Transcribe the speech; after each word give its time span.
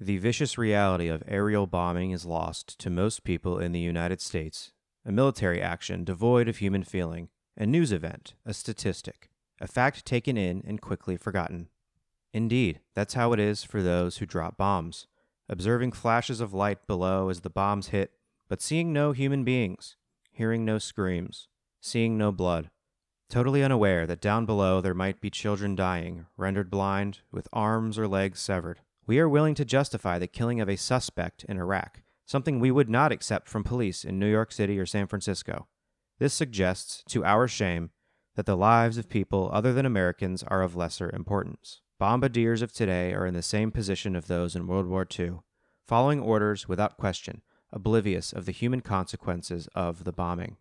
The 0.00 0.18
vicious 0.18 0.56
reality 0.56 1.08
of 1.08 1.24
aerial 1.26 1.66
bombing 1.66 2.12
is 2.12 2.24
lost 2.24 2.78
to 2.78 2.88
most 2.88 3.24
people 3.24 3.58
in 3.58 3.72
the 3.72 3.80
United 3.80 4.20
States, 4.20 4.70
a 5.04 5.10
military 5.10 5.60
action 5.60 6.04
devoid 6.04 6.46
of 6.46 6.58
human 6.58 6.84
feeling, 6.84 7.30
a 7.56 7.66
news 7.66 7.90
event, 7.90 8.34
a 8.46 8.54
statistic, 8.54 9.28
a 9.60 9.66
fact 9.66 10.04
taken 10.04 10.36
in 10.36 10.62
and 10.64 10.80
quickly 10.80 11.16
forgotten. 11.16 11.68
Indeed, 12.32 12.78
that's 12.94 13.14
how 13.14 13.32
it 13.32 13.40
is 13.40 13.64
for 13.64 13.82
those 13.82 14.18
who 14.18 14.26
drop 14.26 14.56
bombs, 14.56 15.08
observing 15.48 15.90
flashes 15.90 16.40
of 16.40 16.54
light 16.54 16.86
below 16.86 17.28
as 17.28 17.40
the 17.40 17.50
bombs 17.50 17.88
hit, 17.88 18.12
but 18.48 18.62
seeing 18.62 18.92
no 18.92 19.10
human 19.10 19.42
beings, 19.42 19.96
hearing 20.30 20.64
no 20.64 20.78
screams, 20.78 21.48
seeing 21.80 22.16
no 22.16 22.30
blood, 22.30 22.70
totally 23.28 23.64
unaware 23.64 24.06
that 24.06 24.20
down 24.20 24.46
below 24.46 24.80
there 24.80 24.94
might 24.94 25.20
be 25.20 25.28
children 25.28 25.74
dying, 25.74 26.26
rendered 26.36 26.70
blind, 26.70 27.18
with 27.32 27.48
arms 27.52 27.98
or 27.98 28.06
legs 28.06 28.38
severed. 28.38 28.78
We 29.08 29.18
are 29.20 29.28
willing 29.28 29.54
to 29.54 29.64
justify 29.64 30.18
the 30.18 30.26
killing 30.26 30.60
of 30.60 30.68
a 30.68 30.76
suspect 30.76 31.42
in 31.44 31.56
Iraq, 31.56 32.02
something 32.26 32.60
we 32.60 32.70
would 32.70 32.90
not 32.90 33.10
accept 33.10 33.48
from 33.48 33.64
police 33.64 34.04
in 34.04 34.18
New 34.18 34.30
York 34.30 34.52
City 34.52 34.78
or 34.78 34.84
San 34.84 35.06
Francisco. 35.06 35.66
This 36.18 36.34
suggests, 36.34 37.04
to 37.08 37.24
our 37.24 37.48
shame, 37.48 37.88
that 38.36 38.44
the 38.44 38.54
lives 38.54 38.98
of 38.98 39.08
people 39.08 39.48
other 39.50 39.72
than 39.72 39.86
Americans 39.86 40.42
are 40.42 40.60
of 40.60 40.76
lesser 40.76 41.10
importance. 41.14 41.80
Bombardiers 41.98 42.60
of 42.60 42.70
today 42.70 43.14
are 43.14 43.24
in 43.24 43.32
the 43.32 43.40
same 43.40 43.70
position 43.70 44.14
of 44.14 44.26
those 44.26 44.54
in 44.54 44.66
World 44.66 44.86
War 44.86 45.06
II, 45.18 45.38
following 45.86 46.20
orders 46.20 46.68
without 46.68 46.98
question, 46.98 47.40
oblivious 47.72 48.34
of 48.34 48.44
the 48.44 48.52
human 48.52 48.82
consequences 48.82 49.70
of 49.74 50.04
the 50.04 50.12
bombing. 50.12 50.58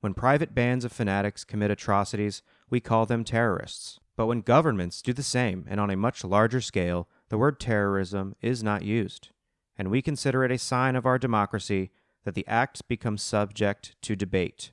When 0.00 0.14
private 0.14 0.56
bands 0.56 0.84
of 0.84 0.90
fanatics 0.90 1.44
commit 1.44 1.70
atrocities, 1.70 2.42
we 2.68 2.80
call 2.80 3.06
them 3.06 3.22
terrorists. 3.22 4.00
But 4.16 4.26
when 4.26 4.40
governments 4.40 5.00
do 5.02 5.12
the 5.12 5.22
same 5.22 5.66
and 5.68 5.78
on 5.80 5.88
a 5.88 5.96
much 5.96 6.24
larger 6.24 6.60
scale, 6.60 7.08
the 7.30 7.38
word 7.38 7.58
terrorism 7.58 8.34
is 8.42 8.62
not 8.62 8.82
used, 8.82 9.30
and 9.78 9.88
we 9.88 10.02
consider 10.02 10.44
it 10.44 10.50
a 10.50 10.58
sign 10.58 10.96
of 10.96 11.06
our 11.06 11.18
democracy 11.18 11.90
that 12.24 12.34
the 12.34 12.46
act 12.46 12.86
becomes 12.88 13.22
subject 13.22 13.94
to 14.02 14.14
debate. 14.14 14.72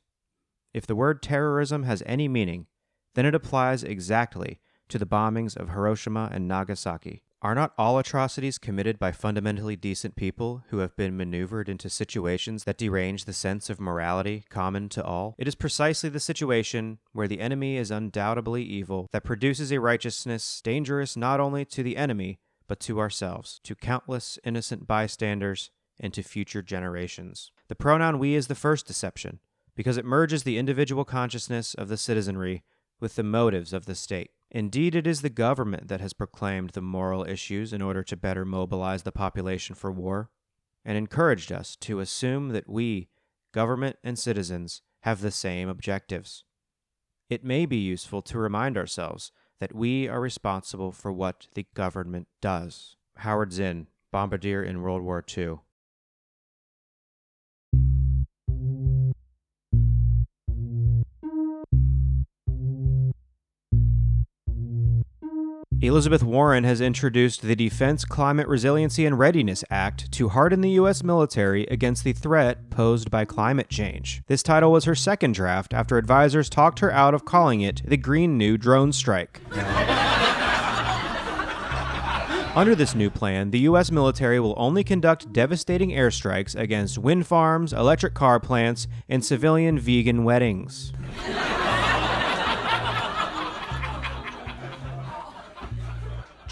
If 0.74 0.86
the 0.86 0.96
word 0.96 1.22
terrorism 1.22 1.84
has 1.84 2.04
any 2.06 2.28
meaning, 2.28 2.66
then 3.14 3.26
it 3.26 3.36
applies 3.36 3.84
exactly 3.84 4.60
to 4.90 4.98
the 4.98 5.06
bombings 5.06 5.56
of 5.56 5.70
Hiroshima 5.70 6.30
and 6.34 6.48
Nagasaki. 6.48 7.24
Are 7.44 7.54
not 7.54 7.74
all 7.78 8.00
atrocities 8.00 8.58
committed 8.58 8.98
by 8.98 9.12
fundamentally 9.12 9.76
decent 9.76 10.16
people 10.16 10.64
who 10.70 10.80
have 10.80 10.96
been 10.96 11.16
maneuvered 11.16 11.70
into 11.70 11.88
situations 11.88 12.64
that 12.64 12.80
derange 12.80 13.26
the 13.26 13.34
sense 13.34 13.70
of 13.70 13.80
morality 13.80 14.44
common 14.50 14.90
to 14.90 15.04
all? 15.04 15.36
It 15.38 15.48
is 15.48 15.54
precisely 15.54 16.10
the 16.10 16.20
situation 16.20 16.98
where 17.14 17.28
the 17.28 17.40
enemy 17.40 17.78
is 17.78 17.92
undoubtedly 17.92 18.64
evil 18.64 19.08
that 19.12 19.24
produces 19.24 19.72
a 19.72 19.80
righteousness 19.80 20.62
dangerous 20.64 21.16
not 21.16 21.40
only 21.40 21.64
to 21.66 21.84
the 21.84 21.96
enemy, 21.96 22.40
but 22.68 22.80
to 22.82 23.00
ourselves, 23.00 23.60
to 23.64 23.76
countless 23.76 24.38
innocent 24.44 24.86
bystanders, 24.88 25.72
and 26.00 26.14
to 26.14 26.22
future 26.22 26.62
generations. 26.62 27.52
The 27.68 27.76
pronoun 27.76 28.20
we 28.20 28.36
is 28.36 28.48
the 28.48 28.56
first 28.56 28.86
deception, 28.86 29.40
because 29.76 29.98
it 29.98 30.06
merges 30.06 30.44
the 30.44 30.58
individual 30.58 31.06
consciousness 31.06 31.74
of 31.74 31.88
the 31.88 31.98
citizenry 31.98 32.64
with 33.00 33.16
the 33.16 33.24
motives 33.24 33.74
of 33.74 33.86
the 33.86 33.96
state. 33.96 34.32
Indeed, 34.50 34.96
it 34.96 35.08
is 35.08 35.22
the 35.22 35.30
government 35.30 35.88
that 35.88 36.02
has 36.02 36.14
proclaimed 36.14 36.72
the 36.72 36.82
moral 36.82 37.28
issues 37.28 37.74
in 37.74 37.82
order 37.82 38.04
to 38.04 38.16
better 38.16 38.46
mobilize 38.46 39.04
the 39.04 39.12
population 39.12 39.76
for 39.76 39.92
war, 39.92 40.30
and 40.86 40.98
encouraged 40.98 41.52
us 41.52 41.76
to 41.78 42.00
assume 42.00 42.50
that 42.50 42.70
we, 42.70 43.10
government 43.54 43.98
and 44.04 44.18
citizens, 44.18 44.82
have 45.02 45.22
the 45.22 45.32
same 45.32 45.68
objectives. 45.68 46.44
It 47.30 47.44
may 47.44 47.66
be 47.66 47.78
useful 47.78 48.22
to 48.24 48.38
remind 48.38 48.78
ourselves 48.78 49.32
that 49.60 49.74
we 49.74 50.08
are 50.08 50.20
responsible 50.20 50.92
for 50.92 51.12
what 51.12 51.48
the 51.54 51.66
government 51.74 52.28
does. 52.42 52.96
Howard 53.18 53.52
Zinn, 53.52 53.88
bombardier 54.12 54.64
in 54.64 54.82
World 54.82 55.02
War 55.02 55.24
II. 55.36 55.60
Elizabeth 65.80 66.24
Warren 66.24 66.64
has 66.64 66.82
introduced 66.82 67.44
the 67.44 67.56
Defense 67.56 68.04
Climate 68.04 68.48
Resiliency 68.48 69.06
and 69.06 69.20
Readiness 69.20 69.64
Act 69.70 70.12
to 70.14 70.30
harden 70.30 70.62
the 70.62 70.72
U.S. 70.72 71.04
military 71.04 71.66
against 71.66 72.04
the 72.04 72.14
threat 72.14 72.72
posed 72.72 73.12
by 73.12 73.26
climate 73.26 73.70
change. 73.70 74.24
This 74.26 74.42
title 74.42 74.72
was 74.72 74.86
her 74.86 74.96
second 74.96 75.36
draft 75.36 75.76
after 75.76 76.00
advisors 76.00 76.50
talked 76.50 76.80
her 76.80 76.92
out 76.92 77.14
of 77.14 77.26
calling 77.26 77.62
it 77.62 77.84
the 77.86 77.96
Green 77.96 78.40
New 78.40 78.58
Drone 78.58 78.92
Strike. 78.92 79.40
Under 82.56 82.74
this 82.74 82.96
new 82.96 83.12
plan, 83.12 83.52
the 83.52 83.60
U.S. 83.60 83.92
military 83.92 84.40
will 84.40 84.56
only 84.58 84.84
conduct 84.84 85.32
devastating 85.32 85.92
airstrikes 85.92 86.56
against 86.56 86.98
wind 86.98 87.28
farms, 87.28 87.72
electric 87.72 88.16
car 88.16 88.40
plants, 88.40 88.88
and 89.08 89.24
civilian 89.24 89.78
vegan 89.78 90.24
weddings. 90.24 90.92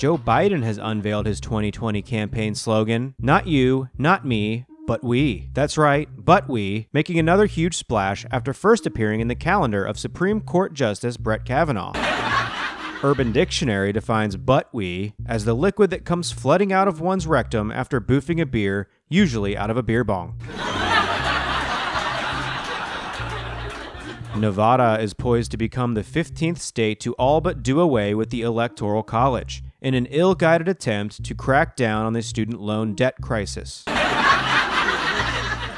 Joe 0.06 0.20
Biden 0.20 0.62
has 0.62 0.78
unveiled 0.78 1.26
his 1.26 1.40
2020 1.40 2.04
campaign 2.04 2.54
slogan 2.54 3.16
Not 3.18 3.48
you, 3.48 3.90
not 3.98 4.24
me, 4.24 4.68
but 4.86 5.04
we. 5.04 5.50
That's 5.54 5.80
right, 5.80 6.08
but 6.16 6.48
we, 6.48 6.90
making 6.94 7.18
another 7.18 7.48
huge 7.48 7.76
splash 7.76 8.24
after 8.30 8.54
first 8.54 8.86
appearing 8.86 9.20
in 9.20 9.30
the 9.30 9.34
calendar 9.34 9.84
of 9.84 9.98
Supreme 9.98 10.42
Court 10.42 10.76
Justice 10.76 11.18
Brett 11.18 11.44
Kavanaugh. 11.44 11.94
Urban 13.04 13.32
Dictionary 13.32 13.92
defines 13.92 14.38
but 14.38 14.70
we 14.72 15.16
as 15.26 15.44
the 15.44 15.56
liquid 15.56 15.90
that 15.90 16.06
comes 16.06 16.32
flooding 16.32 16.72
out 16.72 16.88
of 16.88 17.02
one's 17.02 17.26
rectum 17.26 17.72
after 17.72 18.00
boofing 18.00 18.40
a 18.40 18.46
beer, 18.46 18.88
usually 19.10 19.58
out 19.58 19.72
of 19.72 19.78
a 19.78 19.82
beer 19.82 20.04
bong. 20.04 20.40
Nevada 24.38 25.02
is 25.02 25.16
poised 25.16 25.50
to 25.50 25.58
become 25.58 25.96
the 25.96 26.04
15th 26.04 26.60
state 26.60 27.00
to 27.00 27.14
all 27.14 27.42
but 27.42 27.64
do 27.64 27.80
away 27.80 28.14
with 28.14 28.30
the 28.30 28.44
Electoral 28.44 29.02
College 29.02 29.64
in 29.81 29.94
an 29.94 30.06
ill 30.08 30.36
guided 30.36 30.68
attempt 30.68 31.24
to 31.24 31.36
crack 31.36 31.75
down 31.75 32.06
on 32.06 32.13
the 32.13 32.22
student 32.22 32.62
loan 32.62 32.96
debt 32.96 33.16
crisis. 33.22 33.84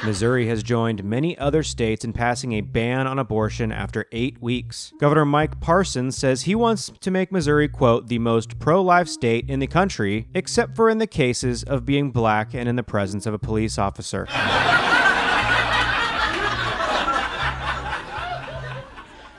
Missouri 0.04 0.46
has 0.46 0.62
joined 0.62 1.02
many 1.02 1.36
other 1.38 1.62
states 1.62 2.04
in 2.04 2.12
passing 2.12 2.52
a 2.52 2.60
ban 2.60 3.06
on 3.06 3.18
abortion 3.18 3.72
after 3.72 4.06
eight 4.12 4.40
weeks. 4.40 4.92
Governor 5.00 5.24
Mike 5.24 5.60
Parsons 5.60 6.16
says 6.16 6.42
he 6.42 6.54
wants 6.54 6.92
to 7.00 7.10
make 7.10 7.32
Missouri, 7.32 7.68
quote, 7.68 8.06
the 8.06 8.18
most 8.18 8.58
pro 8.58 8.80
life 8.80 9.08
state 9.08 9.50
in 9.50 9.58
the 9.58 9.66
country, 9.66 10.28
except 10.34 10.76
for 10.76 10.88
in 10.88 10.98
the 10.98 11.06
cases 11.06 11.64
of 11.64 11.84
being 11.84 12.10
black 12.10 12.54
and 12.54 12.68
in 12.68 12.76
the 12.76 12.82
presence 12.82 13.26
of 13.26 13.34
a 13.34 13.38
police 13.38 13.76
officer. 13.76 14.26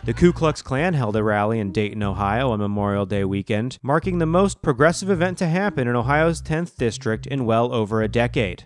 The 0.10 0.16
Ku 0.16 0.34
Klux 0.34 0.64
Klan 0.64 0.96
held 0.96 1.16
a 1.16 1.24
rally 1.24 1.60
in 1.60 1.72
Dayton, 1.72 2.02
Ohio 2.02 2.50
on 2.50 2.58
Memorial 2.58 3.06
Day 3.06 3.24
weekend, 3.24 3.78
marking 3.84 4.18
the 4.18 4.26
most 4.26 4.60
progressive 4.64 5.12
event 5.12 5.38
to 5.38 5.46
happen 5.46 5.88
in 5.88 5.96
Ohio's 5.96 6.42
10th 6.42 6.78
district 6.78 7.28
in 7.28 7.46
well 7.46 7.72
over 7.72 8.02
a 8.02 8.08
decade. 8.08 8.64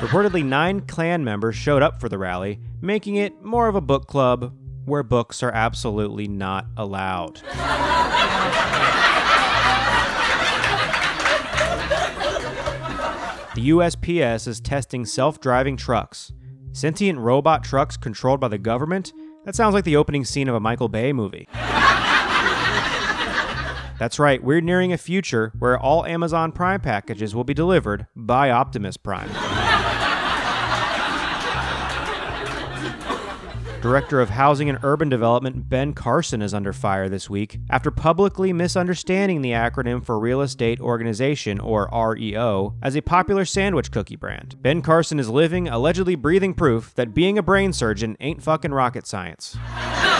Reportedly, 0.00 0.42
nine 0.42 0.80
Klan 0.80 1.22
members 1.24 1.56
showed 1.56 1.82
up 1.82 2.00
for 2.00 2.08
the 2.08 2.16
rally, 2.16 2.58
making 2.80 3.16
it 3.16 3.44
more 3.44 3.68
of 3.68 3.74
a 3.74 3.82
book 3.82 4.06
club 4.06 4.56
where 4.86 5.02
books 5.02 5.42
are 5.42 5.52
absolutely 5.52 6.26
not 6.26 6.64
allowed. 6.78 7.42
The 13.54 13.68
USPS 13.68 14.48
is 14.48 14.58
testing 14.58 15.04
self 15.04 15.38
driving 15.38 15.76
trucks. 15.76 16.32
Sentient 16.72 17.18
robot 17.18 17.62
trucks 17.62 17.98
controlled 17.98 18.40
by 18.40 18.48
the 18.48 18.56
government 18.56 19.12
that 19.44 19.54
sounds 19.54 19.74
like 19.74 19.84
the 19.84 19.96
opening 19.96 20.24
scene 20.24 20.48
of 20.48 20.54
a 20.54 20.60
Michael 20.60 20.88
Bay 20.88 21.12
movie. 21.12 21.48
That's 23.98 24.18
right, 24.18 24.42
we're 24.42 24.62
nearing 24.62 24.92
a 24.94 24.98
future 24.98 25.52
where 25.58 25.78
all 25.78 26.06
Amazon 26.06 26.52
Prime 26.52 26.80
packages 26.80 27.34
will 27.34 27.44
be 27.44 27.52
delivered 27.52 28.06
by 28.16 28.50
Optimus 28.50 28.96
Prime. 28.96 29.28
Director 33.80 34.20
of 34.20 34.28
Housing 34.28 34.68
and 34.68 34.78
Urban 34.82 35.08
Development 35.08 35.66
Ben 35.66 35.94
Carson 35.94 36.42
is 36.42 36.52
under 36.52 36.72
fire 36.72 37.08
this 37.08 37.30
week 37.30 37.58
after 37.70 37.90
publicly 37.90 38.52
misunderstanding 38.52 39.40
the 39.40 39.52
acronym 39.52 40.04
for 40.04 40.18
Real 40.18 40.42
Estate 40.42 40.80
Organization, 40.80 41.58
or 41.58 41.88
REO, 41.90 42.74
as 42.82 42.94
a 42.94 43.00
popular 43.00 43.46
sandwich 43.46 43.90
cookie 43.90 44.16
brand. 44.16 44.60
Ben 44.60 44.82
Carson 44.82 45.18
is 45.18 45.30
living, 45.30 45.66
allegedly 45.66 46.14
breathing 46.14 46.52
proof 46.52 46.94
that 46.96 47.14
being 47.14 47.38
a 47.38 47.42
brain 47.42 47.72
surgeon 47.72 48.18
ain't 48.20 48.42
fucking 48.42 48.72
rocket 48.72 49.06
science. 49.06 49.56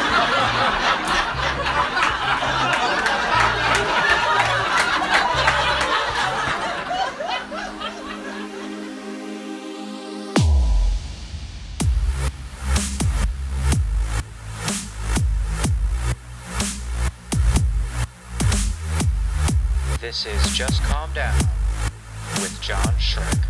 This 20.10 20.26
is 20.26 20.52
Just 20.56 20.82
Calm 20.82 21.08
Down 21.12 21.38
with 22.40 22.60
John 22.60 22.82
Shrek. 22.98 23.44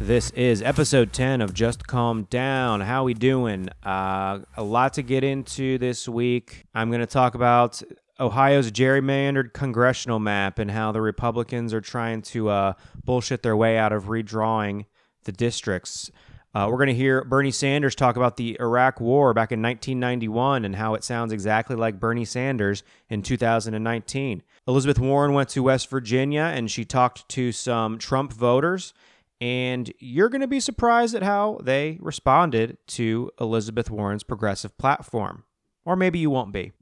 This 0.00 0.30
is 0.30 0.60
episode 0.60 1.12
10 1.12 1.40
of 1.40 1.54
Just 1.54 1.86
Calm 1.86 2.24
Down. 2.24 2.80
How 2.80 3.04
we 3.04 3.14
doing? 3.14 3.68
Uh, 3.84 4.40
a 4.56 4.64
lot 4.64 4.94
to 4.94 5.02
get 5.02 5.22
into 5.22 5.78
this 5.78 6.08
week. 6.08 6.64
I'm 6.74 6.90
going 6.90 6.98
to 6.98 7.06
talk 7.06 7.36
about 7.36 7.80
Ohio's 8.18 8.72
gerrymandered 8.72 9.52
congressional 9.52 10.18
map 10.18 10.58
and 10.58 10.68
how 10.68 10.90
the 10.90 11.00
Republicans 11.00 11.72
are 11.72 11.80
trying 11.80 12.22
to 12.22 12.48
uh, 12.48 12.72
bullshit 13.04 13.44
their 13.44 13.56
way 13.56 13.78
out 13.78 13.92
of 13.92 14.06
redrawing 14.06 14.86
the 15.22 15.30
districts. 15.30 16.10
Uh, 16.52 16.66
we're 16.68 16.78
going 16.78 16.88
to 16.88 16.94
hear 16.94 17.22
Bernie 17.24 17.52
Sanders 17.52 17.94
talk 17.94 18.16
about 18.16 18.36
the 18.36 18.56
Iraq 18.58 19.00
War 19.00 19.32
back 19.32 19.52
in 19.52 19.62
1991 19.62 20.64
and 20.64 20.74
how 20.74 20.94
it 20.94 21.04
sounds 21.04 21.32
exactly 21.32 21.76
like 21.76 22.00
Bernie 22.00 22.24
Sanders 22.24 22.82
in 23.08 23.22
2019. 23.22 24.42
Elizabeth 24.66 24.98
Warren 24.98 25.32
went 25.32 25.48
to 25.50 25.62
West 25.62 25.88
Virginia 25.88 26.42
and 26.42 26.68
she 26.68 26.84
talked 26.84 27.28
to 27.28 27.52
some 27.52 27.98
Trump 27.98 28.32
voters 28.32 28.92
and 29.40 29.92
you're 30.00 30.28
going 30.28 30.40
to 30.40 30.48
be 30.48 30.60
surprised 30.60 31.14
at 31.14 31.22
how 31.22 31.58
they 31.62 31.98
responded 32.00 32.78
to 32.88 33.30
Elizabeth 33.40 33.90
Warren's 33.90 34.24
progressive 34.24 34.76
platform. 34.76 35.44
Or 35.84 35.96
maybe 35.96 36.18
you 36.18 36.30
won't 36.30 36.52
be. 36.52 36.72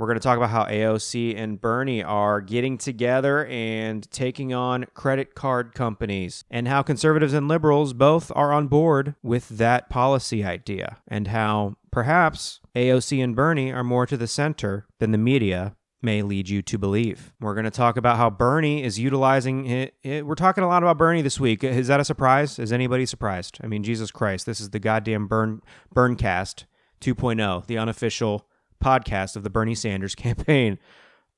We're 0.00 0.06
going 0.06 0.18
to 0.18 0.22
talk 0.22 0.38
about 0.38 0.48
how 0.48 0.64
AOC 0.64 1.36
and 1.36 1.60
Bernie 1.60 2.02
are 2.02 2.40
getting 2.40 2.78
together 2.78 3.44
and 3.44 4.10
taking 4.10 4.54
on 4.54 4.86
credit 4.94 5.34
card 5.34 5.74
companies, 5.74 6.42
and 6.50 6.66
how 6.66 6.80
conservatives 6.80 7.34
and 7.34 7.48
liberals 7.48 7.92
both 7.92 8.32
are 8.34 8.50
on 8.50 8.66
board 8.66 9.14
with 9.22 9.50
that 9.50 9.90
policy 9.90 10.42
idea, 10.42 10.96
and 11.06 11.26
how 11.26 11.76
perhaps 11.90 12.60
AOC 12.74 13.22
and 13.22 13.36
Bernie 13.36 13.70
are 13.70 13.84
more 13.84 14.06
to 14.06 14.16
the 14.16 14.26
center 14.26 14.86
than 15.00 15.10
the 15.10 15.18
media 15.18 15.76
may 16.00 16.22
lead 16.22 16.48
you 16.48 16.62
to 16.62 16.78
believe. 16.78 17.34
We're 17.38 17.52
going 17.52 17.64
to 17.64 17.70
talk 17.70 17.98
about 17.98 18.16
how 18.16 18.30
Bernie 18.30 18.82
is 18.82 18.98
utilizing 18.98 19.66
it, 19.66 20.24
We're 20.24 20.34
talking 20.34 20.64
a 20.64 20.68
lot 20.68 20.82
about 20.82 20.96
Bernie 20.96 21.20
this 21.20 21.38
week. 21.38 21.62
Is 21.62 21.88
that 21.88 22.00
a 22.00 22.06
surprise? 22.06 22.58
Is 22.58 22.72
anybody 22.72 23.04
surprised? 23.04 23.58
I 23.62 23.66
mean, 23.66 23.82
Jesus 23.82 24.10
Christ, 24.10 24.46
this 24.46 24.62
is 24.62 24.70
the 24.70 24.78
goddamn 24.78 25.26
Burn 25.26 25.60
Berncast 25.94 26.64
2.0, 27.02 27.66
the 27.66 27.76
unofficial 27.76 28.46
podcast 28.82 29.36
of 29.36 29.42
the 29.42 29.50
Bernie 29.50 29.74
Sanders 29.74 30.14
campaign. 30.16 30.78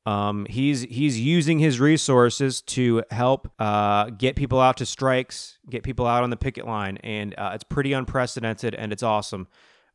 Um, 0.05 0.47
he's 0.51 0.83
he's 0.83 1.21
using 1.21 1.61
his 1.61 1.79
resources 1.79 2.61
to 2.63 3.05
help 3.11 3.53
uh, 3.61 4.11
get 4.11 4.35
people 4.35 4.61
out 4.61 4.79
to 4.79 4.87
strikes, 4.87 5.59
get 5.71 5.85
people 5.85 6.07
out 6.07 6.25
on 6.25 6.31
the 6.31 6.37
picket 6.37 6.67
line, 6.67 6.97
and 6.99 7.35
uh, 7.39 7.53
it's 7.55 7.65
pretty 7.65 7.93
unprecedented 7.93 8.75
and 8.75 8.93
it's 8.93 9.05
awesome. 9.05 9.47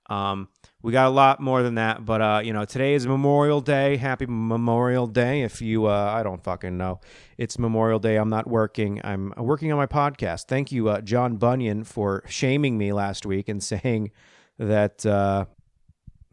Um, 0.09 0.47
we 0.81 0.93
got 0.93 1.07
a 1.07 1.09
lot 1.09 1.41
more 1.41 1.63
than 1.63 1.75
that, 1.75 2.05
but 2.05 2.21
uh, 2.21 2.41
you 2.43 2.53
know, 2.53 2.63
today 2.63 2.93
is 2.93 3.05
Memorial 3.05 3.59
Day. 3.59 3.97
Happy 3.97 4.25
Memorial 4.25 5.07
Day! 5.07 5.41
If 5.41 5.61
you, 5.61 5.87
uh, 5.87 6.13
I 6.15 6.23
don't 6.23 6.41
fucking 6.41 6.77
know, 6.77 7.01
it's 7.37 7.59
Memorial 7.59 7.99
Day. 7.99 8.15
I'm 8.15 8.29
not 8.29 8.47
working. 8.47 9.01
I'm 9.03 9.33
working 9.35 9.71
on 9.73 9.77
my 9.77 9.87
podcast. 9.87 10.45
Thank 10.47 10.71
you, 10.71 10.87
uh, 10.87 11.01
John 11.01 11.35
Bunyan, 11.35 11.83
for 11.83 12.23
shaming 12.27 12.77
me 12.77 12.93
last 12.93 13.25
week 13.25 13.49
and 13.49 13.61
saying 13.63 14.11
that 14.57 15.05
uh, 15.05 15.45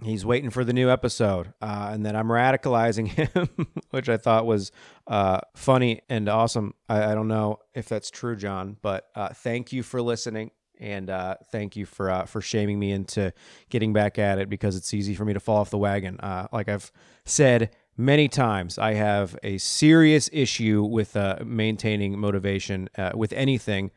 he's 0.03 0.25
waiting 0.27 0.51
for 0.51 0.65
the 0.65 0.73
new 0.73 0.91
episode 0.91 1.53
uh, 1.61 1.91
and 1.93 2.07
that 2.07 2.17
I'm 2.17 2.29
radicalizing 2.29 3.07
him, 3.35 3.67
which 3.91 4.09
I 4.09 4.17
thought 4.17 4.47
was 4.47 4.73
uh, 5.07 5.41
funny 5.55 6.03
and 6.09 6.29
awesome. 6.29 6.75
I, 6.89 7.13
I, 7.13 7.15
don't 7.15 7.29
know 7.29 7.61
if 7.75 7.89
that's 7.89 8.11
true, 8.11 8.37
John, 8.37 8.77
but 8.83 9.09
uh, 9.15 9.29
thank 9.29 9.73
you 9.73 9.83
for 9.83 10.03
listening 10.03 10.51
and 10.81 11.09
uh, 11.09 11.37
thank 11.53 11.77
you 11.77 11.87
for 11.87 12.11
uh, 12.11 12.25
for 12.25 12.41
shaming 12.41 12.79
me 12.79 12.91
into 12.91 13.33
getting 13.71 13.93
back 13.93 14.19
at 14.19 14.39
it 14.39 14.49
because 14.49 14.77
it's 14.77 14.93
easy 14.93 15.15
for 15.15 15.25
me 15.25 15.33
to 15.33 15.41
fall 15.41 15.59
off 15.59 15.71
the 15.71 15.79
wagon. 15.79 16.19
Uh, 16.19 16.49
like 16.53 16.69
I've 16.69 16.91
said 17.25 17.71
many 17.97 18.27
times, 18.27 18.77
I 18.77 18.95
have 18.95 19.39
a 19.45 19.59
serious 19.59 20.29
issue 20.33 20.83
with 20.83 21.17
maintaining 21.45 22.19
motivation 22.19 22.89
with 23.15 23.33
anything, 23.35 23.93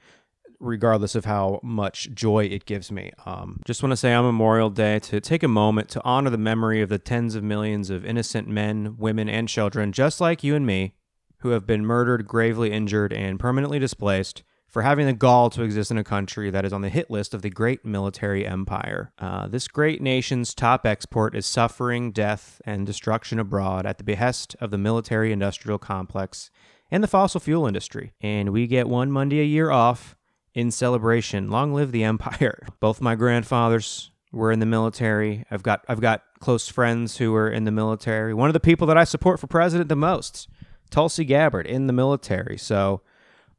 regardless 0.59 1.15
of 1.15 1.25
how 1.25 1.59
much 1.63 2.09
joy 2.13 2.45
it 2.45 2.65
gives 2.65 2.91
me. 2.91 3.11
Um, 3.25 3.61
just 3.65 3.83
want 3.83 3.91
to 3.91 3.97
say 3.97 4.13
on 4.13 4.25
Memorial 4.25 4.69
Day 4.69 4.99
to 4.99 5.21
take 5.21 5.43
a 5.43 5.47
moment 5.47 5.89
to 5.89 6.03
honor 6.03 6.29
the 6.29 6.37
memory 6.37 6.81
of 6.81 6.89
the 6.89 6.99
tens 6.99 7.35
of 7.35 7.43
millions 7.43 7.89
of 7.89 8.05
innocent 8.05 8.47
men, 8.47 8.95
women, 8.97 9.29
and 9.29 9.47
children, 9.47 9.91
just 9.91 10.19
like 10.19 10.43
you 10.43 10.55
and 10.55 10.65
me, 10.65 10.93
who 11.39 11.49
have 11.49 11.67
been 11.67 11.85
murdered, 11.85 12.27
gravely 12.27 12.71
injured, 12.71 13.13
and 13.13 13.39
permanently 13.39 13.79
displaced 13.79 14.43
for 14.67 14.81
having 14.81 15.05
the 15.05 15.13
gall 15.13 15.49
to 15.49 15.63
exist 15.63 15.91
in 15.91 15.97
a 15.97 16.03
country 16.03 16.49
that 16.49 16.65
is 16.65 16.73
on 16.73 16.81
the 16.81 16.89
hit 16.89 17.09
list 17.09 17.33
of 17.33 17.41
the 17.41 17.49
great 17.49 17.85
military 17.85 18.45
empire. 18.45 19.13
Uh, 19.17 19.47
this 19.47 19.67
great 19.67 20.01
nation's 20.01 20.53
top 20.53 20.85
export 20.85 21.35
is 21.35 21.45
suffering, 21.45 22.11
death, 22.11 22.61
and 22.65 22.85
destruction 22.85 23.39
abroad 23.39 23.85
at 23.85 23.97
the 23.97 24.03
behest 24.03 24.55
of 24.59 24.71
the 24.71 24.77
military 24.77 25.31
industrial 25.31 25.77
complex 25.77 26.51
and 26.91 27.01
the 27.03 27.07
fossil 27.07 27.39
fuel 27.39 27.65
industry. 27.65 28.13
And 28.19 28.49
we 28.49 28.67
get 28.67 28.89
one 28.89 29.11
Monday 29.11 29.39
a 29.39 29.45
year 29.45 29.71
off 29.71 30.16
in 30.57 30.71
celebration. 30.71 31.51
Long 31.51 31.71
live 31.71 31.91
the 31.91 32.03
empire. 32.03 32.65
Both 32.79 32.99
my 32.99 33.13
grandfathers 33.13 34.09
were 34.31 34.51
in 34.51 34.59
the 34.59 34.65
military. 34.65 35.45
I've 35.51 35.61
got 35.61 35.85
I've 35.87 36.01
got 36.01 36.23
close 36.39 36.67
friends 36.67 37.17
who 37.17 37.31
were 37.31 37.47
in 37.47 37.65
the 37.65 37.71
military. 37.71 38.33
One 38.33 38.49
of 38.49 38.53
the 38.53 38.59
people 38.59 38.87
that 38.87 38.97
I 38.97 39.03
support 39.03 39.39
for 39.39 39.45
president 39.45 39.87
the 39.87 39.95
most, 39.95 40.49
Tulsi 40.89 41.25
Gabbard, 41.25 41.67
in 41.67 41.85
the 41.85 41.93
military. 41.93 42.57
So 42.57 43.01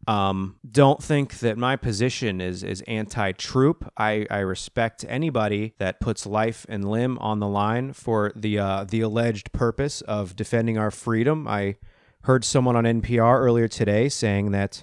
um, 0.08 0.56
don't 0.68 1.00
think 1.00 1.38
that 1.38 1.56
my 1.56 1.76
position 1.76 2.40
is 2.40 2.64
is 2.64 2.82
anti-troop. 2.88 3.92
I, 3.96 4.26
I 4.28 4.38
respect 4.38 5.04
anybody 5.08 5.74
that 5.78 6.00
puts 6.00 6.26
life 6.26 6.66
and 6.68 6.90
limb 6.90 7.16
on 7.20 7.38
the 7.38 7.46
line 7.46 7.92
for 7.92 8.32
the 8.34 8.58
uh, 8.58 8.84
the 8.84 9.02
alleged 9.02 9.52
purpose 9.52 10.00
of 10.00 10.34
defending 10.34 10.76
our 10.76 10.90
freedom. 10.90 11.46
I 11.46 11.76
heard 12.22 12.44
someone 12.44 12.74
on 12.74 12.82
NPR 12.82 13.38
earlier 13.38 13.68
today 13.68 14.08
saying 14.08 14.50
that 14.50 14.82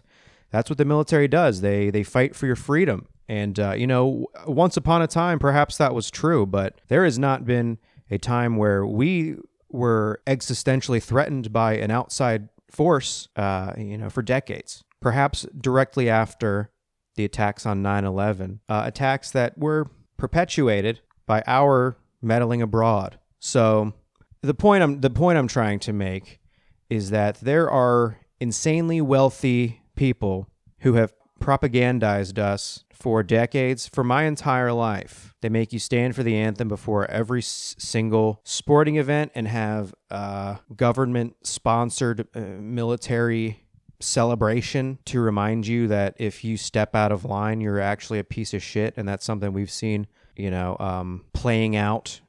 that's 0.52 0.70
what 0.70 0.78
the 0.78 0.86
military 0.86 1.28
does. 1.28 1.62
They 1.62 1.90
they 1.90 2.04
fight 2.04 2.36
for 2.36 2.46
your 2.46 2.56
freedom. 2.56 3.08
And 3.28 3.60
uh, 3.60 3.74
you 3.74 3.88
know, 3.88 4.28
once 4.48 4.78
upon 4.78 5.02
a 5.02 5.08
time, 5.08 5.40
perhaps 5.40 5.78
that 5.78 5.94
was 5.94 6.12
true, 6.12 6.46
but 6.46 6.80
there 6.88 7.04
has 7.04 7.18
not 7.18 7.46
been 7.46 7.80
a 8.12 8.18
time 8.18 8.56
where 8.56 8.86
we 8.86 9.38
were 9.70 10.22
existentially 10.28 11.02
threatened 11.02 11.52
by 11.52 11.74
an 11.74 11.92
outside 11.92 12.50
force, 12.70 13.28
uh, 13.36 13.74
you 13.78 13.98
know, 13.98 14.10
for 14.10 14.22
decades 14.22 14.86
perhaps 15.06 15.46
directly 15.62 16.10
after 16.10 16.72
the 17.14 17.24
attacks 17.24 17.64
on 17.64 17.84
9 17.84 18.06
11, 18.06 18.60
uh, 18.68 18.82
attacks 18.88 19.30
that 19.30 19.56
were 19.56 19.86
perpetuated 20.18 21.00
by 21.28 21.44
our 21.46 21.96
meddling 22.24 22.60
abroad. 22.60 23.20
So 23.38 23.94
the 24.42 24.56
point 24.56 24.82
I'm 24.82 25.02
the 25.02 25.12
point 25.12 25.38
I'm 25.38 25.48
trying 25.48 25.78
to 25.82 25.94
make 25.94 26.40
is 26.90 27.12
that 27.12 27.36
there 27.36 27.70
are 27.70 28.18
insanely 28.40 29.00
wealthy 29.00 29.84
people 29.96 30.50
who 30.80 30.94
have 30.94 31.14
propagandized 31.40 32.38
us 32.38 32.84
for 32.92 33.22
decades, 33.24 33.88
for 33.88 34.04
my 34.04 34.24
entire 34.24 34.72
life. 34.72 35.36
They 35.42 35.50
make 35.50 35.74
you 35.74 35.80
stand 35.80 36.16
for 36.16 36.24
the 36.24 36.36
anthem 36.36 36.68
before 36.68 37.10
every 37.12 37.42
s- 37.42 37.76
single 37.78 38.40
sporting 38.44 38.96
event 38.96 39.32
and 39.36 39.48
have 39.48 39.94
uh, 40.10 40.56
government 40.76 41.36
sponsored 41.44 42.28
uh, 42.34 42.40
military 42.40 43.66
celebration 44.00 45.00
to 45.06 45.20
remind 45.20 45.68
you 45.68 45.88
that 45.88 46.16
if 46.18 46.44
you 46.44 46.58
step 46.58 46.96
out 46.96 47.12
of 47.12 47.26
line, 47.26 47.62
you're 47.62 47.80
actually 47.80 48.20
a 48.20 48.24
piece 48.24 48.54
of 48.54 48.64
shit. 48.64 48.94
And 48.98 49.08
that's 49.08 49.26
something 49.26 49.54
we've 49.54 49.72
seen, 49.72 50.08
you 50.36 50.50
know, 50.50 50.78
um, 50.80 51.26
playing 51.34 51.76
out 51.76 52.22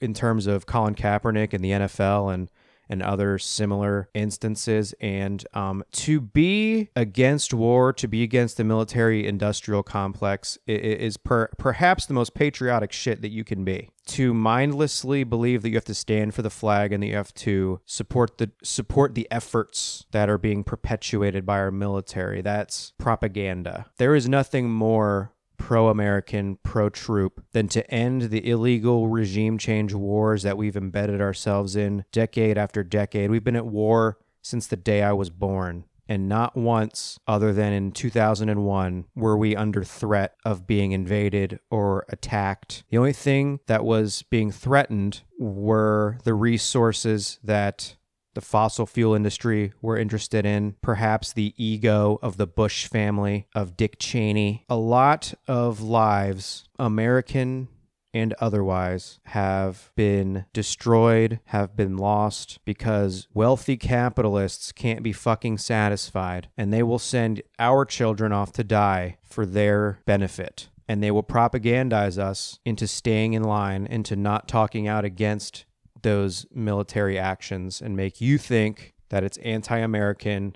in 0.00 0.14
terms 0.14 0.46
of 0.46 0.66
Colin 0.66 0.94
Kaepernick 0.94 1.52
and 1.52 1.64
the 1.64 1.70
NFL 1.70 2.32
and 2.34 2.50
and 2.88 3.02
other 3.02 3.38
similar 3.38 4.08
instances. 4.14 4.94
And 5.00 5.44
um, 5.54 5.84
to 5.92 6.20
be 6.20 6.90
against 6.94 7.52
war, 7.52 7.92
to 7.94 8.08
be 8.08 8.22
against 8.22 8.56
the 8.56 8.64
military 8.64 9.26
industrial 9.26 9.82
complex 9.82 10.58
is 10.66 11.16
per- 11.16 11.48
perhaps 11.58 12.06
the 12.06 12.14
most 12.14 12.34
patriotic 12.34 12.92
shit 12.92 13.22
that 13.22 13.30
you 13.30 13.44
can 13.44 13.64
be. 13.64 13.90
To 14.06 14.32
mindlessly 14.32 15.24
believe 15.24 15.62
that 15.62 15.70
you 15.70 15.74
have 15.74 15.84
to 15.86 15.94
stand 15.94 16.32
for 16.32 16.42
the 16.42 16.50
flag 16.50 16.92
and 16.92 17.02
that 17.02 17.08
you 17.08 17.16
have 17.16 17.34
to 17.34 17.80
support 17.86 18.38
the 18.38 18.52
support 18.62 19.16
the 19.16 19.26
efforts 19.32 20.06
that 20.12 20.30
are 20.30 20.38
being 20.38 20.62
perpetuated 20.62 21.44
by 21.44 21.58
our 21.58 21.72
military. 21.72 22.40
That's 22.40 22.92
propaganda. 22.98 23.86
There 23.96 24.14
is 24.14 24.28
nothing 24.28 24.70
more 24.70 25.32
pro 25.56 25.88
American, 25.88 26.58
pro 26.62 26.88
troop 26.88 27.44
than 27.52 27.68
to 27.68 27.88
end 27.90 28.22
the 28.22 28.48
illegal 28.48 29.08
regime 29.08 29.58
change 29.58 29.94
wars 29.94 30.42
that 30.42 30.56
we've 30.56 30.76
embedded 30.76 31.20
ourselves 31.20 31.76
in 31.76 32.04
decade 32.12 32.58
after 32.58 32.82
decade. 32.82 33.30
We've 33.30 33.44
been 33.44 33.56
at 33.56 33.66
war 33.66 34.18
since 34.42 34.66
the 34.66 34.76
day 34.76 35.02
I 35.02 35.12
was 35.12 35.30
born. 35.30 35.84
And 36.08 36.28
not 36.28 36.56
once, 36.56 37.18
other 37.26 37.52
than 37.52 37.72
in 37.72 37.90
2001, 37.90 39.06
were 39.16 39.36
we 39.36 39.56
under 39.56 39.82
threat 39.82 40.36
of 40.44 40.66
being 40.66 40.92
invaded 40.92 41.58
or 41.68 42.06
attacked. 42.08 42.84
The 42.90 42.98
only 42.98 43.12
thing 43.12 43.58
that 43.66 43.84
was 43.84 44.22
being 44.30 44.52
threatened 44.52 45.22
were 45.38 46.18
the 46.22 46.34
resources 46.34 47.40
that 47.42 47.96
the 48.36 48.40
fossil 48.42 48.84
fuel 48.84 49.14
industry 49.14 49.72
were 49.80 49.96
interested 49.96 50.44
in, 50.44 50.76
perhaps 50.82 51.32
the 51.32 51.54
ego 51.56 52.18
of 52.20 52.36
the 52.36 52.46
Bush 52.46 52.86
family, 52.86 53.48
of 53.54 53.78
Dick 53.78 53.98
Cheney. 53.98 54.62
A 54.68 54.76
lot 54.76 55.32
of 55.48 55.80
lives, 55.80 56.68
American 56.78 57.68
and 58.12 58.34
otherwise, 58.34 59.20
have 59.28 59.90
been 59.96 60.44
destroyed, 60.52 61.40
have 61.46 61.74
been 61.76 61.96
lost 61.96 62.58
because 62.66 63.26
wealthy 63.32 63.78
capitalists 63.78 64.70
can't 64.70 65.02
be 65.02 65.14
fucking 65.14 65.56
satisfied 65.56 66.48
and 66.58 66.70
they 66.70 66.82
will 66.82 66.98
send 66.98 67.40
our 67.58 67.86
children 67.86 68.32
off 68.32 68.52
to 68.52 68.62
die 68.62 69.16
for 69.24 69.46
their 69.46 70.00
benefit. 70.04 70.68
And 70.86 71.02
they 71.02 71.10
will 71.10 71.22
propagandize 71.22 72.18
us 72.18 72.60
into 72.66 72.86
staying 72.86 73.32
in 73.32 73.42
line, 73.42 73.86
into 73.86 74.14
not 74.14 74.46
talking 74.46 74.86
out 74.86 75.06
against 75.06 75.64
those 76.06 76.46
military 76.54 77.18
actions, 77.18 77.82
and 77.82 77.96
make 77.96 78.20
you 78.20 78.38
think 78.38 78.94
that 79.08 79.24
it's 79.24 79.38
anti 79.38 79.76
American, 79.76 80.54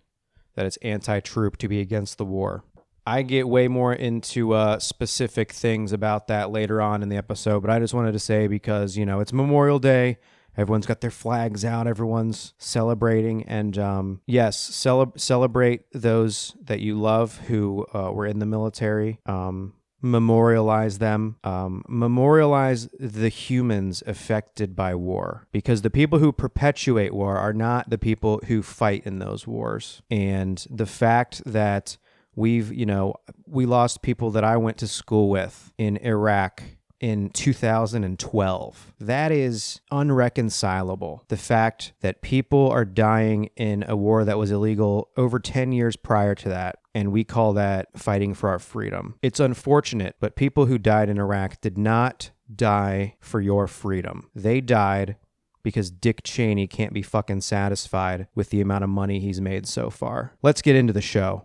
that 0.54 0.64
it's 0.64 0.76
anti 0.76 1.18
troop 1.18 1.56
to 1.56 1.66
be 1.66 1.80
against 1.80 2.18
the 2.18 2.24
war. 2.24 2.62
I 3.04 3.22
get 3.22 3.48
way 3.48 3.66
more 3.66 3.92
into 3.92 4.52
uh, 4.52 4.78
specific 4.78 5.50
things 5.50 5.92
about 5.92 6.28
that 6.28 6.52
later 6.52 6.80
on 6.80 7.02
in 7.02 7.08
the 7.08 7.16
episode, 7.16 7.60
but 7.60 7.70
I 7.70 7.80
just 7.80 7.92
wanted 7.92 8.12
to 8.12 8.20
say 8.20 8.46
because, 8.46 8.96
you 8.96 9.04
know, 9.04 9.18
it's 9.18 9.32
Memorial 9.32 9.80
Day. 9.80 10.18
Everyone's 10.56 10.86
got 10.86 11.00
their 11.00 11.10
flags 11.10 11.64
out. 11.64 11.88
Everyone's 11.88 12.54
celebrating. 12.58 13.42
And 13.44 13.76
um, 13.76 14.20
yes, 14.26 14.56
cele- 14.56 15.14
celebrate 15.16 15.90
those 15.92 16.54
that 16.62 16.78
you 16.78 17.00
love 17.00 17.38
who 17.48 17.86
uh, 17.92 18.12
were 18.12 18.26
in 18.26 18.38
the 18.38 18.46
military. 18.46 19.18
Um, 19.26 19.74
memorialize 20.02 20.98
them, 20.98 21.36
um, 21.44 21.84
memorialize 21.88 22.88
the 22.98 23.28
humans 23.28 24.02
affected 24.06 24.74
by 24.74 24.94
war, 24.94 25.46
because 25.52 25.82
the 25.82 25.90
people 25.90 26.18
who 26.18 26.32
perpetuate 26.32 27.14
war 27.14 27.36
are 27.36 27.52
not 27.52 27.90
the 27.90 27.98
people 27.98 28.40
who 28.46 28.62
fight 28.62 29.06
in 29.06 29.18
those 29.18 29.46
wars. 29.46 30.02
And 30.10 30.64
the 30.70 30.86
fact 30.86 31.42
that 31.44 31.98
we've, 32.34 32.72
you 32.72 32.86
know, 32.86 33.14
we 33.46 33.66
lost 33.66 34.02
people 34.02 34.30
that 34.30 34.44
I 34.44 34.56
went 34.56 34.78
to 34.78 34.88
school 34.88 35.28
with 35.28 35.72
in 35.76 35.96
Iraq 35.98 36.62
in 37.00 37.30
2012. 37.30 38.92
That 39.00 39.32
is 39.32 39.80
unreconcilable. 39.90 41.24
The 41.28 41.36
fact 41.36 41.92
that 42.02 42.20
people 42.20 42.68
are 42.68 42.84
dying 42.84 43.50
in 43.56 43.84
a 43.88 43.96
war 43.96 44.24
that 44.24 44.38
was 44.38 44.50
illegal 44.50 45.08
over 45.16 45.38
10 45.38 45.72
years 45.72 45.96
prior 45.96 46.34
to 46.36 46.48
that. 46.50 46.76
And 46.94 47.12
we 47.12 47.22
call 47.24 47.52
that 47.52 47.88
fighting 47.96 48.34
for 48.34 48.48
our 48.48 48.58
freedom. 48.58 49.14
It's 49.22 49.38
unfortunate, 49.38 50.16
but 50.18 50.34
people 50.34 50.66
who 50.66 50.76
died 50.78 51.08
in 51.08 51.18
Iraq 51.18 51.60
did 51.60 51.78
not 51.78 52.30
die 52.52 53.16
for 53.20 53.40
your 53.40 53.66
freedom. 53.68 54.28
They 54.34 54.60
died 54.60 55.16
because 55.62 55.90
Dick 55.90 56.22
Cheney 56.24 56.66
can't 56.66 56.92
be 56.92 57.02
fucking 57.02 57.42
satisfied 57.42 58.26
with 58.34 58.50
the 58.50 58.60
amount 58.60 58.84
of 58.84 58.90
money 58.90 59.20
he's 59.20 59.40
made 59.40 59.66
so 59.66 59.90
far. 59.90 60.32
Let's 60.42 60.62
get 60.62 60.74
into 60.74 60.92
the 60.92 61.00
show. 61.00 61.44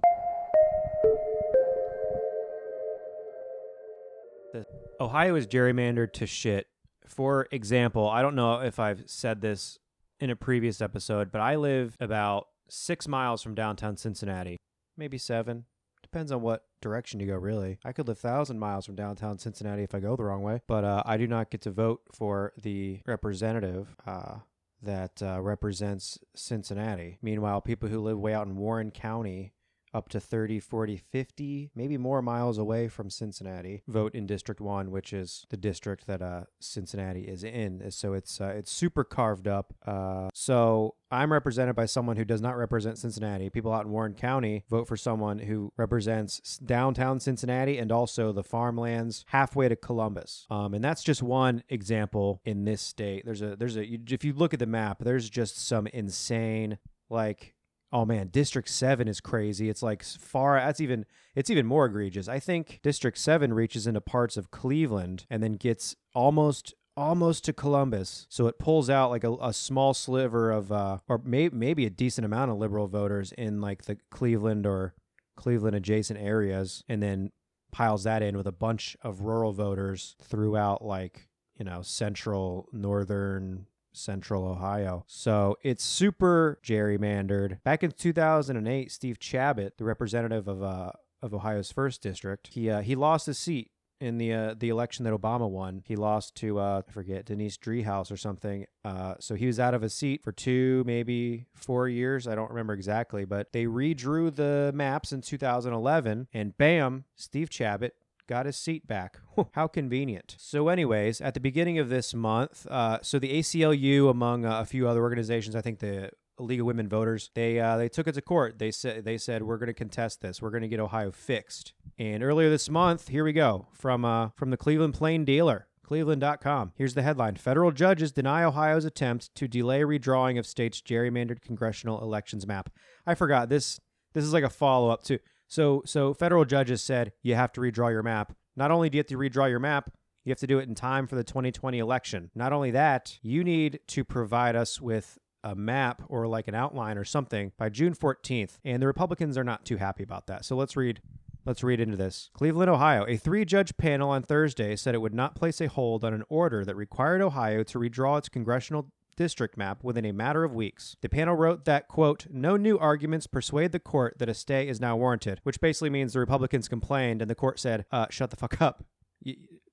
Ohio 5.00 5.36
is 5.36 5.46
gerrymandered 5.46 6.14
to 6.14 6.26
shit. 6.26 6.68
For 7.06 7.48
example, 7.52 8.10
I 8.10 8.22
don't 8.22 8.36
know 8.36 8.62
if 8.62 8.80
I've 8.80 9.04
said 9.06 9.42
this 9.42 9.78
in 10.20 10.30
a 10.30 10.36
previous 10.36 10.82
episode, 10.82 11.32
but 11.32 11.42
I 11.42 11.56
live 11.56 11.98
about 12.00 12.48
six 12.70 13.08
miles 13.08 13.44
from 13.44 13.54
downtown 13.54 13.98
Cincinnati, 13.98 14.58
maybe 14.98 15.18
seven. 15.18 15.66
Depends 16.02 16.32
on 16.32 16.42
what 16.42 16.66
direction 16.82 17.20
you 17.20 17.28
go, 17.28 17.36
really. 17.36 17.80
I 17.84 17.92
could 17.92 18.08
live 18.08 18.20
thousand 18.20 18.60
miles 18.60 18.86
from 18.86 18.96
downtown 18.96 19.40
Cincinnati 19.40 19.84
if 19.84 19.96
I 19.96 20.00
go 20.00 20.16
the 20.16 20.24
wrong 20.24 20.44
way, 20.44 20.62
but 20.68 20.84
uh, 20.84 21.04
I 21.06 21.18
do 21.18 21.28
not 21.28 21.50
get 21.50 21.62
to 21.62 21.72
vote 21.72 22.02
for 22.14 22.54
the 22.62 23.02
representative. 23.06 23.96
Uh, 24.06 24.38
that 24.82 25.22
uh, 25.22 25.42
represents 25.42 26.20
Cincinnati. 26.36 27.18
Meanwhile, 27.22 27.62
people 27.62 27.90
who 27.90 28.00
live 28.00 28.20
way 28.20 28.34
out 28.34 28.48
in 28.48 28.56
Warren 28.56 28.92
County 28.92 29.52
up 29.96 30.10
to 30.10 30.20
30, 30.20 30.60
40, 30.60 30.98
50, 30.98 31.72
maybe 31.74 31.98
more 31.98 32.22
miles 32.22 32.58
away 32.58 32.90
from 32.90 33.10
Cincinnati, 33.10 33.82
vote 33.88 34.14
in 34.14 34.28
District 34.28 34.60
1, 34.60 34.92
which 34.92 35.14
is 35.14 35.46
the 35.50 35.58
district 35.58 36.06
that 36.06 36.22
uh, 36.22 36.42
Cincinnati 36.60 37.22
is 37.22 37.46
in. 37.46 37.90
So 37.92 38.14
it's 38.14 38.42
uh, 38.42 38.54
it's 38.58 38.72
super 38.72 39.06
carved 39.06 39.48
up. 39.48 39.74
Uh, 39.88 40.30
so 40.34 40.96
I'm 41.10 41.32
represented 41.32 41.76
by 41.76 41.86
someone 41.86 42.18
who 42.18 42.26
does 42.26 42.42
not 42.42 42.58
represent 42.58 42.98
Cincinnati. 42.98 43.50
People 43.50 43.72
out 43.72 43.86
in 43.86 43.92
Warren 43.92 44.16
County 44.16 44.66
vote 44.70 44.86
for 44.86 44.98
someone 44.98 45.40
who 45.40 45.72
represents 45.78 46.58
downtown 46.58 47.22
Cincinnati 47.22 47.78
and 47.78 47.90
also 47.90 48.34
the 48.34 48.44
farmlands 48.44 49.24
halfway 49.30 49.70
to 49.70 49.78
Columbus. 49.78 50.46
Um, 50.50 50.74
and 50.74 50.84
that's 50.84 51.04
just 51.04 51.24
one 51.24 51.64
example 51.70 52.42
in 52.44 52.66
this 52.66 52.82
state. 52.82 53.24
There's 53.26 53.42
a 53.42 53.56
there's 53.56 53.78
a 53.78 54.00
if 54.10 54.26
you 54.26 54.34
look 54.34 54.54
at 54.54 54.60
the 54.60 54.66
map, 54.66 55.00
there's 55.00 55.30
just 55.30 55.66
some 55.66 55.88
insane 55.88 56.80
like 57.10 57.55
oh 57.96 58.06
man, 58.06 58.28
District 58.28 58.68
7 58.68 59.08
is 59.08 59.22
crazy. 59.22 59.70
It's 59.70 59.82
like 59.82 60.04
far 60.04 60.60
that's 60.60 60.82
even 60.82 61.06
it's 61.34 61.50
even 61.50 61.66
more 61.66 61.86
egregious. 61.86 62.28
I 62.28 62.40
think 62.40 62.82
District 62.84 63.18
7 63.18 63.54
reaches 63.54 63.88
into 63.88 64.02
parts 64.02 64.36
of 64.36 64.52
Cleveland 64.52 65.26
and 65.30 65.42
then 65.42 65.54
gets 65.54 65.96
almost 66.14 66.74
almost 66.98 67.46
to 67.46 67.54
Columbus. 67.54 68.28
So 68.30 68.48
it 68.48 68.60
pulls 68.60 68.90
out 68.90 69.12
like 69.12 69.24
a, 69.24 69.34
a 69.42 69.54
small 69.54 69.94
sliver 69.94 70.52
of 70.52 70.74
uh 70.74 70.98
or 71.08 71.22
may, 71.24 71.48
maybe 71.50 71.86
a 71.86 71.90
decent 71.90 72.26
amount 72.26 72.52
of 72.52 72.58
liberal 72.58 72.88
voters 72.88 73.32
in 73.32 73.62
like 73.62 73.84
the 73.84 73.98
Cleveland 74.12 74.66
or 74.66 74.94
Cleveland 75.38 75.78
adjacent 75.78 76.20
areas 76.20 76.84
and 76.90 77.02
then 77.02 77.32
piles 77.72 78.04
that 78.04 78.22
in 78.22 78.36
with 78.36 78.48
a 78.48 78.52
bunch 78.52 78.98
of 79.04 79.22
rural 79.22 79.54
voters 79.54 80.18
throughout 80.22 80.84
like, 80.84 81.30
you 81.58 81.64
know, 81.64 81.82
central 81.82 82.68
northern 82.74 83.68
central 83.96 84.46
Ohio. 84.46 85.04
So 85.08 85.58
it's 85.64 85.84
super 85.84 86.60
gerrymandered. 86.64 87.64
Back 87.64 87.84
in 87.84 87.92
2008, 87.92 88.92
Steve 88.92 89.20
Chabot, 89.20 89.78
the 89.78 89.84
representative 89.84 90.48
of 90.48 90.64
uh, 90.64 90.92
of 91.22 91.34
Ohio's 91.34 91.72
first 91.72 92.02
district, 92.02 92.48
he 92.48 92.70
uh, 92.70 92.82
he 92.82 92.96
lost 92.96 93.26
his 93.26 93.38
seat 93.38 93.72
in 94.00 94.18
the 94.18 94.34
uh, 94.34 94.56
the 94.58 94.70
election 94.70 95.06
that 95.06 95.14
Obama 95.14 95.50
won. 95.50 95.82
He 95.86 95.96
lost 95.96 96.36
to 96.36 96.60
uh, 96.60 96.82
I 96.88 96.92
forget 96.92 97.26
Denise 97.26 97.58
Driehaus 97.58 98.12
or 98.12 98.18
something. 98.18 98.66
Uh, 98.84 99.16
so 99.20 99.36
he 99.36 99.48
was 99.48 99.60
out 99.60 99.74
of 99.74 99.84
a 99.84 99.90
seat 99.90 100.24
for 100.24 100.32
two, 100.32 100.84
maybe 100.86 101.48
four 101.54 101.88
years. 101.88 102.28
I 102.28 102.36
don't 102.36 102.50
remember 102.50 102.74
exactly, 102.74 103.26
but 103.26 103.52
they 103.54 103.66
redrew 103.66 104.34
the 104.36 104.72
maps 104.74 105.12
in 105.12 105.22
2011, 105.22 106.28
and 106.34 106.58
bam, 106.58 107.06
Steve 107.16 107.50
Chabot 107.50 107.94
got 108.28 108.46
his 108.46 108.58
seat 108.58 108.88
back. 108.88 109.20
How 109.54 109.68
convenient. 109.68 110.36
So, 110.38 110.68
anyways, 110.68 111.22
at 111.22 111.34
the 111.34 111.40
beginning 111.40 111.80
of 111.80 111.90
this 111.90 112.14
month, 112.14 112.68
uh, 112.68 113.00
so 113.02 113.20
the 113.20 113.40
ACLU, 113.40 114.10
among 114.10 114.46
uh, 114.46 114.62
a 114.62 114.66
few 114.66 114.88
other 114.88 115.02
organizations, 115.02 115.56
I 115.56 115.62
think 115.62 115.80
the 115.80 116.12
League 116.40 116.60
of 116.60 116.66
Women 116.66 116.90
Voters, 116.90 117.32
they 117.34 117.60
uh, 117.60 117.78
they 117.78 117.90
took 117.90 118.08
it 118.08 118.14
to 118.14 118.22
court. 118.22 118.60
They 118.60 118.72
said 118.72 119.06
they 119.06 119.18
said 119.18 119.44
we're 119.44 119.58
going 119.58 119.68
to 119.68 119.74
contest 119.74 120.22
this. 120.22 120.42
We're 120.42 120.50
going 120.50 120.64
to 120.64 120.68
get 120.68 120.80
Ohio 120.80 121.12
fixed. 121.12 121.74
And 121.98 122.24
earlier 122.24 122.50
this 122.50 122.70
month, 122.70 123.08
here 123.08 123.24
we 123.24 123.34
go 123.34 123.68
from 123.74 124.04
uh, 124.04 124.30
from 124.36 124.50
the 124.50 124.58
Cleveland 124.58 124.94
Plain 124.94 125.26
Dealer. 125.26 125.68
Cleveland.com. 125.84 126.74
Here's 126.76 126.96
the 126.96 127.04
headline 127.04 127.36
Federal 127.36 127.72
judges 127.72 128.12
deny 128.12 128.44
Ohio's 128.44 128.86
attempt 128.86 129.34
to 129.36 129.48
delay 129.48 129.82
redrawing 129.82 130.40
of 130.40 130.48
state's 130.48 130.82
gerrymandered 130.82 131.42
congressional 131.42 132.02
elections 132.02 132.48
map. 132.48 132.70
I 133.06 133.14
forgot 133.14 133.50
this. 133.50 133.80
This 134.14 134.24
is 134.24 134.34
like 134.34 134.44
a 134.44 134.50
follow 134.50 134.90
up 134.90 135.04
to 135.04 135.20
so 135.48 135.84
so 135.86 136.14
federal 136.14 136.46
judges 136.46 136.82
said 136.82 137.12
you 137.22 137.36
have 137.36 137.52
to 137.54 137.62
redraw 137.62 137.92
your 137.92 138.04
map. 138.04 138.36
Not 138.56 138.72
only 138.72 138.90
do 138.90 138.98
you 138.98 139.00
have 139.00 139.08
to 139.08 139.18
redraw 139.18 139.50
your 139.50 139.60
map, 139.60 139.92
you 140.24 140.32
have 140.32 140.40
to 140.40 140.48
do 140.48 140.60
it 140.60 140.68
in 140.68 140.76
time 140.76 141.08
for 141.08 141.16
the 141.16 141.24
2020 141.24 141.78
election. 141.78 142.32
Not 142.34 142.54
only 142.54 142.72
that, 142.72 143.20
you 143.22 143.44
need 143.44 143.80
to 143.88 144.04
provide 144.04 144.56
us 144.56 144.82
with 144.82 145.20
a 145.44 145.56
map 145.56 146.02
or 146.10 146.28
like 146.28 146.48
an 146.48 146.56
outline 146.56 146.98
or 146.98 147.04
something 147.04 147.52
by 147.58 147.70
June 147.70 147.94
14th. 147.94 148.58
And 148.66 148.82
the 148.82 148.88
Republicans 148.88 149.38
are 149.38 149.44
not 149.44 149.66
too 149.66 149.78
happy 149.78 150.02
about 150.02 150.26
that. 150.28 150.44
So 150.44 150.56
let's 150.56 150.76
read 150.76 151.02
Let's 151.46 151.64
read 151.64 151.80
into 151.80 151.96
this. 151.96 152.32
Cleveland, 152.34 152.72
Ohio. 152.72 153.06
A 153.08 153.18
three 153.18 153.46
judge 153.46 153.78
panel 153.78 154.10
on 154.10 154.24
Thursday 154.24 154.76
said 154.76 154.96
it 154.96 155.02
would 155.02 155.14
not 155.14 155.36
place 155.36 155.62
a 155.62 155.68
hold 155.68 156.04
on 156.04 156.12
an 156.12 156.24
order 156.28 156.66
that 156.66 156.76
required 156.76 157.22
Ohio 157.22 157.62
to 157.62 157.78
redraw 157.78 158.18
its 158.18 158.30
congressional 158.30 158.92
district 159.16 159.58
map 159.58 159.84
within 159.84 160.06
a 160.06 160.12
matter 160.12 160.44
of 160.44 160.54
weeks. 160.54 160.96
The 161.02 161.10
panel 161.10 161.36
wrote 161.36 161.66
that, 161.66 161.88
quote, 161.88 162.28
no 162.30 162.58
new 162.58 162.78
arguments 162.78 163.28
persuade 163.28 163.72
the 163.72 163.80
court 163.80 164.20
that 164.20 164.30
a 164.30 164.34
stay 164.34 164.68
is 164.68 164.82
now 164.82 164.96
warranted, 164.96 165.40
which 165.44 165.60
basically 165.60 165.90
means 165.90 166.14
the 166.14 166.20
Republicans 166.20 166.68
complained 166.68 167.22
and 167.22 167.30
the 167.30 167.36
court 167.36 167.60
said, 167.60 167.86
uh, 167.92 168.08
shut 168.10 168.30
the 168.30 168.36
fuck 168.36 168.62
up. 168.62 168.86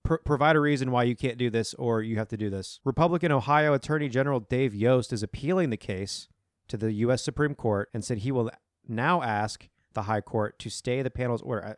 provide 0.03 0.57
a 0.57 0.61
reason 0.61 0.91
why 0.91 1.05
you 1.05 1.15
can't 1.15 1.39
do 1.39 1.51
this 1.51 1.75
or 1.75 2.03
you 2.03 2.17
have 2.17 2.29
to 2.29 2.37
do 2.37 2.51
this. 2.51 2.81
Republican 2.85 3.33
Ohio 3.33 3.73
Attorney 3.75 4.09
General 4.09 4.41
Dave 4.41 4.75
Yost 4.75 5.13
is 5.13 5.23
appealing 5.23 5.71
the 5.71 5.77
case 5.77 6.29
to 6.69 6.77
the 6.77 6.93
U.S. 6.93 7.23
Supreme 7.23 7.55
Court 7.55 7.89
and 7.95 8.05
said 8.05 8.19
he 8.19 8.33
will 8.33 8.51
now 8.89 9.23
ask 9.23 9.69
the 9.95 10.03
High 10.03 10.21
Court 10.21 10.59
to 10.59 10.71
stay 10.71 11.03
the 11.03 11.11
panel's 11.11 11.43
order. 11.43 11.77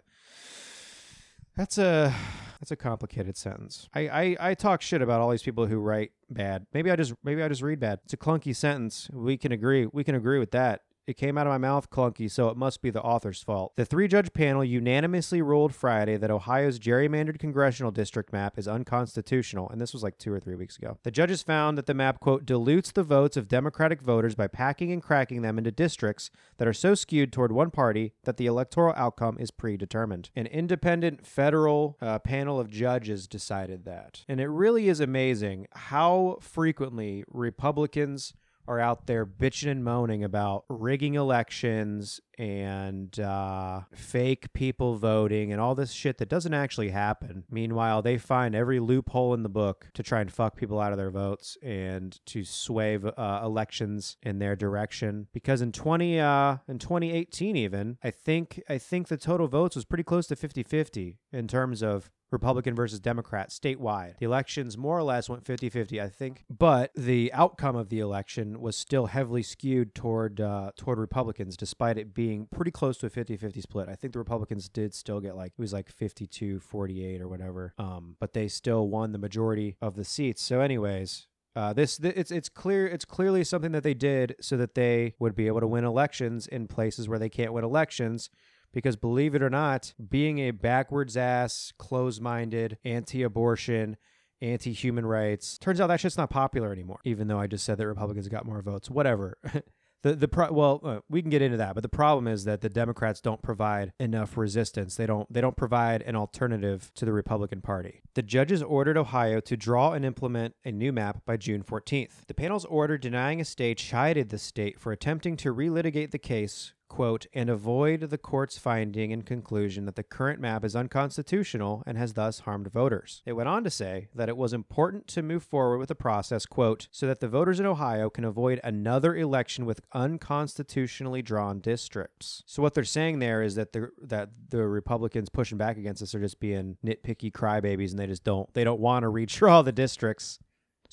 That's 1.57 1.79
a 1.79 2.15
that's 2.61 2.71
a 2.71 2.77
complicated 2.77 3.37
sentence. 3.37 3.89
I, 3.95 4.09
I, 4.09 4.37
I 4.41 4.55
talk 4.55 4.81
shit 4.81 5.03
about 5.03 5.21
all 5.21 5.31
these 5.31 5.43
people 5.43 5.67
who 5.67 5.79
write 5.79 6.13
bad. 6.31 6.67
Maybe 6.73 6.91
I 6.91 6.97
just 6.97 7.15
maybe 7.23 7.43
I 7.43 7.49
just 7.49 7.63
read 7.63 7.81
bad. 7.81 8.01
It's 8.05 8.15
a 8.15 8.17
clunky 8.17 8.55
sentence. 8.55 9.11
We 9.13 9.37
can 9.37 9.53
agree. 9.53 9.87
We 9.87 10.05
can 10.05 10.15
agree 10.15 10.39
with 10.39 10.53
that. 10.53 10.83
It 11.07 11.19
came 11.19 11.37
out 11.37 11.47
of 11.47 11.51
my 11.51 11.59
mouth 11.59 11.91
clunky, 11.91 12.31
so 12.31 12.49
it 12.49 12.57
must 12.57 12.81
be 12.81 12.89
the 12.89 13.03
author's 13.03 13.43
fault. 13.43 13.73
The 13.77 13.85
three 13.85 14.09
judge 14.09 14.33
panel 14.33 14.65
unanimously 14.65 15.43
ruled 15.43 15.75
Friday 15.75 16.17
that 16.17 16.31
Ohio's 16.31 16.79
gerrymandered 16.79 17.39
congressional 17.39 17.91
district 17.91 18.33
map 18.33 18.59
is 18.59 18.67
unconstitutional, 18.67 19.69
and 19.69 19.81
this 19.81 19.93
was 19.93 20.03
like 20.03 20.17
two 20.17 20.33
or 20.33 20.41
three 20.41 20.55
weeks 20.55 20.79
ago. 20.79 20.97
The 21.03 21.11
judges 21.11 21.43
found 21.43 21.77
that 21.77 21.85
the 21.85 21.93
map, 21.93 22.21
quote, 22.21 22.47
dilutes 22.47 22.91
the 22.91 23.03
votes 23.03 23.37
of 23.37 23.49
Democratic 23.49 24.01
voters 24.01 24.35
by 24.35 24.47
packing 24.47 24.93
and 24.93 25.03
cracking 25.03 25.43
them 25.43 25.59
into 25.59 25.71
districts 25.71 26.31
that 26.57 26.67
are 26.67 26.73
so 26.73 26.95
skewed 26.95 27.33
toward 27.33 27.53
one 27.53 27.71
party 27.71 28.15
that 28.25 28.39
the 28.39 28.47
electoral 28.47 28.95
outcome 28.97 29.37
is 29.39 29.51
predetermined. 29.51 30.31
An 30.35 30.47
independent 30.47 31.27
federal 31.27 31.99
uh, 32.01 32.19
panel 32.21 32.59
of 32.59 32.71
judges 32.71 33.27
decided 33.27 33.85
that. 33.85 34.25
And 34.27 34.41
it 34.41 34.49
really 34.49 34.89
is 34.89 35.01
amazing 35.01 35.67
how 35.73 36.39
frequently 36.41 37.25
Republicans 37.29 38.33
are 38.67 38.81
out 38.81 39.07
there 39.07 39.27
bitching 39.27 39.71
and 39.71 39.85
moaning 39.85 40.25
about 40.25 40.65
rigging 40.69 41.15
elections 41.15 42.21
and 42.39 43.19
uh, 43.21 43.83
fake 43.95 44.53
people 44.53 44.97
voting 44.97 45.53
and 45.53 45.61
all 45.61 45.75
this 45.75 45.93
shit 45.93 46.19
that 46.19 46.29
doesn't 46.29 46.55
actually 46.55 46.91
happen. 46.91 47.45
Meanwhile, 47.51 48.03
they 48.03 48.19
find 48.19 48.55
every 48.55 48.81
loophole 48.81 49.35
in 49.35 49.43
the 49.43 49.49
book 49.49 49.89
to 49.95 50.03
try 50.03 50.21
and 50.21 50.33
fuck 50.33 50.57
people 50.57 50.81
out 50.81 50.93
of 50.93 50.99
their 50.99 51.11
votes 51.11 51.57
and 51.63 52.19
to 52.27 52.45
sway 52.45 52.99
uh, 53.17 53.41
elections 53.45 54.17
in 54.23 54.39
their 54.39 54.57
direction. 54.57 55.29
Because 55.33 55.61
in 55.61 55.73
twenty 55.73 56.19
uh, 56.19 56.59
in 56.69 56.79
2018, 56.79 57.57
even 57.57 57.99
I 58.03 58.11
think 58.11 58.63
I 58.69 58.79
think 58.79 59.09
the 59.09 59.17
total 59.17 59.49
votes 59.49 59.77
was 59.77 59.85
pretty 59.85 60.05
close 60.05 60.27
to 60.29 60.37
50-50 60.37 61.17
in 61.33 61.49
terms 61.49 61.83
of 61.83 62.11
Republican 62.35 62.75
versus 62.75 63.01
Democrat 63.01 63.51
statewide. 63.51 64.19
The 64.19 64.27
elections 64.27 64.77
more 64.77 64.99
or 64.99 65.03
less 65.03 65.29
went 65.29 65.47
50 65.47 65.69
50, 65.71 66.01
I 66.01 66.09
think, 66.09 66.45
but 66.51 66.91
the 66.95 67.33
outcome 67.33 67.77
of 67.77 67.89
the 67.89 68.01
election 68.01 68.61
was 68.61 68.77
still 68.77 69.07
heavily 69.07 69.43
skewed 69.43 69.95
toward 69.95 70.41
uh, 70.41 70.73
toward 70.77 70.99
Republicans, 70.99 71.57
despite 71.57 71.97
it 71.97 72.13
being 72.13 72.24
pretty 72.53 72.71
close 72.71 72.99
to 72.99 73.07
a 73.07 73.11
50 73.11 73.37
50 73.37 73.61
split. 73.61 73.89
I 73.89 73.95
think 73.95 74.13
the 74.13 74.19
Republicans 74.19 74.69
did 74.69 74.95
still 74.95 75.21
get 75.21 75.37
like, 75.37 75.53
it 75.57 75.61
was 75.61 75.73
like 75.73 75.91
52 75.91 76.61
48 76.61 77.21
or 77.21 77.29
whatever, 77.29 77.75
um, 77.79 78.17
but 78.21 78.33
they 78.33 78.49
still 78.49 78.89
won 78.89 79.13
the 79.13 79.19
majority 79.19 79.77
of 79.81 79.97
the 79.97 80.05
seats. 80.05 80.43
So, 80.43 80.61
anyways, 80.61 81.27
uh, 81.57 81.73
this 81.73 81.99
th- 81.99 82.15
it's 82.17 82.31
it's 82.31 82.49
clear 82.49 82.87
it's 82.87 83.05
clearly 83.05 83.45
something 83.45 83.73
that 83.73 83.83
they 83.85 83.95
did 83.95 84.35
so 84.41 84.57
that 84.57 84.75
they 84.75 85.15
would 85.19 85.37
be 85.37 85.47
able 85.47 85.61
to 85.61 85.69
win 85.69 85.85
elections 85.85 86.47
in 86.47 86.67
places 86.67 87.09
where 87.09 87.19
they 87.19 87.29
can't 87.29 87.53
win 87.53 87.65
elections 87.65 88.31
because 88.73 88.97
believe 88.97 89.35
it 89.35 89.43
or 89.43 89.51
not, 89.51 89.95
being 90.11 90.41
a 90.41 90.51
backwards 90.51 91.17
ass, 91.17 91.73
close 91.79 92.21
minded, 92.21 92.77
anti 92.85 93.23
abortion, 93.23 93.97
anti 94.43 94.73
human 94.73 95.07
rights, 95.07 95.57
turns 95.59 95.81
out 95.81 95.87
that 95.87 96.01
shit's 96.01 96.19
not 96.19 96.29
popular 96.29 96.73
anymore, 96.73 96.99
even 97.05 97.29
though 97.29 97.39
I 97.39 97.47
just 97.47 97.65
said 97.65 97.79
that 97.79 97.87
Republicans 97.87 98.29
got 98.29 98.45
more 98.45 98.61
votes. 98.61 98.91
Whatever. 98.91 99.39
The, 100.05 100.15
the 100.15 100.29
pro- 100.29 100.53
well 100.53 100.81
uh, 100.85 100.99
we 101.09 101.23
can 101.23 101.31
get 101.31 101.41
into 101.41 101.57
that 101.57 101.73
but 101.73 101.83
the 101.83 101.89
problem 101.89 102.29
is 102.29 102.45
that 102.45 102.61
the 102.61 102.69
democrats 102.69 103.23
don't 103.23 103.41
provide 103.41 103.95
enough 103.99 104.37
resistance. 104.37 104.97
They 104.97 105.07
don't 105.07 105.33
they 105.33 105.41
don't 105.41 105.57
provide 105.57 106.03
an 106.03 106.15
alternative 106.15 106.93
to 106.97 107.07
the 107.07 107.13
republican 107.13 107.63
party. 107.63 108.03
The 108.13 108.21
judges 108.21 108.63
ordered 108.63 108.99
ohio 108.99 109.41
to 109.41 109.57
draw 109.57 109.93
and 109.93 110.05
implement 110.05 110.57
a 110.63 110.71
new 110.71 110.93
map 110.93 111.23
by 111.25 111.39
june 111.39 111.63
14th 111.63 112.27
the 112.27 112.35
panel's 112.35 112.67
order 112.67 112.99
denying 112.99 113.41
a 113.41 113.47
stay 113.47 113.75
chided 113.75 114.29
the 114.29 114.39
state 114.39 114.79
for 114.79 114.93
attempting 114.93 115.39
to 115.39 115.55
relitigate 115.55 116.11
the 116.11 116.19
case 116.19 116.74
quote, 116.89 117.27
and 117.33 117.51
avoid 117.51 118.01
the 118.01 118.19
court's 118.19 118.59
finding 118.59 119.13
and 119.13 119.27
conclusion 119.27 119.85
that 119.85 119.97
the 119.97 120.03
current 120.03 120.41
map 120.41 120.65
is 120.65 120.77
unconstitutional 120.77 121.83
and 121.87 121.99
has 121.99 122.15
thus 122.15 122.41
harmed 122.41 122.71
voters. 122.73 123.23
It 123.27 123.33
went 123.33 123.49
on 123.49 123.65
to 123.65 123.71
say 123.71 124.09
that 124.15 124.29
it 124.29 124.37
was 124.37 124.53
important 124.53 125.07
to 125.09 125.23
move 125.23 125.43
forward 125.43 125.79
with 125.79 125.89
the 125.89 125.95
process, 125.95 126.47
quote, 126.47 126.89
so 126.91 127.07
that 127.07 127.21
the 127.21 127.29
voters 127.29 127.61
in 127.61 127.67
Ohio 127.67 128.11
can 128.11 128.25
avoid 128.25 128.61
another 128.63 129.17
election 129.17 129.67
with 129.67 129.81
unconstitutionally 129.93 131.23
drawn 131.23 131.61
districts. 131.61 132.43
So 132.47 132.63
what 132.63 132.75
they're 132.75 132.85
saying 132.85 133.19
there 133.19 133.43
is 133.43 133.55
that 133.55 133.73
the 133.73 133.91
that 134.03 134.31
the 134.51 134.67
Republicans 134.67 135.29
pushing 135.29 135.59
back 135.59 135.77
against 135.77 136.01
this 136.01 136.15
are 136.15 136.21
just 136.21 136.41
being 136.41 136.77
nitpicky 136.85 137.33
crybabies 137.33 137.91
and 137.91 137.99
they 137.99 138.07
just 138.07 138.25
don't 138.25 138.53
they 138.55 138.65
don't 138.65 138.81
want 138.81 139.03
to 139.03 139.11
redraw 139.11 139.65
the 139.65 139.73
districts 139.73 140.39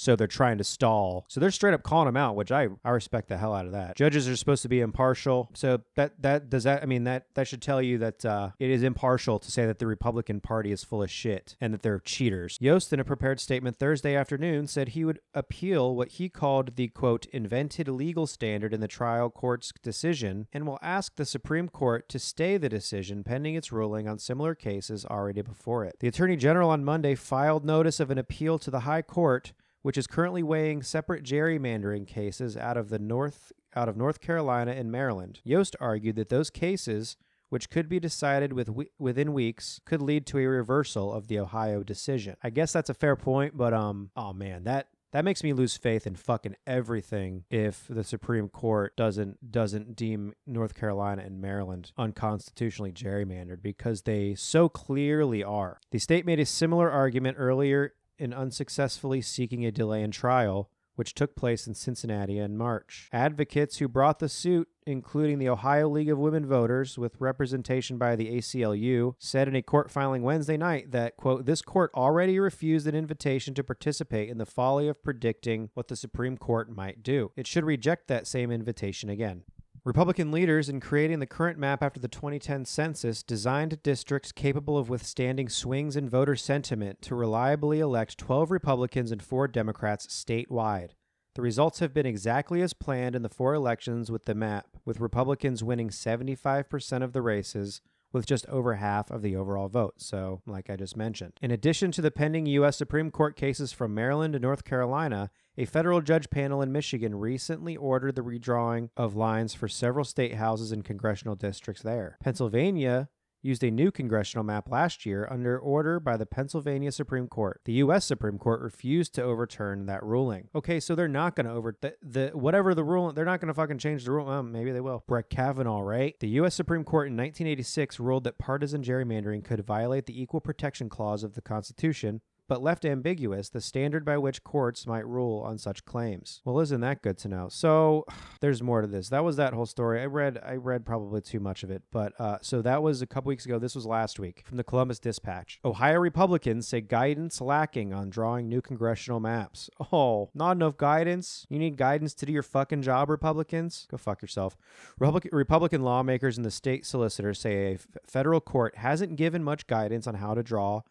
so 0.02 0.16
they're 0.16 0.26
trying 0.26 0.58
to 0.58 0.64
stall. 0.64 1.26
So 1.28 1.40
they're 1.40 1.52
straight 1.52 1.76
up 1.76 1.84
calling 1.84 2.08
him 2.08 2.18
out, 2.18 2.36
which 2.36 2.52
I, 2.52 2.70
I 2.84 2.90
respect 2.90 3.30
the 3.30 3.38
hell 3.38 3.54
out 3.54 3.68
of 3.68 3.72
that. 3.74 3.96
Judges 3.96 4.28
are 4.28 4.36
supposed 4.36 4.64
to 4.64 4.70
be 4.70 4.80
impartial. 4.80 5.52
So 5.54 5.82
that 5.96 6.20
that 6.24 6.50
does 6.50 6.64
that 6.64 6.82
I 6.82 6.88
mean 6.88 7.04
that 7.04 7.28
that 7.36 7.48
should 7.48 7.62
tell 7.62 7.82
you 7.82 8.00
that 8.00 8.26
uh, 8.26 8.50
it 8.58 8.72
is 8.72 8.82
impartial 8.82 9.38
to 9.38 9.52
say 9.52 9.68
that 9.68 9.78
the 9.78 9.86
Republican 9.86 10.42
Party 10.42 10.72
is 10.72 10.84
full 10.84 11.04
of 11.04 11.12
shit 11.12 11.56
and 11.62 11.72
that 11.72 11.84
they're 11.84 12.00
cheaters. 12.00 12.58
Yost 12.60 12.92
in 12.92 13.00
a 13.00 13.06
prepared 13.06 13.40
statement 13.40 13.78
Thursday 13.78 14.16
afternoon 14.16 14.66
said 14.66 14.90
he 14.90 15.06
would 15.06 15.20
appeal 15.36 15.96
what 15.96 16.14
he 16.14 16.30
called 16.30 16.76
the 16.78 16.88
quote 16.88 17.28
invented 17.28 17.88
legal 17.88 18.26
standard 18.26 18.74
in 18.74 18.82
the 18.82 18.88
trial 18.88 19.30
court's 19.30 19.72
decision 19.84 20.48
and 20.52 20.66
will 20.66 20.80
ask 20.82 21.16
the 21.16 21.26
Supreme 21.26 21.70
Court 21.70 22.10
to 22.10 22.18
stay 22.18 22.58
the 22.58 22.70
decision 22.70 23.24
pending 23.24 23.54
its 23.54 23.72
ruling 23.72 24.08
on 24.08 24.18
similar 24.18 24.56
cases 24.56 25.06
already 25.06 25.44
before 25.44 25.86
it. 25.86 25.98
The 26.00 26.08
Attorney 26.08 26.38
General 26.38 26.72
on 26.72 26.84
Monday 26.84 27.14
filed 27.14 27.64
notice 27.64 28.00
of 28.00 28.10
an 28.10 28.18
appeal 28.18 28.58
to 28.58 28.72
the 28.72 28.82
High 28.82 29.04
Court 29.04 29.54
which 29.82 29.98
is 29.98 30.08
currently 30.08 30.44
weighing 30.44 30.82
separate 30.84 31.24
gerrymandering 31.24 32.08
cases 32.08 32.56
out 32.58 32.78
of 32.78 32.90
the 32.90 33.00
North 33.00 33.52
out 33.76 33.88
of 33.88 33.96
North 33.96 34.20
Carolina 34.20 34.72
and 34.72 34.92
Maryland. 34.92 35.40
Yost 35.44 35.76
argued 35.80 36.18
that 36.18 36.30
those 36.30 36.50
cases 36.50 37.16
which 37.50 37.70
could 37.70 37.90
be 37.90 38.00
decided 38.00 38.54
with 38.54 38.70
within 38.98 39.34
weeks 39.34 39.82
could 39.86 40.02
lead 40.02 40.26
to 40.26 40.38
a 40.40 40.46
reversal 40.46 41.12
of 41.12 41.28
the 41.28 41.38
Ohio 41.38 41.84
decision. 41.84 42.38
I 42.42 42.50
guess 42.50 42.72
that's 42.72 42.90
a 42.90 42.94
fair 42.94 43.16
point, 43.16 43.58
but 43.58 43.74
um 43.74 44.12
oh 44.16 44.34
man, 44.34 44.64
that 44.64 44.88
that 45.12 45.26
makes 45.26 45.44
me 45.44 45.52
lose 45.52 45.76
faith 45.76 46.08
in 46.08 46.16
fucking 46.16 46.56
everything 46.66 47.44
if 47.50 47.86
the 47.90 48.04
Supreme 48.04 48.48
Court 48.48 48.96
doesn't 48.96 49.52
doesn't 49.52 49.96
deem 49.96 50.34
North 50.48 50.74
Carolina 50.74 51.24
and 51.26 51.42
Maryland 51.42 51.92
unconstitutionally 51.98 52.94
gerrymandered 52.94 53.62
because 53.62 54.04
they 54.04 54.36
so 54.36 54.70
clearly 54.70 55.44
are. 55.44 55.80
The 55.92 56.00
state 56.00 56.26
made 56.26 56.40
a 56.40 56.46
similar 56.46 56.90
argument 56.90 57.36
earlier 57.38 57.94
in 58.22 58.34
unsuccessfully 58.34 59.22
seeking 59.22 59.66
a 59.66 59.72
delay 59.72 60.04
in 60.04 60.12
trial, 60.12 60.70
which 60.96 61.16
took 61.16 61.36
place 61.36 61.66
in 61.66 61.74
Cincinnati 61.74 62.38
in 62.38 62.56
March. 62.56 63.10
Advocates 63.12 63.78
who 63.78 63.88
brought 63.88 64.20
the 64.20 64.30
suit, 64.30 64.68
including 64.86 65.40
the 65.40 65.50
Ohio 65.50 65.90
League 65.90 66.10
of 66.10 66.20
Women 66.20 66.46
Voters 66.46 66.98
with 66.98 67.20
representation 67.20 67.98
by 67.98 68.16
the 68.16 68.28
ACLU, 68.38 69.16
said 69.18 69.48
in 69.48 69.56
a 69.56 69.64
court 69.64 69.90
filing 69.90 70.22
Wednesday 70.22 70.58
night 70.58 70.92
that, 70.92 71.18
quote, 71.18 71.46
this 71.46 71.62
court 71.62 71.90
already 71.96 72.40
refused 72.40 72.86
an 72.86 72.96
invitation 72.96 73.54
to 73.56 73.64
participate 73.64 74.30
in 74.30 74.38
the 74.38 74.46
folly 74.46 74.88
of 74.88 75.02
predicting 75.02 75.70
what 75.74 75.88
the 75.88 75.96
Supreme 75.96 76.38
Court 76.38 76.70
might 76.70 77.02
do. 77.02 77.32
It 77.36 77.48
should 77.48 77.66
reject 77.66 78.08
that 78.08 78.28
same 78.28 78.52
invitation 78.52 79.10
again. 79.10 79.44
Republican 79.84 80.32
leaders, 80.32 80.70
in 80.70 80.80
creating 80.80 81.18
the 81.18 81.26
current 81.26 81.58
map 81.58 81.82
after 81.82 82.00
the 82.00 82.08
2010 82.08 82.66
census, 82.66 83.24
designed 83.24 83.82
districts 83.82 84.32
capable 84.32 84.78
of 84.78 84.90
withstanding 84.90 85.50
swings 85.50 85.96
in 85.96 86.08
voter 86.08 86.36
sentiment 86.36 87.02
to 87.02 87.16
reliably 87.16 87.80
elect 87.80 88.16
12 88.20 88.52
Republicans 88.52 89.12
and 89.12 89.24
4 89.24 89.48
Democrats 89.48 90.06
statewide. 90.06 90.92
The 91.34 91.42
results 91.42 91.80
have 91.80 91.96
been 91.96 92.06
exactly 92.06 92.62
as 92.62 92.74
planned 92.74 93.16
in 93.16 93.24
the 93.24 93.30
four 93.30 93.56
elections 93.56 94.12
with 94.12 94.26
the 94.26 94.36
map, 94.36 94.68
with 94.86 95.00
Republicans 95.00 95.64
winning 95.64 95.90
75% 95.90 97.02
of 97.02 97.14
the 97.14 97.22
races, 97.24 97.82
with 98.12 98.26
just 98.26 98.46
over 98.48 98.76
half 98.76 99.10
of 99.12 99.22
the 99.22 99.36
overall 99.36 99.70
vote. 99.70 99.96
So, 99.98 100.42
like 100.46 100.70
I 100.70 100.76
just 100.76 100.98
mentioned. 100.98 101.34
In 101.42 101.52
addition 101.52 101.92
to 101.92 102.02
the 102.02 102.12
pending 102.12 102.46
U.S. 102.48 102.78
Supreme 102.78 103.12
Court 103.12 103.36
cases 103.36 103.72
from 103.72 103.94
Maryland 103.94 104.36
and 104.36 104.42
North 104.42 104.64
Carolina, 104.64 105.32
a 105.58 105.66
federal 105.66 106.02
judge 106.02 106.30
panel 106.30 106.62
in 106.62 106.72
Michigan 106.72 107.16
recently 107.16 107.76
ordered 107.76 108.16
the 108.16 108.22
redrawing 108.22 108.90
of 108.96 109.16
lines 109.16 109.54
for 109.54 109.68
several 109.68 110.06
state 110.06 110.36
houses 110.36 110.72
and 110.72 110.86
congressional 110.86 111.36
districts 111.36 111.84
there. 111.84 112.18
Pennsylvania 112.24 113.10
used 113.42 113.64
a 113.64 113.72
new 113.72 113.92
congressional 113.92 114.44
map 114.44 114.70
last 114.70 115.06
year 115.06 115.28
under 115.30 115.58
order 115.58 116.00
by 116.00 116.18
the 116.18 116.26
Pennsylvania 116.26 116.92
Supreme 116.92 117.28
Court. 117.28 117.62
The 117.66 117.74
U.S. 117.74 118.06
Supreme 118.06 118.38
Court 118.38 118.62
refused 118.62 119.14
to 119.16 119.24
overturn 119.24 119.86
that 119.88 120.04
ruling. 120.04 120.50
Okay, 120.56 120.80
so 120.80 120.96
they're 120.96 121.08
not 121.08 121.36
going 121.36 121.46
to 121.46 121.52
over 121.52 121.76
the, 121.82 121.96
the 122.02 122.32
whatever 122.34 122.74
the 122.76 122.84
rule. 122.84 123.12
They're 123.12 123.26
not 123.26 123.40
going 123.40 123.48
to 123.48 123.54
fucking 123.54 123.80
change 123.80 124.06
the 124.06 124.12
rule. 124.12 124.26
Well, 124.26 124.44
maybe 124.44 124.72
they 124.72 124.82
will. 124.82 125.04
Brett 125.08 125.30
Kavanaugh, 125.30 125.82
right? 125.82 126.20
The 126.20 126.30
U.S. 126.30 126.56
Supreme 126.56 126.84
Court 126.84 127.08
in 127.08 127.14
1986 127.14 128.00
ruled 128.00 128.24
that 128.26 128.38
partisan 128.38 128.84
gerrymandering 128.84 129.44
could 129.44 129.66
violate 129.66 130.06
the 130.06 130.22
Equal 130.22 130.42
Protection 130.42 130.90
Clause 130.90 131.24
of 131.24 131.34
the 131.34 131.42
Constitution 131.42 132.22
but 132.52 132.62
left 132.62 132.84
ambiguous 132.84 133.48
the 133.48 133.62
standard 133.62 134.04
by 134.04 134.18
which 134.18 134.44
courts 134.44 134.86
might 134.86 135.08
rule 135.08 135.40
on 135.40 135.58
such 135.58 135.86
claims. 135.86 136.42
Well, 136.44 136.60
isn't 136.60 136.82
that 136.82 137.02
good 137.02 137.18
to 137.20 137.30
know? 137.30 137.48
So 137.48 138.06
there's 138.42 138.62
more 138.62 138.82
to 138.82 138.88
this. 138.88 139.08
That 139.08 139.24
was 139.24 139.38
that 139.38 139.54
whole 139.54 139.66
story. 139.66 140.02
I 140.02 140.08
read 140.08 140.38
I 140.46 140.58
read 140.58 140.86
probably 140.86 141.22
too 141.22 141.40
much 141.40 141.64
of 141.64 141.72
it, 141.72 141.82
but 141.94 142.12
uh, 142.20 142.40
so 142.42 142.62
that 142.62 142.84
was 142.84 143.02
a 143.02 143.08
couple 143.08 143.30
weeks 143.30 143.46
ago. 143.46 143.58
This 143.58 143.74
was 143.74 143.86
last 143.86 144.20
week 144.20 144.44
from 144.46 144.58
the 144.58 144.66
Columbus 144.66 145.00
Dispatch. 145.00 145.62
Ohio 145.64 145.98
Republicans 146.00 146.68
say 146.68 146.82
guidance 146.82 147.40
lacking 147.40 147.94
on 147.94 148.10
drawing 148.10 148.50
new 148.50 148.62
congressional 148.62 149.22
maps. 149.22 149.70
Oh, 149.94 150.30
not 150.34 150.58
enough 150.58 150.76
guidance. 150.76 151.48
You 151.48 151.58
need 151.58 151.78
guidance 151.78 152.14
to 152.16 152.26
do 152.26 152.34
your 152.34 152.44
fucking 152.44 152.82
job, 152.82 153.10
Republicans. 153.10 153.88
Go 153.90 153.96
fuck 153.96 154.22
yourself. 154.22 154.58
Republican 155.00 155.84
lawmakers 155.84 156.36
and 156.36 156.46
the 156.46 156.52
state 156.52 156.86
solicitor 156.86 157.34
say 157.34 157.76
a 157.76 157.80
federal 158.06 158.42
court 158.42 158.76
hasn't 158.76 159.16
given 159.16 159.42
much 159.42 159.68
guidance 159.68 160.06
on 160.06 160.16
how 160.16 160.34
to 160.34 160.44
draw 160.44 160.82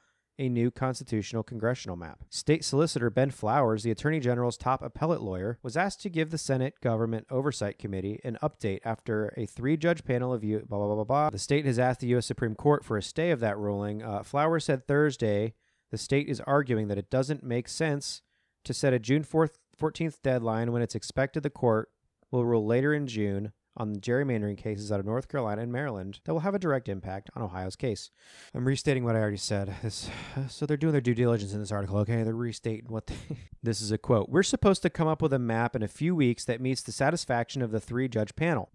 a 0.40 0.48
new 0.48 0.70
constitutional 0.70 1.42
congressional 1.42 1.96
map. 1.96 2.24
State 2.30 2.64
Solicitor 2.64 3.10
Ben 3.10 3.30
Flowers, 3.30 3.82
the 3.82 3.90
Attorney 3.90 4.18
General's 4.18 4.56
top 4.56 4.82
appellate 4.82 5.20
lawyer, 5.20 5.58
was 5.62 5.76
asked 5.76 6.00
to 6.00 6.08
give 6.08 6.30
the 6.30 6.38
Senate 6.38 6.80
Government 6.80 7.26
Oversight 7.30 7.78
Committee 7.78 8.20
an 8.24 8.38
update 8.42 8.80
after 8.82 9.34
a 9.36 9.44
three 9.44 9.76
judge 9.76 10.02
panel 10.02 10.32
of 10.32 10.42
you, 10.42 10.64
blah, 10.66 10.78
blah, 10.78 10.86
blah, 10.86 10.94
blah, 10.96 11.04
blah. 11.04 11.30
The 11.30 11.38
state 11.38 11.66
has 11.66 11.78
asked 11.78 12.00
the 12.00 12.06
U.S. 12.08 12.26
Supreme 12.26 12.54
Court 12.54 12.84
for 12.84 12.96
a 12.96 13.02
stay 13.02 13.30
of 13.30 13.40
that 13.40 13.58
ruling. 13.58 14.02
Uh, 14.02 14.22
Flowers 14.22 14.64
said 14.64 14.86
Thursday 14.86 15.52
the 15.90 15.98
state 15.98 16.28
is 16.28 16.40
arguing 16.40 16.88
that 16.88 16.98
it 16.98 17.10
doesn't 17.10 17.42
make 17.42 17.68
sense 17.68 18.22
to 18.64 18.72
set 18.72 18.94
a 18.94 18.98
June 18.98 19.24
4th, 19.24 19.56
14th 19.78 20.22
deadline 20.22 20.72
when 20.72 20.82
it's 20.82 20.94
expected 20.94 21.42
the 21.42 21.50
court 21.50 21.90
will 22.30 22.44
rule 22.44 22.64
later 22.64 22.94
in 22.94 23.06
June 23.06 23.52
on 23.76 23.92
the 23.92 24.00
gerrymandering 24.00 24.58
cases 24.58 24.90
out 24.90 25.00
of 25.00 25.06
North 25.06 25.28
Carolina 25.28 25.62
and 25.62 25.72
Maryland 25.72 26.20
that 26.24 26.32
will 26.32 26.40
have 26.40 26.54
a 26.54 26.58
direct 26.58 26.88
impact 26.88 27.30
on 27.34 27.42
Ohio's 27.42 27.76
case. 27.76 28.10
I'm 28.54 28.66
restating 28.66 29.04
what 29.04 29.16
I 29.16 29.20
already 29.20 29.36
said. 29.36 29.74
So 30.48 30.66
they're 30.66 30.76
doing 30.76 30.92
their 30.92 31.00
due 31.00 31.14
diligence 31.14 31.52
in 31.52 31.60
this 31.60 31.72
article. 31.72 31.98
Okay, 31.98 32.22
they're 32.22 32.34
restating 32.34 32.86
what. 32.88 33.06
They, 33.06 33.16
this 33.62 33.80
is 33.80 33.92
a 33.92 33.98
quote. 33.98 34.28
We're 34.28 34.42
supposed 34.42 34.82
to 34.82 34.90
come 34.90 35.08
up 35.08 35.22
with 35.22 35.32
a 35.32 35.38
map 35.38 35.76
in 35.76 35.82
a 35.82 35.88
few 35.88 36.14
weeks 36.14 36.44
that 36.44 36.60
meets 36.60 36.82
the 36.82 36.92
satisfaction 36.92 37.62
of 37.62 37.70
the 37.70 37.80
three-judge 37.80 38.36
panel. 38.36 38.70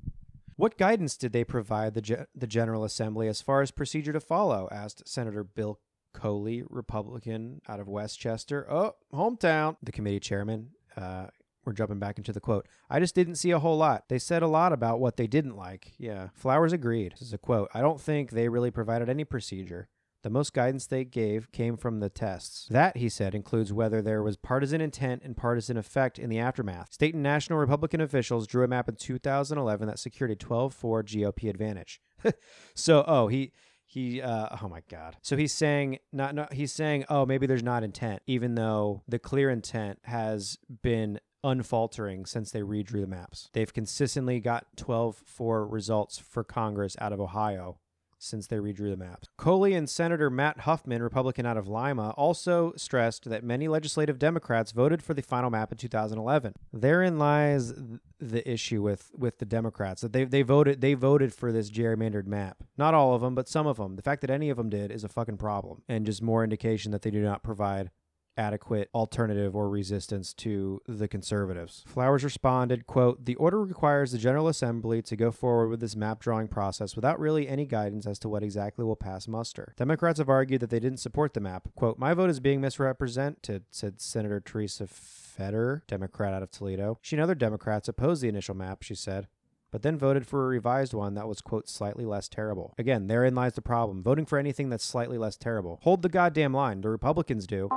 What 0.57 0.77
guidance 0.77 1.17
did 1.17 1.33
they 1.33 1.43
provide 1.43 1.93
the 1.93 2.01
ge- 2.01 2.27
the 2.33 2.47
General 2.47 2.83
Assembly 2.83 3.27
as 3.27 3.41
far 3.41 3.61
as 3.61 3.71
procedure 3.71 4.13
to 4.13 4.19
follow? 4.19 4.69
asked 4.71 5.07
Senator 5.07 5.43
Bill 5.43 5.79
Coley, 6.13 6.63
Republican 6.69 7.61
out 7.67 7.79
of 7.79 7.87
Westchester. 7.87 8.65
Oh, 8.71 8.95
hometown. 9.13 9.75
The 9.83 9.91
committee 9.91 10.19
chairman. 10.19 10.69
Uh, 10.95 11.27
we're 11.65 11.73
jumping 11.73 11.99
back 11.99 12.17
into 12.17 12.33
the 12.33 12.39
quote. 12.39 12.67
I 12.89 12.99
just 12.99 13.15
didn't 13.15 13.35
see 13.35 13.51
a 13.51 13.59
whole 13.59 13.77
lot. 13.77 14.09
They 14.09 14.19
said 14.19 14.43
a 14.43 14.47
lot 14.47 14.73
about 14.73 14.99
what 14.99 15.17
they 15.17 15.27
didn't 15.27 15.57
like. 15.57 15.93
Yeah. 15.97 16.29
Flowers 16.33 16.73
agreed. 16.73 17.13
This 17.13 17.29
is 17.29 17.33
a 17.33 17.37
quote. 17.37 17.69
I 17.73 17.81
don't 17.81 18.01
think 18.01 18.31
they 18.31 18.49
really 18.49 18.71
provided 18.71 19.09
any 19.09 19.23
procedure. 19.23 19.87
The 20.25 20.31
most 20.31 20.53
guidance 20.53 20.87
they 20.87 21.05
gave 21.05 21.51
came 21.51 21.77
from 21.77 21.99
the 21.99 22.09
tests. 22.09 22.67
That, 22.71 22.97
he 22.97 23.09
said, 23.09 23.35
includes 23.35 23.71
whether 23.71 24.01
there 24.01 24.23
was 24.23 24.37
partisan 24.37 24.81
intent 24.81 25.21
and 25.23 25.37
partisan 25.37 25.77
effect 25.77 26.17
in 26.17 26.31
the 26.31 26.39
aftermath. 26.39 26.91
State 26.91 27.13
and 27.13 27.21
national 27.21 27.59
Republican 27.59 28.01
officials 28.01 28.47
drew 28.47 28.63
a 28.63 28.67
map 28.67 28.89
in 28.89 28.95
2011 28.95 29.87
that 29.87 29.99
secured 29.99 30.31
a 30.31 30.35
12 30.35 30.73
4 30.73 31.03
GOP 31.03 31.47
advantage. 31.47 32.01
so, 32.73 33.03
oh, 33.05 33.27
he 33.27 33.51
he 33.85 34.21
uh, 34.21 34.49
oh 34.61 34.67
my 34.67 34.81
god 34.89 35.15
so 35.21 35.37
he's 35.37 35.53
saying 35.53 35.99
not, 36.11 36.33
not 36.33 36.51
he's 36.51 36.71
saying 36.71 37.05
oh 37.07 37.25
maybe 37.25 37.45
there's 37.45 37.63
not 37.63 37.83
intent 37.83 38.21
even 38.25 38.55
though 38.55 39.03
the 39.07 39.19
clear 39.19 39.49
intent 39.49 39.99
has 40.03 40.57
been 40.81 41.19
unfaltering 41.45 42.25
since 42.25 42.51
they 42.51 42.61
redrew 42.61 43.01
the 43.01 43.07
maps 43.07 43.49
they've 43.53 43.73
consistently 43.73 44.39
got 44.39 44.65
12 44.75 45.15
4 45.25 45.67
results 45.67 46.17
for 46.17 46.43
congress 46.43 46.95
out 46.99 47.13
of 47.13 47.21
ohio 47.21 47.77
since 48.25 48.47
they 48.47 48.57
redrew 48.57 48.89
the 48.89 48.97
maps. 48.97 49.29
Coley 49.37 49.73
and 49.73 49.89
Senator 49.89 50.29
Matt 50.29 50.61
Huffman, 50.61 51.01
Republican 51.01 51.45
out 51.45 51.57
of 51.57 51.67
Lima, 51.67 52.09
also 52.11 52.73
stressed 52.75 53.29
that 53.29 53.43
many 53.43 53.67
legislative 53.67 54.19
Democrats 54.19 54.71
voted 54.71 55.03
for 55.03 55.13
the 55.13 55.21
final 55.21 55.49
map 55.49 55.71
in 55.71 55.77
2011. 55.77 56.53
Therein 56.73 57.17
lies 57.17 57.73
the 58.19 58.49
issue 58.49 58.81
with 58.81 59.11
with 59.17 59.39
the 59.39 59.45
Democrats 59.45 60.01
that 60.01 60.13
they 60.13 60.23
they 60.23 60.41
voted 60.41 60.81
they 60.81 60.93
voted 60.93 61.33
for 61.33 61.51
this 61.51 61.69
gerrymandered 61.69 62.25
map. 62.25 62.63
Not 62.77 62.93
all 62.93 63.13
of 63.13 63.21
them, 63.21 63.35
but 63.35 63.47
some 63.47 63.67
of 63.67 63.77
them. 63.77 63.95
The 63.95 64.01
fact 64.01 64.21
that 64.21 64.29
any 64.29 64.49
of 64.49 64.57
them 64.57 64.69
did 64.69 64.91
is 64.91 65.03
a 65.03 65.09
fucking 65.09 65.37
problem 65.37 65.83
and 65.87 66.05
just 66.05 66.21
more 66.21 66.43
indication 66.43 66.91
that 66.91 67.01
they 67.01 67.11
do 67.11 67.21
not 67.21 67.43
provide 67.43 67.91
adequate 68.37 68.89
alternative 68.93 69.55
or 69.55 69.69
resistance 69.69 70.33
to 70.33 70.81
the 70.87 71.07
conservatives. 71.07 71.83
Flowers 71.87 72.23
responded, 72.23 72.87
quote, 72.87 73.25
"The 73.25 73.35
order 73.35 73.63
requires 73.63 74.11
the 74.11 74.17
General 74.17 74.47
Assembly 74.47 75.01
to 75.03 75.15
go 75.15 75.31
forward 75.31 75.69
with 75.69 75.79
this 75.79 75.95
map 75.95 76.19
drawing 76.19 76.47
process 76.47 76.95
without 76.95 77.19
really 77.19 77.47
any 77.47 77.65
guidance 77.65 78.05
as 78.05 78.19
to 78.19 78.29
what 78.29 78.43
exactly 78.43 78.83
will 78.83 78.95
pass 78.95 79.27
muster. 79.27 79.73
Democrats 79.77 80.19
have 80.19 80.29
argued 80.29 80.61
that 80.61 80.69
they 80.69 80.79
didn't 80.79 80.99
support 80.99 81.33
the 81.33 81.39
map. 81.39 81.69
Quote, 81.75 81.97
"My 81.97 82.13
vote 82.13 82.29
is 82.29 82.39
being 82.39 82.61
misrepresented," 82.61 83.63
said 83.71 84.01
Senator 84.01 84.39
Teresa 84.39 84.87
Fedor, 84.87 85.83
Democrat 85.87 86.33
out 86.33 86.43
of 86.43 86.51
Toledo. 86.51 86.97
She 87.01 87.15
and 87.15 87.23
other 87.23 87.35
Democrats 87.35 87.87
opposed 87.87 88.21
the 88.21 88.29
initial 88.29 88.55
map, 88.55 88.83
she 88.83 88.95
said 88.95 89.27
but 89.75 89.81
then 89.81 89.97
voted 89.97 90.25
for 90.25 90.45
a 90.45 90.47
revised 90.47 90.93
one 90.93 91.15
that 91.15 91.27
was, 91.27 91.41
quote, 91.41 91.67
slightly 91.67 92.05
less 92.05 92.29
terrible. 92.29 92.73
Again, 92.77 93.07
therein 93.07 93.35
lies 93.35 93.55
the 93.55 93.61
problem. 93.61 94.01
Voting 94.01 94.25
for 94.25 94.37
anything 94.37 94.69
that's 94.69 94.85
slightly 94.85 95.17
less 95.17 95.35
terrible. 95.35 95.79
Hold 95.81 96.01
the 96.01 96.07
goddamn 96.07 96.53
line. 96.53 96.79
The 96.79 96.89
Republicans 96.89 97.45
do. 97.45 97.67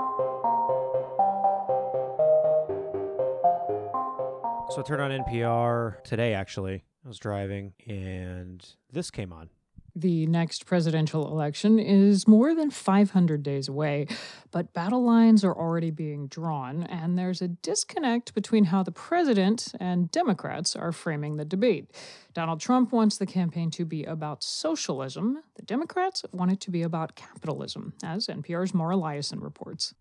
So 4.71 4.81
I 4.81 4.83
turned 4.83 5.01
on 5.01 5.11
NPR 5.11 6.03
today, 6.05 6.35
actually. 6.35 6.85
I 7.05 7.09
was 7.09 7.19
driving 7.19 7.73
and 7.87 8.63
this 8.93 9.11
came 9.11 9.33
on. 9.33 9.49
The 9.97 10.27
next 10.27 10.67
presidential 10.67 11.27
election 11.27 11.79
is 11.79 12.29
more 12.29 12.55
than 12.55 12.71
500 12.71 13.43
days 13.43 13.67
away, 13.67 14.07
but 14.53 14.73
battle 14.73 15.03
lines 15.03 15.43
are 15.43 15.57
already 15.57 15.91
being 15.91 16.29
drawn, 16.29 16.85
and 16.85 17.19
there's 17.19 17.43
a 17.43 17.49
disconnect 17.49 18.33
between 18.35 18.67
how 18.67 18.85
the 18.85 18.93
president 18.93 19.73
and 19.81 20.09
Democrats 20.13 20.77
are 20.77 20.93
framing 20.93 21.37
the 21.37 21.45
debate. 21.45 21.91
Donald 22.33 22.61
Trump 22.61 22.93
wants 22.93 23.17
the 23.17 23.27
campaign 23.27 23.73
to 23.73 23.85
be 23.85 24.05
about 24.05 24.45
socialism. 24.45 25.43
The 25.57 25.63
Democrats 25.63 26.25
want 26.31 26.53
it 26.53 26.61
to 26.61 26.71
be 26.71 26.83
about 26.83 27.17
capitalism, 27.17 27.95
as 28.05 28.29
NPR's 28.29 28.73
Mara 28.73 28.95
Liasson 28.95 29.43
reports. 29.43 29.95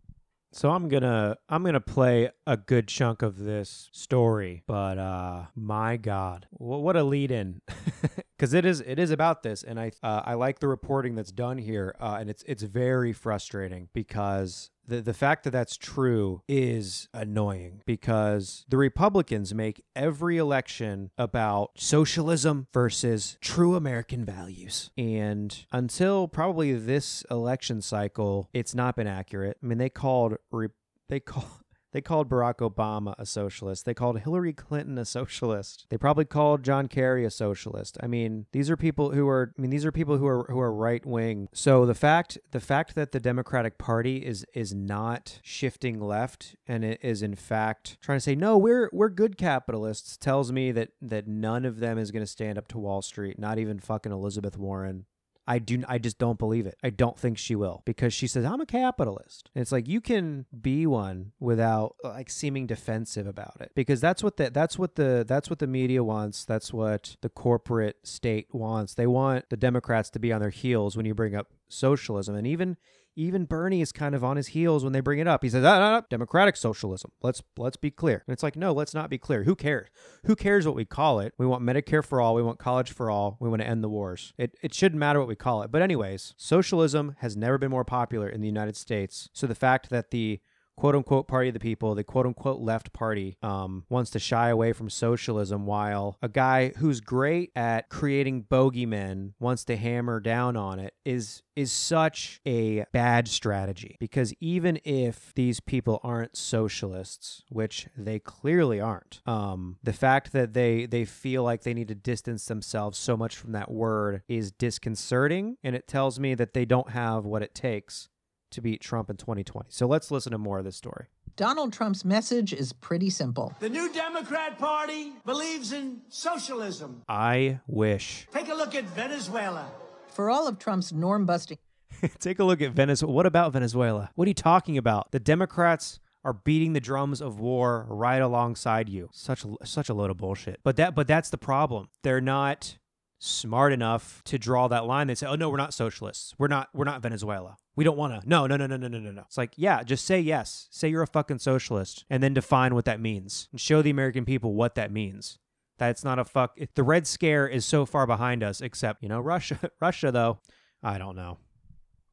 So 0.52 0.72
I'm 0.72 0.88
gonna 0.88 1.38
I'm 1.50 1.64
gonna 1.64 1.80
play 1.80 2.32
a 2.46 2.58
good 2.58 2.88
chunk 2.88 3.22
of 3.22 3.38
this 3.38 3.90
story, 3.92 4.64
but 4.66 4.98
uh, 4.98 5.46
my 5.56 5.98
God, 5.98 6.48
what, 6.52 6.82
what 6.82 6.96
a 6.96 7.04
lead 7.04 7.32
in, 7.32 7.62
because 8.38 8.54
it 8.54 8.66
is 8.66 8.82
it 8.82 9.00
is 9.00 9.12
about 9.12 9.44
this, 9.44 9.64
and 9.64 9.80
I 9.80 9.92
uh, 10.04 10.22
I 10.26 10.36
like 10.36 10.60
the 10.60 10.68
reporting 10.68 11.16
that's 11.16 11.32
done 11.32 11.58
here, 11.58 11.96
uh, 12.00 12.18
and 12.20 12.30
it's 12.30 12.44
it's 12.44 12.64
very 12.64 13.14
frustrating 13.14 13.90
because 13.94 14.70
the, 14.88 15.02
the 15.02 15.14
fact 15.14 15.44
that 15.44 15.52
that's 15.52 15.76
true 15.76 16.42
is 16.48 17.10
annoying 17.14 17.82
because 17.86 18.66
the 18.70 18.78
Republicans 18.78 19.54
make 19.54 19.84
every 19.96 20.38
election 20.38 21.12
about 21.18 21.72
socialism 21.76 22.68
versus 22.74 23.38
true 23.42 23.76
American 23.76 24.24
values. 24.24 24.92
And 24.98 25.66
until 25.72 26.28
probably 26.28 26.74
this 26.74 27.26
election 27.30 27.82
cycle, 27.82 28.50
it's 28.54 28.74
not 28.74 28.96
been 28.96 29.08
accurate. 29.08 29.58
I 29.62 29.66
mean, 29.66 29.78
they 29.78 29.90
called 29.90 30.36
re- 30.52 30.70
they 31.10 31.20
call 31.20 31.62
they 31.98 32.02
called 32.02 32.30
Barack 32.30 32.58
Obama 32.58 33.16
a 33.18 33.26
socialist. 33.26 33.86
They 33.86 33.96
called 33.96 34.20
Hillary 34.20 34.54
Clinton 34.54 35.00
a 35.00 35.04
socialist. 35.04 35.88
They 35.90 35.98
probably 35.98 36.26
called 36.26 36.62
John 36.62 36.88
Kerry 36.88 37.26
a 37.26 37.32
socialist. 37.32 37.98
I 38.04 38.06
mean, 38.06 38.46
these 38.52 38.70
are 38.70 38.78
people 38.78 39.14
who 39.14 39.28
are 39.28 39.52
I 39.58 39.60
mean, 39.60 39.72
these 39.72 39.84
are 39.84 39.92
people 39.92 40.20
who 40.20 40.28
are 40.28 40.44
who 40.44 40.60
are 40.60 40.72
right 40.72 41.04
wing. 41.04 41.50
So 41.54 41.88
the 41.88 41.96
fact 41.96 42.38
the 42.52 42.60
fact 42.60 42.94
that 42.94 43.14
the 43.14 43.20
Democratic 43.20 43.80
Party 43.80 44.18
is 44.18 44.46
is 44.54 44.76
not 44.76 45.40
shifting 45.42 46.00
left 46.00 46.56
and 46.68 46.86
it 46.86 47.00
is 47.02 47.24
in 47.24 47.34
fact 47.34 47.98
trying 48.00 48.18
to 48.18 48.22
say 48.24 48.36
no, 48.36 48.60
we're 48.60 48.92
we're 48.94 49.10
good 49.10 49.36
capitalists 49.36 50.18
tells 50.18 50.52
me 50.52 50.72
that 50.74 50.90
that 51.02 51.28
none 51.28 51.66
of 51.66 51.80
them 51.80 51.98
is 51.98 52.12
going 52.12 52.22
to 52.22 52.28
stand 52.28 52.60
up 52.60 52.68
to 52.68 52.78
Wall 52.78 53.02
Street, 53.02 53.40
not 53.40 53.58
even 53.58 53.80
fucking 53.80 54.12
Elizabeth 54.12 54.56
Warren. 54.56 55.08
I 55.48 55.60
do 55.60 55.84
I 55.88 55.98
just 55.98 56.18
don't 56.18 56.38
believe 56.38 56.66
it. 56.66 56.78
I 56.84 56.90
don't 56.90 57.18
think 57.18 57.38
she 57.38 57.56
will 57.56 57.82
because 57.86 58.14
she 58.14 58.28
says 58.28 58.44
I'm 58.44 58.60
a 58.60 58.66
capitalist. 58.66 59.50
And 59.56 59.62
it's 59.62 59.72
like 59.72 59.88
you 59.88 60.02
can 60.02 60.46
be 60.60 60.86
one 60.86 61.32
without 61.40 61.96
like 62.04 62.30
seeming 62.30 62.68
defensive 62.68 63.26
about 63.26 63.58
it 63.62 63.72
because 63.74 64.02
that's 64.02 64.24
what 64.24 64.38
the 64.38 64.50
that's 64.50 64.78
what 64.78 64.96
the 64.96 65.24
that's 65.28 65.50
what 65.50 65.60
the 65.60 65.68
media 65.68 66.04
wants. 66.04 66.44
That's 66.44 66.74
what 66.74 67.16
the 67.22 67.30
corporate 67.30 67.98
state 68.04 68.48
wants. 68.52 68.94
They 68.94 69.08
want 69.08 69.50
the 69.50 69.58
Democrats 69.58 70.10
to 70.12 70.20
be 70.20 70.34
on 70.34 70.42
their 70.42 70.50
heels 70.50 70.98
when 70.98 71.06
you 71.06 71.14
bring 71.14 71.36
up 71.36 71.54
socialism 71.70 72.36
and 72.36 72.46
even 72.46 72.78
even 73.18 73.46
Bernie 73.46 73.82
is 73.82 73.92
kind 73.92 74.14
of 74.14 74.24
on 74.24 74.38
his 74.38 74.48
heels 74.48 74.84
when 74.84 74.94
they 74.94 75.00
bring 75.00 75.18
it 75.20 75.28
up. 75.28 75.44
He 75.44 75.50
says, 75.50 75.66
ah, 75.66 75.80
no, 75.80 76.00
no, 76.00 76.06
democratic 76.08 76.56
socialism. 76.56 77.12
Let's 77.22 77.42
let's 77.58 77.76
be 77.76 77.90
clear. 77.90 78.24
And 78.28 78.32
it's 78.32 78.44
like, 78.44 78.56
no, 78.56 78.72
let's 78.72 78.94
not 78.94 79.10
be 79.10 79.18
clear. 79.18 79.44
Who 79.44 79.56
cares? 79.56 79.90
Who 80.26 80.36
cares 80.36 80.66
what 80.68 80.76
we 80.76 80.86
call 80.86 81.20
it? 81.20 81.34
We 81.38 81.48
want 81.48 81.64
Medicare 81.64 82.06
for 82.06 82.22
all. 82.22 82.36
We 82.36 82.44
want 82.44 82.60
college 82.60 82.92
for 82.92 83.10
all. 83.10 83.36
We 83.40 83.50
want 83.50 83.62
to 83.64 83.68
end 83.68 83.84
the 83.84 83.90
wars. 83.90 84.34
It, 84.38 84.56
it 84.62 84.74
shouldn't 84.74 85.00
matter 85.00 85.20
what 85.20 85.28
we 85.28 85.36
call 85.36 85.64
it. 85.64 85.72
But 85.72 85.82
anyways, 85.82 86.36
socialism 86.38 87.16
has 87.20 87.36
never 87.36 87.58
been 87.58 87.72
more 87.72 87.84
popular 87.84 88.30
in 88.30 88.42
the 88.42 88.48
United 88.48 88.78
States. 88.78 89.30
So 89.34 89.48
the 89.48 89.56
fact 89.56 89.90
that 89.90 90.12
the 90.12 90.40
quote 90.78 90.96
unquote 90.96 91.28
party 91.28 91.50
of 91.50 91.54
the 91.54 91.60
people, 91.60 91.96
the 91.96 92.04
quote 92.04 92.26
unquote 92.26 92.62
left 92.62 92.94
party, 92.94 93.38
um, 93.42 93.84
wants 93.90 94.12
to 94.12 94.20
shy 94.20 94.50
away 94.50 94.72
from 94.72 94.90
socialism, 94.90 95.66
while 95.66 96.18
a 96.22 96.30
guy 96.30 96.70
who's 96.78 97.02
great 97.02 97.52
at 97.56 97.90
creating 97.90 98.44
bogeymen 98.44 99.34
wants 99.40 99.66
to 99.66 99.76
hammer 99.76 100.20
down 100.20 100.56
on 100.56 100.80
it 100.80 100.94
is 101.04 101.42
is 101.56 101.72
such 101.72 102.40
a 102.46 102.86
bad 102.94 103.28
strategy. 103.28 103.98
Because 104.00 104.34
even 104.40 104.80
if 104.86 105.34
these 105.34 105.60
people 105.60 106.00
aren't 106.04 106.38
socialists, 106.38 107.44
which 107.50 107.88
they 107.98 108.20
clearly 108.20 108.80
aren't, 108.80 109.22
um, 109.26 109.78
the 109.84 109.94
fact 109.94 110.32
that 110.34 110.54
they 110.54 110.86
they 110.86 111.04
feel 111.04 111.44
like 111.44 111.64
they 111.64 111.74
need 111.74 111.88
to 111.88 111.96
distance 111.96 112.46
themselves 112.46 112.98
so 112.98 113.18
much 113.18 113.36
from 113.36 113.52
that 113.54 113.72
word 113.72 114.22
is 114.28 114.52
disconcerting, 114.52 115.58
and 115.64 115.76
it 115.76 115.88
tells 115.88 116.20
me 116.20 116.36
that 116.36 116.54
they 116.54 116.66
don't 116.66 116.92
have 116.92 117.26
what 117.26 117.42
it 117.42 117.56
takes 117.56 118.10
to 118.52 118.62
beat 118.62 118.82
Trump 118.82 119.10
in 119.10 119.18
2020. 119.18 119.68
So 119.70 119.88
let's 119.88 120.12
listen 120.12 120.32
to 120.32 120.38
more 120.38 120.60
of 120.60 120.66
this 120.66 120.76
story. 120.76 121.08
Donald 121.36 121.72
Trump's 121.72 122.04
message 122.04 122.52
is 122.52 122.74
pretty 122.74 123.10
simple. 123.10 123.54
The 123.60 123.70
new 123.70 123.94
Democrat 123.94 124.58
Party 124.58 125.14
believes 125.26 125.72
in 125.72 126.02
socialism. 126.10 127.04
I 127.08 127.60
wish. 127.68 128.28
Take 128.32 128.50
a 128.50 128.56
look 128.56 128.74
at 128.74 128.86
Venezuela. 128.86 129.70
For 130.08 130.32
all 130.32 130.48
of 130.48 130.58
Trump's 130.58 130.92
norm 130.92 131.26
busting. 131.26 131.60
Take 132.20 132.40
a 132.40 132.44
look 132.44 132.62
at 132.62 132.72
Venezuela. 132.72 133.14
What 133.14 133.26
about 133.26 133.54
Venezuela? 133.54 134.10
What 134.16 134.26
are 134.26 134.30
you 134.30 134.34
talking 134.34 134.78
about? 134.78 135.12
The 135.12 135.20
Democrats 135.20 136.00
are 136.24 136.34
beating 136.34 136.74
the 136.74 136.80
drums 136.80 137.22
of 137.22 137.40
war 137.40 137.86
right 137.90 138.22
alongside 138.22 138.90
you. 138.90 139.10
Such 139.14 139.46
such 139.64 139.90
a 139.90 139.94
load 139.94 140.10
of 140.10 140.18
bullshit. 140.18 140.60
But 140.64 140.76
that 140.78 140.96
but 140.96 141.08
that's 141.08 141.30
the 141.30 141.38
problem. 141.38 141.90
They're 142.04 142.20
not 142.20 142.78
smart 143.20 143.74
enough 143.74 144.22
to 144.26 144.38
draw 144.38 144.68
that 144.68 144.86
line. 144.86 145.08
They 145.08 145.16
say, 145.16 145.28
"Oh 145.28 145.36
no, 145.36 145.50
we're 145.50 145.58
not 145.58 145.74
socialists. 145.74 146.34
We're 146.38 146.48
not 146.48 146.70
we're 146.74 146.86
not 146.86 147.02
Venezuela. 147.02 147.58
We 147.76 147.84
don't 147.84 147.98
want 147.98 148.22
to." 148.22 148.28
No, 148.28 148.48
no, 148.48 148.58
no, 148.58 148.68
no, 148.68 148.78
no, 148.78 148.88
no, 148.88 149.00
no, 149.00 149.12
no. 149.12 149.24
It's 149.28 149.38
like, 149.38 149.54
yeah, 149.56 149.84
just 149.84 150.06
say 150.06 150.20
yes. 150.20 150.68
Say 150.72 150.90
you're 150.90 151.02
a 151.02 151.08
fucking 151.08 151.40
socialist 151.40 152.06
and 152.10 152.22
then 152.22 152.34
define 152.34 152.76
what 152.76 152.86
that 152.86 153.00
means 153.00 153.48
and 153.52 153.60
show 153.60 153.82
the 153.82 153.90
American 153.90 154.26
people 154.26 154.54
what 154.54 154.76
that 154.76 154.92
means. 154.92 155.40
That's 155.78 156.04
not 156.04 156.20
a 156.20 156.26
fuck. 156.26 156.58
The 156.76 156.84
Red 156.84 157.06
Scare 157.06 157.48
is 157.48 157.66
so 157.66 157.86
far 157.86 158.08
behind 158.08 158.44
us, 158.44 158.62
except, 158.62 159.04
you 159.04 159.10
know, 159.10 159.20
Russia. 159.20 159.60
Russia, 159.82 160.12
though, 160.12 160.40
I 160.82 160.98
don't 160.98 161.16
know. 161.16 161.38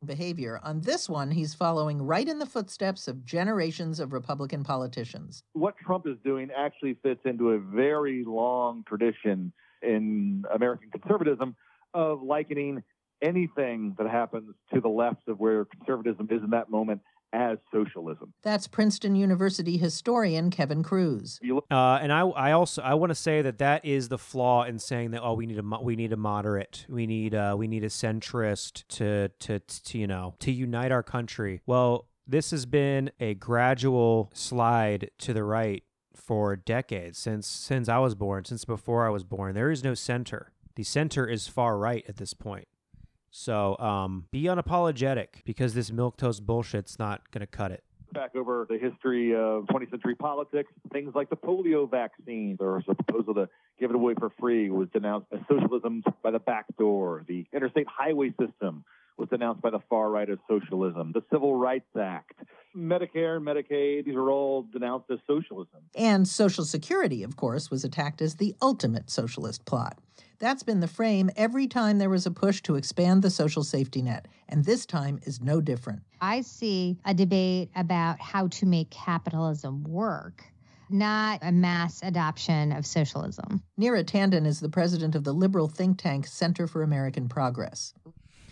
Behavior. 0.04 0.60
On 0.62 0.82
this 0.82 1.08
one, 1.08 1.30
he's 1.30 1.54
following 1.54 2.02
right 2.02 2.28
in 2.28 2.38
the 2.38 2.46
footsteps 2.46 3.08
of 3.08 3.24
generations 3.24 4.00
of 4.00 4.12
Republican 4.12 4.62
politicians. 4.62 5.42
What 5.54 5.78
Trump 5.78 6.06
is 6.06 6.16
doing 6.22 6.50
actually 6.54 6.98
fits 7.02 7.22
into 7.24 7.50
a 7.50 7.58
very 7.58 8.22
long 8.26 8.84
tradition 8.86 9.52
in 9.84 10.44
American 10.52 10.90
conservatism 10.90 11.56
of 11.92 12.22
likening 12.22 12.82
anything 13.22 13.94
that 13.98 14.08
happens 14.08 14.54
to 14.72 14.80
the 14.80 14.88
left 14.88 15.28
of 15.28 15.38
where 15.38 15.64
conservatism 15.64 16.28
is 16.30 16.42
in 16.42 16.50
that 16.50 16.70
moment 16.70 17.00
as 17.32 17.58
socialism. 17.72 18.32
That's 18.42 18.68
Princeton 18.68 19.16
University 19.16 19.76
historian 19.76 20.50
Kevin 20.50 20.82
Kruse. 20.82 21.40
Uh, 21.42 21.98
and 22.00 22.12
I, 22.12 22.20
I 22.20 22.52
also 22.52 22.80
I 22.80 22.94
want 22.94 23.10
to 23.10 23.14
say 23.14 23.42
that 23.42 23.58
that 23.58 23.84
is 23.84 24.08
the 24.08 24.18
flaw 24.18 24.64
in 24.64 24.78
saying 24.78 25.10
that 25.10 25.22
oh 25.22 25.34
we 25.34 25.46
need 25.46 25.58
a 25.58 25.82
we 25.82 25.96
need 25.96 26.12
a 26.12 26.16
moderate 26.16 26.86
we 26.88 27.06
need 27.06 27.34
uh 27.34 27.56
we 27.58 27.66
need 27.66 27.82
a 27.82 27.88
centrist 27.88 28.84
to 28.88 29.28
to 29.40 29.58
to 29.58 29.98
you 29.98 30.06
know 30.06 30.34
to 30.40 30.52
unite 30.52 30.92
our 30.92 31.02
country. 31.02 31.60
Well, 31.66 32.06
this 32.26 32.52
has 32.52 32.66
been 32.66 33.10
a 33.18 33.34
gradual 33.34 34.30
slide 34.32 35.10
to 35.18 35.32
the 35.32 35.44
right 35.44 35.82
for 36.26 36.56
decades 36.56 37.18
since 37.18 37.46
since 37.46 37.88
I 37.88 37.98
was 37.98 38.14
born, 38.14 38.44
since 38.44 38.64
before 38.64 39.06
I 39.06 39.10
was 39.10 39.24
born. 39.24 39.54
There 39.54 39.70
is 39.70 39.84
no 39.84 39.94
center. 39.94 40.52
The 40.74 40.82
center 40.82 41.26
is 41.26 41.46
far 41.46 41.78
right 41.78 42.04
at 42.08 42.16
this 42.16 42.34
point. 42.34 42.66
So 43.30 43.76
um, 43.78 44.26
be 44.30 44.44
unapologetic 44.44 45.44
because 45.44 45.74
this 45.74 45.90
milk 45.90 46.16
toast 46.16 46.46
bullshit's 46.46 46.98
not 46.98 47.30
going 47.30 47.40
to 47.40 47.46
cut 47.46 47.72
it. 47.72 47.84
Back 48.12 48.36
over 48.36 48.64
the 48.68 48.78
history 48.78 49.34
of 49.34 49.64
20th 49.64 49.90
century 49.90 50.14
politics, 50.14 50.72
things 50.92 51.12
like 51.16 51.30
the 51.30 51.36
polio 51.36 51.90
vaccine, 51.90 52.56
or 52.60 52.76
a 52.76 52.94
proposal 52.94 53.34
to 53.34 53.48
give 53.80 53.90
it 53.90 53.96
away 53.96 54.14
for 54.16 54.30
free, 54.38 54.70
was 54.70 54.88
denounced 54.92 55.26
as 55.32 55.40
socialism 55.48 56.04
by 56.22 56.30
the 56.30 56.38
back 56.38 56.66
door. 56.78 57.24
The 57.26 57.44
interstate 57.52 57.88
highway 57.88 58.32
system 58.40 58.84
was 59.16 59.28
denounced 59.28 59.62
by 59.62 59.70
the 59.70 59.80
far 59.88 60.10
right 60.10 60.28
as 60.28 60.38
socialism. 60.48 61.12
The 61.12 61.22
Civil 61.30 61.54
Rights 61.54 61.96
Act, 61.98 62.32
Medicare, 62.76 63.40
Medicaid, 63.40 64.04
these 64.04 64.16
are 64.16 64.30
all 64.30 64.62
denounced 64.72 65.10
as 65.10 65.18
socialism. 65.26 65.80
And 65.94 66.26
Social 66.26 66.64
Security, 66.64 67.22
of 67.22 67.36
course, 67.36 67.70
was 67.70 67.84
attacked 67.84 68.20
as 68.20 68.36
the 68.36 68.54
ultimate 68.60 69.10
socialist 69.10 69.64
plot. 69.64 69.98
That's 70.40 70.62
been 70.62 70.80
the 70.80 70.88
frame 70.88 71.30
every 71.36 71.68
time 71.68 71.98
there 71.98 72.10
was 72.10 72.26
a 72.26 72.30
push 72.30 72.60
to 72.62 72.74
expand 72.74 73.22
the 73.22 73.30
social 73.30 73.62
safety 73.62 74.02
net, 74.02 74.26
and 74.48 74.64
this 74.64 74.84
time 74.84 75.20
is 75.22 75.40
no 75.40 75.60
different. 75.60 76.02
I 76.20 76.40
see 76.40 76.98
a 77.04 77.14
debate 77.14 77.70
about 77.76 78.20
how 78.20 78.48
to 78.48 78.66
make 78.66 78.90
capitalism 78.90 79.84
work 79.84 80.44
not 80.90 81.38
a 81.42 81.50
mass 81.50 82.00
adoption 82.02 82.70
of 82.70 82.86
socialism. 82.86 83.62
Neera 83.80 84.04
Tanden 84.04 84.46
is 84.46 84.60
the 84.60 84.68
president 84.68 85.14
of 85.14 85.24
the 85.24 85.32
liberal 85.32 85.66
think 85.66 85.98
tank 85.98 86.26
Center 86.26 86.66
for 86.66 86.82
American 86.82 87.28
Progress. 87.28 87.94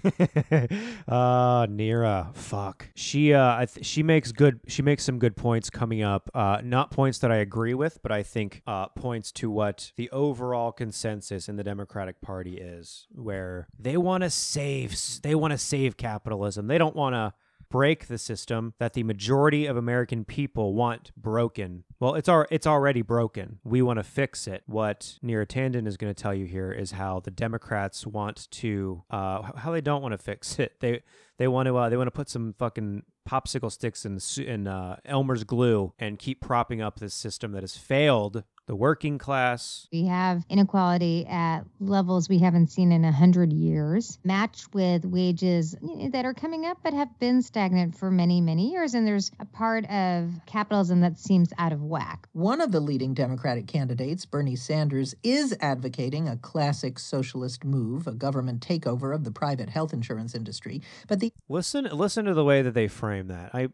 uh 1.09 1.67
Neera, 1.67 2.35
fuck. 2.35 2.89
She 2.95 3.33
uh 3.33 3.65
th- 3.67 3.85
she 3.87 4.03
makes 4.03 4.33
good 4.33 4.61
she 4.67 4.83
makes 4.83 5.05
some 5.05 5.19
good 5.19 5.37
points 5.37 5.71
coming 5.71 6.03
up. 6.03 6.31
Uh 6.35 6.61
not 6.63 6.91
points 6.91 7.19
that 7.19 7.31
I 7.31 7.37
agree 7.37 7.75
with, 7.75 8.03
but 8.03 8.13
I 8.13 8.23
think 8.23 8.63
uh 8.67 8.87
points 8.89 9.33
to 9.33 9.51
what 9.51 9.93
the 9.97 10.11
overall 10.11 10.73
consensus 10.73 11.49
in 11.49 11.57
the 11.57 11.65
Democratic 11.65 12.21
Party 12.21 12.59
is 12.59 13.07
where 13.13 13.69
they 13.79 13.97
want 13.97 14.23
to 14.23 14.31
save 14.31 14.97
they 15.23 15.35
want 15.35 15.53
to 15.53 15.59
save 15.59 15.97
capitalism. 15.97 16.67
They 16.67 16.79
don't 16.79 16.97
want 16.97 17.15
to 17.15 17.33
break 17.73 18.07
the 18.07 18.19
system 18.19 18.75
that 18.79 18.93
the 18.93 19.03
majority 19.03 19.67
of 19.67 19.77
American 19.77 20.25
people 20.25 20.75
want 20.75 21.11
broken. 21.17 21.85
Well, 21.99 22.15
it's 22.15 22.29
our 22.29 22.47
it's 22.51 22.67
already 22.67 23.03
broken. 23.03 23.59
We 23.65 23.81
want 23.81 23.99
to 23.99 24.05
fix 24.05 24.47
it. 24.47 24.63
What 24.67 25.19
Neera 25.25 25.47
Tanden 25.47 25.89
is 25.89 25.97
going 25.97 26.15
to 26.15 26.23
tell 26.23 26.35
you 26.35 26.45
here 26.45 26.71
is 26.71 26.93
how 26.93 27.21
the 27.21 27.31
Democrats 27.31 28.07
want 28.07 28.49
to 28.53 29.03
uh, 29.11 29.43
how 29.57 29.73
they 29.73 29.81
don't 29.81 30.03
want 30.03 30.13
to 30.13 30.19
fix 30.19 30.59
it. 30.61 30.79
They 30.81 31.03
they 31.39 31.49
want 31.49 31.67
to 31.67 31.77
uh, 31.77 31.89
they 31.89 31.97
want 31.97 32.09
to 32.09 32.13
put 32.13 32.29
some 32.29 32.55
fucking 32.59 33.05
popsicle 33.29 33.73
sticks 33.73 34.05
in 34.05 34.19
in 34.45 34.69
uh, 34.69 34.97
Elmer's 35.07 35.45
glue 35.45 35.95
and 35.99 36.19
keep 36.19 36.41
propping 36.41 36.83
up 36.83 37.01
this 37.01 37.15
system 37.15 37.53
that 37.53 37.63
has 37.63 37.77
failed 37.77 38.45
the 38.67 38.77
working 38.77 39.19
class. 39.19 39.89
We 39.93 40.07
have 40.07 40.45
inequality 40.49 41.27
at 41.27 41.63
levels 41.81 42.29
we 42.29 42.39
haven't 42.39 42.69
seen 42.69 42.93
in 42.93 43.03
100 43.03 43.53
years, 43.53 44.19
matched 44.25 44.73
with 44.75 45.05
wages 45.05 45.75
that 46.11 46.25
are 46.25 46.35
coming 46.35 46.65
up 46.65 46.79
but 46.83 46.95
have 46.95 47.19
been 47.19 47.43
stagnant 47.43 47.97
for 47.97 48.11
many, 48.11 48.41
many 48.41 48.71
years. 48.71 48.95
And 48.95 49.07
there's 49.07 49.31
a 49.41 49.45
part 49.45 49.85
of 49.91 50.31
capitalism 50.47 51.01
that 51.01 51.19
seems 51.19 51.53
out 51.59 51.73
of 51.73 51.83
whack. 51.83 52.29
One 52.33 52.61
of 52.61 52.73
the 52.73 52.81
leading 52.81 53.15
Democratic 53.15 53.67
candidates, 53.67 54.25
Bernie 54.27 54.57
Sanders, 54.57 55.15
is 55.23 55.57
advocating 55.61 56.29
a 56.29 56.37
classic 56.37 56.99
socialist 56.99 57.65
move, 57.65 58.07
a 58.07 58.13
government 58.13 58.67
takeover 58.67 59.15
of 59.15 59.25
the 59.25 59.33
private 59.33 59.71
health 59.71 59.93
insurance 59.93 60.35
industry. 60.35 60.83
But 61.09 61.21
the 61.21 61.33
listen, 61.49 61.85
listen 61.85 62.25
to 62.27 62.35
the 62.35 62.45
way 62.45 62.63
that 62.63 62.75
they 62.75 62.89
frame 62.89 63.27
that. 63.29 63.55
I 63.55 63.69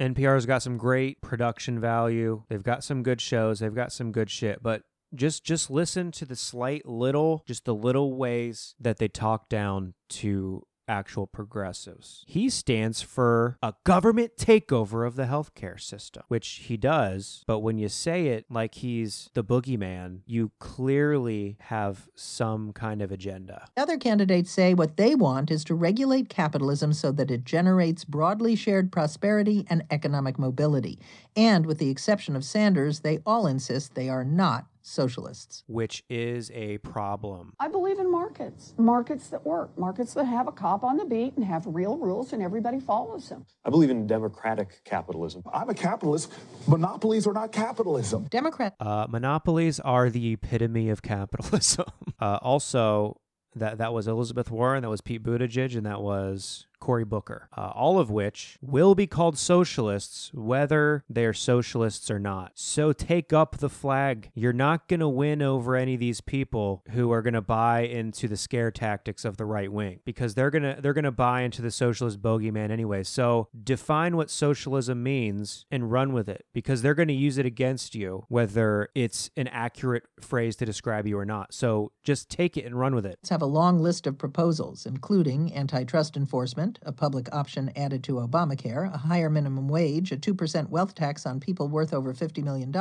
NPR's 0.00 0.46
got 0.46 0.62
some 0.62 0.76
great 0.76 1.20
production 1.20 1.80
value. 1.80 2.44
They've 2.48 2.62
got 2.62 2.84
some 2.84 3.02
good 3.02 3.20
shows. 3.20 3.58
They've 3.58 3.74
got 3.74 3.92
some 3.92 4.12
good 4.12 4.30
shit. 4.30 4.62
But 4.62 4.82
just 5.14 5.44
just 5.44 5.70
listen 5.70 6.12
to 6.12 6.24
the 6.24 6.36
slight 6.36 6.86
little, 6.86 7.42
just 7.46 7.64
the 7.64 7.74
little 7.74 8.16
ways 8.16 8.74
that 8.78 8.98
they 8.98 9.08
talk 9.08 9.48
down 9.48 9.94
to 10.10 10.66
actual 10.88 11.26
progressives. 11.26 12.24
He 12.26 12.48
stands 12.48 13.02
for 13.02 13.58
a 13.62 13.74
government 13.84 14.32
takeover 14.36 15.06
of 15.06 15.16
the 15.16 15.24
healthcare 15.24 15.80
system, 15.80 16.22
which 16.28 16.62
he 16.64 16.76
does, 16.76 17.44
but 17.46 17.60
when 17.60 17.78
you 17.78 17.88
say 17.88 18.28
it 18.28 18.46
like 18.50 18.76
he's 18.76 19.30
the 19.34 19.44
boogeyman, 19.44 20.20
you 20.26 20.52
clearly 20.58 21.56
have 21.60 22.08
some 22.14 22.72
kind 22.72 23.02
of 23.02 23.12
agenda. 23.12 23.66
Other 23.76 23.96
candidates 23.96 24.50
say 24.50 24.74
what 24.74 24.96
they 24.96 25.14
want 25.14 25.50
is 25.50 25.64
to 25.64 25.74
regulate 25.74 26.28
capitalism 26.28 26.92
so 26.92 27.12
that 27.12 27.30
it 27.30 27.44
generates 27.44 28.04
broadly 28.04 28.56
shared 28.56 28.90
prosperity 28.90 29.66
and 29.68 29.84
economic 29.90 30.38
mobility. 30.38 30.98
And 31.36 31.66
with 31.66 31.78
the 31.78 31.90
exception 31.90 32.34
of 32.34 32.44
Sanders, 32.44 33.00
they 33.00 33.20
all 33.26 33.46
insist 33.46 33.94
they 33.94 34.08
are 34.08 34.24
not 34.24 34.66
socialists. 34.88 35.64
Which 35.66 36.02
is 36.08 36.50
a 36.52 36.78
problem. 36.78 37.52
I 37.58 37.68
believe 37.68 37.98
in 37.98 38.10
markets, 38.10 38.74
markets 38.78 39.28
that 39.28 39.44
work, 39.44 39.76
markets 39.78 40.14
that 40.14 40.24
have 40.24 40.48
a 40.48 40.52
cop 40.52 40.84
on 40.84 40.96
the 40.96 41.04
beat 41.04 41.36
and 41.36 41.44
have 41.44 41.64
real 41.66 41.96
rules 41.96 42.32
and 42.32 42.42
everybody 42.42 42.80
follows 42.80 43.28
them. 43.28 43.46
I 43.64 43.70
believe 43.70 43.90
in 43.90 44.06
democratic 44.06 44.82
capitalism. 44.84 45.42
I'm 45.52 45.68
a 45.68 45.74
capitalist. 45.74 46.32
Monopolies 46.66 47.26
are 47.26 47.32
not 47.32 47.52
capitalism. 47.52 48.24
Democrat. 48.30 48.74
Uh, 48.80 49.06
monopolies 49.08 49.80
are 49.80 50.10
the 50.10 50.32
epitome 50.32 50.88
of 50.88 51.02
capitalism. 51.02 51.86
uh, 52.20 52.38
also, 52.42 53.20
that 53.54 53.78
that 53.78 53.92
was 53.92 54.06
Elizabeth 54.06 54.50
Warren, 54.50 54.82
that 54.82 54.90
was 54.90 55.00
Pete 55.00 55.22
Buttigieg, 55.22 55.76
and 55.76 55.86
that 55.86 56.00
was 56.00 56.66
Cory 56.80 57.04
Booker, 57.04 57.48
uh, 57.56 57.72
all 57.74 57.98
of 57.98 58.10
which 58.10 58.58
will 58.60 58.94
be 58.94 59.06
called 59.06 59.38
socialists 59.38 60.30
whether 60.34 61.04
they're 61.08 61.32
socialists 61.32 62.10
or 62.10 62.18
not. 62.18 62.52
So 62.54 62.92
take 62.92 63.32
up 63.32 63.58
the 63.58 63.68
flag. 63.68 64.30
You're 64.34 64.52
not 64.52 64.88
going 64.88 65.00
to 65.00 65.08
win 65.08 65.42
over 65.42 65.76
any 65.76 65.94
of 65.94 66.00
these 66.00 66.20
people 66.20 66.82
who 66.90 67.10
are 67.12 67.22
going 67.22 67.34
to 67.34 67.40
buy 67.40 67.80
into 67.80 68.28
the 68.28 68.36
scare 68.36 68.70
tactics 68.70 69.24
of 69.24 69.36
the 69.36 69.44
right 69.44 69.72
wing 69.72 70.00
because 70.04 70.34
they're 70.34 70.50
going 70.50 70.62
to 70.62 70.78
they're 70.80 70.92
going 70.92 71.04
to 71.04 71.10
buy 71.10 71.42
into 71.42 71.62
the 71.62 71.70
socialist 71.70 72.20
bogeyman 72.20 72.70
anyway. 72.70 73.02
So 73.02 73.48
define 73.62 74.16
what 74.16 74.30
socialism 74.30 75.02
means 75.02 75.66
and 75.70 75.90
run 75.90 76.12
with 76.12 76.28
it 76.28 76.46
because 76.52 76.82
they're 76.82 76.94
going 76.94 77.08
to 77.08 77.14
use 77.14 77.38
it 77.38 77.46
against 77.46 77.94
you 77.94 78.24
whether 78.28 78.88
it's 78.94 79.30
an 79.36 79.48
accurate 79.48 80.04
phrase 80.20 80.56
to 80.56 80.64
describe 80.64 81.06
you 81.06 81.18
or 81.18 81.24
not. 81.24 81.54
So 81.54 81.92
just 82.02 82.28
take 82.28 82.56
it 82.56 82.64
and 82.64 82.78
run 82.78 82.94
with 82.94 83.06
it. 83.06 83.18
Let's 83.22 83.30
have 83.30 83.42
a 83.42 83.46
long 83.46 83.78
list 83.78 84.06
of 84.06 84.18
proposals 84.18 84.86
including 84.86 85.54
antitrust 85.54 86.16
enforcement 86.16 86.67
a 86.82 86.92
public 86.92 87.32
option 87.32 87.70
added 87.76 88.02
to 88.04 88.14
Obamacare, 88.14 88.92
a 88.92 88.98
higher 88.98 89.30
minimum 89.30 89.68
wage, 89.68 90.12
a 90.12 90.16
2% 90.16 90.68
wealth 90.68 90.94
tax 90.94 91.24
on 91.24 91.38
people 91.38 91.68
worth 91.68 91.94
over 91.94 92.12
$50 92.12 92.42
million, 92.42 92.74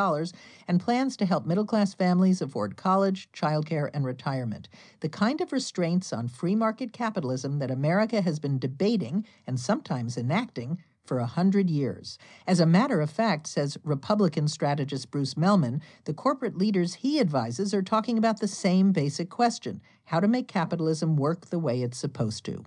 and 0.68 0.82
plans 0.82 1.16
to 1.16 1.26
help 1.26 1.46
middle 1.46 1.66
class 1.66 1.94
families 1.94 2.42
afford 2.42 2.76
college, 2.76 3.30
childcare, 3.32 3.90
and 3.94 4.04
retirement. 4.06 4.68
The 5.00 5.10
kind 5.10 5.40
of 5.40 5.52
restraints 5.52 6.12
on 6.12 6.28
free 6.28 6.56
market 6.56 6.92
capitalism 6.92 7.60
that 7.60 7.72
America 7.72 8.22
has 8.22 8.40
been 8.40 8.60
debating 8.60 9.26
and 9.46 9.60
sometimes 9.60 10.18
enacting 10.18 10.80
for 11.06 11.20
a 11.20 11.26
hundred 11.26 11.70
years. 11.70 12.18
As 12.46 12.60
a 12.60 12.66
matter 12.66 13.00
of 13.00 13.10
fact, 13.10 13.48
says 13.48 13.78
Republican 13.84 14.48
strategist 14.48 15.10
Bruce 15.10 15.36
Mehlman, 15.36 15.82
the 16.04 16.14
corporate 16.14 16.58
leaders 16.58 16.96
he 16.96 17.20
advises 17.20 17.74
are 17.74 17.82
talking 17.82 18.18
about 18.18 18.42
the 18.42 18.48
same 18.48 18.92
basic 18.92 19.30
question 19.30 19.82
how 20.08 20.20
to 20.22 20.28
make 20.28 20.48
capitalism 20.48 21.18
work 21.18 21.48
the 21.48 21.60
way 21.60 21.82
it's 21.82 21.98
supposed 21.98 22.46
to. 22.46 22.64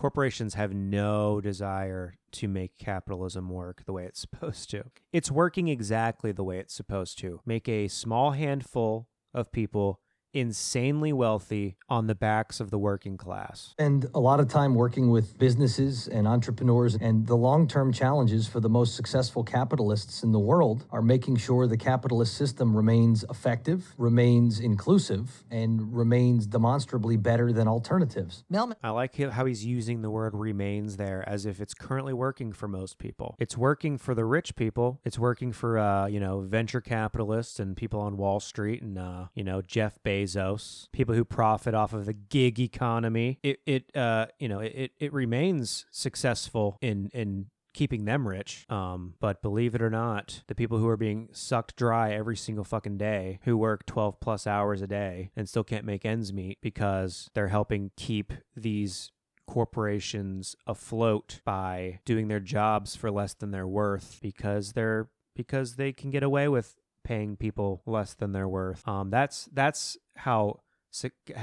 Corporations 0.00 0.54
have 0.54 0.72
no 0.72 1.42
desire 1.42 2.14
to 2.32 2.48
make 2.48 2.78
capitalism 2.78 3.50
work 3.50 3.84
the 3.84 3.92
way 3.92 4.06
it's 4.06 4.20
supposed 4.30 4.70
to. 4.70 4.84
It's 5.12 5.30
working 5.30 5.68
exactly 5.68 6.32
the 6.32 6.42
way 6.42 6.58
it's 6.58 6.72
supposed 6.72 7.18
to. 7.18 7.42
Make 7.44 7.68
a 7.68 7.86
small 7.86 8.30
handful 8.30 9.08
of 9.34 9.52
people 9.52 10.00
insanely 10.32 11.12
wealthy 11.12 11.76
on 11.88 12.06
the 12.06 12.14
backs 12.14 12.60
of 12.60 12.70
the 12.70 12.78
working 12.78 13.16
class. 13.16 13.74
And 13.78 14.06
a 14.14 14.20
lot 14.20 14.40
of 14.40 14.48
time 14.48 14.74
working 14.74 15.10
with 15.10 15.38
businesses 15.38 16.08
and 16.08 16.26
entrepreneurs. 16.26 16.94
And 16.94 17.26
the 17.26 17.36
long 17.36 17.66
term 17.66 17.92
challenges 17.92 18.46
for 18.46 18.60
the 18.60 18.68
most 18.68 18.94
successful 18.94 19.42
capitalists 19.42 20.22
in 20.22 20.32
the 20.32 20.38
world 20.38 20.86
are 20.90 21.02
making 21.02 21.36
sure 21.36 21.66
the 21.66 21.76
capitalist 21.76 22.36
system 22.36 22.76
remains 22.76 23.24
effective, 23.28 23.94
remains 23.98 24.60
inclusive, 24.60 25.44
and 25.50 25.94
remains 25.94 26.46
demonstrably 26.46 27.16
better 27.16 27.52
than 27.52 27.66
alternatives. 27.68 28.44
Mehlman. 28.52 28.74
I 28.82 28.90
like 28.90 29.16
how 29.16 29.44
he's 29.46 29.64
using 29.64 30.02
the 30.02 30.10
word 30.10 30.34
remains 30.34 30.96
there 30.96 31.28
as 31.28 31.46
if 31.46 31.60
it's 31.60 31.74
currently 31.74 32.12
working 32.12 32.52
for 32.52 32.68
most 32.68 32.98
people. 32.98 33.36
It's 33.38 33.56
working 33.56 33.98
for 33.98 34.14
the 34.14 34.24
rich 34.24 34.54
people. 34.54 35.00
It's 35.04 35.18
working 35.18 35.52
for, 35.52 35.78
uh, 35.78 36.06
you 36.06 36.20
know, 36.20 36.40
venture 36.40 36.80
capitalists 36.80 37.58
and 37.58 37.76
people 37.76 38.00
on 38.00 38.16
Wall 38.16 38.40
Street 38.40 38.82
and, 38.82 38.98
uh, 38.98 39.26
you 39.34 39.44
know, 39.44 39.60
Jeff 39.62 39.98
Bezos 40.04 40.19
Bezos, 40.24 40.88
people 40.92 41.14
who 41.14 41.24
profit 41.24 41.74
off 41.74 41.92
of 41.92 42.06
the 42.06 42.12
gig 42.12 42.58
economy. 42.60 43.38
It 43.42 43.60
it 43.66 43.96
uh 43.96 44.26
you 44.38 44.48
know 44.48 44.60
it 44.60 44.92
it 44.98 45.12
remains 45.12 45.86
successful 45.90 46.78
in 46.80 47.10
in 47.12 47.46
keeping 47.72 48.04
them 48.04 48.26
rich. 48.26 48.66
Um, 48.68 49.14
but 49.20 49.42
believe 49.42 49.76
it 49.76 49.82
or 49.82 49.90
not, 49.90 50.42
the 50.48 50.56
people 50.56 50.78
who 50.78 50.88
are 50.88 50.96
being 50.96 51.28
sucked 51.32 51.76
dry 51.76 52.12
every 52.12 52.36
single 52.36 52.64
fucking 52.64 52.98
day, 52.98 53.38
who 53.44 53.56
work 53.56 53.86
12 53.86 54.18
plus 54.18 54.44
hours 54.44 54.82
a 54.82 54.88
day 54.88 55.30
and 55.36 55.48
still 55.48 55.62
can't 55.62 55.84
make 55.84 56.04
ends 56.04 56.32
meet 56.32 56.58
because 56.60 57.30
they're 57.32 57.48
helping 57.48 57.92
keep 57.96 58.32
these 58.56 59.12
corporations 59.46 60.56
afloat 60.66 61.40
by 61.44 62.00
doing 62.04 62.26
their 62.26 62.40
jobs 62.40 62.96
for 62.96 63.10
less 63.10 63.34
than 63.34 63.52
they're 63.52 63.68
worth 63.68 64.18
because 64.20 64.72
they're 64.72 65.08
because 65.36 65.76
they 65.76 65.92
can 65.92 66.10
get 66.10 66.22
away 66.22 66.48
with 66.48 66.76
paying 67.04 67.36
people 67.36 67.82
less 67.86 68.14
than 68.14 68.32
they're 68.32 68.48
worth. 68.48 68.86
Um, 68.86 69.10
that's 69.10 69.48
that's 69.52 69.96
how 70.20 70.60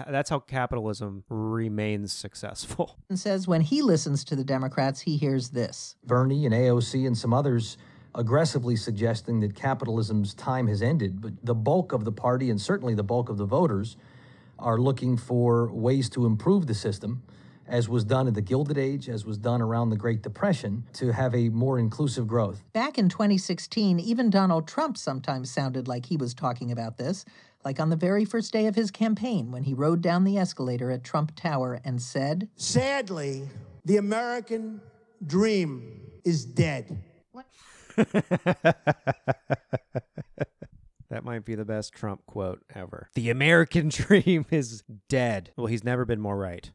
that's 0.09 0.29
how 0.29 0.39
capitalism 0.39 1.23
remains 1.29 2.11
successful. 2.11 2.97
And 3.09 3.17
says 3.17 3.47
when 3.47 3.61
he 3.61 3.81
listens 3.81 4.25
to 4.25 4.35
the 4.35 4.43
Democrats, 4.43 5.01
he 5.01 5.15
hears 5.15 5.49
this. 5.49 5.95
Bernie 6.05 6.45
and 6.45 6.53
AOC 6.53 7.07
and 7.07 7.17
some 7.17 7.33
others 7.33 7.77
aggressively 8.13 8.75
suggesting 8.75 9.39
that 9.39 9.55
capitalism's 9.55 10.33
time 10.33 10.67
has 10.67 10.81
ended, 10.81 11.21
but 11.21 11.33
the 11.43 11.55
bulk 11.55 11.93
of 11.93 12.03
the 12.03 12.11
party 12.11 12.49
and 12.49 12.59
certainly 12.59 12.93
the 12.93 13.03
bulk 13.03 13.29
of 13.29 13.37
the 13.37 13.45
voters 13.45 13.95
are 14.59 14.77
looking 14.77 15.15
for 15.15 15.71
ways 15.71 16.09
to 16.09 16.25
improve 16.25 16.67
the 16.67 16.73
system 16.73 17.23
as 17.67 17.89
was 17.89 18.03
done 18.03 18.27
in 18.27 18.33
the 18.33 18.41
Gilded 18.41 18.77
Age, 18.77 19.09
as 19.09 19.25
was 19.25 19.37
done 19.37 19.61
around 19.61 19.89
the 19.89 19.97
Great 19.97 20.21
Depression, 20.21 20.85
to 20.93 21.11
have 21.11 21.35
a 21.35 21.49
more 21.49 21.79
inclusive 21.79 22.27
growth. 22.27 22.63
Back 22.73 22.97
in 22.97 23.09
2016, 23.09 23.99
even 23.99 24.29
Donald 24.29 24.67
Trump 24.67 24.97
sometimes 24.97 25.51
sounded 25.51 25.87
like 25.87 26.05
he 26.05 26.17
was 26.17 26.33
talking 26.33 26.71
about 26.71 26.97
this, 26.97 27.25
like 27.67 27.81
on 27.81 27.89
the 27.89 27.97
very 27.97 28.23
first 28.23 28.53
day 28.53 28.65
of 28.67 28.75
his 28.75 28.91
campaign 28.91 29.51
when 29.51 29.63
he 29.63 29.73
rode 29.73 30.01
down 30.01 30.23
the 30.23 30.37
escalator 30.37 30.89
at 30.89 31.03
Trump 31.03 31.35
Tower 31.35 31.81
and 31.83 32.01
said, 32.01 32.47
Sadly, 32.55 33.43
the 33.83 33.97
American 33.97 34.79
dream 35.25 35.99
is 36.23 36.45
dead. 36.45 37.03
That 41.09 41.23
might 41.23 41.45
be 41.45 41.55
the 41.55 41.63
best 41.63 41.93
Trump 41.93 42.25
quote 42.25 42.61
ever. 42.75 43.07
The 43.15 43.29
American 43.29 43.87
dream 43.89 44.45
is 44.51 44.83
dead. 45.07 45.51
Well, 45.55 45.67
he's 45.67 45.83
never 45.83 46.03
been 46.03 46.19
more 46.19 46.37
right 46.37 46.69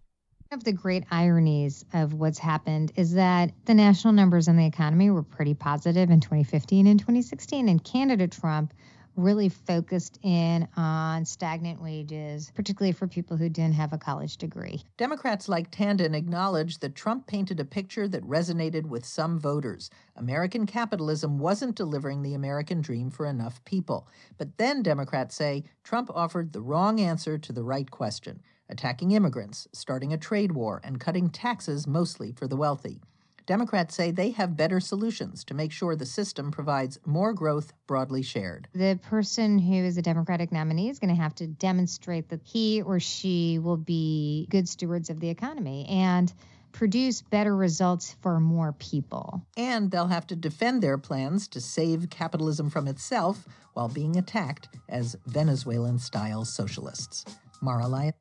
of 0.52 0.64
the 0.64 0.72
great 0.72 1.04
ironies 1.10 1.82
of 1.94 2.12
what's 2.12 2.38
happened 2.38 2.92
is 2.94 3.14
that 3.14 3.50
the 3.64 3.72
national 3.72 4.12
numbers 4.12 4.48
in 4.48 4.56
the 4.56 4.66
economy 4.66 5.10
were 5.10 5.22
pretty 5.22 5.54
positive 5.54 6.10
in 6.10 6.20
2015 6.20 6.86
and 6.86 7.00
2016, 7.00 7.70
and 7.70 7.82
candidate 7.82 8.32
Trump 8.32 8.74
really 9.16 9.48
focused 9.48 10.18
in 10.22 10.66
on 10.76 11.24
stagnant 11.24 11.82
wages, 11.82 12.50
particularly 12.54 12.92
for 12.92 13.06
people 13.06 13.36
who 13.36 13.48
didn't 13.48 13.74
have 13.74 13.92
a 13.92 13.98
college 13.98 14.36
degree. 14.36 14.82
Democrats 14.96 15.48
like 15.48 15.70
Tanden 15.70 16.14
acknowledge 16.14 16.78
that 16.78 16.94
Trump 16.94 17.26
painted 17.26 17.60
a 17.60 17.64
picture 17.64 18.08
that 18.08 18.26
resonated 18.26 18.86
with 18.86 19.04
some 19.04 19.38
voters. 19.38 19.90
American 20.16 20.66
capitalism 20.66 21.38
wasn't 21.38 21.76
delivering 21.76 22.22
the 22.22 22.34
American 22.34 22.80
dream 22.80 23.10
for 23.10 23.26
enough 23.26 23.64
people. 23.64 24.08
But 24.38 24.56
then 24.58 24.82
Democrats 24.82 25.34
say 25.34 25.64
Trump 25.84 26.10
offered 26.14 26.52
the 26.52 26.62
wrong 26.62 27.00
answer 27.00 27.38
to 27.38 27.52
the 27.52 27.64
right 27.64 27.90
question 27.90 28.42
attacking 28.68 29.10
immigrants, 29.10 29.68
starting 29.72 30.14
a 30.14 30.16
trade 30.16 30.52
war, 30.52 30.80
and 30.82 30.98
cutting 30.98 31.28
taxes 31.28 31.86
mostly 31.86 32.32
for 32.32 32.48
the 32.48 32.56
wealthy. 32.56 33.02
Democrats 33.46 33.94
say 33.94 34.10
they 34.10 34.30
have 34.30 34.56
better 34.56 34.80
solutions 34.80 35.44
to 35.44 35.54
make 35.54 35.72
sure 35.72 35.96
the 35.96 36.06
system 36.06 36.50
provides 36.50 36.98
more 37.04 37.32
growth 37.32 37.72
broadly 37.86 38.22
shared. 38.22 38.68
The 38.74 38.98
person 39.02 39.58
who 39.58 39.74
is 39.74 39.96
a 39.96 40.02
Democratic 40.02 40.52
nominee 40.52 40.88
is 40.88 40.98
going 40.98 41.14
to 41.14 41.20
have 41.20 41.34
to 41.36 41.46
demonstrate 41.46 42.28
that 42.28 42.40
he 42.44 42.82
or 42.82 43.00
she 43.00 43.58
will 43.58 43.76
be 43.76 44.46
good 44.50 44.68
stewards 44.68 45.10
of 45.10 45.20
the 45.20 45.28
economy 45.28 45.86
and 45.88 46.32
produce 46.72 47.22
better 47.22 47.54
results 47.54 48.16
for 48.22 48.40
more 48.40 48.72
people. 48.72 49.46
And 49.56 49.90
they'll 49.90 50.06
have 50.06 50.26
to 50.28 50.36
defend 50.36 50.82
their 50.82 50.98
plans 50.98 51.46
to 51.48 51.60
save 51.60 52.10
capitalism 52.10 52.70
from 52.70 52.88
itself 52.88 53.46
while 53.74 53.88
being 53.88 54.16
attacked 54.16 54.68
as 54.88 55.16
Venezuelan 55.26 55.98
style 55.98 56.44
socialists. 56.44 57.24
Mara 57.60 57.84
Liasson. 57.84 58.12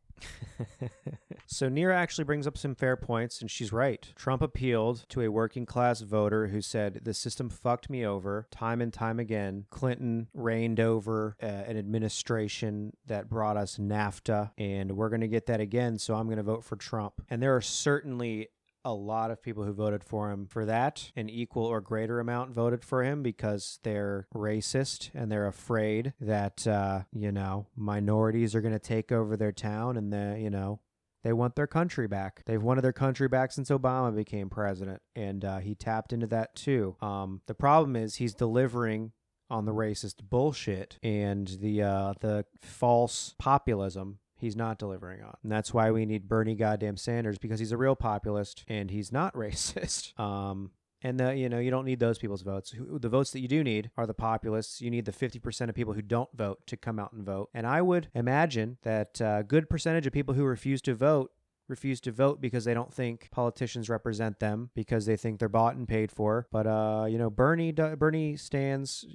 so 1.52 1.70
Neera 1.70 1.96
actually 1.96 2.24
brings 2.24 2.48
up 2.48 2.58
some 2.58 2.76
fair 2.76 2.96
points, 2.96 3.42
and 3.42 3.52
she's 3.52 3.74
right. 3.74 4.08
Trump 4.16 4.42
appealed 4.42 5.06
to 5.10 5.22
a 5.22 5.32
working 5.32 5.66
class 5.66 6.00
voter 6.00 6.48
who 6.48 6.62
said, 6.62 7.02
The 7.04 7.14
system 7.14 7.50
fucked 7.50 7.90
me 7.90 8.06
over 8.06 8.48
time 8.52 8.80
and 8.80 8.94
time 8.94 9.20
again. 9.20 9.66
Clinton 9.70 10.30
reigned 10.34 10.80
over 10.80 11.36
uh, 11.44 11.46
an 11.46 11.78
administration 11.78 12.94
that 13.08 13.30
brought 13.30 13.58
us 13.58 13.78
NAFTA, 13.78 14.52
and 14.58 14.94
we're 14.94 15.10
going 15.10 15.22
to 15.22 15.28
get 15.28 15.48
that 15.48 15.60
again, 15.60 15.98
so 15.98 16.16
I'm 16.16 16.28
going 16.28 16.38
to 16.38 16.44
vote 16.44 16.64
for 16.64 16.78
Trump. 16.78 17.22
And 17.30 17.44
there 17.44 17.56
are 17.56 17.62
certainly 17.62 18.48
a 18.84 18.94
lot 18.94 19.30
of 19.30 19.44
people 19.44 19.64
who 19.64 19.74
voted 19.74 20.04
for 20.04 20.32
him 20.32 20.48
for 20.48 20.66
that. 20.66 21.12
An 21.16 21.30
equal 21.30 21.66
or 21.66 21.82
greater 21.82 22.20
amount 22.20 22.52
voted 22.52 22.84
for 22.84 23.04
him 23.04 23.22
because 23.22 23.80
they're 23.84 24.28
racist 24.34 25.12
and 25.14 25.32
they're 25.32 25.48
afraid 25.48 26.14
that, 26.20 26.66
uh, 26.66 27.02
you 27.14 27.32
know, 27.32 27.68
minorities 27.76 28.56
are 28.56 28.62
going 28.62 28.74
to 28.74 28.80
take 28.80 29.12
over 29.12 29.38
their 29.38 29.52
town 29.52 29.98
and 29.98 30.12
the, 30.12 30.38
you 30.40 30.50
know, 30.50 30.80
they 31.24 31.34
want 31.34 31.56
their 31.56 31.68
country 31.68 32.08
back. 32.08 32.44
They've 32.46 32.62
wanted 32.62 32.82
their 32.82 32.94
country 32.94 33.28
back 33.28 33.52
since 33.52 33.70
Obama 33.70 34.16
became 34.16 34.50
president, 34.50 35.02
and 35.16 35.46
uh, 35.46 35.60
he 35.60 35.76
tapped 35.76 36.14
into 36.14 36.28
that 36.28 36.56
too. 36.56 36.96
Um, 37.02 37.42
the 37.48 37.54
problem 37.54 37.96
is 37.96 38.16
he's 38.16 38.34
delivering 38.34 39.12
on 39.50 39.66
the 39.66 39.74
racist 39.74 40.16
bullshit 40.30 40.98
and 41.04 41.48
the 41.60 41.84
uh, 41.84 42.14
the 42.22 42.46
false 42.62 43.36
populism 43.38 44.20
he's 44.42 44.56
not 44.56 44.80
delivering 44.80 45.22
on. 45.22 45.36
And 45.44 45.52
that's 45.52 45.74
why 45.74 45.92
we 45.92 46.06
need 46.06 46.28
Bernie 46.28 46.56
goddamn 46.56 46.98
Sanders 46.98 47.38
because 47.38 47.60
he's 47.60 47.72
a 47.72 47.78
real 47.78 47.96
populist 47.96 48.66
and 48.68 48.90
he's 48.90 49.12
not 49.12 49.34
racist. 49.36 50.20
Um, 50.20 50.72
and 51.04 51.20
the, 51.20 51.36
you 51.36 51.50
know 51.50 51.60
you 51.60 51.72
don't 51.72 51.86
need 51.86 52.00
those 52.00 52.18
people's 52.18 52.42
votes. 52.42 52.74
The 52.78 53.10
votes 53.10 53.32
that 53.32 53.40
you 53.40 53.48
do 53.48 53.64
need 53.64 53.92
are 53.98 54.08
the 54.08 54.14
populists. 54.14 54.82
You 54.82 54.92
need 54.92 55.06
the 55.06 55.12
50% 55.12 55.70
of 55.70 55.76
people 55.76 55.94
who 55.94 56.02
don't 56.02 56.30
vote 56.36 56.66
to 56.68 56.78
come 56.78 57.00
out 57.00 57.14
and 57.14 57.26
vote. 57.26 57.50
And 57.54 57.66
I 57.66 57.82
would 57.82 58.10
imagine 58.14 58.78
that 58.84 59.20
a 59.22 59.44
good 59.48 59.70
percentage 59.70 60.08
of 60.08 60.14
people 60.14 60.36
who 60.36 60.44
refuse 60.44 60.82
to 60.84 60.96
vote 60.96 61.32
refuse 61.72 62.00
to 62.02 62.12
vote 62.12 62.40
because 62.40 62.66
they 62.66 62.76
don't 62.76 62.94
think 62.94 63.30
politicians 63.32 63.90
represent 63.90 64.40
them 64.40 64.70
because 64.76 65.08
they 65.08 65.18
think 65.18 65.40
they're 65.40 65.50
bought 65.50 65.76
and 65.76 65.88
paid 65.88 66.12
for. 66.12 66.46
But 66.52 66.68
uh, 66.68 67.06
you 67.10 67.18
know, 67.18 67.32
Bernie 67.32 67.72
Bernie 67.72 68.38
stands. 68.38 69.06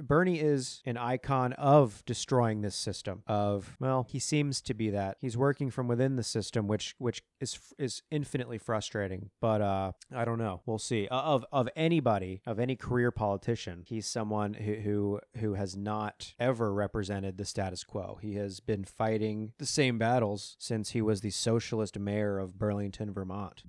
Bernie 0.00 0.40
is 0.40 0.82
an 0.84 0.96
icon 0.96 1.52
of 1.52 2.02
destroying 2.06 2.62
this 2.62 2.74
system. 2.74 3.22
Of 3.26 3.76
well, 3.78 4.06
he 4.08 4.18
seems 4.18 4.60
to 4.62 4.74
be 4.74 4.90
that. 4.90 5.18
He's 5.20 5.36
working 5.36 5.70
from 5.70 5.86
within 5.86 6.16
the 6.16 6.22
system, 6.22 6.66
which 6.66 6.94
which 6.98 7.22
is 7.40 7.58
is 7.78 8.02
infinitely 8.10 8.58
frustrating. 8.58 9.30
But 9.40 9.60
uh, 9.60 9.92
I 10.14 10.24
don't 10.24 10.38
know. 10.38 10.62
We'll 10.66 10.78
see. 10.78 11.06
Uh, 11.08 11.20
of 11.20 11.44
of 11.52 11.68
anybody 11.76 12.40
of 12.46 12.58
any 12.58 12.74
career 12.74 13.10
politician, 13.10 13.84
he's 13.86 14.06
someone 14.06 14.54
who 14.54 14.74
who 14.74 15.20
who 15.38 15.54
has 15.54 15.76
not 15.76 16.34
ever 16.40 16.72
represented 16.72 17.36
the 17.36 17.44
status 17.44 17.84
quo. 17.84 18.18
He 18.20 18.34
has 18.36 18.60
been 18.60 18.84
fighting 18.84 19.52
the 19.58 19.66
same 19.66 19.98
battles 19.98 20.56
since 20.58 20.90
he 20.90 21.02
was 21.02 21.20
the 21.20 21.30
socialist 21.30 21.96
mayor 21.98 22.38
of 22.38 22.58
Burlington, 22.58 23.12
Vermont. 23.12 23.62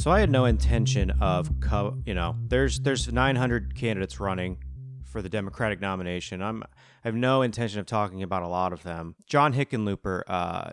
So 0.00 0.10
I 0.10 0.20
had 0.20 0.30
no 0.30 0.46
intention 0.46 1.10
of, 1.20 1.60
co- 1.60 1.98
you 2.06 2.14
know, 2.14 2.36
there's 2.48 2.80
there's 2.80 3.12
900 3.12 3.74
candidates 3.74 4.18
running 4.18 4.56
for 5.04 5.20
the 5.20 5.28
Democratic 5.28 5.80
nomination. 5.80 6.40
I'm 6.40 6.62
I 6.62 7.08
have 7.08 7.14
no 7.14 7.42
intention 7.42 7.80
of 7.80 7.86
talking 7.86 8.22
about 8.22 8.42
a 8.42 8.48
lot 8.48 8.72
of 8.72 8.82
them. 8.82 9.14
John 9.26 9.52
Hickenlooper 9.52 10.22
uh, 10.26 10.70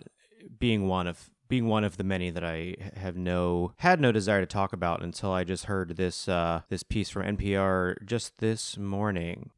being 0.60 0.88
one 0.88 1.08
of 1.08 1.30
being 1.48 1.68
one 1.68 1.84
of 1.84 1.98
the 1.98 2.04
many 2.04 2.30
that 2.30 2.44
I 2.44 2.76
have 2.96 3.16
no 3.16 3.74
had 3.78 4.00
no 4.00 4.12
desire 4.12 4.42
to 4.42 4.46
talk 4.46 4.74
about 4.74 5.02
until 5.02 5.32
I 5.32 5.44
just 5.44 5.66
heard 5.66 5.96
this 5.98 6.28
uh, 6.28 6.62
this 6.70 6.84
piece 6.84 7.10
from 7.10 7.24
NPR 7.38 8.06
just 8.06 8.40
this 8.40 8.78
morning. 8.78 9.52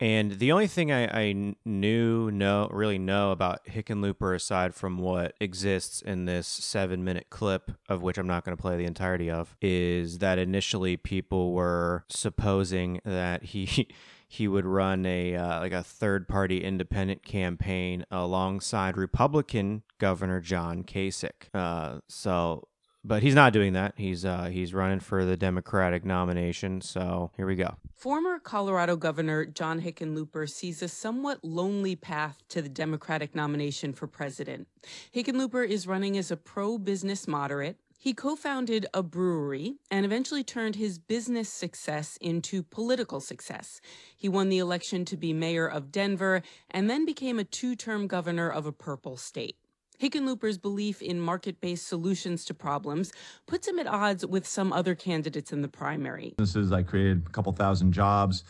And 0.00 0.40
the 0.40 0.50
only 0.50 0.66
thing 0.66 0.90
I, 0.90 1.06
I 1.06 1.54
knew, 1.64 2.30
know, 2.32 2.68
really 2.72 2.98
know 2.98 3.30
about 3.30 3.64
Hickenlooper, 3.66 4.34
aside 4.34 4.74
from 4.74 4.98
what 4.98 5.34
exists 5.40 6.02
in 6.02 6.24
this 6.24 6.48
seven 6.48 7.04
minute 7.04 7.26
clip, 7.30 7.70
of 7.88 8.02
which 8.02 8.18
I'm 8.18 8.26
not 8.26 8.44
going 8.44 8.56
to 8.56 8.60
play 8.60 8.76
the 8.76 8.84
entirety 8.84 9.30
of, 9.30 9.54
is 9.60 10.18
that 10.18 10.38
initially 10.38 10.96
people 10.96 11.52
were 11.52 12.04
supposing 12.08 13.00
that 13.04 13.44
he. 13.44 13.88
he 14.32 14.48
would 14.48 14.64
run 14.64 15.04
a 15.04 15.36
uh, 15.36 15.60
like 15.60 15.72
a 15.72 15.82
third 15.82 16.26
party 16.26 16.64
independent 16.64 17.22
campaign 17.22 18.06
alongside 18.10 18.96
Republican 18.96 19.82
Governor 19.98 20.40
John 20.40 20.84
Kasich. 20.84 21.50
Uh, 21.52 21.98
so 22.08 22.66
but 23.04 23.22
he's 23.22 23.34
not 23.34 23.52
doing 23.52 23.74
that. 23.74 23.92
He's 23.98 24.24
uh, 24.24 24.44
he's 24.44 24.72
running 24.72 25.00
for 25.00 25.26
the 25.26 25.36
Democratic 25.36 26.06
nomination. 26.06 26.80
So 26.80 27.30
here 27.36 27.46
we 27.46 27.56
go. 27.56 27.74
Former 27.94 28.38
Colorado 28.38 28.96
Governor 28.96 29.44
John 29.44 29.82
Hickenlooper 29.82 30.48
sees 30.48 30.80
a 30.80 30.88
somewhat 30.88 31.44
lonely 31.44 31.94
path 31.94 32.42
to 32.48 32.62
the 32.62 32.70
Democratic 32.70 33.34
nomination 33.34 33.92
for 33.92 34.06
president. 34.06 34.66
Hickenlooper 35.14 35.68
is 35.68 35.86
running 35.86 36.16
as 36.16 36.30
a 36.30 36.38
pro-business 36.38 37.28
moderate. 37.28 37.76
He 38.02 38.14
co 38.14 38.34
founded 38.34 38.86
a 38.92 39.00
brewery 39.00 39.76
and 39.88 40.04
eventually 40.04 40.42
turned 40.42 40.74
his 40.74 40.98
business 40.98 41.48
success 41.48 42.18
into 42.20 42.64
political 42.64 43.20
success. 43.20 43.80
He 44.16 44.28
won 44.28 44.48
the 44.48 44.58
election 44.58 45.04
to 45.04 45.16
be 45.16 45.32
mayor 45.32 45.68
of 45.68 45.92
Denver 45.92 46.42
and 46.68 46.90
then 46.90 47.06
became 47.06 47.38
a 47.38 47.44
two 47.44 47.76
term 47.76 48.08
governor 48.08 48.50
of 48.50 48.66
a 48.66 48.72
purple 48.72 49.16
state. 49.16 49.54
Hickenlooper's 50.00 50.58
belief 50.58 51.00
in 51.00 51.20
market 51.20 51.60
based 51.60 51.86
solutions 51.86 52.44
to 52.46 52.54
problems 52.54 53.12
puts 53.46 53.68
him 53.68 53.78
at 53.78 53.86
odds 53.86 54.26
with 54.26 54.48
some 54.48 54.72
other 54.72 54.96
candidates 54.96 55.52
in 55.52 55.62
the 55.62 55.68
primary. 55.68 56.34
Businesses, 56.38 56.72
I 56.72 56.82
created 56.82 57.22
a 57.28 57.30
couple 57.30 57.52
thousand 57.52 57.92
jobs, 57.92 58.42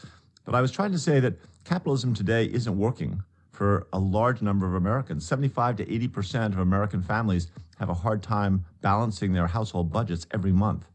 but 0.46 0.54
I 0.54 0.62
was 0.62 0.72
trying 0.72 0.92
to 0.92 0.98
say 0.98 1.20
that 1.20 1.34
capitalism 1.64 2.14
today 2.14 2.46
isn't 2.46 2.78
working 2.78 3.22
for 3.52 3.86
a 3.92 3.98
large 3.98 4.42
number 4.42 4.66
of 4.66 4.74
Americans. 4.74 5.26
75 5.26 5.76
to 5.76 5.84
80% 5.84 6.46
of 6.46 6.58
American 6.58 7.02
families 7.02 7.48
have 7.78 7.88
a 7.88 7.94
hard 7.94 8.22
time 8.22 8.64
balancing 8.80 9.32
their 9.32 9.46
household 9.46 9.92
budgets 9.92 10.26
every 10.32 10.52
month. 10.52 10.86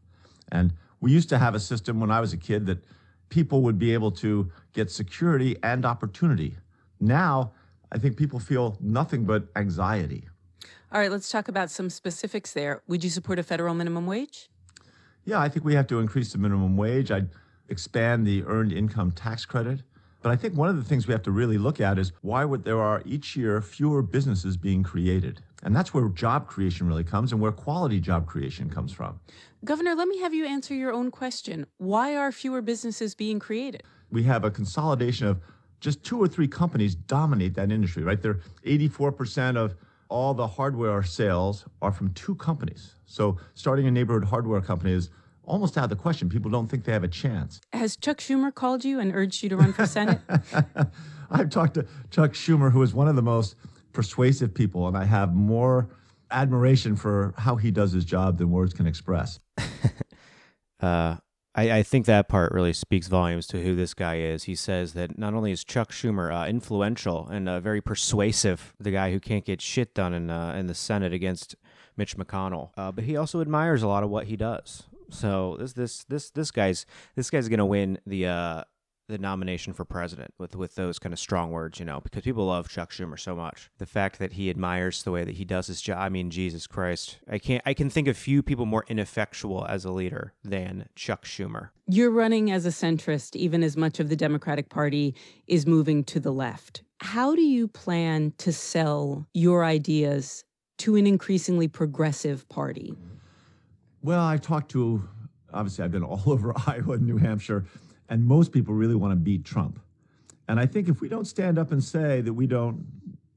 And 0.50 0.72
we 1.00 1.12
used 1.12 1.28
to 1.30 1.38
have 1.38 1.54
a 1.54 1.60
system 1.60 2.00
when 2.00 2.10
I 2.10 2.20
was 2.20 2.32
a 2.32 2.36
kid 2.36 2.66
that 2.66 2.78
people 3.28 3.62
would 3.62 3.78
be 3.78 3.94
able 3.94 4.10
to 4.12 4.50
get 4.72 4.90
security 4.90 5.56
and 5.62 5.86
opportunity. 5.86 6.56
Now, 7.00 7.52
I 7.92 7.98
think 7.98 8.16
people 8.16 8.40
feel 8.40 8.76
nothing 8.80 9.24
but 9.24 9.48
anxiety. 9.54 10.28
All 10.90 11.00
right, 11.00 11.10
let's 11.10 11.30
talk 11.30 11.48
about 11.48 11.70
some 11.70 11.90
specifics 11.90 12.52
there. 12.52 12.82
Would 12.88 13.04
you 13.04 13.10
support 13.10 13.38
a 13.38 13.42
federal 13.42 13.74
minimum 13.74 14.06
wage? 14.06 14.48
Yeah, 15.24 15.38
I 15.38 15.48
think 15.48 15.64
we 15.64 15.74
have 15.74 15.86
to 15.88 16.00
increase 16.00 16.32
the 16.32 16.38
minimum 16.38 16.76
wage. 16.76 17.10
I'd 17.10 17.28
expand 17.68 18.26
the 18.26 18.42
earned 18.44 18.72
income 18.72 19.12
tax 19.12 19.44
credit. 19.44 19.82
But 20.20 20.32
I 20.32 20.36
think 20.36 20.54
one 20.54 20.68
of 20.68 20.76
the 20.76 20.82
things 20.82 21.06
we 21.06 21.12
have 21.12 21.22
to 21.22 21.30
really 21.30 21.58
look 21.58 21.80
at 21.80 21.98
is 21.98 22.12
why 22.22 22.44
would 22.44 22.64
there 22.64 22.80
are 22.80 23.02
each 23.04 23.36
year 23.36 23.62
fewer 23.62 24.02
businesses 24.02 24.56
being 24.56 24.82
created? 24.82 25.42
And 25.62 25.74
that's 25.74 25.94
where 25.94 26.08
job 26.08 26.46
creation 26.46 26.88
really 26.88 27.04
comes 27.04 27.32
and 27.32 27.40
where 27.40 27.52
quality 27.52 28.00
job 28.00 28.26
creation 28.26 28.68
comes 28.68 28.92
from. 28.92 29.20
Governor, 29.64 29.94
let 29.94 30.08
me 30.08 30.20
have 30.20 30.34
you 30.34 30.44
answer 30.44 30.74
your 30.74 30.92
own 30.92 31.10
question. 31.10 31.66
Why 31.78 32.16
are 32.16 32.32
fewer 32.32 32.62
businesses 32.62 33.14
being 33.14 33.38
created? 33.38 33.82
We 34.10 34.24
have 34.24 34.44
a 34.44 34.50
consolidation 34.50 35.26
of 35.26 35.40
just 35.80 36.02
two 36.02 36.20
or 36.20 36.26
three 36.26 36.48
companies 36.48 36.94
dominate 36.94 37.54
that 37.54 37.70
industry, 37.70 38.02
right? 38.02 38.20
They're 38.20 38.40
84% 38.64 39.56
of 39.56 39.76
all 40.08 40.34
the 40.34 40.46
hardware 40.46 41.02
sales 41.02 41.64
are 41.82 41.92
from 41.92 42.12
two 42.14 42.34
companies. 42.36 42.94
So 43.06 43.36
starting 43.54 43.86
a 43.86 43.90
neighborhood 43.90 44.24
hardware 44.24 44.60
company 44.60 44.92
is 44.92 45.10
almost 45.48 45.76
out 45.76 45.84
of 45.84 45.90
the 45.90 45.96
question. 45.96 46.28
People 46.28 46.50
don't 46.50 46.68
think 46.68 46.84
they 46.84 46.92
have 46.92 47.04
a 47.04 47.08
chance. 47.08 47.60
Has 47.72 47.96
Chuck 47.96 48.18
Schumer 48.18 48.54
called 48.54 48.84
you 48.84 49.00
and 49.00 49.14
urged 49.14 49.42
you 49.42 49.48
to 49.48 49.56
run 49.56 49.72
for 49.72 49.86
Senate? 49.86 50.20
I've 51.30 51.50
talked 51.50 51.74
to 51.74 51.86
Chuck 52.10 52.32
Schumer, 52.32 52.70
who 52.70 52.82
is 52.82 52.94
one 52.94 53.08
of 53.08 53.16
the 53.16 53.22
most 53.22 53.56
persuasive 53.92 54.54
people, 54.54 54.86
and 54.86 54.96
I 54.96 55.04
have 55.04 55.34
more 55.34 55.88
admiration 56.30 56.94
for 56.96 57.34
how 57.38 57.56
he 57.56 57.70
does 57.70 57.92
his 57.92 58.04
job 58.04 58.38
than 58.38 58.50
words 58.50 58.74
can 58.74 58.86
express. 58.86 59.40
uh, 60.80 61.16
I, 61.54 61.78
I, 61.78 61.82
think 61.82 62.06
that 62.06 62.28
part 62.28 62.52
really 62.52 62.72
speaks 62.72 63.08
volumes 63.08 63.46
to 63.48 63.62
who 63.62 63.74
this 63.74 63.94
guy 63.94 64.18
is. 64.18 64.44
He 64.44 64.54
says 64.54 64.92
that 64.92 65.18
not 65.18 65.34
only 65.34 65.50
is 65.50 65.64
Chuck 65.64 65.90
Schumer 65.90 66.32
uh, 66.32 66.46
influential 66.46 67.26
and 67.28 67.48
uh, 67.48 67.60
very 67.60 67.80
persuasive, 67.80 68.74
the 68.78 68.90
guy 68.90 69.10
who 69.10 69.18
can't 69.18 69.44
get 69.44 69.60
shit 69.60 69.94
done 69.94 70.12
in 70.12 70.30
uh, 70.30 70.54
in 70.56 70.66
the 70.66 70.74
Senate 70.74 71.12
against 71.12 71.56
Mitch 71.96 72.16
McConnell, 72.16 72.70
uh, 72.76 72.92
but 72.92 73.04
he 73.04 73.16
also 73.16 73.40
admires 73.40 73.82
a 73.82 73.88
lot 73.88 74.04
of 74.04 74.10
what 74.10 74.26
he 74.26 74.36
does. 74.36 74.84
So 75.10 75.56
this 75.58 75.72
this 75.72 76.04
this 76.04 76.30
this 76.30 76.50
guy's 76.50 76.86
this 77.16 77.30
guy's 77.30 77.48
gonna 77.48 77.66
win 77.66 77.98
the 78.06 78.26
uh, 78.26 78.64
the 79.08 79.18
nomination 79.18 79.72
for 79.72 79.84
president 79.84 80.34
with 80.38 80.54
with 80.54 80.74
those 80.74 80.98
kind 80.98 81.12
of 81.12 81.18
strong 81.18 81.50
words, 81.50 81.78
you 81.78 81.84
know, 81.84 82.00
because 82.00 82.22
people 82.22 82.46
love 82.46 82.68
Chuck 82.68 82.90
Schumer 82.92 83.18
so 83.18 83.34
much. 83.34 83.70
The 83.78 83.86
fact 83.86 84.18
that 84.18 84.34
he 84.34 84.50
admires 84.50 85.02
the 85.02 85.10
way 85.10 85.24
that 85.24 85.36
he 85.36 85.44
does 85.44 85.66
his 85.66 85.80
job, 85.80 85.98
I 85.98 86.08
mean, 86.08 86.30
Jesus 86.30 86.66
Christ, 86.66 87.18
I 87.28 87.38
can't 87.38 87.62
I 87.64 87.74
can 87.74 87.90
think 87.90 88.06
of 88.06 88.16
few 88.16 88.42
people 88.42 88.66
more 88.66 88.84
ineffectual 88.88 89.66
as 89.66 89.84
a 89.84 89.90
leader 89.90 90.34
than 90.44 90.88
Chuck 90.94 91.24
Schumer. 91.24 91.70
You're 91.86 92.10
running 92.10 92.50
as 92.50 92.66
a 92.66 92.70
centrist, 92.70 93.34
even 93.34 93.62
as 93.62 93.76
much 93.76 93.98
of 93.98 94.10
the 94.10 94.16
Democratic 94.16 94.68
Party 94.68 95.14
is 95.46 95.66
moving 95.66 96.04
to 96.04 96.20
the 96.20 96.32
left. 96.32 96.82
How 97.00 97.34
do 97.34 97.42
you 97.42 97.66
plan 97.66 98.34
to 98.38 98.52
sell 98.52 99.26
your 99.32 99.64
ideas 99.64 100.44
to 100.78 100.96
an 100.96 101.06
increasingly 101.06 101.66
progressive 101.66 102.48
party? 102.48 102.94
Well, 104.02 104.20
I've 104.20 104.40
talked 104.40 104.70
to 104.72 105.08
obviously 105.52 105.84
I've 105.84 105.92
been 105.92 106.04
all 106.04 106.22
over 106.26 106.52
Iowa 106.66 106.94
and 106.94 107.06
New 107.06 107.16
Hampshire 107.16 107.64
and 108.08 108.26
most 108.26 108.52
people 108.52 108.74
really 108.74 108.94
want 108.94 109.12
to 109.12 109.16
beat 109.16 109.44
Trump. 109.44 109.80
And 110.48 110.58
I 110.58 110.66
think 110.66 110.88
if 110.88 111.00
we 111.00 111.08
don't 111.08 111.26
stand 111.26 111.58
up 111.58 111.72
and 111.72 111.82
say 111.84 112.22
that 112.22 112.32
we 112.32 112.46
don't, 112.46 112.86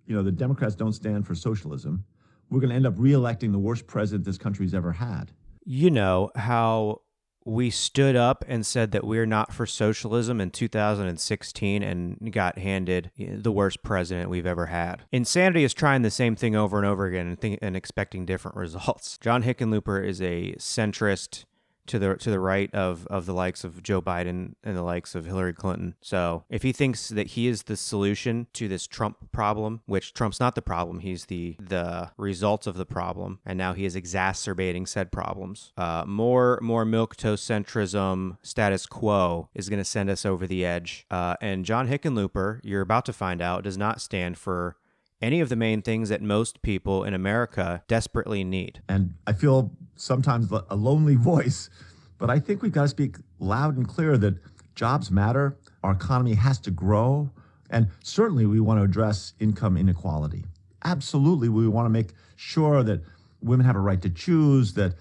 you 0.05 0.15
know, 0.15 0.23
the 0.23 0.31
Democrats 0.31 0.75
don't 0.75 0.93
stand 0.93 1.27
for 1.27 1.35
socialism, 1.35 2.05
we're 2.49 2.61
going 2.61 2.69
to 2.69 2.75
end 2.75 2.85
up 2.85 2.95
reelecting 2.95 3.51
the 3.51 3.59
worst 3.59 3.85
president 3.85 4.23
this 4.23 4.37
country's 4.37 4.73
ever 4.73 4.93
had. 4.93 5.31
You 5.65 5.91
know 5.91 6.31
how 6.35 7.01
we 7.45 7.69
stood 7.69 8.15
up 8.15 8.43
and 8.47 8.65
said 8.65 8.91
that 8.91 9.03
we're 9.03 9.25
not 9.25 9.53
for 9.53 9.65
socialism 9.65 10.39
in 10.39 10.51
2016 10.51 11.83
and 11.83 12.31
got 12.31 12.57
handed 12.57 13.11
the 13.17 13.51
worst 13.51 13.83
president 13.83 14.29
we've 14.29 14.45
ever 14.45 14.67
had. 14.67 15.03
Insanity 15.11 15.63
is 15.63 15.73
trying 15.73 16.01
the 16.01 16.11
same 16.11 16.35
thing 16.35 16.55
over 16.55 16.77
and 16.77 16.85
over 16.85 17.05
again 17.05 17.37
and, 17.41 17.59
and 17.61 17.75
expecting 17.75 18.25
different 18.25 18.57
results. 18.57 19.17
John 19.19 19.43
Hickenlooper 19.43 20.05
is 20.05 20.21
a 20.21 20.53
centrist 20.57 21.45
to 21.87 21.99
the 21.99 22.15
to 22.15 22.29
the 22.29 22.39
right 22.39 22.73
of 22.73 23.07
of 23.07 23.25
the 23.25 23.33
likes 23.33 23.63
of 23.63 23.81
Joe 23.83 24.01
Biden 24.01 24.55
and 24.63 24.77
the 24.77 24.83
likes 24.83 25.15
of 25.15 25.25
Hillary 25.25 25.53
Clinton. 25.53 25.95
So 26.01 26.43
if 26.49 26.63
he 26.63 26.71
thinks 26.71 27.09
that 27.09 27.27
he 27.27 27.47
is 27.47 27.63
the 27.63 27.77
solution 27.77 28.47
to 28.53 28.67
this 28.67 28.87
Trump 28.87 29.31
problem, 29.31 29.81
which 29.85 30.13
Trump's 30.13 30.39
not 30.39 30.55
the 30.55 30.61
problem, 30.61 30.99
he's 30.99 31.25
the 31.25 31.55
the 31.59 32.11
result 32.17 32.67
of 32.67 32.77
the 32.77 32.85
problem, 32.85 33.39
and 33.45 33.57
now 33.57 33.73
he 33.73 33.85
is 33.85 33.95
exacerbating 33.95 34.85
said 34.85 35.11
problems. 35.11 35.73
Uh, 35.77 36.03
more 36.05 36.59
more 36.61 36.85
milk 36.85 37.15
centrism, 37.15 38.37
status 38.41 38.85
quo 38.85 39.49
is 39.53 39.69
going 39.69 39.79
to 39.79 39.85
send 39.85 40.09
us 40.09 40.25
over 40.25 40.47
the 40.47 40.65
edge. 40.65 41.05
Uh, 41.09 41.35
and 41.41 41.65
John 41.65 41.87
Hickenlooper, 41.87 42.59
you're 42.63 42.81
about 42.81 43.05
to 43.05 43.13
find 43.13 43.41
out, 43.41 43.63
does 43.63 43.77
not 43.77 44.01
stand 44.01 44.37
for 44.37 44.75
any 45.21 45.39
of 45.39 45.49
the 45.49 45.55
main 45.55 45.81
things 45.81 46.09
that 46.09 46.21
most 46.21 46.61
people 46.61 47.03
in 47.03 47.13
America 47.13 47.83
desperately 47.87 48.43
need. 48.43 48.81
And 48.89 49.15
I 49.27 49.33
feel 49.33 49.71
sometimes 49.95 50.51
a 50.51 50.75
lonely 50.75 51.15
voice, 51.31 51.69
but 52.17 52.29
I 52.29 52.39
think 52.39 52.61
we've 52.61 52.71
got 52.71 52.83
to 52.83 52.87
speak 52.87 53.17
loud 53.39 53.77
and 53.77 53.87
clear 53.87 54.17
that 54.17 54.35
jobs 54.75 55.11
matter, 55.11 55.57
our 55.83 55.91
economy 55.91 56.33
has 56.35 56.59
to 56.59 56.71
grow, 56.71 57.29
and 57.69 57.87
certainly 58.03 58.45
we 58.45 58.59
want 58.59 58.79
to 58.79 58.83
address 58.83 59.33
income 59.39 59.77
inequality. 59.77 60.45
Absolutely, 60.83 61.49
we 61.49 61.67
want 61.67 61.85
to 61.85 61.89
make 61.89 62.13
sure 62.35 62.83
that 62.83 63.01
women 63.41 63.65
have 63.65 63.75
a 63.75 63.79
right 63.79 64.01
to 64.01 64.09
choose, 64.09 64.73
that 64.73 64.93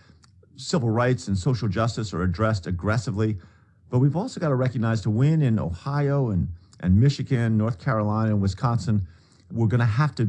civil 0.56 0.90
rights 0.90 1.28
and 1.28 1.36
social 1.36 1.68
justice 1.68 2.12
are 2.12 2.22
addressed 2.22 2.66
aggressively. 2.66 3.38
But 3.88 3.98
we've 3.98 4.16
also 4.16 4.40
got 4.40 4.48
to 4.48 4.54
recognize 4.54 5.00
to 5.02 5.10
win 5.10 5.42
in 5.42 5.58
Ohio 5.58 6.30
and, 6.30 6.48
and 6.80 7.00
Michigan, 7.00 7.56
North 7.56 7.78
Carolina, 7.78 8.30
and 8.30 8.40
Wisconsin, 8.40 9.06
we're 9.52 9.66
going 9.66 9.80
to 9.80 9.86
have 9.86 10.14
to, 10.16 10.24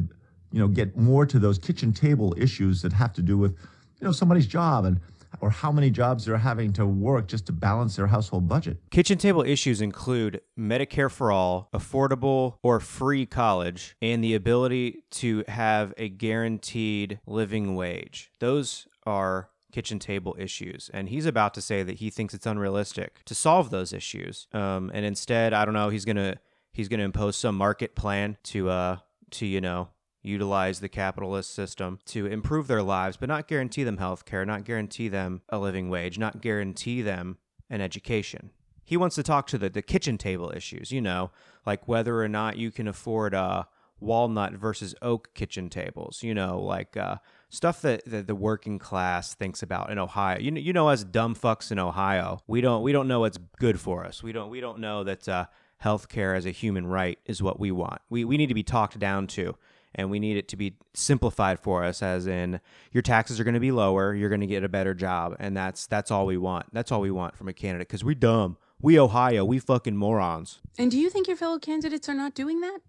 you 0.52 0.60
know, 0.60 0.68
get 0.68 0.96
more 0.96 1.26
to 1.26 1.38
those 1.38 1.58
kitchen 1.58 1.92
table 1.92 2.34
issues 2.36 2.82
that 2.82 2.92
have 2.92 3.12
to 3.14 3.22
do 3.22 3.38
with, 3.38 3.52
you 4.00 4.06
know, 4.06 4.12
somebody's 4.12 4.46
job 4.46 4.84
and 4.84 5.00
or 5.40 5.50
how 5.50 5.72
many 5.72 5.90
jobs 5.90 6.24
they're 6.24 6.36
having 6.36 6.72
to 6.74 6.86
work 6.86 7.26
just 7.26 7.46
to 7.46 7.52
balance 7.52 7.96
their 7.96 8.06
household 8.06 8.48
budget. 8.48 8.78
Kitchen 8.90 9.18
table 9.18 9.42
issues 9.42 9.80
include 9.80 10.40
Medicare 10.58 11.10
for 11.10 11.32
all, 11.32 11.68
affordable 11.74 12.56
or 12.62 12.80
free 12.80 13.26
college, 13.26 13.96
and 14.02 14.22
the 14.22 14.34
ability 14.34 15.04
to 15.10 15.42
have 15.48 15.94
a 15.96 16.08
guaranteed 16.08 17.18
living 17.26 17.74
wage. 17.74 18.30
Those 18.40 18.86
are 19.06 19.48
kitchen 19.72 19.98
table 19.98 20.36
issues. 20.38 20.90
And 20.92 21.08
he's 21.08 21.26
about 21.26 21.54
to 21.54 21.62
say 21.62 21.82
that 21.82 21.94
he 21.96 22.10
thinks 22.10 22.34
it's 22.34 22.46
unrealistic 22.46 23.24
to 23.24 23.34
solve 23.34 23.70
those 23.70 23.92
issues. 23.92 24.46
Um, 24.52 24.90
and 24.92 25.04
instead, 25.06 25.54
I 25.54 25.64
don't 25.64 25.74
know, 25.74 25.88
he's 25.88 26.04
going 26.04 26.16
to 26.16 26.36
he's 26.72 26.88
going 26.88 26.98
to 26.98 27.04
impose 27.04 27.36
some 27.36 27.56
market 27.56 27.94
plan 27.94 28.36
to 28.44 28.68
uh 28.68 28.96
to, 29.32 29.46
you 29.46 29.60
know, 29.60 29.88
utilize 30.22 30.80
the 30.80 30.88
capitalist 30.88 31.52
system 31.54 31.98
to 32.06 32.26
improve 32.26 32.68
their 32.68 32.82
lives, 32.82 33.16
but 33.16 33.28
not 33.28 33.48
guarantee 33.48 33.84
them 33.84 33.96
health 33.96 34.24
care, 34.24 34.44
not 34.44 34.64
guarantee 34.64 35.08
them 35.08 35.42
a 35.48 35.58
living 35.58 35.88
wage, 35.88 36.18
not 36.18 36.40
guarantee 36.40 37.02
them 37.02 37.38
an 37.68 37.80
education. 37.80 38.50
He 38.84 38.96
wants 38.96 39.16
to 39.16 39.22
talk 39.22 39.46
to 39.48 39.58
the, 39.58 39.70
the 39.70 39.82
kitchen 39.82 40.18
table 40.18 40.52
issues, 40.54 40.92
you 40.92 41.00
know, 41.00 41.30
like 41.66 41.88
whether 41.88 42.20
or 42.22 42.28
not 42.28 42.56
you 42.56 42.70
can 42.70 42.86
afford 42.86 43.34
uh, 43.34 43.64
walnut 44.00 44.52
versus 44.52 44.94
oak 45.00 45.32
kitchen 45.34 45.68
tables, 45.68 46.22
you 46.22 46.34
know, 46.34 46.60
like 46.60 46.96
uh, 46.96 47.16
stuff 47.48 47.80
that, 47.82 48.04
that 48.04 48.26
the 48.26 48.34
working 48.34 48.78
class 48.78 49.34
thinks 49.34 49.62
about 49.62 49.90
in 49.90 49.98
Ohio. 49.98 50.38
You 50.38 50.50
know, 50.50 50.60
you 50.60 50.72
know, 50.72 50.88
as 50.88 51.04
dumb 51.04 51.34
fucks 51.34 51.70
in 51.70 51.78
Ohio, 51.78 52.40
we 52.46 52.60
don't 52.60 52.82
we 52.82 52.92
don't 52.92 53.08
know 53.08 53.20
what's 53.20 53.38
good 53.58 53.80
for 53.80 54.04
us. 54.04 54.22
We 54.22 54.32
don't 54.32 54.50
we 54.50 54.60
don't 54.60 54.80
know 54.80 55.04
that 55.04 55.28
uh, 55.28 55.46
healthcare 55.82 56.36
as 56.36 56.46
a 56.46 56.50
human 56.50 56.86
right 56.86 57.18
is 57.26 57.42
what 57.42 57.58
we 57.58 57.70
want. 57.70 58.00
We 58.08 58.24
we 58.24 58.36
need 58.36 58.48
to 58.48 58.54
be 58.54 58.62
talked 58.62 58.98
down 58.98 59.26
to 59.28 59.56
and 59.94 60.10
we 60.10 60.18
need 60.18 60.36
it 60.36 60.48
to 60.48 60.56
be 60.56 60.76
simplified 60.94 61.60
for 61.60 61.84
us 61.84 62.02
as 62.02 62.26
in 62.26 62.60
your 62.92 63.02
taxes 63.02 63.38
are 63.38 63.44
going 63.44 63.54
to 63.54 63.60
be 63.60 63.72
lower 63.72 64.14
you're 64.14 64.28
going 64.28 64.40
to 64.40 64.46
get 64.46 64.64
a 64.64 64.68
better 64.68 64.94
job 64.94 65.36
and 65.38 65.56
that's 65.56 65.86
that's 65.86 66.10
all 66.10 66.24
we 66.26 66.36
want 66.36 66.66
that's 66.72 66.90
all 66.90 67.00
we 67.00 67.10
want 67.10 67.36
from 67.36 67.48
a 67.48 67.52
candidate 67.52 67.88
because 67.88 68.02
we're 68.04 68.14
dumb 68.14 68.56
we 68.80 68.98
ohio 68.98 69.44
we 69.44 69.58
fucking 69.58 69.96
morons 69.96 70.60
And 70.78 70.90
do 70.90 70.98
you 70.98 71.10
think 71.10 71.28
your 71.28 71.36
fellow 71.36 71.58
candidates 71.58 72.08
are 72.08 72.14
not 72.14 72.34
doing 72.34 72.60
that? 72.60 72.80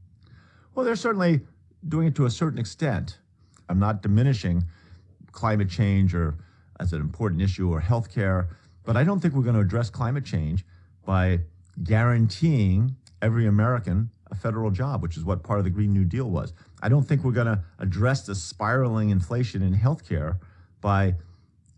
Well, 0.74 0.86
they're 0.86 0.96
certainly 0.96 1.42
doing 1.88 2.08
it 2.08 2.16
to 2.16 2.26
a 2.26 2.32
certain 2.32 2.58
extent. 2.58 3.20
I'm 3.70 3.80
not 3.80 4.02
diminishing 4.02 4.64
climate 5.32 5.70
change 5.70 6.16
or 6.16 6.38
as 6.80 6.94
an 6.94 7.02
important 7.02 7.42
issue 7.42 7.70
or 7.72 7.82
healthcare, 7.82 8.48
but 8.84 8.98
I 8.98 9.04
don't 9.04 9.20
think 9.20 9.34
we're 9.34 9.44
going 9.44 9.56
to 9.56 9.62
address 9.62 9.90
climate 9.90 10.26
change 10.26 10.66
by 11.06 11.42
guaranteeing 11.82 12.96
every 13.22 13.48
American 13.48 14.12
a 14.34 14.36
federal 14.36 14.72
job, 14.72 15.02
which 15.02 15.16
is 15.16 15.24
what 15.24 15.44
part 15.44 15.60
of 15.60 15.66
the 15.66 15.70
Green 15.70 15.94
New 15.94 16.06
Deal 16.06 16.30
was. 16.30 16.54
I 16.82 16.90
don't 16.90 17.04
think 17.04 17.24
we're 17.24 17.32
going 17.32 17.48
to 17.48 17.64
address 17.80 18.26
the 18.26 18.36
spiraling 18.36 19.10
inflation 19.10 19.62
in 19.62 19.74
healthcare 19.76 20.40
by 20.82 21.16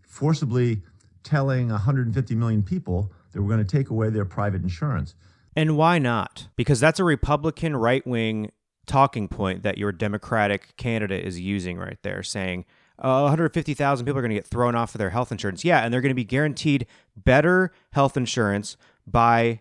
forcibly 0.02 0.82
telling 1.22 1.68
150 1.68 2.34
million 2.34 2.62
people 2.62 3.12
that 3.32 3.42
we're 3.42 3.48
going 3.48 3.64
to 3.64 3.76
take 3.76 3.90
away 3.90 4.10
their 4.10 4.24
private 4.24 4.62
insurance. 4.62 5.14
And 5.54 5.76
why 5.76 5.98
not? 5.98 6.48
Because 6.56 6.80
that's 6.80 6.98
a 6.98 7.04
Republican 7.04 7.76
right 7.76 8.06
wing 8.06 8.50
talking 8.86 9.28
point 9.28 9.62
that 9.62 9.78
your 9.78 9.92
Democratic 9.92 10.76
candidate 10.76 11.24
is 11.24 11.38
using 11.40 11.78
right 11.78 11.98
there, 12.02 12.22
saying 12.22 12.64
uh, 12.98 13.22
150,000 13.22 14.06
people 14.06 14.18
are 14.18 14.22
going 14.22 14.30
to 14.30 14.36
get 14.36 14.46
thrown 14.46 14.74
off 14.74 14.94
of 14.94 14.98
their 14.98 15.10
health 15.10 15.30
insurance. 15.30 15.64
Yeah, 15.64 15.80
and 15.80 15.92
they're 15.92 16.00
going 16.00 16.10
to 16.10 16.14
be 16.14 16.24
guaranteed 16.24 16.86
better 17.16 17.72
health 17.92 18.16
insurance 18.16 18.76
by 19.06 19.60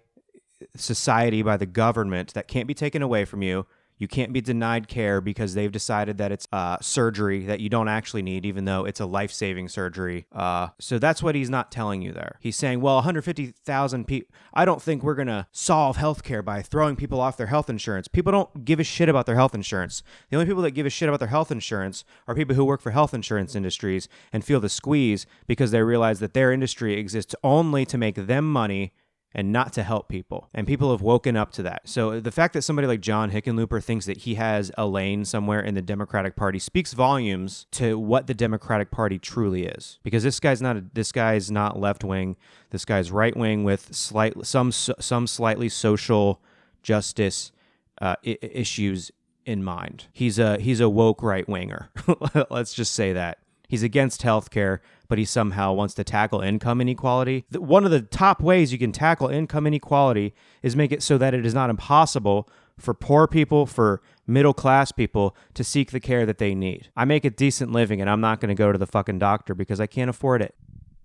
society, 0.75 1.41
by 1.41 1.57
the 1.57 1.65
government 1.65 2.33
that 2.33 2.47
can't 2.47 2.67
be 2.67 2.73
taken 2.73 3.01
away 3.01 3.25
from 3.25 3.41
you. 3.41 3.65
You 3.97 4.09
can't 4.09 4.33
be 4.33 4.41
denied 4.41 4.87
care 4.89 5.21
because 5.21 5.53
they've 5.53 5.71
decided 5.71 6.17
that 6.17 6.31
it's 6.31 6.47
uh, 6.51 6.77
surgery 6.81 7.45
that 7.45 7.61
you 7.61 7.69
don't 7.69 7.87
actually 7.87 8.23
need, 8.23 8.45
even 8.45 8.65
though 8.65 8.83
it's 8.83 8.99
a 8.99 9.05
life 9.05 9.31
saving 9.31 9.69
surgery. 9.69 10.25
Uh, 10.33 10.69
so 10.79 10.99
that's 10.99 11.23
what 11.23 11.33
he's 11.33 11.49
not 11.49 11.71
telling 11.71 12.01
you 12.01 12.11
there. 12.11 12.37
He's 12.41 12.57
saying, 12.57 12.81
well, 12.81 12.95
150,000 12.95 14.05
people, 14.05 14.35
I 14.53 14.65
don't 14.65 14.81
think 14.81 15.01
we're 15.01 15.15
going 15.15 15.27
to 15.27 15.47
solve 15.51 15.97
healthcare 15.97 16.43
by 16.43 16.61
throwing 16.61 16.97
people 16.97 17.21
off 17.21 17.37
their 17.37 17.47
health 17.47 17.69
insurance. 17.69 18.09
People 18.09 18.33
don't 18.33 18.65
give 18.65 18.81
a 18.81 18.83
shit 18.83 19.07
about 19.07 19.27
their 19.27 19.35
health 19.35 19.55
insurance. 19.55 20.03
The 20.29 20.35
only 20.35 20.47
people 20.47 20.63
that 20.63 20.71
give 20.71 20.85
a 20.85 20.89
shit 20.89 21.07
about 21.07 21.19
their 21.19 21.29
health 21.29 21.51
insurance 21.51 22.03
are 22.27 22.35
people 22.35 22.55
who 22.55 22.65
work 22.65 22.81
for 22.81 22.91
health 22.91 23.13
insurance 23.13 23.55
industries 23.55 24.09
and 24.33 24.43
feel 24.43 24.59
the 24.59 24.67
squeeze 24.67 25.25
because 25.47 25.71
they 25.71 25.81
realize 25.81 26.19
that 26.19 26.33
their 26.33 26.51
industry 26.51 26.99
exists 26.99 27.33
only 27.45 27.85
to 27.85 27.97
make 27.97 28.15
them 28.15 28.51
money 28.51 28.91
and 29.35 29.51
not 29.51 29.73
to 29.73 29.83
help 29.83 30.07
people. 30.07 30.49
And 30.53 30.65
people 30.65 30.91
have 30.91 31.01
woken 31.01 31.35
up 31.35 31.51
to 31.51 31.63
that. 31.63 31.81
So 31.83 32.21
the 32.21 32.31
fact 32.31 32.53
that 32.53 32.61
somebody 32.61 32.87
like 32.87 33.01
John 33.01 33.31
Hickenlooper 33.31 33.83
thinks 33.83 34.05
that 34.05 34.19
he 34.19 34.35
has 34.35 34.71
a 34.77 34.87
lane 34.87 35.25
somewhere 35.25 35.59
in 35.59 35.75
the 35.75 35.81
Democratic 35.81 36.37
Party 36.37 36.57
speaks 36.57 36.93
volumes 36.93 37.67
to 37.71 37.99
what 37.99 38.27
the 38.27 38.33
Democratic 38.33 38.91
Party 38.91 39.19
truly 39.19 39.65
is. 39.65 39.99
Because 40.03 40.23
this 40.23 40.39
guy's 40.39 40.61
not 40.61 40.77
a, 40.77 40.85
this 40.93 41.11
guy's 41.11 41.51
not 41.51 41.77
left 41.77 42.05
wing. 42.05 42.37
This 42.69 42.85
guy's 42.85 43.11
right 43.11 43.35
wing 43.35 43.65
with 43.65 43.93
slight 43.93 44.33
some 44.45 44.71
some 44.71 45.27
slightly 45.27 45.67
social 45.67 46.39
justice 46.81 47.51
uh, 48.01 48.15
I- 48.25 48.37
issues 48.41 49.11
in 49.45 49.65
mind. 49.65 50.05
He's 50.13 50.39
a 50.39 50.57
he's 50.59 50.79
a 50.79 50.87
woke 50.87 51.21
right 51.21 51.47
winger. 51.47 51.89
Let's 52.49 52.73
just 52.73 52.93
say 52.93 53.11
that. 53.11 53.39
He's 53.67 53.83
against 53.83 54.21
healthcare, 54.21 54.79
but 55.07 55.17
he 55.17 55.25
somehow 55.25 55.73
wants 55.73 55.93
to 55.95 56.03
tackle 56.03 56.41
income 56.41 56.81
inequality. 56.81 57.45
One 57.51 57.85
of 57.85 57.91
the 57.91 58.01
top 58.01 58.41
ways 58.41 58.71
you 58.71 58.77
can 58.77 58.91
tackle 58.91 59.27
income 59.27 59.67
inequality 59.67 60.33
is 60.61 60.75
make 60.75 60.91
it 60.91 61.03
so 61.03 61.17
that 61.17 61.33
it 61.33 61.45
is 61.45 61.53
not 61.53 61.69
impossible 61.69 62.49
for 62.77 62.93
poor 62.93 63.27
people, 63.27 63.65
for 63.65 64.01
middle 64.27 64.53
class 64.53 64.91
people 64.91 65.35
to 65.53 65.63
seek 65.63 65.91
the 65.91 65.99
care 65.99 66.25
that 66.25 66.37
they 66.37 66.53
need. 66.53 66.89
I 66.95 67.05
make 67.05 67.25
a 67.25 67.29
decent 67.29 67.71
living 67.71 68.01
and 68.01 68.09
I'm 68.09 68.21
not 68.21 68.39
going 68.39 68.49
to 68.49 68.55
go 68.55 68.71
to 68.71 68.77
the 68.77 68.87
fucking 68.87 69.19
doctor 69.19 69.55
because 69.55 69.79
I 69.79 69.87
can't 69.87 70.09
afford 70.09 70.41
it. 70.41 70.55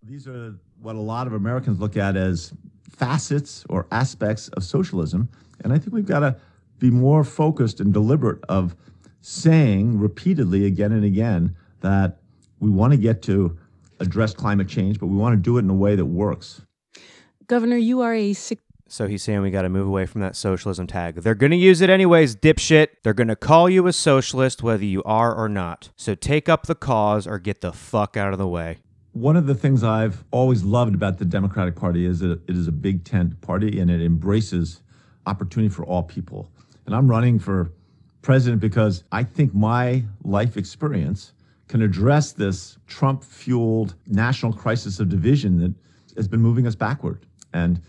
These 0.03 0.27
are 0.27 0.55
what 0.81 0.97
a 0.97 1.01
lot 1.01 1.27
of 1.27 1.33
Americans 1.35 1.79
look 1.79 1.97
at 1.97 2.17
as 2.17 2.53
facets 2.89 3.65
or 3.69 3.87
aspects 3.91 4.49
of 4.49 4.65
socialism. 4.65 5.29
And 5.63 5.73
I 5.73 5.79
think 5.79 5.93
we've 5.93 6.07
got 6.07 6.21
to 6.21 6.37
be 6.79 6.91
more 6.91 7.23
focused 7.23 7.81
and 7.81 7.93
deliberate 7.93 8.43
of 8.49 8.75
saying 9.21 9.99
repeatedly 9.99 10.65
again 10.65 10.93
and 10.93 11.05
again 11.05 11.55
that 11.81 12.19
we 12.59 12.71
want 12.71 12.93
to 12.93 12.97
get 12.97 13.23
to 13.23 13.59
address 14.01 14.35
climate 14.35 14.69
change, 14.69 14.99
but 14.99 15.07
we 15.07 15.17
want 15.17 15.35
to 15.35 15.37
do 15.37 15.57
it 15.57 15.61
in 15.61 15.71
a 15.71 15.75
way 15.75 15.95
that 15.95 16.07
works. 16.07 16.63
Governor, 17.47 17.77
you 17.77 18.01
are 18.01 18.15
a 18.15 18.33
sick. 18.33 18.59
So 18.89 19.07
he's 19.07 19.23
saying 19.23 19.43
we 19.43 19.53
got 19.53 19.63
to 19.63 19.69
move 19.69 19.87
away 19.87 20.07
from 20.07 20.21
that 20.23 20.35
socialism 20.35 20.89
tag. 20.89 21.17
They're 21.17 21.37
going 21.37 21.53
to 21.53 21.57
use 21.57 21.81
it 21.81 21.91
anyways, 21.91 22.35
dipshit. 22.35 22.89
They're 23.05 23.15
going 23.15 23.29
to 23.29 23.37
call 23.37 23.71
you 23.71 23.87
a 23.87 23.93
socialist 23.93 24.65
whether 24.65 24.85
you 24.85 25.03
are 25.05 25.33
or 25.33 25.49
not. 25.49 25.91
So 25.97 26.17
take 26.17 26.49
up 26.49 26.67
the 26.67 26.75
cause 26.75 27.27
or 27.27 27.39
get 27.39 27.61
the 27.61 27.73
fuck 27.73 28.17
out 28.17 28.33
of 28.33 28.41
the 28.41 28.49
way. 28.49 28.79
One 29.13 29.37
of 29.37 29.47
the 29.47 29.55
things 29.55 29.85
I've 29.85 30.25
always 30.33 30.65
loved 30.65 30.95
about 30.95 31.19
the 31.19 31.25
Democratic 31.25 31.77
Party 31.77 32.05
is 32.05 32.19
that 32.21 32.41
it 32.49 32.57
is 32.57 32.67
a 32.67 32.73
big 32.73 33.05
tent 33.05 33.41
party 33.41 33.79
and 33.79 33.91
it 33.91 34.01
embraces 34.01 34.81
opportunity 35.27 35.73
for 35.73 35.85
all 35.85 36.03
people. 36.03 36.51
And 36.87 36.95
I'm 36.95 37.09
running 37.09 37.39
for 37.39 37.71
president 38.23 38.61
because 38.61 39.05
I 39.13 39.23
think 39.23 39.55
my 39.55 40.05
life 40.25 40.57
experience 40.57 41.33
can 41.71 41.83
address 41.83 42.33
this 42.33 42.79
Trump 42.89 43.23
fueled 43.23 43.95
national 44.09 44.53
crisis 44.53 44.99
of 44.99 45.09
division 45.09 45.57
that 45.57 45.73
has 46.17 46.27
been 46.27 46.41
moving 46.41 46.67
us 46.67 46.75
backward. 46.75 47.25
And 47.53 47.81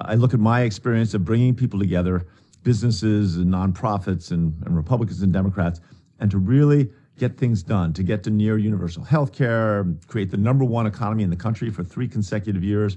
I 0.00 0.14
look 0.14 0.34
at 0.34 0.38
my 0.38 0.60
experience 0.60 1.14
of 1.14 1.24
bringing 1.24 1.52
people 1.52 1.80
together, 1.80 2.28
businesses 2.62 3.36
and 3.36 3.52
nonprofits 3.52 4.30
and, 4.30 4.54
and 4.64 4.76
Republicans 4.76 5.20
and 5.22 5.32
Democrats, 5.32 5.80
and 6.20 6.30
to 6.30 6.38
really 6.38 6.92
get 7.18 7.36
things 7.36 7.64
done, 7.64 7.92
to 7.94 8.04
get 8.04 8.22
to 8.22 8.30
near 8.30 8.56
universal 8.56 9.02
health 9.02 9.32
care, 9.32 9.84
create 10.06 10.30
the 10.30 10.36
number 10.36 10.64
one 10.64 10.86
economy 10.86 11.24
in 11.24 11.30
the 11.30 11.36
country 11.36 11.70
for 11.70 11.82
three 11.82 12.06
consecutive 12.06 12.62
years. 12.62 12.96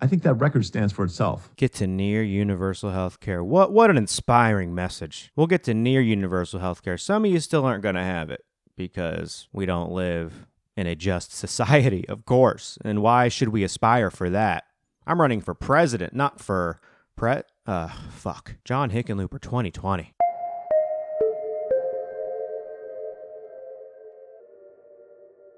I 0.00 0.08
think 0.08 0.24
that 0.24 0.34
record 0.34 0.66
stands 0.66 0.92
for 0.92 1.04
itself. 1.04 1.50
Get 1.54 1.72
to 1.74 1.86
near 1.86 2.24
universal 2.24 2.90
health 2.90 3.20
care. 3.20 3.44
What 3.44 3.72
what 3.72 3.90
an 3.90 3.96
inspiring 3.96 4.74
message. 4.74 5.30
We'll 5.36 5.46
get 5.46 5.62
to 5.64 5.74
near 5.74 6.00
universal 6.00 6.58
health 6.58 6.82
care. 6.82 6.98
Some 6.98 7.24
of 7.24 7.30
you 7.30 7.38
still 7.38 7.64
aren't 7.64 7.84
going 7.84 7.94
to 7.94 8.02
have 8.02 8.30
it 8.30 8.44
because 8.78 9.48
we 9.52 9.66
don't 9.66 9.90
live 9.90 10.46
in 10.76 10.86
a 10.86 10.94
just 10.94 11.32
society, 11.32 12.08
of 12.08 12.24
course. 12.24 12.78
And 12.84 13.02
why 13.02 13.28
should 13.28 13.48
we 13.48 13.64
aspire 13.64 14.10
for 14.10 14.30
that? 14.30 14.64
I'm 15.06 15.20
running 15.20 15.40
for 15.40 15.52
president, 15.52 16.14
not 16.14 16.40
for 16.40 16.80
pre 17.16 17.42
uh 17.66 17.88
fuck. 18.10 18.54
John 18.64 18.90
Hickenlooper 18.90 19.40
2020. 19.40 20.14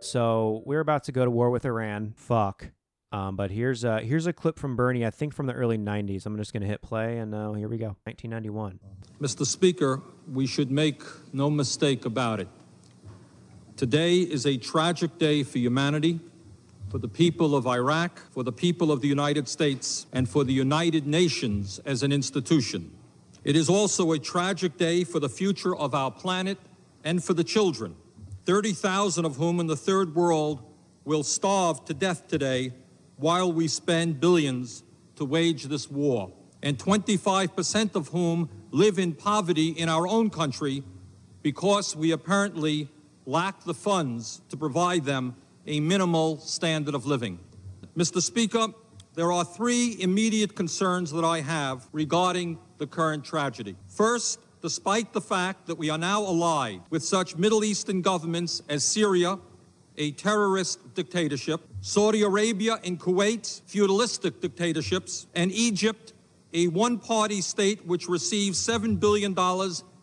So 0.02 0.62
we're 0.64 0.80
about 0.80 1.04
to 1.04 1.12
go 1.12 1.24
to 1.24 1.30
war 1.30 1.50
with 1.50 1.66
Iran. 1.66 2.14
Fuck. 2.16 2.70
Um, 3.12 3.36
but 3.36 3.50
here's 3.50 3.84
uh, 3.84 3.98
here's 3.98 4.26
a 4.26 4.32
clip 4.32 4.58
from 4.58 4.76
Bernie, 4.76 5.04
I 5.04 5.10
think 5.10 5.34
from 5.34 5.46
the 5.46 5.52
early 5.52 5.76
'90s. 5.76 6.26
I'm 6.26 6.36
just 6.36 6.52
gonna 6.52 6.66
hit 6.66 6.80
play, 6.80 7.18
and 7.18 7.34
uh, 7.34 7.52
here 7.52 7.68
we 7.68 7.76
go. 7.76 7.96
1991. 8.04 8.78
Mr. 9.20 9.44
Speaker, 9.44 10.00
we 10.32 10.46
should 10.46 10.70
make 10.70 11.02
no 11.32 11.50
mistake 11.50 12.04
about 12.04 12.38
it. 12.38 12.48
Today 13.80 14.18
is 14.18 14.44
a 14.44 14.58
tragic 14.58 15.16
day 15.16 15.42
for 15.42 15.56
humanity, 15.56 16.20
for 16.90 16.98
the 16.98 17.08
people 17.08 17.56
of 17.56 17.66
Iraq, 17.66 18.20
for 18.30 18.42
the 18.42 18.52
people 18.52 18.92
of 18.92 19.00
the 19.00 19.08
United 19.08 19.48
States, 19.48 20.04
and 20.12 20.28
for 20.28 20.44
the 20.44 20.52
United 20.52 21.06
Nations 21.06 21.80
as 21.86 22.02
an 22.02 22.12
institution. 22.12 22.90
It 23.42 23.56
is 23.56 23.70
also 23.70 24.12
a 24.12 24.18
tragic 24.18 24.76
day 24.76 25.02
for 25.02 25.18
the 25.18 25.30
future 25.30 25.74
of 25.74 25.94
our 25.94 26.10
planet 26.10 26.58
and 27.04 27.24
for 27.24 27.32
the 27.32 27.42
children, 27.42 27.96
30,000 28.44 29.24
of 29.24 29.36
whom 29.36 29.58
in 29.60 29.66
the 29.66 29.76
third 29.76 30.14
world 30.14 30.60
will 31.06 31.22
starve 31.22 31.82
to 31.86 31.94
death 31.94 32.28
today 32.28 32.74
while 33.16 33.50
we 33.50 33.66
spend 33.66 34.20
billions 34.20 34.82
to 35.16 35.24
wage 35.24 35.64
this 35.64 35.90
war, 35.90 36.30
and 36.62 36.76
25% 36.76 37.94
of 37.94 38.08
whom 38.08 38.50
live 38.72 38.98
in 38.98 39.14
poverty 39.14 39.70
in 39.70 39.88
our 39.88 40.06
own 40.06 40.28
country 40.28 40.82
because 41.40 41.96
we 41.96 42.10
apparently 42.10 42.90
lack 43.26 43.64
the 43.64 43.74
funds 43.74 44.40
to 44.48 44.56
provide 44.56 45.04
them 45.04 45.36
a 45.66 45.80
minimal 45.80 46.38
standard 46.38 46.94
of 46.94 47.06
living. 47.06 47.38
Mr. 47.96 48.20
Speaker, 48.20 48.68
there 49.14 49.32
are 49.32 49.44
three 49.44 49.96
immediate 50.00 50.54
concerns 50.54 51.10
that 51.10 51.24
I 51.24 51.40
have 51.40 51.88
regarding 51.92 52.58
the 52.78 52.86
current 52.86 53.24
tragedy. 53.24 53.76
First, 53.88 54.40
despite 54.62 55.12
the 55.12 55.20
fact 55.20 55.66
that 55.66 55.76
we 55.76 55.90
are 55.90 55.98
now 55.98 56.22
allied 56.22 56.80
with 56.90 57.02
such 57.04 57.36
Middle 57.36 57.64
Eastern 57.64 58.02
governments 58.02 58.62
as 58.68 58.84
Syria, 58.84 59.38
a 59.96 60.12
terrorist 60.12 60.94
dictatorship, 60.94 61.60
Saudi 61.80 62.22
Arabia 62.22 62.78
and 62.84 62.98
Kuwait, 62.98 63.62
feudalistic 63.66 64.40
dictatorships, 64.40 65.26
and 65.34 65.52
Egypt, 65.52 66.14
a 66.52 66.68
one 66.68 66.98
party 66.98 67.40
state 67.40 67.84
which 67.86 68.08
receives 68.08 68.58
$7 68.66 68.98
billion 68.98 69.36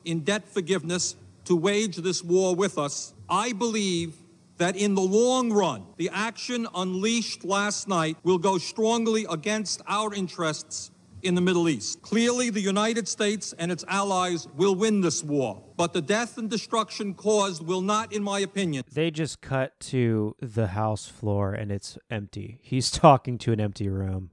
in 0.05 0.19
debt 0.21 0.47
forgiveness 0.47 1.15
to 1.47 1.55
wage 1.55 1.95
this 1.97 2.23
war 2.23 2.55
with 2.55 2.77
us, 2.77 3.13
I 3.29 3.53
believe 3.53 4.15
that 4.57 4.75
in 4.75 4.95
the 4.95 5.01
long 5.01 5.51
run, 5.51 5.85
the 5.97 6.09
action 6.11 6.67
unleashed 6.75 7.45
last 7.45 7.87
night 7.87 8.17
will 8.23 8.37
go 8.37 8.57
strongly 8.57 9.25
against 9.29 9.81
our 9.87 10.13
interests 10.13 10.91
in 11.21 11.35
the 11.35 11.41
Middle 11.41 11.69
East. 11.69 12.01
Clearly, 12.01 12.49
the 12.49 12.59
United 12.59 13.07
States 13.07 13.53
and 13.57 13.71
its 13.71 13.85
allies 13.87 14.47
will 14.55 14.75
win 14.75 15.01
this 15.01 15.23
war, 15.23 15.63
but 15.77 15.93
the 15.93 16.01
death 16.01 16.37
and 16.37 16.49
destruction 16.49 17.13
caused 17.13 17.65
will 17.65 17.81
not, 17.81 18.11
in 18.11 18.23
my 18.23 18.39
opinion. 18.39 18.83
They 18.91 19.09
just 19.09 19.39
cut 19.41 19.79
to 19.81 20.35
the 20.41 20.67
House 20.67 21.07
floor 21.07 21.53
and 21.53 21.71
it's 21.71 21.97
empty. 22.09 22.59
He's 22.61 22.91
talking 23.05 23.37
to 23.39 23.53
an 23.53 23.59
empty 23.59 23.87
room. 23.87 24.31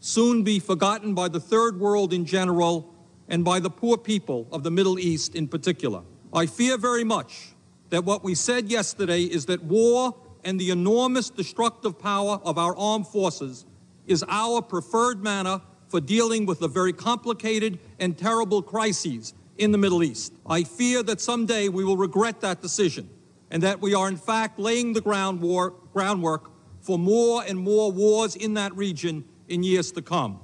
Soon 0.00 0.44
be 0.44 0.60
forgotten 0.60 1.14
by 1.14 1.28
the 1.28 1.40
third 1.40 1.78
world 1.78 2.12
in 2.12 2.24
general 2.24 2.94
and 3.28 3.44
by 3.44 3.60
the 3.60 3.70
poor 3.70 3.98
people 3.98 4.48
of 4.50 4.62
the 4.62 4.70
Middle 4.70 4.98
East 4.98 5.34
in 5.34 5.48
particular. 5.48 6.02
I 6.32 6.46
fear 6.46 6.76
very 6.76 7.04
much 7.04 7.54
that 7.90 8.04
what 8.04 8.22
we 8.22 8.34
said 8.34 8.70
yesterday 8.70 9.22
is 9.22 9.46
that 9.46 9.62
war 9.62 10.14
and 10.44 10.60
the 10.60 10.70
enormous 10.70 11.30
destructive 11.30 11.98
power 11.98 12.40
of 12.44 12.58
our 12.58 12.76
armed 12.76 13.06
forces 13.06 13.64
is 14.06 14.24
our 14.28 14.60
preferred 14.60 15.22
manner 15.22 15.60
for 15.88 16.00
dealing 16.00 16.44
with 16.46 16.60
the 16.60 16.68
very 16.68 16.92
complicated 16.92 17.78
and 17.98 18.16
terrible 18.16 18.62
crises 18.62 19.32
in 19.56 19.72
the 19.72 19.78
Middle 19.78 20.02
East. 20.02 20.32
I 20.46 20.64
fear 20.64 21.02
that 21.02 21.20
someday 21.20 21.68
we 21.68 21.84
will 21.84 21.96
regret 21.96 22.40
that 22.42 22.60
decision 22.60 23.08
and 23.50 23.62
that 23.62 23.80
we 23.80 23.94
are 23.94 24.08
in 24.08 24.16
fact 24.16 24.58
laying 24.58 24.92
the 24.92 25.00
ground 25.00 25.40
war, 25.40 25.74
groundwork 25.92 26.50
for 26.80 26.98
more 26.98 27.42
and 27.46 27.58
more 27.58 27.90
wars 27.90 28.36
in 28.36 28.54
that 28.54 28.76
region 28.76 29.24
in 29.48 29.62
years 29.62 29.92
to 29.92 30.02
come. 30.02 30.40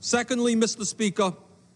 Secondly, 0.00 0.54
Mr. 0.54 0.84
Speaker, 0.84 1.32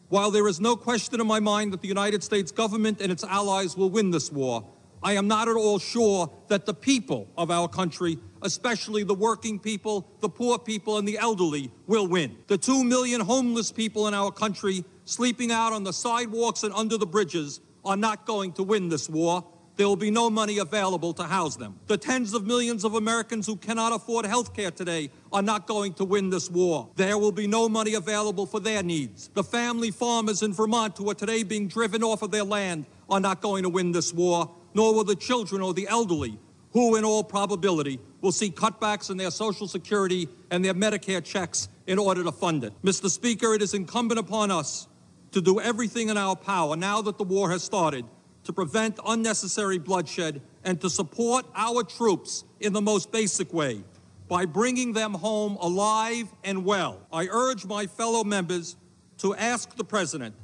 while 0.09 0.30
there 0.30 0.48
is 0.48 0.61
no 0.61 0.76
question 0.76 1.20
in 1.20 1.26
my 1.26 1.40
mind 1.40 1.72
that 1.72 1.82
the 1.82 1.88
United 1.88 2.22
States 2.22 2.50
government 2.50 3.00
and 3.00 3.12
its 3.12 3.24
allies 3.24 3.76
will 3.76 3.90
win 3.90 4.11
this 4.11 4.32
war, 4.32 4.64
I 5.02 5.12
am 5.12 5.28
not 5.28 5.48
at 5.48 5.54
all 5.54 5.78
sure 5.78 6.30
that 6.48 6.66
the 6.66 6.74
people 6.74 7.28
of 7.36 7.50
our 7.50 7.68
country, 7.68 8.18
especially 8.42 9.04
the 9.04 9.14
working 9.14 9.59
people, 9.59 10.09
the 10.20 10.28
poor 10.28 10.59
people, 10.59 10.98
and 10.98 11.06
the 11.06 11.18
elderly, 11.18 11.70
will 11.86 12.09
win. 12.09 12.36
The 12.48 12.59
two 12.59 12.82
million 12.82 13.20
homeless 13.20 13.70
people 13.70 14.09
in 14.09 14.14
our 14.14 14.32
country 14.32 14.84
sleeping 15.04 15.52
out 15.52 15.72
on 15.72 15.84
the 15.84 15.92
sidewalks 15.92 16.64
and 16.64 16.74
under 16.74 16.96
the 16.96 17.06
bridges 17.06 17.61
are 17.84 17.96
not 17.96 18.26
going 18.26 18.52
to 18.54 18.62
win 18.62 18.88
this 18.88 19.09
war. 19.09 19.44
There 19.76 19.86
will 19.86 19.96
be 19.96 20.11
no 20.11 20.28
money 20.28 20.59
available 20.59 21.12
to 21.14 21.22
house 21.22 21.54
them. 21.54 21.78
The 21.86 21.96
tens 21.96 22.34
of 22.34 22.44
millions 22.44 22.84
of 22.84 22.94
Americans 22.94 23.46
who 23.46 23.54
cannot 23.54 23.92
afford 23.92 24.26
health 24.26 24.52
care 24.52 24.72
today 24.72 25.11
are 25.33 25.43
not 25.43 25.66
going 25.66 25.95
to 25.95 26.05
win 26.05 26.31
this 26.31 26.51
war. 26.51 26.89
There 26.97 27.18
will 27.18 27.33
be 27.33 27.47
no 27.47 27.68
money 27.68 27.95
available 27.95 28.47
for 28.47 28.61
their 28.61 28.83
needs. 28.83 29.29
The 29.35 29.45
family 29.45 29.91
farmers 29.91 30.43
in 30.43 30.53
Vermont 30.53 30.97
who 30.97 31.11
are 31.11 31.14
today 31.14 31.43
being 31.43 31.68
driven 31.68 32.03
off 32.03 32.22
of 32.22 32.31
their 32.31 32.45
land 32.45 32.87
are 33.11 33.20
not 33.20 33.41
going 33.41 33.62
to 33.62 33.68
win 33.68 33.93
this 33.93 34.12
war 34.12 34.51
nor 34.74 34.95
will 34.95 35.05
the 35.05 35.16
children 35.16 35.62
or 35.62 35.74
the 35.74 35.89
elderly, 35.89 36.39
who 36.72 36.97
in 36.97 37.05
all 37.05 37.24
probability 37.24 37.99
will 38.20 38.33
see 38.33 38.51
cutbacks 38.51 39.11
in 39.11 39.16
their 39.16 39.31
Social 39.31 39.66
Security 39.66 40.29
and 40.51 40.64
their 40.64 40.74
Medicare 40.74 41.24
checks 41.24 41.68
in 41.87 41.99
order 41.99 42.22
to 42.22 42.33
fund 42.33 42.64
it. 42.64 42.72
Mr. 42.85 43.09
Speaker, 43.09 43.55
it 43.55 43.62
is 43.62 43.74
incumbent 43.74 44.20
upon 44.20 44.51
us 44.51 44.87
to 45.33 45.41
do 45.41 45.61
everything 45.61 46.09
in 46.11 46.16
our 46.16 46.37
power 46.37 46.76
now 46.76 47.03
that 47.03 47.18
the 47.18 47.24
war 47.24 47.51
has 47.51 47.62
started 47.62 48.05
to 48.45 48.53
prevent 48.53 48.99
unnecessary 49.07 49.79
bloodshed 49.79 50.41
and 50.64 50.81
to 50.81 50.89
support 50.89 51.45
our 51.55 51.83
troops 51.83 52.45
in 52.61 52.72
the 52.72 52.81
most 52.81 53.11
basic 53.12 53.53
way 53.53 53.83
by 54.29 54.45
bringing 54.45 54.93
them 54.93 55.14
home 55.14 55.57
alive 55.61 56.29
and 56.45 56.64
well. 56.64 57.07
I 57.12 57.29
urge 57.31 57.64
my 57.64 57.87
fellow 57.87 58.22
members 58.24 58.76
to 59.18 59.35
ask 59.35 59.74
the 59.76 59.85
President 59.85 60.35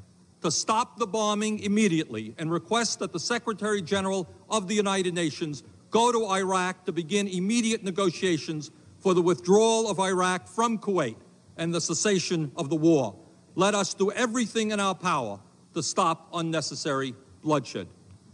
to 0.41 0.51
stop 0.51 0.99
the 0.99 1.07
bombing 1.07 1.61
immediately 1.61 2.35
and 2.39 2.51
request 2.51 2.99
that 2.99 3.13
the 3.13 3.21
Secretary 3.21 3.81
General 3.81 4.29
of 4.51 4.69
the 4.69 4.75
United 4.75 5.15
Nations 5.15 5.63
go 5.91 6.11
to 6.11 6.27
Iraq 6.33 6.85
to 6.87 6.93
begin 6.93 7.29
immediate 7.29 7.85
negotiations 7.85 8.71
for 8.99 9.15
the 9.15 9.23
withdrawal 9.23 9.89
of 9.89 10.01
Iraq 10.01 10.49
from 10.49 10.79
Kuwait 10.79 11.17
and 11.57 11.73
the 11.73 11.81
cessation 11.81 12.51
of 12.57 12.69
the 12.69 12.77
war. 12.77 13.15
Let 13.55 13.75
us 13.75 13.95
do 13.95 14.11
everything 14.11 14.73
in 14.73 14.81
our 14.81 14.95
power 14.95 15.39
to 15.75 15.83
stop 15.83 16.29
unnecessary 16.35 17.15
bloodshed. 17.43 17.87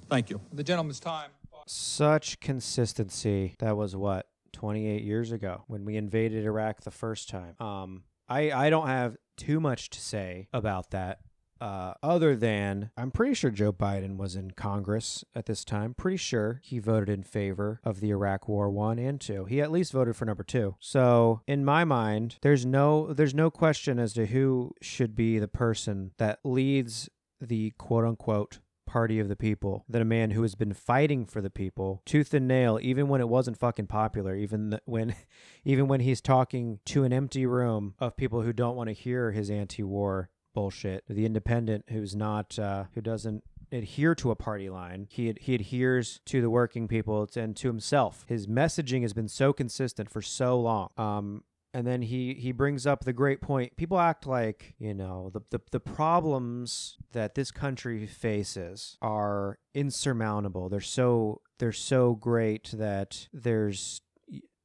Thank 0.08 0.30
you. 0.30 0.40
The 0.52 0.64
gentleman's 0.64 1.00
time. 1.00 1.30
Such 1.66 2.40
consistency. 2.40 3.54
That 3.58 3.76
was 3.76 3.94
what 3.94 4.26
28 4.52 5.02
years 5.02 5.32
ago 5.32 5.64
when 5.66 5.84
we 5.84 5.96
invaded 5.96 6.44
Iraq 6.44 6.82
the 6.82 6.90
first 6.90 7.28
time. 7.28 7.54
Um, 7.60 8.04
I 8.28 8.52
I 8.52 8.70
don't 8.70 8.86
have 8.86 9.16
too 9.36 9.60
much 9.60 9.90
to 9.90 10.00
say 10.00 10.48
about 10.52 10.90
that 10.90 11.20
uh, 11.60 11.92
other 12.02 12.34
than 12.34 12.90
I'm 12.96 13.10
pretty 13.10 13.34
sure 13.34 13.50
Joe 13.50 13.72
Biden 13.72 14.16
was 14.16 14.34
in 14.34 14.52
Congress 14.52 15.24
at 15.34 15.46
this 15.46 15.64
time. 15.64 15.94
Pretty 15.94 16.16
sure 16.16 16.60
he 16.64 16.78
voted 16.78 17.08
in 17.10 17.22
favor 17.22 17.80
of 17.84 18.00
the 18.00 18.10
Iraq 18.10 18.48
War 18.48 18.70
one 18.70 18.98
and 18.98 19.20
two. 19.20 19.44
He 19.44 19.60
at 19.60 19.70
least 19.70 19.92
voted 19.92 20.16
for 20.16 20.24
number 20.24 20.42
two. 20.42 20.76
So 20.80 21.42
in 21.46 21.64
my 21.64 21.84
mind, 21.84 22.36
there's 22.42 22.64
no 22.64 23.12
there's 23.12 23.34
no 23.34 23.50
question 23.50 23.98
as 23.98 24.14
to 24.14 24.26
who 24.26 24.72
should 24.80 25.14
be 25.14 25.38
the 25.38 25.48
person 25.48 26.12
that 26.18 26.40
leads 26.44 27.10
the 27.40 27.72
quote 27.72 28.04
unquote 28.04 28.60
party 28.90 29.20
of 29.20 29.28
the 29.28 29.36
people 29.36 29.84
than 29.88 30.02
a 30.02 30.04
man 30.04 30.32
who 30.32 30.42
has 30.42 30.54
been 30.54 30.74
fighting 30.74 31.24
for 31.24 31.40
the 31.40 31.50
people 31.50 32.02
tooth 32.04 32.34
and 32.34 32.48
nail 32.48 32.78
even 32.82 33.06
when 33.08 33.20
it 33.20 33.28
wasn't 33.28 33.56
fucking 33.56 33.86
popular 33.86 34.34
even 34.34 34.78
when 34.84 35.14
even 35.64 35.86
when 35.86 36.00
he's 36.00 36.20
talking 36.20 36.80
to 36.84 37.04
an 37.04 37.12
empty 37.12 37.46
room 37.46 37.94
of 38.00 38.16
people 38.16 38.42
who 38.42 38.52
don't 38.52 38.76
want 38.76 38.88
to 38.88 38.94
hear 38.94 39.30
his 39.30 39.50
anti-war 39.50 40.30
bullshit. 40.54 41.04
The 41.08 41.26
independent 41.26 41.84
who's 41.88 42.14
not 42.14 42.58
uh, 42.58 42.84
who 42.94 43.00
doesn't 43.00 43.44
adhere 43.72 44.14
to 44.16 44.30
a 44.30 44.36
party 44.36 44.68
line. 44.68 45.06
He 45.10 45.34
he 45.40 45.54
adheres 45.54 46.20
to 46.26 46.40
the 46.40 46.50
working 46.50 46.88
people 46.88 47.28
and 47.36 47.56
to 47.56 47.68
himself. 47.68 48.24
His 48.28 48.46
messaging 48.46 49.02
has 49.02 49.12
been 49.12 49.28
so 49.28 49.52
consistent 49.52 50.10
for 50.10 50.22
so 50.22 50.58
long. 50.58 50.90
Um, 50.96 51.44
and 51.72 51.86
then 51.86 52.02
he 52.02 52.34
he 52.34 52.52
brings 52.52 52.86
up 52.86 53.04
the 53.04 53.12
great 53.12 53.40
point. 53.40 53.76
People 53.76 53.98
act 53.98 54.26
like 54.26 54.74
you 54.78 54.94
know 54.94 55.30
the, 55.32 55.40
the 55.50 55.60
the 55.70 55.80
problems 55.80 56.96
that 57.12 57.34
this 57.34 57.50
country 57.50 58.06
faces 58.06 58.96
are 59.00 59.58
insurmountable. 59.74 60.68
They're 60.68 60.80
so 60.80 61.42
they're 61.58 61.72
so 61.72 62.14
great 62.14 62.72
that 62.74 63.28
there's 63.32 64.02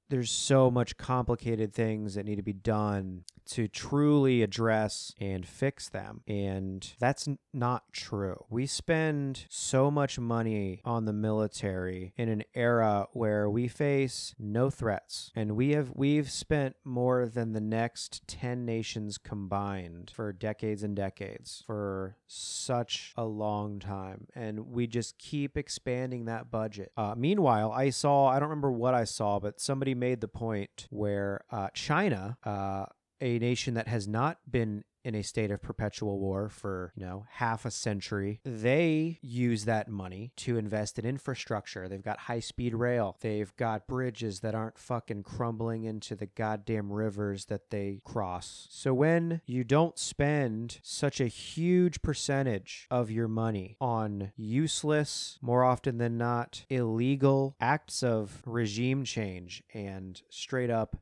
there's 0.09 0.31
so 0.31 0.69
much 0.69 0.97
complicated 0.97 1.73
things 1.73 2.15
that 2.15 2.25
need 2.25 2.35
to 2.35 2.43
be 2.43 2.53
done 2.53 3.23
to 3.45 3.67
truly 3.67 4.41
address 4.41 5.13
and 5.19 5.47
fix 5.47 5.89
them. 5.89 6.21
And 6.27 6.87
that's 6.99 7.27
not 7.53 7.91
true. 7.91 8.45
We 8.49 8.65
spend 8.65 9.45
so 9.49 9.89
much 9.89 10.19
money 10.19 10.81
on 10.83 11.05
the 11.05 11.13
military 11.13 12.13
in 12.17 12.29
an 12.29 12.43
era 12.53 13.07
where 13.13 13.49
we 13.49 13.67
face 13.67 14.35
no 14.39 14.69
threats. 14.69 15.31
And 15.35 15.55
we 15.55 15.71
have 15.71 15.91
we've 15.93 16.29
spent 16.29 16.75
more 16.83 17.27
than 17.27 17.53
the 17.53 17.61
next 17.61 18.27
10 18.27 18.65
nations 18.65 19.17
combined 19.17 20.11
for 20.13 20.31
decades 20.33 20.83
and 20.83 20.95
decades 20.95 21.63
for 21.65 22.17
such 22.27 23.13
a 23.15 23.25
long 23.25 23.79
time. 23.79 24.27
And 24.35 24.71
we 24.71 24.87
just 24.87 25.17
keep 25.17 25.57
expanding 25.57 26.25
that 26.25 26.51
budget. 26.51 26.91
Uh, 26.97 27.13
meanwhile, 27.17 27.71
I 27.71 27.89
saw, 27.89 28.27
I 28.27 28.39
don't 28.39 28.49
remember 28.49 28.71
what 28.71 28.93
I 28.93 29.03
saw, 29.03 29.39
but 29.39 29.59
somebody 29.59 29.93
made 29.95 30.21
the 30.21 30.27
point 30.27 30.87
where 30.89 31.41
uh, 31.51 31.69
China, 31.73 32.37
uh, 32.43 32.85
a 33.21 33.39
nation 33.39 33.73
that 33.75 33.87
has 33.87 34.07
not 34.07 34.39
been 34.49 34.83
in 35.05 35.13
a 35.13 35.21
state 35.21 35.51
of 35.51 35.61
perpetual 35.61 36.19
war 36.19 36.49
for, 36.49 36.91
you 36.95 37.05
know, 37.05 37.25
half 37.29 37.63
a 37.63 37.71
century. 37.71 38.39
They 38.43 39.19
use 39.21 39.65
that 39.65 39.87
money 39.87 40.31
to 40.37 40.57
invest 40.57 40.97
in 40.97 41.05
infrastructure. 41.05 41.87
They've 41.87 42.01
got 42.01 42.21
high 42.21 42.39
speed 42.39 42.73
rail. 42.73 43.15
They've 43.21 43.55
got 43.55 43.87
bridges 43.87 44.39
that 44.39 44.55
aren't 44.55 44.79
fucking 44.79 45.21
crumbling 45.21 45.83
into 45.83 46.15
the 46.15 46.25
goddamn 46.25 46.91
rivers 46.91 47.45
that 47.45 47.69
they 47.69 48.01
cross. 48.03 48.67
So 48.71 48.95
when 48.95 49.41
you 49.45 49.63
don't 49.63 49.99
spend 49.99 50.79
such 50.81 51.21
a 51.21 51.27
huge 51.27 52.01
percentage 52.01 52.87
of 52.89 53.11
your 53.11 53.27
money 53.27 53.77
on 53.79 54.31
useless, 54.35 55.37
more 55.39 55.63
often 55.63 55.99
than 55.99 56.17
not, 56.17 56.65
illegal 56.67 57.55
acts 57.61 58.01
of 58.01 58.41
regime 58.47 59.03
change 59.03 59.61
and 59.71 60.19
straight 60.29 60.71
up 60.71 60.95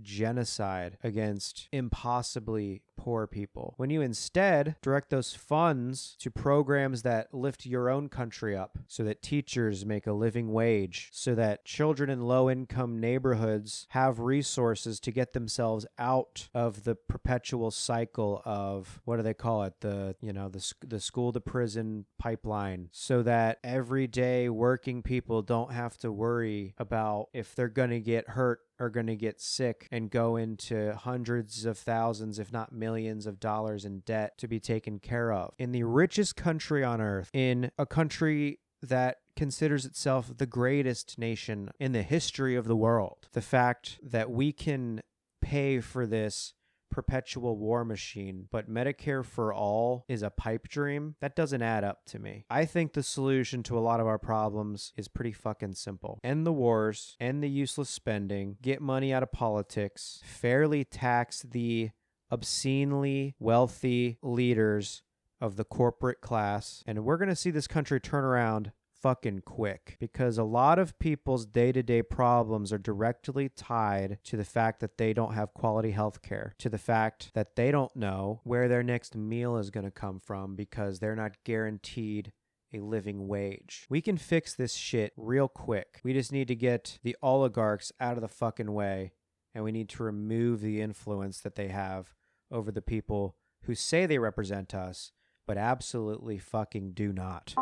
genocide 0.00 0.98
against 1.02 1.68
impossibly 1.72 2.82
poor 3.00 3.26
people. 3.26 3.74
When 3.78 3.88
you 3.88 4.02
instead 4.02 4.76
direct 4.82 5.08
those 5.08 5.34
funds 5.34 6.16
to 6.18 6.30
programs 6.30 7.02
that 7.02 7.32
lift 7.32 7.64
your 7.64 7.88
own 7.88 8.08
country 8.08 8.54
up 8.54 8.78
so 8.86 9.02
that 9.04 9.22
teachers 9.22 9.86
make 9.86 10.06
a 10.06 10.12
living 10.12 10.52
wage, 10.52 11.08
so 11.12 11.34
that 11.34 11.64
children 11.64 12.10
in 12.10 12.20
low 12.20 12.50
income 12.50 13.00
neighborhoods 13.00 13.86
have 13.90 14.20
resources 14.20 15.00
to 15.00 15.10
get 15.10 15.32
themselves 15.32 15.86
out 15.98 16.48
of 16.54 16.84
the 16.84 16.94
perpetual 16.94 17.70
cycle 17.70 18.42
of 18.44 19.00
what 19.04 19.16
do 19.16 19.22
they 19.22 19.34
call 19.34 19.62
it? 19.64 19.74
The, 19.80 20.14
you 20.20 20.32
know, 20.32 20.48
the, 20.50 20.72
the 20.86 21.00
school 21.00 21.32
to 21.32 21.40
prison 21.40 22.04
pipeline 22.18 22.90
so 22.92 23.22
that 23.22 23.58
everyday 23.64 24.48
working 24.50 25.02
people 25.02 25.40
don't 25.40 25.72
have 25.72 25.96
to 25.98 26.12
worry 26.12 26.74
about 26.76 27.28
if 27.32 27.54
they're 27.54 27.68
going 27.68 27.90
to 27.90 28.00
get 28.00 28.28
hurt 28.28 28.60
are 28.80 28.90
going 28.90 29.06
to 29.06 29.16
get 29.16 29.40
sick 29.40 29.86
and 29.92 30.10
go 30.10 30.36
into 30.36 30.94
hundreds 30.94 31.64
of 31.64 31.78
thousands, 31.78 32.38
if 32.38 32.52
not 32.52 32.72
millions 32.72 33.26
of 33.26 33.38
dollars 33.38 33.84
in 33.84 34.00
debt 34.00 34.38
to 34.38 34.48
be 34.48 34.58
taken 34.58 34.98
care 34.98 35.32
of. 35.32 35.54
In 35.58 35.72
the 35.72 35.84
richest 35.84 36.34
country 36.34 36.82
on 36.82 37.00
earth, 37.00 37.30
in 37.32 37.70
a 37.78 37.86
country 37.86 38.58
that 38.82 39.18
considers 39.36 39.84
itself 39.84 40.32
the 40.36 40.46
greatest 40.46 41.18
nation 41.18 41.70
in 41.78 41.92
the 41.92 42.02
history 42.02 42.56
of 42.56 42.66
the 42.66 42.76
world, 42.76 43.28
the 43.32 43.42
fact 43.42 43.98
that 44.02 44.30
we 44.30 44.52
can 44.52 45.02
pay 45.40 45.80
for 45.80 46.06
this 46.06 46.54
perpetual 46.90 47.56
war 47.56 47.84
machine, 47.84 48.48
but 48.50 48.70
Medicare 48.70 49.24
for 49.24 49.52
all 49.52 50.04
is 50.08 50.22
a 50.22 50.30
pipe 50.30 50.68
dream, 50.68 51.14
that 51.20 51.36
doesn't 51.36 51.62
add 51.62 51.84
up 51.84 52.04
to 52.06 52.18
me. 52.18 52.44
I 52.50 52.64
think 52.64 52.92
the 52.92 53.02
solution 53.02 53.62
to 53.64 53.78
a 53.78 53.80
lot 53.80 54.00
of 54.00 54.06
our 54.06 54.18
problems 54.18 54.92
is 54.96 55.08
pretty 55.08 55.32
fucking 55.32 55.74
simple 55.74 56.20
end 56.24 56.46
the 56.46 56.52
wars, 56.52 57.16
end 57.20 57.42
the 57.42 57.48
useless 57.48 57.90
spending, 57.90 58.56
get 58.62 58.80
money 58.80 59.12
out 59.12 59.22
of 59.22 59.32
politics, 59.32 60.20
fairly 60.24 60.84
tax 60.84 61.42
the 61.42 61.90
obscenely 62.30 63.34
wealthy 63.38 64.18
leaders 64.22 65.02
of 65.40 65.56
the 65.56 65.64
corporate 65.64 66.20
class, 66.20 66.84
and 66.86 67.04
we're 67.04 67.16
going 67.16 67.28
to 67.28 67.36
see 67.36 67.50
this 67.50 67.66
country 67.66 67.98
turn 67.98 68.24
around 68.24 68.72
fucking 69.00 69.40
quick 69.44 69.96
because 69.98 70.38
a 70.38 70.44
lot 70.44 70.78
of 70.78 70.98
people's 70.98 71.46
day 71.46 71.72
to 71.72 71.82
day 71.82 72.02
problems 72.02 72.72
are 72.72 72.78
directly 72.78 73.48
tied 73.48 74.18
to 74.24 74.36
the 74.36 74.44
fact 74.44 74.80
that 74.80 74.98
they 74.98 75.12
don't 75.12 75.34
have 75.34 75.54
quality 75.54 75.92
health 75.92 76.22
care, 76.22 76.54
to 76.58 76.68
the 76.68 76.78
fact 76.78 77.30
that 77.34 77.56
they 77.56 77.70
don't 77.70 77.94
know 77.96 78.40
where 78.44 78.68
their 78.68 78.82
next 78.82 79.16
meal 79.16 79.56
is 79.56 79.70
going 79.70 79.84
to 79.84 79.90
come 79.90 80.18
from 80.18 80.56
because 80.56 80.98
they're 80.98 81.16
not 81.16 81.42
guaranteed 81.44 82.32
a 82.72 82.80
living 82.80 83.26
wage. 83.26 83.86
We 83.88 84.00
can 84.00 84.16
fix 84.16 84.54
this 84.54 84.74
shit 84.74 85.12
real 85.16 85.48
quick. 85.48 86.00
We 86.04 86.12
just 86.12 86.32
need 86.32 86.48
to 86.48 86.54
get 86.54 86.98
the 87.02 87.16
oligarchs 87.22 87.92
out 88.00 88.16
of 88.16 88.22
the 88.22 88.28
fucking 88.28 88.72
way 88.72 89.12
and 89.54 89.64
we 89.64 89.72
need 89.72 89.88
to 89.90 90.04
remove 90.04 90.60
the 90.60 90.80
influence 90.80 91.40
that 91.40 91.56
they 91.56 91.68
have 91.68 92.14
over 92.50 92.70
the 92.70 92.82
people 92.82 93.36
who 93.64 93.74
say 93.74 94.06
they 94.06 94.18
represent 94.18 94.74
us 94.74 95.12
but 95.46 95.58
absolutely 95.58 96.38
fucking 96.38 96.92
do 96.92 97.12
not. 97.12 97.54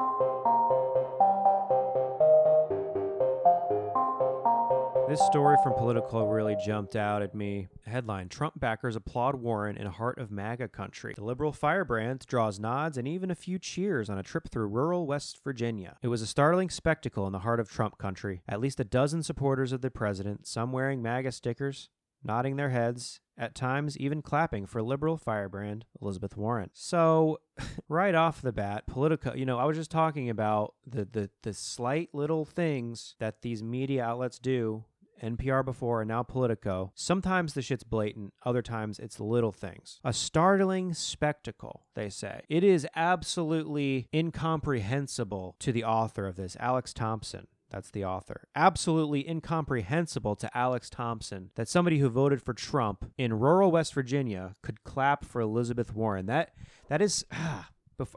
This 5.09 5.25
story 5.25 5.57
from 5.63 5.73
Politico 5.73 6.29
really 6.29 6.55
jumped 6.67 6.95
out 6.95 7.23
at 7.23 7.35
me. 7.35 7.69
Headline 7.87 8.29
Trump 8.29 8.61
backers 8.61 8.95
applaud 8.95 9.37
Warren 9.37 9.79
in 9.79 9.87
heart 9.87 10.19
of 10.19 10.31
MAGA 10.31 10.69
country. 10.69 11.15
The 11.17 11.25
liberal 11.25 11.51
firebrand 11.51 12.27
draws 12.27 12.61
nods 12.61 12.99
and 12.99 13.09
even 13.09 13.31
a 13.31 13.35
few 13.35 13.59
cheers 13.59 14.11
on 14.11 14.19
a 14.19 14.23
trip 14.23 14.51
through 14.51 14.67
rural 14.67 15.07
West 15.07 15.43
Virginia. 15.43 15.97
It 16.03 16.09
was 16.09 16.21
a 16.21 16.27
startling 16.27 16.69
spectacle 16.69 17.27
in 17.27 17.33
the 17.33 17.39
heart 17.39 17.59
of 17.59 17.71
Trump 17.71 17.97
country. 17.97 18.43
At 18.47 18.61
least 18.61 18.81
a 18.81 18.85
dozen 18.85 19.23
supporters 19.23 19.73
of 19.73 19.81
the 19.81 19.91
president, 19.91 20.47
some 20.47 20.73
wearing 20.73 21.01
MAGA 21.01 21.33
stickers, 21.33 21.89
nodding 22.23 22.57
their 22.57 22.71
heads, 22.71 23.21
at 23.39 23.55
times 23.55 23.97
even 23.97 24.21
clapping 24.21 24.67
for 24.67 24.83
liberal 24.83 25.17
firebrand 25.17 25.87
Elizabeth 26.03 26.37
Warren. 26.37 26.69
So, 26.75 27.39
right 27.89 28.15
off 28.15 28.43
the 28.43 28.53
bat, 28.53 28.87
Politico, 28.87 29.33
you 29.35 29.47
know, 29.47 29.59
I 29.59 29.65
was 29.65 29.79
just 29.79 29.91
talking 29.91 30.29
about 30.29 30.75
the 30.87 31.07
the 31.07 31.31
the 31.45 31.55
slight 31.55 32.11
little 32.13 32.45
things 32.45 33.15
that 33.21 33.41
these 33.41 33.63
media 33.63 34.05
outlets 34.05 34.39
do 34.39 34.85
NPR 35.23 35.65
before, 35.65 36.01
and 36.01 36.09
now 36.09 36.23
Politico. 36.23 36.93
Sometimes 36.95 37.55
the 37.55 37.63
shit's 37.63 37.85
blatant, 37.85 38.33
other 38.45 38.63
times 38.63 38.99
it's 38.99 39.21
little 39.21 39.53
things. 39.53 40.01
A 40.05 40.13
startling 40.13 40.95
spectacle, 40.95 41.87
they 41.95 42.09
say. 42.09 42.43
It 42.49 42.65
is 42.65 42.87
absolutely 42.97 44.09
incomprehensible 44.13 45.57
to 45.61 45.73
the 45.73 45.85
author 45.85 46.27
of 46.27 46.37
this, 46.37 46.57
Alex 46.61 46.93
Thompson. 46.93 47.47
That's 47.71 47.91
the 47.91 48.05
author. 48.05 48.49
Absolutely 48.55 49.29
incomprehensible 49.29 50.37
to 50.37 50.57
Alex 50.57 50.89
Thompson 50.89 51.51
that 51.55 51.69
somebody 51.69 51.99
who 51.99 52.09
voted 52.09 52.43
for 52.43 52.55
Trump 52.55 53.11
in 53.19 53.39
rural 53.39 53.71
West 53.71 53.93
Virginia 53.93 54.57
could 54.63 54.85
clap 54.85 55.25
for 55.25 55.41
Elizabeth 55.41 55.95
Warren. 55.95 56.27
That 56.27 56.53
that 56.89 57.03
is 57.03 57.27
ah, 57.33 57.69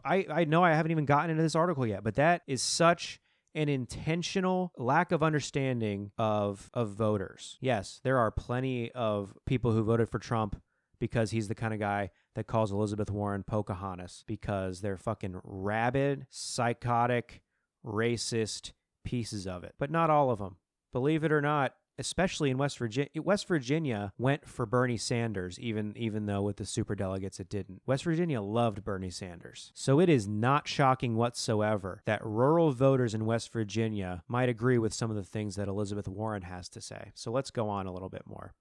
I, 0.06 0.26
I 0.30 0.46
know 0.46 0.64
I 0.64 0.74
haven't 0.74 0.92
even 0.92 1.06
gotten 1.06 1.32
into 1.32 1.42
this 1.42 1.56
article 1.56 1.86
yet, 1.86 2.04
but 2.04 2.16
that 2.16 2.44
is 2.48 2.62
such 2.62 3.20
an 3.54 3.70
intentional 3.70 4.72
lack 4.78 5.12
of 5.12 5.24
understanding 5.24 6.12
of 6.18 6.70
of 6.74 6.90
voters. 6.90 7.58
Yes, 7.62 8.00
there 8.04 8.18
are 8.18 8.32
plenty 8.32 8.92
of 8.92 9.34
people 9.46 9.72
who 9.72 9.84
voted 9.84 10.10
for 10.10 10.20
Trump 10.20 10.62
because 11.00 11.32
he's 11.32 11.48
the 11.48 11.56
kind 11.56 11.74
of 11.74 11.80
guy 11.80 12.12
that 12.36 12.48
calls 12.48 12.72
Elizabeth 12.72 13.10
Warren 13.10 13.44
Pocahontas 13.44 14.24
because 14.28 14.82
they're 14.82 14.98
fucking 14.98 15.42
rabid, 15.44 16.28
psychotic, 16.30 17.42
racist 17.86 18.72
pieces 19.04 19.48
of 19.48 19.64
it. 19.64 19.74
But 19.80 19.92
not 19.92 20.10
all 20.10 20.30
of 20.30 20.40
them. 20.40 20.58
Believe 20.94 21.24
it 21.24 21.32
or 21.32 21.42
not, 21.42 21.74
especially 21.98 22.50
in 22.50 22.58
West 22.58 22.78
Virginia. 22.78 23.10
West 23.16 23.48
Virginia 23.48 24.14
went 24.18 24.48
for 24.48 24.66
Bernie 24.66 24.98
Sanders, 24.98 25.60
even 25.60 25.94
even 25.96 26.26
though 26.26 26.42
with 26.42 26.58
the 26.58 26.66
super 26.66 26.96
delegates 26.96 27.40
it 27.40 27.50
didn't. 27.50 27.82
West 27.86 28.04
Virginia 28.04 28.42
loved 28.42 28.84
Bernie 28.84 29.10
Sanders, 29.10 29.72
so 29.74 30.00
it 30.00 30.10
is 30.10 30.28
not 30.28 30.68
shocking 30.68 31.16
whatsoever 31.16 32.02
that 32.06 32.26
rural 32.26 32.72
voters 32.72 33.14
in 33.14 33.26
West 33.26 33.52
Virginia 33.52 34.24
might 34.28 34.50
agree 34.50 34.78
with 34.78 34.94
some 34.94 35.10
of 35.10 35.16
the 35.16 35.24
things 35.24 35.56
that 35.56 35.68
Elizabeth 35.68 36.08
Warren 36.08 36.44
has 36.44 36.70
to 36.70 36.82
say. 36.82 37.12
So 37.14 37.32
let's 37.32 37.52
go 37.52 37.70
on 37.70 37.86
a 37.86 37.94
little 37.94 38.10
bit 38.10 38.24
more. 38.26 38.54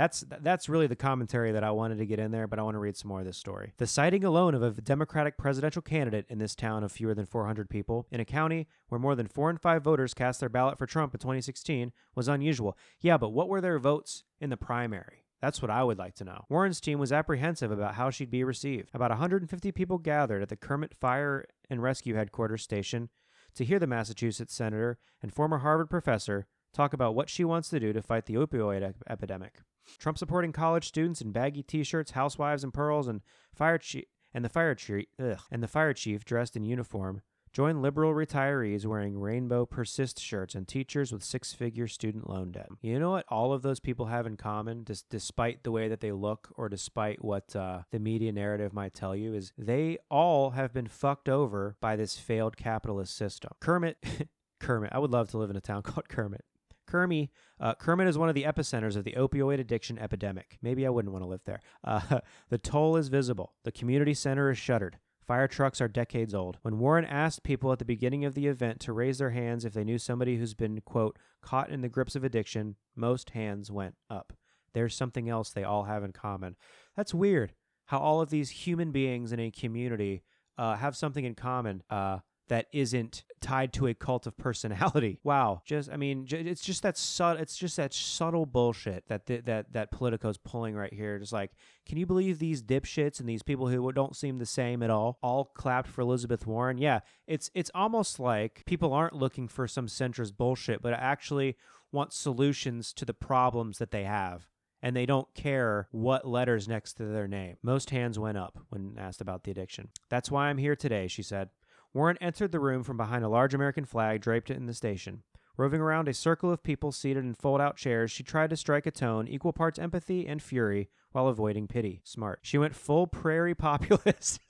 That's 0.00 0.24
that's 0.40 0.70
really 0.70 0.86
the 0.86 0.96
commentary 0.96 1.52
that 1.52 1.62
I 1.62 1.72
wanted 1.72 1.98
to 1.98 2.06
get 2.06 2.18
in 2.18 2.30
there, 2.30 2.46
but 2.46 2.58
I 2.58 2.62
want 2.62 2.74
to 2.74 2.78
read 2.78 2.96
some 2.96 3.10
more 3.10 3.20
of 3.20 3.26
this 3.26 3.36
story. 3.36 3.74
The 3.76 3.86
sighting 3.86 4.24
alone 4.24 4.54
of 4.54 4.62
a 4.62 4.70
Democratic 4.80 5.36
presidential 5.36 5.82
candidate 5.82 6.24
in 6.30 6.38
this 6.38 6.54
town 6.54 6.82
of 6.82 6.90
fewer 6.90 7.12
than 7.12 7.26
400 7.26 7.68
people 7.68 8.06
in 8.10 8.18
a 8.18 8.24
county 8.24 8.66
where 8.88 8.98
more 8.98 9.14
than 9.14 9.26
4 9.26 9.50
in 9.50 9.58
5 9.58 9.82
voters 9.82 10.14
cast 10.14 10.40
their 10.40 10.48
ballot 10.48 10.78
for 10.78 10.86
Trump 10.86 11.12
in 11.12 11.20
2016 11.20 11.92
was 12.14 12.28
unusual. 12.28 12.78
Yeah, 13.02 13.18
but 13.18 13.34
what 13.34 13.50
were 13.50 13.60
their 13.60 13.78
votes 13.78 14.24
in 14.40 14.48
the 14.48 14.56
primary? 14.56 15.26
That's 15.42 15.60
what 15.60 15.70
I 15.70 15.84
would 15.84 15.98
like 15.98 16.14
to 16.14 16.24
know. 16.24 16.46
Warren's 16.48 16.80
team 16.80 16.98
was 16.98 17.12
apprehensive 17.12 17.70
about 17.70 17.96
how 17.96 18.08
she'd 18.08 18.30
be 18.30 18.42
received. 18.42 18.88
About 18.94 19.10
150 19.10 19.70
people 19.70 19.98
gathered 19.98 20.40
at 20.40 20.48
the 20.48 20.56
Kermit 20.56 20.94
Fire 20.94 21.44
and 21.68 21.82
Rescue 21.82 22.14
Headquarters 22.14 22.62
station 22.62 23.10
to 23.54 23.66
hear 23.66 23.78
the 23.78 23.86
Massachusetts 23.86 24.54
senator 24.54 24.98
and 25.22 25.30
former 25.30 25.58
Harvard 25.58 25.90
professor 25.90 26.46
talk 26.72 26.94
about 26.94 27.14
what 27.14 27.28
she 27.28 27.44
wants 27.44 27.68
to 27.68 27.78
do 27.78 27.92
to 27.92 28.00
fight 28.00 28.24
the 28.24 28.36
opioid 28.36 28.94
epidemic. 29.06 29.58
Trump 29.98 30.18
supporting 30.18 30.52
college 30.52 30.86
students 30.86 31.20
in 31.20 31.32
baggy 31.32 31.62
t-shirts, 31.62 32.12
housewives 32.12 32.64
and 32.64 32.72
pearls, 32.72 33.08
and 33.08 33.20
fire 33.54 33.78
chief 33.78 34.04
and 34.32 34.44
the 34.44 34.48
fire 34.48 34.74
chief 34.74 35.06
and 35.18 35.62
the 35.62 35.68
fire 35.68 35.92
chief 35.92 36.24
dressed 36.24 36.56
in 36.56 36.64
uniform 36.64 37.22
Join 37.52 37.82
liberal 37.82 38.14
retirees 38.14 38.86
wearing 38.86 39.18
rainbow 39.18 39.66
persist 39.66 40.20
shirts 40.20 40.54
and 40.54 40.68
teachers 40.68 41.10
with 41.10 41.24
six-figure 41.24 41.88
student 41.88 42.30
loan 42.30 42.52
debt. 42.52 42.68
You 42.80 43.00
know 43.00 43.10
what 43.10 43.26
all 43.28 43.52
of 43.52 43.62
those 43.62 43.80
people 43.80 44.06
have 44.06 44.24
in 44.24 44.36
common, 44.36 44.84
dis- 44.84 45.02
despite 45.02 45.64
the 45.64 45.72
way 45.72 45.88
that 45.88 46.00
they 46.00 46.12
look 46.12 46.52
or 46.56 46.68
despite 46.68 47.24
what 47.24 47.56
uh, 47.56 47.80
the 47.90 47.98
media 47.98 48.30
narrative 48.30 48.72
might 48.72 48.94
tell 48.94 49.16
you, 49.16 49.34
is 49.34 49.52
they 49.58 49.98
all 50.08 50.50
have 50.50 50.72
been 50.72 50.86
fucked 50.86 51.28
over 51.28 51.76
by 51.80 51.96
this 51.96 52.16
failed 52.16 52.56
capitalist 52.56 53.16
system. 53.16 53.50
Kermit. 53.58 53.96
Kermit. 54.60 54.92
I 54.92 55.00
would 55.00 55.10
love 55.10 55.30
to 55.30 55.38
live 55.38 55.50
in 55.50 55.56
a 55.56 55.60
town 55.60 55.82
called 55.82 56.08
Kermit. 56.08 56.44
Kermit, 56.90 57.30
uh, 57.60 57.74
Kermit 57.74 58.08
is 58.08 58.18
one 58.18 58.28
of 58.28 58.34
the 58.34 58.44
epicenters 58.44 58.96
of 58.96 59.04
the 59.04 59.12
opioid 59.12 59.60
addiction 59.60 59.98
epidemic. 59.98 60.58
Maybe 60.60 60.86
I 60.86 60.90
wouldn't 60.90 61.12
want 61.12 61.22
to 61.22 61.28
live 61.28 61.44
there. 61.44 61.60
Uh, 61.82 62.20
the 62.50 62.58
toll 62.58 62.96
is 62.96 63.08
visible. 63.08 63.54
The 63.64 63.72
community 63.72 64.14
center 64.14 64.50
is 64.50 64.58
shuttered. 64.58 64.98
Fire 65.26 65.48
trucks 65.48 65.80
are 65.80 65.88
decades 65.88 66.34
old. 66.34 66.58
When 66.62 66.78
Warren 66.78 67.04
asked 67.04 67.42
people 67.42 67.72
at 67.72 67.78
the 67.78 67.84
beginning 67.84 68.24
of 68.24 68.34
the 68.34 68.46
event 68.46 68.80
to 68.80 68.92
raise 68.92 69.18
their 69.18 69.30
hands 69.30 69.64
if 69.64 69.72
they 69.72 69.84
knew 69.84 69.98
somebody 69.98 70.36
who's 70.36 70.54
been, 70.54 70.80
quote, 70.82 71.18
caught 71.40 71.70
in 71.70 71.80
the 71.80 71.88
grips 71.88 72.16
of 72.16 72.24
addiction, 72.24 72.76
most 72.94 73.30
hands 73.30 73.70
went 73.70 73.94
up. 74.08 74.32
There's 74.72 74.94
something 74.94 75.28
else 75.28 75.50
they 75.50 75.64
all 75.64 75.84
have 75.84 76.04
in 76.04 76.12
common. 76.12 76.56
That's 76.96 77.14
weird 77.14 77.54
how 77.86 77.98
all 77.98 78.20
of 78.20 78.30
these 78.30 78.50
human 78.50 78.92
beings 78.92 79.32
in 79.32 79.40
a 79.40 79.50
community 79.50 80.22
uh, 80.58 80.76
have 80.76 80.96
something 80.96 81.24
in 81.24 81.34
common. 81.34 81.82
Uh, 81.90 82.18
that 82.50 82.66
isn't 82.72 83.22
tied 83.40 83.72
to 83.72 83.86
a 83.86 83.94
cult 83.94 84.26
of 84.26 84.36
personality. 84.36 85.18
Wow, 85.30 85.62
just 85.64 85.88
I 85.90 85.96
mean, 85.96 86.26
it's 86.28 86.62
just 86.62 86.82
that 86.82 86.98
subtle. 86.98 87.40
It's 87.40 87.56
just 87.56 87.76
that 87.76 87.94
subtle 87.94 88.46
bullshit 88.46 89.04
that 89.08 89.26
th- 89.26 89.44
that 89.44 89.72
that 89.72 89.92
Politico's 89.92 90.38
pulling 90.38 90.74
right 90.74 90.92
here. 90.92 91.18
Just 91.18 91.32
like, 91.32 91.52
can 91.86 91.96
you 91.96 92.06
believe 92.06 92.38
these 92.38 92.62
dipshits 92.62 93.20
and 93.20 93.28
these 93.28 93.42
people 93.42 93.68
who 93.68 93.92
don't 93.92 94.16
seem 94.16 94.38
the 94.38 94.46
same 94.46 94.82
at 94.82 94.90
all, 94.90 95.18
all 95.22 95.44
clapped 95.54 95.88
for 95.88 96.00
Elizabeth 96.00 96.46
Warren? 96.46 96.78
Yeah, 96.78 97.00
it's 97.28 97.50
it's 97.54 97.70
almost 97.74 98.18
like 98.18 98.64
people 98.66 98.92
aren't 98.92 99.14
looking 99.14 99.46
for 99.46 99.68
some 99.68 99.86
centrist 99.86 100.36
bullshit, 100.36 100.82
but 100.82 100.92
actually 100.94 101.56
want 101.92 102.12
solutions 102.12 102.92
to 102.94 103.04
the 103.04 103.14
problems 103.14 103.78
that 103.78 103.92
they 103.92 104.04
have 104.04 104.48
and 104.82 104.96
they 104.96 105.06
don't 105.06 105.32
care 105.34 105.88
what 105.92 106.26
letters 106.26 106.66
next 106.66 106.94
to 106.94 107.04
their 107.04 107.28
name. 107.28 107.56
Most 107.62 107.90
hands 107.90 108.18
went 108.18 108.38
up 108.38 108.58
when 108.70 108.96
asked 108.98 109.20
about 109.20 109.44
the 109.44 109.50
addiction. 109.50 109.90
That's 110.08 110.30
why 110.30 110.48
I'm 110.48 110.58
here 110.58 110.76
today, 110.76 111.06
she 111.06 111.22
said. 111.22 111.50
Warren 111.92 112.18
entered 112.20 112.52
the 112.52 112.60
room 112.60 112.84
from 112.84 112.96
behind 112.96 113.24
a 113.24 113.28
large 113.28 113.54
American 113.54 113.84
flag 113.84 114.20
draped 114.20 114.50
in 114.50 114.66
the 114.66 114.74
station. 114.74 115.22
Roving 115.56 115.80
around 115.80 116.08
a 116.08 116.14
circle 116.14 116.52
of 116.52 116.62
people 116.62 116.92
seated 116.92 117.24
in 117.24 117.34
fold 117.34 117.60
out 117.60 117.76
chairs, 117.76 118.10
she 118.10 118.22
tried 118.22 118.50
to 118.50 118.56
strike 118.56 118.86
a 118.86 118.90
tone, 118.90 119.28
equal 119.28 119.52
parts 119.52 119.78
empathy 119.78 120.26
and 120.26 120.40
fury, 120.40 120.88
while 121.12 121.28
avoiding 121.28 121.66
pity. 121.66 122.00
Smart. 122.04 122.40
She 122.42 122.58
went 122.58 122.74
full 122.74 123.06
prairie 123.06 123.54
populist. 123.54 124.40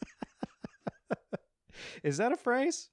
is 2.02 2.18
that 2.18 2.32
a 2.32 2.36
phrase? 2.36 2.90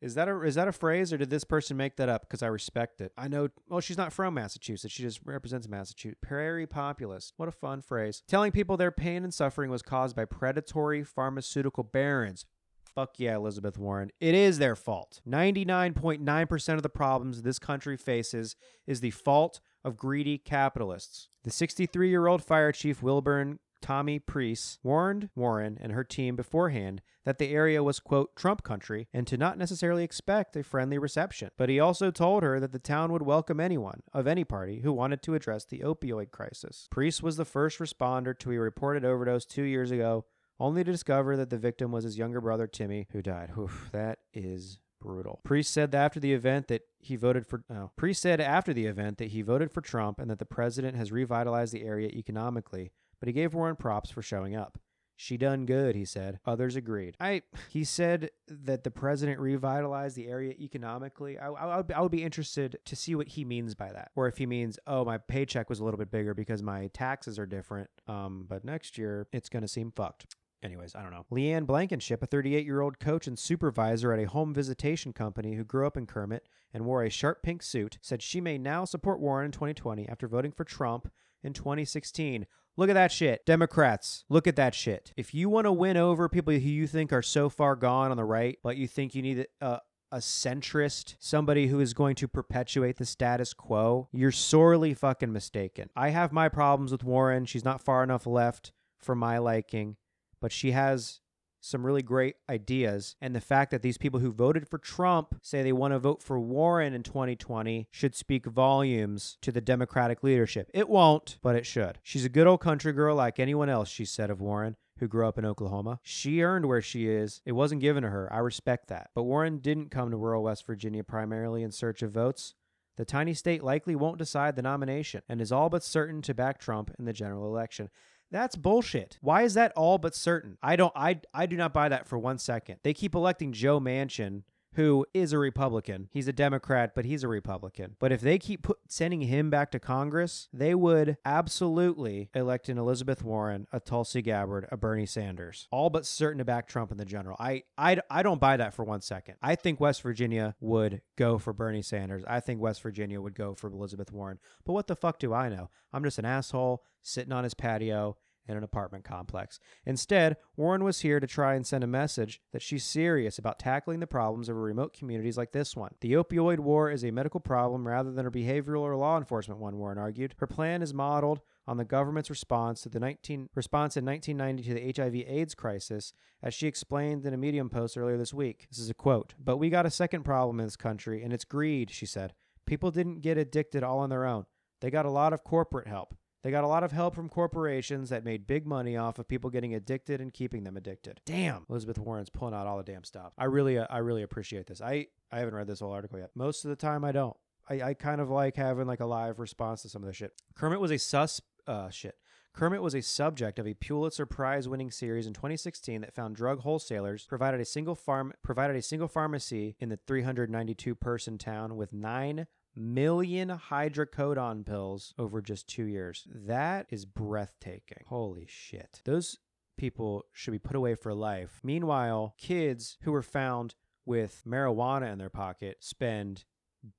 Is 0.00 0.14
that 0.14 0.28
a 0.28 0.40
is 0.42 0.54
that 0.54 0.68
a 0.68 0.72
phrase 0.72 1.12
or 1.12 1.18
did 1.18 1.28
this 1.28 1.44
person 1.44 1.76
make 1.76 1.96
that 1.96 2.08
up? 2.08 2.22
Because 2.22 2.42
I 2.42 2.46
respect 2.46 3.02
it. 3.02 3.12
I 3.18 3.28
know. 3.28 3.48
Well, 3.68 3.80
she's 3.80 3.98
not 3.98 4.14
from 4.14 4.32
Massachusetts. 4.32 4.94
She 4.94 5.02
just 5.02 5.20
represents 5.24 5.68
Massachusetts. 5.68 6.20
Prairie 6.22 6.66
populist. 6.66 7.34
What 7.36 7.50
a 7.50 7.52
fun 7.52 7.82
phrase. 7.82 8.22
Telling 8.26 8.52
people 8.52 8.78
their 8.78 8.90
pain 8.90 9.24
and 9.24 9.34
suffering 9.34 9.70
was 9.70 9.82
caused 9.82 10.16
by 10.16 10.24
predatory 10.24 11.04
pharmaceutical 11.04 11.84
barons. 11.84 12.46
Fuck 12.94 13.14
yeah, 13.18 13.36
Elizabeth 13.36 13.78
Warren. 13.78 14.10
It 14.20 14.34
is 14.34 14.58
their 14.58 14.76
fault. 14.76 15.20
99.9% 15.28 16.74
of 16.74 16.82
the 16.82 16.88
problems 16.88 17.42
this 17.42 17.58
country 17.58 17.96
faces 17.96 18.56
is 18.86 19.00
the 19.00 19.10
fault 19.10 19.60
of 19.84 19.96
greedy 19.96 20.38
capitalists. 20.38 21.28
The 21.44 21.50
63 21.50 22.08
year 22.08 22.26
old 22.26 22.42
fire 22.42 22.72
chief 22.72 23.02
Wilburn 23.02 23.58
Tommy 23.80 24.18
Priest 24.18 24.78
warned 24.82 25.30
Warren 25.34 25.78
and 25.80 25.92
her 25.92 26.04
team 26.04 26.36
beforehand 26.36 27.00
that 27.24 27.38
the 27.38 27.50
area 27.50 27.82
was, 27.82 28.00
quote, 28.00 28.36
Trump 28.36 28.62
country 28.62 29.08
and 29.12 29.26
to 29.26 29.36
not 29.36 29.58
necessarily 29.58 30.04
expect 30.04 30.56
a 30.56 30.62
friendly 30.62 30.98
reception. 30.98 31.50
But 31.56 31.68
he 31.68 31.80
also 31.80 32.10
told 32.10 32.42
her 32.42 32.60
that 32.60 32.72
the 32.72 32.78
town 32.78 33.12
would 33.12 33.22
welcome 33.22 33.60
anyone 33.60 34.02
of 34.12 34.26
any 34.26 34.44
party 34.44 34.80
who 34.80 34.92
wanted 34.92 35.22
to 35.22 35.34
address 35.34 35.64
the 35.64 35.80
opioid 35.80 36.30
crisis. 36.30 36.88
Priest 36.90 37.22
was 37.22 37.36
the 37.36 37.44
first 37.44 37.78
responder 37.78 38.38
to 38.38 38.52
a 38.52 38.58
reported 38.58 39.04
overdose 39.04 39.44
two 39.44 39.62
years 39.62 39.90
ago, 39.90 40.24
only 40.60 40.84
to 40.84 40.92
discover 40.92 41.36
that 41.36 41.50
the 41.50 41.58
victim 41.58 41.90
was 41.90 42.04
his 42.04 42.18
younger 42.18 42.40
brother, 42.40 42.66
Timmy, 42.66 43.08
who 43.12 43.22
died. 43.22 43.50
Oof, 43.58 43.88
that 43.92 44.20
is 44.32 44.78
brutal. 45.00 45.40
Priest 45.42 45.72
said 45.72 45.94
after 45.94 46.20
the 46.20 46.34
event 46.34 46.68
that 46.68 46.82
he 46.98 47.16
voted 47.16 47.46
for 47.46 47.64
oh, 47.70 47.90
Priest 47.96 48.22
said 48.22 48.40
after 48.40 48.72
the 48.72 48.86
event 48.86 49.18
that 49.18 49.28
he 49.28 49.42
voted 49.42 49.72
for 49.72 49.80
Trump 49.80 50.20
and 50.20 50.30
that 50.30 50.38
the 50.38 50.44
president 50.44 50.96
has 50.96 51.10
revitalized 51.10 51.72
the 51.72 51.82
area 51.82 52.08
economically, 52.08 52.92
but 53.18 53.26
he 53.26 53.32
gave 53.32 53.54
Warren 53.54 53.76
props 53.76 54.10
for 54.10 54.22
showing 54.22 54.54
up. 54.54 54.78
She 55.16 55.36
done 55.36 55.66
good, 55.66 55.96
he 55.96 56.06
said. 56.06 56.38
Others 56.46 56.76
agreed. 56.76 57.14
I 57.20 57.42
he 57.68 57.84
said 57.84 58.30
that 58.48 58.84
the 58.84 58.90
president 58.90 59.38
revitalized 59.38 60.16
the 60.16 60.28
area 60.28 60.54
economically. 60.58 61.38
I, 61.38 61.48
I, 61.48 61.76
would, 61.76 61.92
I 61.92 62.00
would 62.00 62.10
be 62.10 62.24
interested 62.24 62.78
to 62.86 62.96
see 62.96 63.14
what 63.14 63.28
he 63.28 63.44
means 63.44 63.74
by 63.74 63.92
that, 63.92 64.12
or 64.16 64.28
if 64.28 64.38
he 64.38 64.46
means, 64.46 64.78
oh, 64.86 65.04
my 65.04 65.18
paycheck 65.18 65.68
was 65.68 65.78
a 65.78 65.84
little 65.84 65.98
bit 65.98 66.10
bigger 66.10 66.32
because 66.32 66.62
my 66.62 66.86
taxes 66.94 67.38
are 67.38 67.44
different. 67.44 67.90
Um, 68.08 68.46
but 68.48 68.64
next 68.64 68.96
year 68.96 69.26
it's 69.30 69.50
gonna 69.50 69.68
seem 69.68 69.92
fucked. 69.94 70.36
Anyways, 70.62 70.94
I 70.94 71.02
don't 71.02 71.12
know. 71.12 71.24
Leanne 71.32 71.66
Blankenship, 71.66 72.22
a 72.22 72.26
38 72.26 72.66
year 72.66 72.80
old 72.80 72.98
coach 72.98 73.26
and 73.26 73.38
supervisor 73.38 74.12
at 74.12 74.20
a 74.20 74.28
home 74.28 74.52
visitation 74.52 75.12
company 75.12 75.54
who 75.54 75.64
grew 75.64 75.86
up 75.86 75.96
in 75.96 76.06
Kermit 76.06 76.46
and 76.74 76.84
wore 76.84 77.02
a 77.02 77.10
sharp 77.10 77.42
pink 77.42 77.62
suit, 77.62 77.98
said 78.02 78.22
she 78.22 78.40
may 78.40 78.58
now 78.58 78.84
support 78.84 79.20
Warren 79.20 79.46
in 79.46 79.52
2020 79.52 80.08
after 80.08 80.28
voting 80.28 80.52
for 80.52 80.64
Trump 80.64 81.10
in 81.42 81.52
2016. 81.52 82.46
Look 82.76 82.90
at 82.90 82.94
that 82.94 83.12
shit. 83.12 83.44
Democrats, 83.46 84.24
look 84.28 84.46
at 84.46 84.56
that 84.56 84.74
shit. 84.74 85.12
If 85.16 85.34
you 85.34 85.48
want 85.48 85.66
to 85.66 85.72
win 85.72 85.96
over 85.96 86.28
people 86.28 86.52
who 86.52 86.60
you 86.60 86.86
think 86.86 87.12
are 87.12 87.22
so 87.22 87.48
far 87.48 87.74
gone 87.74 88.10
on 88.10 88.16
the 88.16 88.24
right, 88.24 88.58
but 88.62 88.76
you 88.76 88.86
think 88.86 89.14
you 89.14 89.22
need 89.22 89.46
a, 89.60 89.80
a 90.12 90.18
centrist, 90.18 91.16
somebody 91.18 91.66
who 91.66 91.80
is 91.80 91.94
going 91.94 92.14
to 92.16 92.28
perpetuate 92.28 92.96
the 92.96 93.06
status 93.06 93.54
quo, 93.54 94.08
you're 94.12 94.30
sorely 94.30 94.94
fucking 94.94 95.32
mistaken. 95.32 95.88
I 95.96 96.10
have 96.10 96.32
my 96.32 96.48
problems 96.48 96.92
with 96.92 97.04
Warren. 97.04 97.44
She's 97.44 97.64
not 97.64 97.82
far 97.82 98.02
enough 98.02 98.26
left 98.26 98.72
for 98.98 99.14
my 99.14 99.38
liking, 99.38 99.96
but 100.40 100.52
she 100.52 100.72
has 100.72 101.20
some 101.60 101.84
really 101.84 102.02
great 102.02 102.36
ideas. 102.48 103.16
And 103.20 103.34
the 103.34 103.40
fact 103.40 103.70
that 103.70 103.82
these 103.82 103.98
people 103.98 104.20
who 104.20 104.32
voted 104.32 104.68
for 104.68 104.78
Trump 104.78 105.34
say 105.42 105.62
they 105.62 105.72
want 105.72 105.92
to 105.92 105.98
vote 105.98 106.22
for 106.22 106.40
Warren 106.40 106.94
in 106.94 107.02
2020 107.02 107.88
should 107.90 108.14
speak 108.14 108.46
volumes 108.46 109.36
to 109.42 109.52
the 109.52 109.60
Democratic 109.60 110.22
leadership. 110.22 110.70
It 110.72 110.88
won't, 110.88 111.38
but 111.42 111.56
it 111.56 111.66
should. 111.66 111.98
She's 112.02 112.24
a 112.24 112.30
good 112.30 112.46
old 112.46 112.60
country 112.60 112.92
girl 112.92 113.14
like 113.14 113.38
anyone 113.38 113.68
else, 113.68 113.88
she 113.88 114.04
said 114.04 114.30
of 114.30 114.40
Warren 114.40 114.76
who 115.00 115.08
grew 115.08 115.26
up 115.26 115.38
in 115.38 115.46
Oklahoma. 115.46 115.98
She 116.02 116.42
earned 116.42 116.66
where 116.66 116.82
she 116.82 117.08
is. 117.08 117.40
It 117.46 117.52
wasn't 117.52 117.80
given 117.80 118.02
to 118.02 118.10
her. 118.10 118.30
I 118.30 118.38
respect 118.38 118.88
that. 118.88 119.10
But 119.14 119.22
Warren 119.22 119.58
didn't 119.58 119.90
come 119.90 120.10
to 120.10 120.16
rural 120.16 120.42
West 120.44 120.66
Virginia 120.66 121.02
primarily 121.02 121.62
in 121.62 121.72
search 121.72 122.02
of 122.02 122.12
votes. 122.12 122.54
The 122.98 123.06
tiny 123.06 123.32
state 123.32 123.64
likely 123.64 123.96
won't 123.96 124.18
decide 124.18 124.56
the 124.56 124.62
nomination 124.62 125.22
and 125.26 125.40
is 125.40 125.50
all 125.50 125.70
but 125.70 125.82
certain 125.82 126.20
to 126.22 126.34
back 126.34 126.60
Trump 126.60 126.94
in 126.98 127.06
the 127.06 127.14
general 127.14 127.46
election. 127.46 127.88
That's 128.30 128.56
bullshit. 128.56 129.18
Why 129.20 129.42
is 129.42 129.54
that 129.54 129.72
all 129.76 129.98
but 129.98 130.14
certain? 130.14 130.56
I 130.62 130.76
don't 130.76 130.92
I 130.94 131.20
I 131.34 131.46
do 131.46 131.56
not 131.56 131.72
buy 131.72 131.88
that 131.88 132.06
for 132.06 132.18
one 132.18 132.38
second. 132.38 132.76
They 132.82 132.94
keep 132.94 133.14
electing 133.14 133.52
Joe 133.52 133.80
Manchin 133.80 134.42
who 134.74 135.06
is 135.12 135.32
a 135.32 135.38
Republican. 135.38 136.08
He's 136.12 136.28
a 136.28 136.32
Democrat, 136.32 136.92
but 136.94 137.04
he's 137.04 137.24
a 137.24 137.28
Republican. 137.28 137.96
But 137.98 138.12
if 138.12 138.20
they 138.20 138.38
keep 138.38 138.62
put, 138.62 138.78
sending 138.88 139.22
him 139.22 139.50
back 139.50 139.70
to 139.72 139.80
Congress, 139.80 140.48
they 140.52 140.74
would 140.74 141.16
absolutely 141.24 142.30
elect 142.34 142.68
an 142.68 142.78
Elizabeth 142.78 143.22
Warren, 143.22 143.66
a 143.72 143.80
Tulsi 143.80 144.22
Gabbard, 144.22 144.68
a 144.70 144.76
Bernie 144.76 145.06
Sanders, 145.06 145.68
all 145.70 145.90
but 145.90 146.06
certain 146.06 146.38
to 146.38 146.44
back 146.44 146.68
Trump 146.68 146.90
in 146.90 146.98
the 146.98 147.04
general. 147.04 147.36
I, 147.40 147.64
I, 147.76 147.98
I 148.10 148.22
don't 148.22 148.40
buy 148.40 148.56
that 148.56 148.74
for 148.74 148.84
one 148.84 149.00
second. 149.00 149.36
I 149.42 149.54
think 149.54 149.80
West 149.80 150.02
Virginia 150.02 150.54
would 150.60 151.02
go 151.16 151.38
for 151.38 151.52
Bernie 151.52 151.82
Sanders. 151.82 152.22
I 152.26 152.40
think 152.40 152.60
West 152.60 152.82
Virginia 152.82 153.20
would 153.20 153.34
go 153.34 153.54
for 153.54 153.68
Elizabeth 153.68 154.12
Warren. 154.12 154.38
But 154.64 154.74
what 154.74 154.86
the 154.86 154.96
fuck 154.96 155.18
do 155.18 155.34
I 155.34 155.48
know? 155.48 155.70
I'm 155.92 156.04
just 156.04 156.18
an 156.18 156.24
asshole 156.24 156.82
sitting 157.02 157.32
on 157.32 157.44
his 157.44 157.54
patio 157.54 158.16
in 158.50 158.56
an 158.56 158.64
apartment 158.64 159.04
complex. 159.04 159.60
Instead, 159.86 160.36
Warren 160.56 160.82
was 160.82 161.00
here 161.00 161.20
to 161.20 161.26
try 161.26 161.54
and 161.54 161.66
send 161.66 161.84
a 161.84 161.86
message 161.86 162.40
that 162.52 162.62
she's 162.62 162.84
serious 162.84 163.38
about 163.38 163.58
tackling 163.58 164.00
the 164.00 164.06
problems 164.06 164.48
of 164.48 164.56
remote 164.56 164.92
communities 164.92 165.38
like 165.38 165.52
this 165.52 165.76
one. 165.76 165.94
The 166.00 166.14
opioid 166.14 166.58
war 166.58 166.90
is 166.90 167.04
a 167.04 167.12
medical 167.12 167.40
problem 167.40 167.86
rather 167.86 168.10
than 168.10 168.26
a 168.26 168.30
behavioral 168.30 168.80
or 168.80 168.96
law 168.96 169.16
enforcement 169.16 169.60
one, 169.60 169.78
Warren 169.78 169.98
argued. 169.98 170.34
Her 170.38 170.46
plan 170.46 170.82
is 170.82 170.92
modeled 170.92 171.40
on 171.66 171.76
the 171.76 171.84
government's 171.84 172.30
response 172.30 172.80
to 172.80 172.88
the 172.88 172.98
19 172.98 173.48
response 173.54 173.96
in 173.96 174.04
1990 174.04 174.62
to 174.64 174.74
the 174.74 174.92
HIV/AIDS 174.92 175.54
crisis, 175.54 176.12
as 176.42 176.52
she 176.52 176.66
explained 176.66 177.24
in 177.24 177.32
a 177.32 177.36
Medium 177.36 177.70
post 177.70 177.96
earlier 177.96 178.16
this 178.16 178.34
week. 178.34 178.66
This 178.68 178.80
is 178.80 178.90
a 178.90 178.94
quote. 178.94 179.34
"But 179.38 179.58
we 179.58 179.70
got 179.70 179.86
a 179.86 179.90
second 179.90 180.24
problem 180.24 180.58
in 180.58 180.66
this 180.66 180.76
country, 180.76 181.22
and 181.22 181.32
it's 181.32 181.44
greed," 181.44 181.90
she 181.90 182.06
said. 182.06 182.34
"People 182.66 182.90
didn't 182.90 183.20
get 183.20 183.38
addicted 183.38 183.84
all 183.84 184.00
on 184.00 184.10
their 184.10 184.26
own. 184.26 184.46
They 184.80 184.90
got 184.90 185.06
a 185.06 185.10
lot 185.10 185.32
of 185.32 185.44
corporate 185.44 185.86
help. 185.86 186.14
They 186.42 186.50
got 186.50 186.64
a 186.64 186.68
lot 186.68 186.82
of 186.82 186.92
help 186.92 187.14
from 187.14 187.28
corporations 187.28 188.08
that 188.10 188.24
made 188.24 188.46
big 188.46 188.66
money 188.66 188.96
off 188.96 189.18
of 189.18 189.28
people 189.28 189.50
getting 189.50 189.74
addicted 189.74 190.20
and 190.20 190.32
keeping 190.32 190.64
them 190.64 190.76
addicted. 190.76 191.20
Damn, 191.26 191.66
Elizabeth 191.68 191.98
Warren's 191.98 192.30
pulling 192.30 192.54
out 192.54 192.66
all 192.66 192.78
the 192.78 192.82
damn 192.82 193.04
stuff. 193.04 193.32
I 193.36 193.44
really, 193.44 193.78
uh, 193.78 193.86
I 193.90 193.98
really 193.98 194.22
appreciate 194.22 194.66
this. 194.66 194.80
I, 194.80 195.08
I 195.30 195.40
haven't 195.40 195.54
read 195.54 195.66
this 195.66 195.80
whole 195.80 195.92
article 195.92 196.18
yet. 196.18 196.30
Most 196.34 196.64
of 196.64 196.70
the 196.70 196.76
time, 196.76 197.04
I 197.04 197.12
don't. 197.12 197.36
I, 197.68 197.82
I 197.82 197.94
kind 197.94 198.20
of 198.20 198.30
like 198.30 198.56
having 198.56 198.86
like 198.86 199.00
a 199.00 199.06
live 199.06 199.38
response 199.38 199.82
to 199.82 199.88
some 199.88 200.02
of 200.02 200.06
the 200.06 200.14
shit. 200.14 200.32
Kermit 200.54 200.80
was 200.80 200.90
a 200.90 200.98
sus, 200.98 201.42
uh, 201.66 201.90
shit. 201.90 202.16
Kermit 202.52 202.82
was 202.82 202.94
a 202.94 203.00
subject 203.00 203.58
of 203.58 203.66
a 203.66 203.74
Pulitzer 203.74 204.26
Prize 204.26 204.68
winning 204.68 204.90
series 204.90 205.26
in 205.26 205.32
2016 205.32 206.00
that 206.00 206.14
found 206.14 206.34
drug 206.34 206.60
wholesalers 206.60 207.24
provided 207.26 207.60
a 207.60 207.64
single 207.64 207.94
farm 207.94 208.32
provided 208.42 208.76
a 208.76 208.82
single 208.82 209.08
pharmacy 209.08 209.76
in 209.78 209.88
the 209.88 209.98
392 210.06 210.94
person 210.96 211.38
town 211.38 211.76
with 211.76 211.92
9 211.92 212.46
million 212.74 213.48
hydrocodone 213.70 214.64
pills 214.64 215.14
over 215.18 215.40
just 215.40 215.68
two 215.68 215.84
years. 215.84 216.26
That 216.32 216.86
is 216.90 217.04
breathtaking. 217.04 218.04
Holy 218.06 218.46
shit. 218.48 219.00
Those 219.04 219.38
people 219.76 220.24
should 220.32 220.52
be 220.52 220.58
put 220.58 220.76
away 220.76 220.94
for 220.94 221.14
life. 221.14 221.60
Meanwhile, 221.62 222.34
kids 222.38 222.98
who 223.02 223.12
were 223.12 223.22
found 223.22 223.74
with 224.04 224.42
marijuana 224.46 225.12
in 225.12 225.18
their 225.18 225.30
pocket 225.30 225.78
spend 225.80 226.44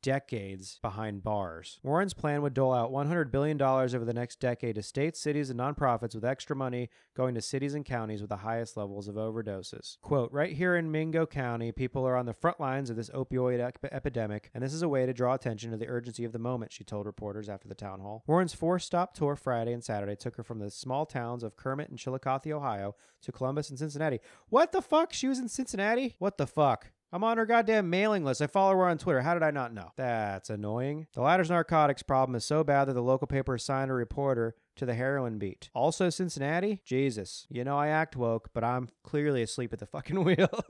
decades 0.02 0.80
behind 0.82 1.24
bars. 1.24 1.80
Warren's 1.84 2.14
plan 2.14 2.42
would 2.42 2.54
dole 2.54 2.74
out 2.74 2.92
$100 2.92 3.32
billion 3.32 3.62
over 3.62 4.06
the 4.06 4.14
next 4.14 4.40
decade 4.40 4.76
to 4.76 4.84
states, 4.84 5.20
cities, 5.20 5.50
and 5.50 5.60
nonprofits 5.60 6.16
with 6.16 6.26
extra 6.26 6.56
money 6.56 6.90
going 7.16 7.36
to 7.36 7.42
cities 7.42 7.74
and 7.74 7.86
counties 7.86 8.22
with 8.22 8.30
the 8.30 8.38
highest 8.38 8.78
levels 8.78 9.08
of 9.08 9.16
overdoses. 9.16 9.98
Quote, 10.02 10.32
right 10.32 10.54
here 10.54 10.76
in 10.76 10.92
Mingo 10.92 11.26
County, 11.26 11.72
people 11.72 12.08
are 12.08 12.16
on 12.16 12.26
the 12.26 12.34
front 12.34 12.60
lines 12.60 12.90
of 12.90 12.96
this 12.96 13.10
opioid 13.10 13.60
ep- 13.60 13.92
epidemic, 13.92 14.50
and 14.54 14.64
this 14.64 14.74
is 14.74 14.82
a 14.82 14.90
way 14.90 15.06
to 15.06 15.14
draw 15.14 15.34
attention 15.34 15.72
to 15.72 15.78
the 15.78 15.88
urgency 15.88 16.24
of 16.24 16.32
the 16.32 16.40
moment, 16.40 16.72
she 16.72 16.84
told 16.84 17.06
reporters 17.06 17.50
after 17.50 17.68
the 17.68 17.76
town 17.76 18.00
hall. 18.00 18.24
Warren's 18.28 18.54
four 18.54 18.80
stop 18.80 19.14
tour 19.14 19.36
Friday 19.36 19.74
and 19.74 19.84
Saturday 19.84 20.16
took 20.16 20.38
her 20.38 20.44
from 20.44 20.60
the 20.60 20.72
small 20.72 21.06
towns 21.06 21.44
of 21.44 21.56
Kermit 21.56 21.90
and 21.90 21.98
Chillicothe, 21.98 22.52
Ohio, 22.52 22.96
to 23.22 23.32
Columbus 23.32 23.70
and 23.70 23.80
Cincinnati. 23.80 24.20
What 24.50 24.72
the 24.72 24.82
fuck? 24.82 25.14
She 25.14 25.28
was 25.28 25.40
in 25.40 25.50
Cincinnati? 25.50 26.16
What 26.20 26.38
the 26.38 26.48
fuck? 26.48 26.92
I'm 27.14 27.26
on 27.26 27.38
her 27.38 27.46
goddamn 27.46 27.90
mailing 27.90 28.24
list. 28.24 28.42
I 28.42 28.48
follow 28.48 28.72
her 28.74 28.88
on 28.88 28.98
Twitter. 28.98 29.22
How 29.22 29.34
did 29.34 29.44
I 29.44 29.52
not 29.52 29.74
know? 29.74 29.92
That's 29.98 30.50
annoying. 30.50 31.08
The 31.14 31.22
latter's 31.22 31.50
narcotics 31.50 32.04
problem 32.04 32.36
is 32.36 32.46
so 32.46 32.64
bad 32.64 32.86
that 32.86 32.94
the 32.94 33.04
local 33.04 33.28
paper 33.28 33.56
assigned 33.56 33.92
a 33.92 33.94
reporter 33.94 34.56
to 34.78 34.86
the 34.86 34.94
heroin 34.94 35.38
beat. 35.38 35.70
Also, 35.74 36.10
Cincinnati? 36.10 36.82
Jesus. 36.86 37.48
You 37.50 37.66
know, 37.66 37.78
I 37.78 37.90
act 37.90 38.16
woke, 38.16 38.52
but 38.54 38.64
I'm 38.64 38.88
clearly 39.04 39.42
asleep 39.42 39.74
at 39.74 39.80
the 39.80 39.86
fucking 39.86 40.24
wheel. 40.24 40.64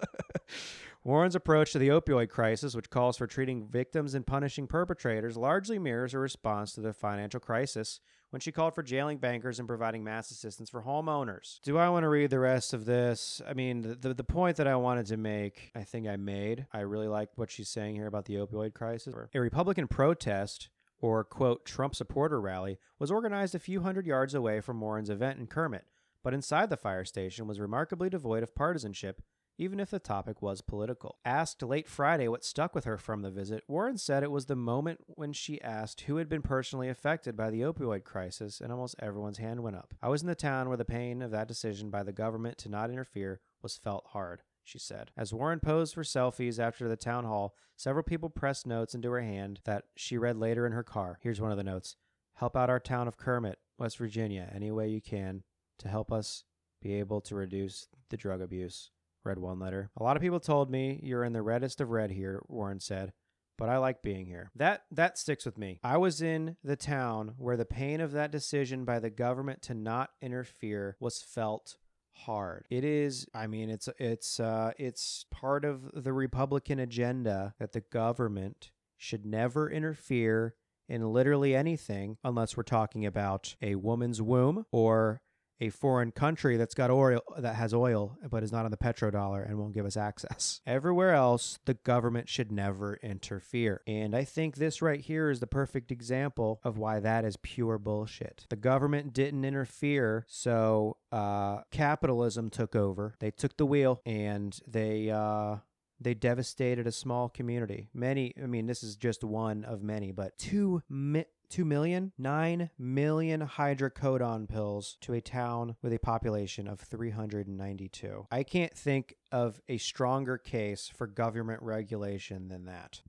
Warren's 1.04 1.36
approach 1.36 1.74
to 1.74 1.80
the 1.80 1.89
opioid 1.89 2.30
crisis, 2.30 2.76
which 2.76 2.89
calls 2.89 3.18
for 3.18 3.28
treating 3.28 3.68
victims 3.68 4.16
and 4.16 4.26
punishing 4.26 4.66
perpetrators, 4.66 5.38
largely 5.38 5.78
mirrors 5.78 6.14
a 6.16 6.20
response 6.20 6.74
to 6.74 6.82
the 6.82 6.94
financial 6.94 7.39
crisis 7.39 8.00
when 8.32 8.40
she 8.40 8.52
called 8.52 8.74
for 8.74 8.82
jailing 8.82 9.18
bankers 9.18 9.60
and 9.60 9.68
providing 9.68 10.04
mass 10.04 10.32
assistance 10.32 10.70
for 10.70 10.82
homeowners. 10.82 11.62
Do 11.62 11.78
I 11.78 11.90
want 11.90 12.04
to 12.04 12.10
read 12.10 12.30
the 12.30 12.40
rest 12.40 12.74
of 12.74 12.86
this? 12.86 13.42
I 13.48 13.54
mean, 13.54 13.82
the, 13.82 13.96
the, 13.96 14.14
the 14.16 14.24
point 14.24 14.58
that 14.58 14.68
I 14.68 14.76
wanted 14.78 15.06
to 15.08 15.18
make, 15.18 15.72
I 15.76 15.84
think 15.84 16.08
I 16.08 16.16
made. 16.16 16.66
I 16.74 16.80
really 16.80 17.08
like 17.08 17.30
what 17.36 17.52
she's 17.52 17.70
saying 17.70 17.96
here 17.96 18.08
about 18.08 18.26
the 18.26 18.36
opioid 18.36 18.74
crisis. 18.74 19.14
A 19.34 19.40
Republican 19.40 19.88
protest 19.88 20.70
or 21.00 21.24
quote 21.24 21.66
Trump 21.66 21.96
supporter 21.96 22.40
rally 22.40 22.80
was 23.00 23.12
organized 23.12 23.54
a 23.54 23.60
few 23.60 23.82
hundred 23.82 24.06
yards 24.06 24.34
away 24.34 24.62
from 24.62 24.80
Warren's 24.80 25.10
event 25.10 25.40
in 25.40 25.48
Kermit, 25.48 25.86
but 26.24 26.34
inside 26.34 26.70
the 26.70 26.78
fire 26.78 27.06
station 27.06 27.48
was 27.48 27.60
remarkably 27.60 28.10
devoid 28.10 28.44
of 28.44 28.56
partisanship 28.56 29.22
even 29.62 29.80
if 29.80 29.91
the 29.91 29.99
topic 29.99 30.41
was 30.41 30.59
political. 30.59 31.20
Asked 31.24 31.62
late 31.62 31.88
Friday 31.88 32.28
what 32.28 32.43
stuck 32.43 32.74
with 32.74 32.86
her 32.86 32.97
from 32.97 33.22
the 33.22 33.30
visit, 33.30 33.64
Warren 33.68 33.99
said 33.99 34.24
it 34.24 34.32
was 34.32 34.47
the 34.47 34.55
moment 34.55 35.01
when 35.05 35.34
she 35.34 35.62
asked 35.62 36.01
who 36.01 36.18
had 36.18 36.28
been 36.28 36.41
personally 36.41 36.89
affected 36.89 37.38
by 37.38 37.51
the 37.51 37.62
opioid 37.62 38.03
crisis, 38.03 38.59
and 38.59 38.72
almost 38.72 38.95
everyone's 38.97 39.38
hand 39.38 39.62
went 39.62 39.76
up. 39.76 39.93
I 40.01 40.09
was 40.09 40.24
in 40.24 40.28
the 40.28 40.34
town 40.34 40.68
where 40.68 40.78
the 40.78 40.84
pain 40.84 41.22
of 41.22 41.30
that 41.30 41.47
decision 41.47 41.91
by 41.91 42.01
the 42.01 42.12
government 42.12 42.57
to 42.57 42.70
not 42.70 42.89
interfere 42.89 43.39
was 43.62 43.78
felt 43.78 44.07
hard. 44.07 44.41
She 44.64 44.80
said. 44.80 45.12
As 45.16 45.34
Warren 45.34 45.59
posed 45.59 45.93
for 45.93 46.03
selfies 46.03 46.57
after 46.57 46.88
the 46.88 46.95
town 46.95 47.26
hall, 47.26 47.55
several 47.76 48.03
people 48.03 48.30
pressed 48.30 48.66
notes 48.66 48.95
into 48.95 49.12
her 49.12 49.22
hand 49.22 49.59
that 49.66 49.86
she 49.95 50.18
read 50.18 50.38
later 50.38 50.66
in 50.66 50.72
her 50.72 50.84
car. 50.84 51.20
Here's 51.22 51.41
one 51.41 51.51
of 51.51 51.57
the 51.57 51.64
notes 51.64 51.97
Help 52.36 52.57
out 52.57 52.70
our 52.72 52.80
town 52.80 53.07
of 53.07 53.18
Kermit, 53.18 53.59
West 53.78 53.99
Virginia, 53.99 54.51
any 54.53 54.72
way 54.72 54.88
you 54.88 55.01
can 55.01 55.43
to 55.78 55.88
help 55.88 56.12
us 56.12 56.45
be 56.82 56.95
able 56.95 57.22
to 57.22 57.36
reduce 57.36 57.88
the 58.09 58.18
drug 58.18 58.41
abuse 58.41 58.89
read 59.24 59.40
one 59.40 59.60
letter. 59.60 59.90
A 59.98 60.04
lot 60.04 60.16
of 60.16 60.22
people 60.22 60.40
told 60.40 60.70
me 60.70 61.00
you're 61.04 61.24
in 61.24 61.34
the 61.34 61.42
reddest 61.42 61.82
of 61.82 61.90
red 61.90 62.12
here, 62.12 62.42
Warren 62.48 62.80
said, 62.80 63.14
but 63.58 63.70
I 63.70 63.78
like 63.78 64.02
being 64.02 64.26
here. 64.26 64.52
That 64.56 64.84
that 64.92 65.18
sticks 65.18 65.46
with 65.46 65.58
me. 65.58 65.80
I 65.84 65.98
was 65.98 66.22
in 66.22 66.58
the 66.64 66.76
town 66.76 67.36
where 67.38 67.58
the 67.58 67.66
pain 67.66 68.02
of 68.02 68.12
that 68.14 68.32
decision 68.32 68.86
by 68.86 69.00
the 69.00 69.10
government 69.10 69.62
to 69.64 69.74
not 69.74 70.10
interfere 70.22 70.98
was 71.00 71.22
felt 71.22 71.76
hard. 72.14 72.66
It 72.70 72.84
is 72.84 73.28
I 73.34 73.48
mean 73.48 73.70
it's 73.70 73.88
it's 73.98 74.40
uh 74.40 74.72
it's 74.78 75.26
part 75.32 75.66
of 75.66 76.04
the 76.04 76.14
Republican 76.14 76.80
agenda 76.80 77.54
that 77.60 77.74
the 77.74 77.82
government 77.82 78.72
should 78.98 79.26
never 79.26 79.70
interfere 79.70 80.56
in 80.88 81.14
literally 81.14 81.56
anything 81.56 82.18
unless 82.24 82.58
we're 82.58 82.64
talking 82.64 83.06
about 83.06 83.56
a 83.62 83.76
woman's 83.76 84.22
womb 84.22 84.66
or 84.72 85.22
a 85.62 85.70
foreign 85.70 86.12
country 86.12 86.57
that's 86.57 86.74
got 86.74 86.89
oil 86.89 87.22
that 87.38 87.55
has 87.55 87.74
oil 87.74 88.18
but 88.30 88.43
is 88.43 88.51
not 88.51 88.66
on 88.66 88.72
the 88.72 88.78
petrodollar 88.78 89.47
and 89.47 89.57
won't 89.57 89.74
give 89.74 89.86
us 89.86 89.95
access. 89.95 90.59
Everywhere 90.68 91.14
else, 91.14 91.59
the 91.66 91.76
government 91.76 92.28
should 92.28 92.51
never 92.51 92.95
interfere. 93.03 93.82
And 93.86 94.16
I 94.16 94.24
think 94.24 94.55
this 94.55 94.82
right 94.82 94.99
here 94.99 95.30
is 95.30 95.39
the 95.39 95.47
perfect 95.47 95.91
example 95.91 96.59
of 96.64 96.78
why 96.78 96.99
that 96.99 97.24
is 97.24 97.38
pure 97.38 97.78
bullshit. 97.78 98.47
The 98.49 98.55
government 98.55 99.14
didn't 99.14 99.45
interfere, 99.45 100.26
so 100.28 100.97
uh, 101.12 101.62
capitalism 101.70 102.49
took 102.49 102.76
over. 102.76 103.14
They 103.20 103.32
took 103.32 103.55
the 103.57 103.66
wheel 103.66 104.01
and 104.05 104.59
they 104.68 105.12
uh, 105.12 105.57
they 105.99 106.16
devastated 106.16 106.88
a 106.88 106.91
small 106.91 107.30
community. 107.30 107.89
Many, 107.93 108.34
I 108.41 108.47
mean, 108.47 108.66
this 108.66 108.82
is 108.82 108.95
just 108.95 109.24
one 109.24 109.64
of 109.64 109.84
many, 109.84 110.12
but 110.12 110.38
two 110.39 110.82
mi- 110.89 111.26
2 111.52 111.66
million, 111.66 112.14
9 112.18 112.70
million 112.80 113.41
hydrocodone 113.45 114.47
pills 114.47 114.97
to 115.02 115.14
a 115.14 115.22
town 115.22 115.76
with 115.82 115.93
a 115.93 115.99
population 115.99 116.68
of 116.68 116.80
392. 116.80 118.28
I 118.32 118.43
can't 118.43 118.74
think 118.74 119.16
of 119.32 119.62
a 119.68 119.78
stronger 119.78 120.38
case 120.38 120.89
for 120.93 121.08
government 121.08 121.62
regulation 121.62 122.47
than 122.47 122.66
that. 122.66 123.02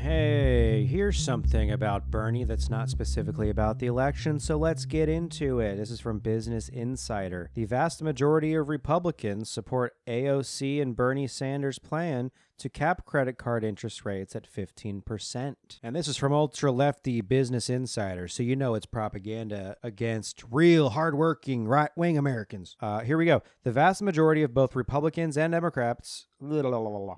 Hey, 0.00 0.86
here's 0.86 1.22
something 1.22 1.70
about 1.70 2.10
Bernie 2.10 2.44
that's 2.44 2.70
not 2.70 2.88
specifically 2.88 3.50
about 3.50 3.80
the 3.80 3.86
election, 3.86 4.40
so 4.40 4.56
let's 4.56 4.86
get 4.86 5.10
into 5.10 5.60
it. 5.60 5.76
This 5.76 5.90
is 5.90 6.00
from 6.00 6.20
Business 6.20 6.70
Insider. 6.70 7.50
The 7.52 7.66
vast 7.66 8.02
majority 8.02 8.54
of 8.54 8.70
Republicans 8.70 9.50
support 9.50 9.92
AOC 10.06 10.80
and 10.80 10.96
Bernie 10.96 11.26
Sanders' 11.26 11.78
plan 11.78 12.30
to 12.60 12.68
cap 12.68 13.04
credit 13.06 13.38
card 13.38 13.64
interest 13.64 14.04
rates 14.04 14.36
at 14.36 14.46
15%. 14.50 15.54
And 15.82 15.96
this 15.96 16.06
is 16.06 16.16
from 16.16 16.32
ultra 16.32 16.70
lefty 16.70 17.20
Business 17.20 17.70
Insider, 17.70 18.28
so 18.28 18.42
you 18.42 18.54
know 18.54 18.74
it's 18.74 18.86
propaganda 18.86 19.76
against 19.82 20.44
real 20.50 20.90
hardworking 20.90 21.66
right 21.66 21.90
wing 21.96 22.18
Americans. 22.18 22.76
Uh, 22.80 23.00
here 23.00 23.16
we 23.16 23.24
go. 23.24 23.42
The 23.64 23.72
vast 23.72 24.02
majority 24.02 24.42
of 24.42 24.54
both 24.54 24.76
Republicans 24.76 25.36
and 25.36 25.52
Democrats. 25.52 26.26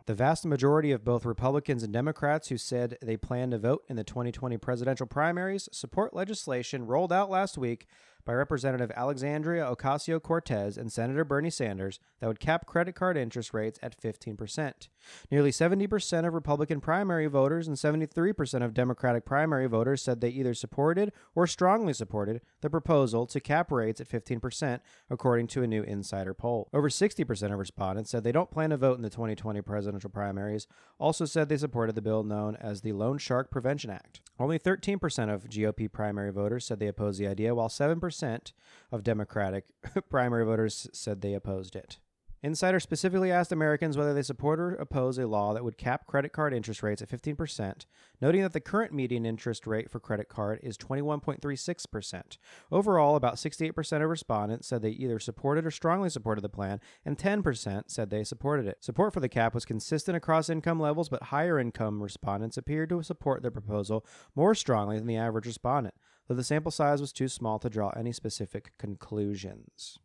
The 0.07 0.14
vast 0.14 0.45
majority 0.45 0.90
of 0.90 1.05
both 1.05 1.24
Republicans 1.24 1.84
and 1.84 1.93
Democrats 1.93 2.49
who 2.49 2.59
said 2.59 2.99
they 3.01 3.16
plan 3.16 3.51
to 3.53 3.59
vote 3.59 3.84
in 3.88 3.97
the 3.97 4.03
2020 4.03 4.57
presidential 4.59 5.07
primaries 5.07 5.68
support 5.70 6.14
legislation 6.14 6.86
rolled 6.86 7.12
out 7.12 7.30
last 7.30 7.57
week 7.57 7.86
by 8.24 8.32
Representative 8.32 8.92
Alexandria 8.94 9.64
Ocasio 9.64 10.22
Cortez 10.22 10.76
and 10.76 10.92
Senator 10.92 11.24
Bernie 11.24 11.50
Sanders 11.50 11.98
that 12.20 12.28
would 12.28 12.40
cap 12.40 12.66
credit 12.66 12.94
card 12.94 13.16
interest 13.16 13.52
rates 13.52 13.78
at 13.82 14.00
15%. 14.00 14.88
Nearly 15.30 15.50
70% 15.50 16.26
of 16.26 16.34
Republican 16.34 16.80
primary 16.80 17.26
voters 17.26 17.66
and 17.66 17.76
73% 17.76 18.62
of 18.64 18.74
Democratic 18.74 19.24
primary 19.24 19.66
voters 19.66 20.02
said 20.02 20.20
they 20.20 20.28
either 20.28 20.54
supported 20.54 21.12
or 21.34 21.46
strongly 21.46 21.92
supported 21.92 22.40
the 22.60 22.70
proposal 22.70 23.26
to 23.26 23.40
cap 23.40 23.72
rates 23.72 24.00
at 24.00 24.08
15%, 24.08 24.80
according 25.10 25.48
to 25.48 25.62
a 25.62 25.66
new 25.66 25.82
insider 25.82 26.34
poll. 26.34 26.68
Over 26.72 26.88
60% 26.88 27.52
of 27.52 27.58
respondents 27.58 28.10
said 28.10 28.22
they 28.22 28.30
don't 28.30 28.50
plan 28.50 28.70
to 28.70 28.76
vote 28.76 28.96
in 28.96 29.02
the 29.02 29.10
2020 29.10 29.60
presidential 29.62 30.10
primaries, 30.10 30.66
also 30.98 31.24
said 31.24 31.48
they 31.48 31.56
supported 31.56 31.96
the 31.96 32.02
bill 32.02 32.22
known 32.22 32.56
as 32.56 32.82
the 32.82 32.92
Loan 32.92 33.18
Shark 33.18 33.50
Prevention 33.50 33.90
Act. 33.90 34.20
Only 34.38 34.58
13% 34.58 35.32
of 35.32 35.48
GOP 35.48 35.90
primary 35.90 36.32
voters 36.32 36.64
said 36.64 36.78
they 36.78 36.88
opposed 36.88 37.18
the 37.18 37.26
idea, 37.26 37.54
while 37.54 37.68
7% 37.68 38.11
of 38.90 39.02
Democratic 39.02 39.64
primary 40.10 40.44
voters 40.44 40.88
said 40.92 41.20
they 41.20 41.34
opposed 41.34 41.74
it. 41.74 41.98
Insider 42.44 42.80
specifically 42.80 43.30
asked 43.30 43.52
Americans 43.52 43.96
whether 43.96 44.12
they 44.12 44.22
support 44.22 44.58
or 44.58 44.74
oppose 44.74 45.16
a 45.16 45.28
law 45.28 45.54
that 45.54 45.62
would 45.62 45.78
cap 45.78 46.08
credit 46.08 46.32
card 46.32 46.52
interest 46.52 46.82
rates 46.82 47.00
at 47.00 47.08
15%, 47.08 47.86
noting 48.20 48.42
that 48.42 48.52
the 48.52 48.58
current 48.58 48.92
median 48.92 49.24
interest 49.24 49.64
rate 49.64 49.88
for 49.88 50.00
credit 50.00 50.28
card 50.28 50.58
is 50.60 50.76
21.36%. 50.76 52.38
Overall, 52.72 53.14
about 53.14 53.36
68% 53.36 54.02
of 54.02 54.10
respondents 54.10 54.66
said 54.66 54.82
they 54.82 54.90
either 54.90 55.20
supported 55.20 55.64
or 55.64 55.70
strongly 55.70 56.10
supported 56.10 56.40
the 56.40 56.48
plan, 56.48 56.80
and 57.04 57.16
10% 57.16 57.84
said 57.86 58.10
they 58.10 58.24
supported 58.24 58.66
it. 58.66 58.82
Support 58.82 59.14
for 59.14 59.20
the 59.20 59.28
cap 59.28 59.54
was 59.54 59.64
consistent 59.64 60.16
across 60.16 60.50
income 60.50 60.80
levels, 60.80 61.08
but 61.08 61.24
higher 61.24 61.60
income 61.60 62.02
respondents 62.02 62.56
appeared 62.56 62.88
to 62.88 63.04
support 63.04 63.42
the 63.42 63.52
proposal 63.52 64.04
more 64.34 64.56
strongly 64.56 64.98
than 64.98 65.06
the 65.06 65.16
average 65.16 65.46
respondent, 65.46 65.94
though 66.28 66.34
the 66.34 66.44
sample 66.44 66.70
size 66.72 67.00
was 67.00 67.12
too 67.12 67.28
small 67.28 67.58
to 67.58 67.70
draw 67.70 67.90
any 67.90 68.12
specific 68.12 68.72
conclusions. 68.78 69.98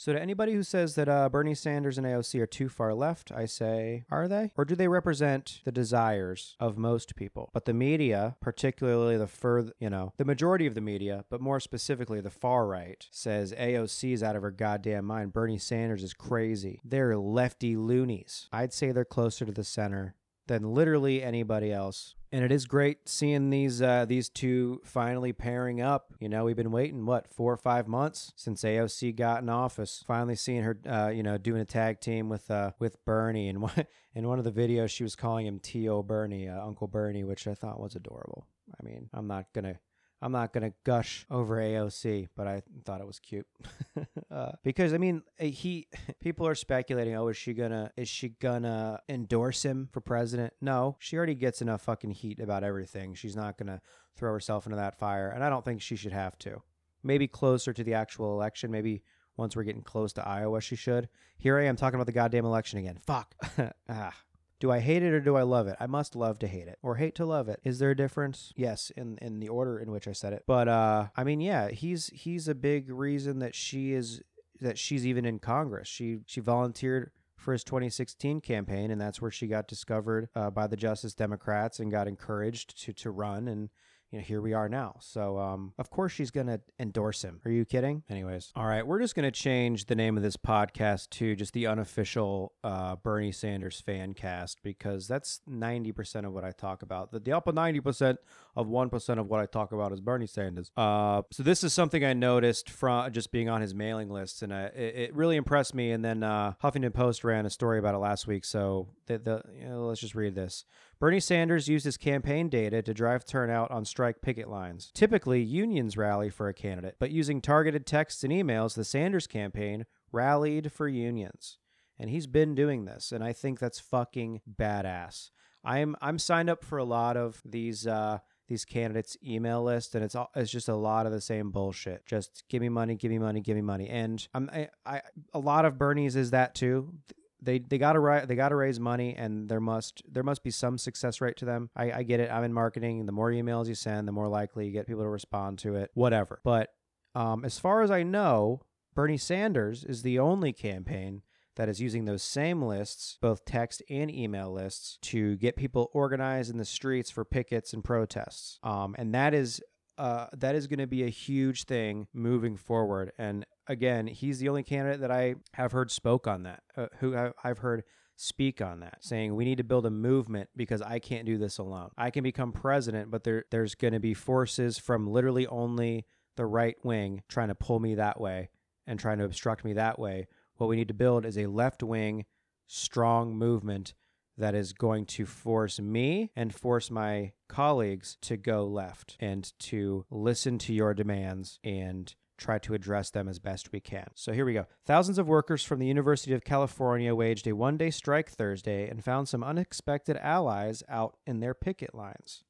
So, 0.00 0.14
to 0.14 0.22
anybody 0.22 0.54
who 0.54 0.62
says 0.62 0.94
that 0.94 1.10
uh, 1.10 1.28
Bernie 1.28 1.54
Sanders 1.54 1.98
and 1.98 2.06
AOC 2.06 2.40
are 2.40 2.46
too 2.46 2.70
far 2.70 2.94
left, 2.94 3.30
I 3.30 3.44
say, 3.44 4.06
are 4.10 4.28
they? 4.28 4.50
Or 4.56 4.64
do 4.64 4.74
they 4.74 4.88
represent 4.88 5.60
the 5.66 5.72
desires 5.72 6.56
of 6.58 6.78
most 6.78 7.16
people? 7.16 7.50
But 7.52 7.66
the 7.66 7.74
media, 7.74 8.34
particularly 8.40 9.18
the 9.18 9.26
further, 9.26 9.74
you 9.78 9.90
know, 9.90 10.14
the 10.16 10.24
majority 10.24 10.66
of 10.66 10.74
the 10.74 10.80
media, 10.80 11.26
but 11.28 11.42
more 11.42 11.60
specifically 11.60 12.22
the 12.22 12.30
far 12.30 12.66
right, 12.66 13.06
says 13.10 13.52
AOC 13.52 14.14
is 14.14 14.22
out 14.22 14.36
of 14.36 14.42
her 14.42 14.50
goddamn 14.50 15.04
mind. 15.04 15.34
Bernie 15.34 15.58
Sanders 15.58 16.02
is 16.02 16.14
crazy. 16.14 16.80
They're 16.82 17.18
lefty 17.18 17.76
loonies. 17.76 18.48
I'd 18.50 18.72
say 18.72 18.92
they're 18.92 19.04
closer 19.04 19.44
to 19.44 19.52
the 19.52 19.64
center 19.64 20.14
than 20.50 20.74
literally 20.74 21.22
anybody 21.22 21.72
else. 21.72 22.16
And 22.32 22.44
it 22.44 22.50
is 22.50 22.66
great 22.66 23.08
seeing 23.08 23.50
these 23.50 23.80
uh, 23.80 24.04
these 24.04 24.28
two 24.28 24.80
finally 24.84 25.32
pairing 25.32 25.80
up. 25.80 26.12
You 26.18 26.28
know, 26.28 26.44
we've 26.44 26.56
been 26.56 26.72
waiting 26.72 27.06
what 27.06 27.32
four 27.32 27.52
or 27.52 27.56
five 27.56 27.86
months 27.86 28.32
since 28.34 28.62
AOC 28.62 29.14
got 29.14 29.42
in 29.42 29.48
office. 29.48 30.02
Finally 30.04 30.34
seeing 30.34 30.64
her, 30.64 30.76
uh, 30.88 31.08
you 31.08 31.22
know, 31.22 31.38
doing 31.38 31.60
a 31.60 31.64
tag 31.64 32.00
team 32.00 32.28
with 32.28 32.50
uh, 32.50 32.72
with 32.80 33.04
Bernie. 33.04 33.48
And 33.48 33.62
one, 33.62 33.86
in 34.12 34.26
one 34.26 34.38
of 34.38 34.44
the 34.44 34.52
videos, 34.52 34.90
she 34.90 35.04
was 35.04 35.14
calling 35.14 35.46
him 35.46 35.60
Tío 35.60 36.04
Bernie, 36.04 36.48
uh, 36.48 36.60
Uncle 36.64 36.88
Bernie, 36.88 37.22
which 37.22 37.46
I 37.46 37.54
thought 37.54 37.78
was 37.78 37.94
adorable. 37.94 38.44
I 38.80 38.84
mean, 38.84 39.08
I'm 39.14 39.28
not 39.28 39.52
gonna 39.52 39.78
I'm 40.22 40.32
not 40.32 40.52
going 40.52 40.70
to 40.70 40.76
gush 40.84 41.24
over 41.30 41.56
AOC, 41.56 42.28
but 42.36 42.46
I 42.46 42.62
thought 42.84 43.00
it 43.00 43.06
was 43.06 43.18
cute. 43.18 43.46
uh, 44.30 44.52
because 44.62 44.92
I 44.92 44.98
mean, 44.98 45.22
uh, 45.40 45.46
he 45.46 45.88
people 46.20 46.46
are 46.46 46.54
speculating, 46.54 47.16
oh, 47.16 47.28
is 47.28 47.36
she 47.36 47.54
going 47.54 47.70
to 47.70 47.90
is 47.96 48.08
she 48.08 48.30
going 48.30 48.64
to 48.64 49.00
endorse 49.08 49.62
him 49.62 49.88
for 49.92 50.00
president? 50.00 50.52
No, 50.60 50.96
she 50.98 51.16
already 51.16 51.34
gets 51.34 51.62
enough 51.62 51.82
fucking 51.82 52.10
heat 52.10 52.38
about 52.38 52.64
everything. 52.64 53.14
She's 53.14 53.36
not 53.36 53.56
going 53.56 53.68
to 53.68 53.80
throw 54.16 54.32
herself 54.32 54.66
into 54.66 54.76
that 54.76 54.98
fire, 54.98 55.30
and 55.30 55.42
I 55.42 55.48
don't 55.48 55.64
think 55.64 55.80
she 55.80 55.96
should 55.96 56.12
have 56.12 56.38
to. 56.40 56.62
Maybe 57.02 57.26
closer 57.26 57.72
to 57.72 57.82
the 57.82 57.94
actual 57.94 58.34
election, 58.34 58.70
maybe 58.70 59.02
once 59.38 59.56
we're 59.56 59.64
getting 59.64 59.82
close 59.82 60.12
to 60.14 60.26
Iowa, 60.26 60.60
she 60.60 60.76
should. 60.76 61.08
Here 61.38 61.58
I 61.58 61.64
am 61.64 61.76
talking 61.76 61.94
about 61.94 62.06
the 62.06 62.12
goddamn 62.12 62.44
election 62.44 62.78
again. 62.78 62.98
Fuck. 63.06 63.34
ah. 63.88 64.14
Do 64.60 64.70
I 64.70 64.80
hate 64.80 65.02
it 65.02 65.12
or 65.12 65.20
do 65.20 65.36
I 65.36 65.42
love 65.42 65.66
it? 65.66 65.76
I 65.80 65.86
must 65.86 66.14
love 66.14 66.38
to 66.40 66.46
hate 66.46 66.68
it 66.68 66.78
or 66.82 66.96
hate 66.96 67.14
to 67.16 67.24
love 67.24 67.48
it. 67.48 67.60
Is 67.64 67.78
there 67.78 67.90
a 67.90 67.96
difference? 67.96 68.52
Yes, 68.54 68.92
in 68.94 69.18
in 69.18 69.40
the 69.40 69.48
order 69.48 69.78
in 69.78 69.90
which 69.90 70.06
I 70.06 70.12
said 70.12 70.34
it. 70.34 70.44
But 70.46 70.68
uh 70.68 71.08
I 71.16 71.24
mean, 71.24 71.40
yeah, 71.40 71.70
he's 71.70 72.08
he's 72.08 72.46
a 72.46 72.54
big 72.54 72.90
reason 72.90 73.38
that 73.38 73.54
she 73.54 73.92
is 73.92 74.20
that 74.60 74.78
she's 74.78 75.06
even 75.06 75.24
in 75.24 75.38
Congress. 75.38 75.88
She 75.88 76.18
she 76.26 76.40
volunteered 76.40 77.10
for 77.36 77.52
his 77.52 77.64
2016 77.64 78.42
campaign, 78.42 78.90
and 78.90 79.00
that's 79.00 79.22
where 79.22 79.30
she 79.30 79.46
got 79.46 79.66
discovered 79.66 80.28
uh, 80.34 80.50
by 80.50 80.66
the 80.66 80.76
Justice 80.76 81.14
Democrats 81.14 81.80
and 81.80 81.90
got 81.90 82.06
encouraged 82.06 82.82
to 82.84 82.92
to 82.92 83.10
run. 83.10 83.48
And 83.48 83.70
you 84.10 84.18
know, 84.18 84.24
here 84.24 84.40
we 84.40 84.52
are 84.52 84.68
now. 84.68 84.96
So, 85.00 85.38
um, 85.38 85.72
of 85.78 85.88
course, 85.88 86.12
she's 86.12 86.32
going 86.32 86.48
to 86.48 86.60
endorse 86.80 87.22
him. 87.22 87.40
Are 87.44 87.50
you 87.50 87.64
kidding? 87.64 88.02
Anyways, 88.10 88.52
all 88.56 88.66
right, 88.66 88.84
we're 88.84 88.98
just 88.98 89.14
going 89.14 89.24
to 89.24 89.30
change 89.30 89.86
the 89.86 89.94
name 89.94 90.16
of 90.16 90.22
this 90.22 90.36
podcast 90.36 91.10
to 91.10 91.36
just 91.36 91.52
the 91.52 91.68
unofficial 91.68 92.52
uh, 92.64 92.96
Bernie 92.96 93.30
Sanders 93.30 93.80
fan 93.80 94.14
cast 94.14 94.62
because 94.64 95.06
that's 95.06 95.40
90% 95.48 96.26
of 96.26 96.32
what 96.32 96.44
I 96.44 96.50
talk 96.50 96.82
about. 96.82 97.12
The, 97.12 97.20
the 97.20 97.32
upper 97.32 97.52
90% 97.52 98.16
of 98.56 98.66
1% 98.66 99.18
of 99.18 99.26
what 99.28 99.38
I 99.38 99.46
talk 99.46 99.70
about 99.70 99.92
is 99.92 100.00
Bernie 100.00 100.26
Sanders. 100.26 100.72
Uh, 100.76 101.22
so, 101.30 101.44
this 101.44 101.62
is 101.62 101.72
something 101.72 102.04
I 102.04 102.12
noticed 102.12 102.68
from 102.68 103.12
just 103.12 103.30
being 103.30 103.48
on 103.48 103.60
his 103.60 103.74
mailing 103.74 104.10
lists, 104.10 104.42
and 104.42 104.52
uh, 104.52 104.70
it, 104.74 104.94
it, 104.96 105.14
really 105.14 105.36
impressed 105.36 105.74
me. 105.74 105.92
And 105.92 106.04
then 106.04 106.24
uh, 106.24 106.54
Huffington 106.62 106.92
Post 106.92 107.22
ran 107.22 107.46
a 107.46 107.50
story 107.50 107.78
about 107.78 107.94
it 107.94 107.98
last 107.98 108.26
week. 108.26 108.44
So, 108.44 108.88
the, 109.06 109.18
the, 109.18 109.42
you 109.56 109.68
know, 109.68 109.86
let's 109.86 110.00
just 110.00 110.16
read 110.16 110.34
this. 110.34 110.64
Bernie 111.00 111.18
Sanders 111.18 111.66
used 111.66 111.86
his 111.86 111.96
campaign 111.96 112.50
data 112.50 112.82
to 112.82 112.92
drive 112.92 113.24
turnout 113.24 113.70
on 113.70 113.86
strike 113.86 114.20
picket 114.20 114.50
lines. 114.50 114.90
Typically, 114.94 115.40
unions 115.40 115.96
rally 115.96 116.28
for 116.28 116.46
a 116.48 116.54
candidate, 116.54 116.96
but 116.98 117.10
using 117.10 117.40
targeted 117.40 117.86
texts 117.86 118.22
and 118.22 118.30
emails, 118.30 118.74
the 118.74 118.84
Sanders 118.84 119.26
campaign 119.26 119.86
rallied 120.12 120.70
for 120.70 120.88
unions. 120.88 121.56
And 121.98 122.10
he's 122.10 122.26
been 122.26 122.54
doing 122.54 122.84
this, 122.84 123.12
and 123.12 123.24
I 123.24 123.32
think 123.32 123.58
that's 123.58 123.80
fucking 123.80 124.42
badass. 124.58 125.30
I'm 125.64 125.96
I'm 126.02 126.18
signed 126.18 126.50
up 126.50 126.64
for 126.64 126.76
a 126.76 126.84
lot 126.84 127.16
of 127.16 127.40
these 127.46 127.86
uh, 127.86 128.18
these 128.48 128.64
candidates 128.64 129.16
email 129.24 129.62
list 129.62 129.94
and 129.94 130.04
it's 130.04 130.14
all, 130.14 130.30
it's 130.34 130.50
just 130.50 130.68
a 130.68 130.74
lot 130.74 131.06
of 131.06 131.12
the 131.12 131.20
same 131.20 131.50
bullshit 131.52 132.04
just 132.04 132.42
give 132.48 132.60
me 132.60 132.68
money 132.68 132.96
give 132.96 133.10
me 133.10 133.18
money 133.18 133.40
give 133.40 133.54
me 133.54 133.62
money 133.62 133.88
and 133.88 134.26
I'm 134.34 134.50
I, 134.52 134.68
I 134.84 135.02
a 135.32 135.38
lot 135.38 135.64
of 135.64 135.78
Bernie's 135.78 136.16
is 136.16 136.32
that 136.32 136.56
too 136.56 136.94
they 137.42 137.58
they 137.58 137.78
got 137.78 137.94
to 137.94 138.24
they 138.26 138.34
got 138.34 138.50
to 138.50 138.56
raise 138.56 138.78
money 138.78 139.14
and 139.16 139.48
there 139.48 139.60
must 139.60 140.02
there 140.10 140.22
must 140.22 140.42
be 140.42 140.50
some 140.50 140.78
success 140.78 141.20
rate 141.20 141.36
to 141.38 141.44
them. 141.44 141.70
I, 141.76 141.92
I 141.92 142.02
get 142.02 142.20
it. 142.20 142.30
I'm 142.30 142.44
in 142.44 142.52
marketing. 142.52 143.06
The 143.06 143.12
more 143.12 143.30
emails 143.30 143.66
you 143.66 143.74
send, 143.74 144.06
the 144.06 144.12
more 144.12 144.28
likely 144.28 144.66
you 144.66 144.72
get 144.72 144.86
people 144.86 145.02
to 145.02 145.08
respond 145.08 145.58
to 145.60 145.76
it. 145.76 145.90
Whatever. 145.94 146.40
But 146.44 146.70
um, 147.14 147.44
as 147.44 147.58
far 147.58 147.82
as 147.82 147.90
I 147.90 148.02
know, 148.02 148.60
Bernie 148.94 149.16
Sanders 149.16 149.84
is 149.84 150.02
the 150.02 150.18
only 150.18 150.52
campaign 150.52 151.22
that 151.56 151.68
is 151.68 151.80
using 151.80 152.04
those 152.04 152.22
same 152.22 152.62
lists, 152.62 153.18
both 153.20 153.44
text 153.44 153.82
and 153.90 154.10
email 154.10 154.52
lists, 154.52 154.98
to 155.02 155.36
get 155.36 155.56
people 155.56 155.90
organized 155.92 156.50
in 156.50 156.56
the 156.56 156.64
streets 156.64 157.10
for 157.10 157.24
pickets 157.24 157.72
and 157.72 157.84
protests. 157.84 158.58
Um, 158.62 158.94
and 158.98 159.14
that 159.14 159.34
is 159.34 159.60
uh, 160.00 160.28
that 160.32 160.54
is 160.54 160.66
going 160.66 160.78
to 160.78 160.86
be 160.86 161.04
a 161.04 161.10
huge 161.10 161.64
thing 161.64 162.08
moving 162.14 162.56
forward. 162.56 163.12
And 163.18 163.44
again, 163.66 164.06
he's 164.06 164.38
the 164.38 164.48
only 164.48 164.62
candidate 164.62 165.02
that 165.02 165.10
I 165.10 165.34
have 165.52 165.72
heard 165.72 165.90
spoke 165.90 166.26
on 166.26 166.44
that, 166.44 166.62
uh, 166.74 166.86
who 167.00 167.14
I've 167.44 167.58
heard 167.58 167.82
speak 168.16 168.62
on 168.62 168.80
that, 168.80 169.04
saying 169.04 169.36
we 169.36 169.44
need 169.44 169.58
to 169.58 169.64
build 169.64 169.84
a 169.84 169.90
movement 169.90 170.48
because 170.56 170.80
I 170.80 171.00
can't 171.00 171.26
do 171.26 171.36
this 171.36 171.58
alone. 171.58 171.90
I 171.98 172.10
can 172.10 172.22
become 172.22 172.50
president, 172.50 173.10
but 173.10 173.24
there, 173.24 173.44
there's 173.50 173.74
going 173.74 173.92
to 173.92 174.00
be 174.00 174.14
forces 174.14 174.78
from 174.78 175.06
literally 175.06 175.46
only 175.48 176.06
the 176.34 176.46
right 176.46 176.76
wing 176.82 177.22
trying 177.28 177.48
to 177.48 177.54
pull 177.54 177.78
me 177.78 177.94
that 177.96 178.18
way 178.18 178.48
and 178.86 178.98
trying 178.98 179.18
to 179.18 179.24
obstruct 179.24 179.66
me 179.66 179.74
that 179.74 179.98
way. 179.98 180.28
What 180.56 180.68
we 180.70 180.76
need 180.76 180.88
to 180.88 180.94
build 180.94 181.26
is 181.26 181.36
a 181.36 181.44
left 181.44 181.82
wing, 181.82 182.24
strong 182.66 183.36
movement 183.36 183.92
that 184.40 184.54
is 184.54 184.72
going 184.72 185.06
to 185.06 185.26
force 185.26 185.78
me 185.78 186.30
and 186.34 186.54
force 186.54 186.90
my 186.90 187.32
colleagues 187.48 188.16
to 188.22 188.36
go 188.36 188.64
left 188.64 189.16
and 189.20 189.52
to 189.58 190.04
listen 190.10 190.58
to 190.58 190.72
your 190.72 190.94
demands 190.94 191.58
and 191.62 192.14
try 192.38 192.58
to 192.58 192.74
address 192.74 193.10
them 193.10 193.28
as 193.28 193.38
best 193.38 193.70
we 193.70 193.80
can. 193.80 194.08
So 194.14 194.32
here 194.32 194.46
we 194.46 194.54
go. 194.54 194.66
Thousands 194.86 195.18
of 195.18 195.28
workers 195.28 195.62
from 195.62 195.78
the 195.78 195.86
University 195.86 196.32
of 196.32 196.42
California 196.42 197.14
waged 197.14 197.46
a 197.46 197.54
one 197.54 197.76
day 197.76 197.90
strike 197.90 198.30
Thursday 198.30 198.88
and 198.88 199.04
found 199.04 199.28
some 199.28 199.44
unexpected 199.44 200.16
allies 200.16 200.82
out 200.88 201.18
in 201.26 201.40
their 201.40 201.54
picket 201.54 201.94
lines. 201.94 202.42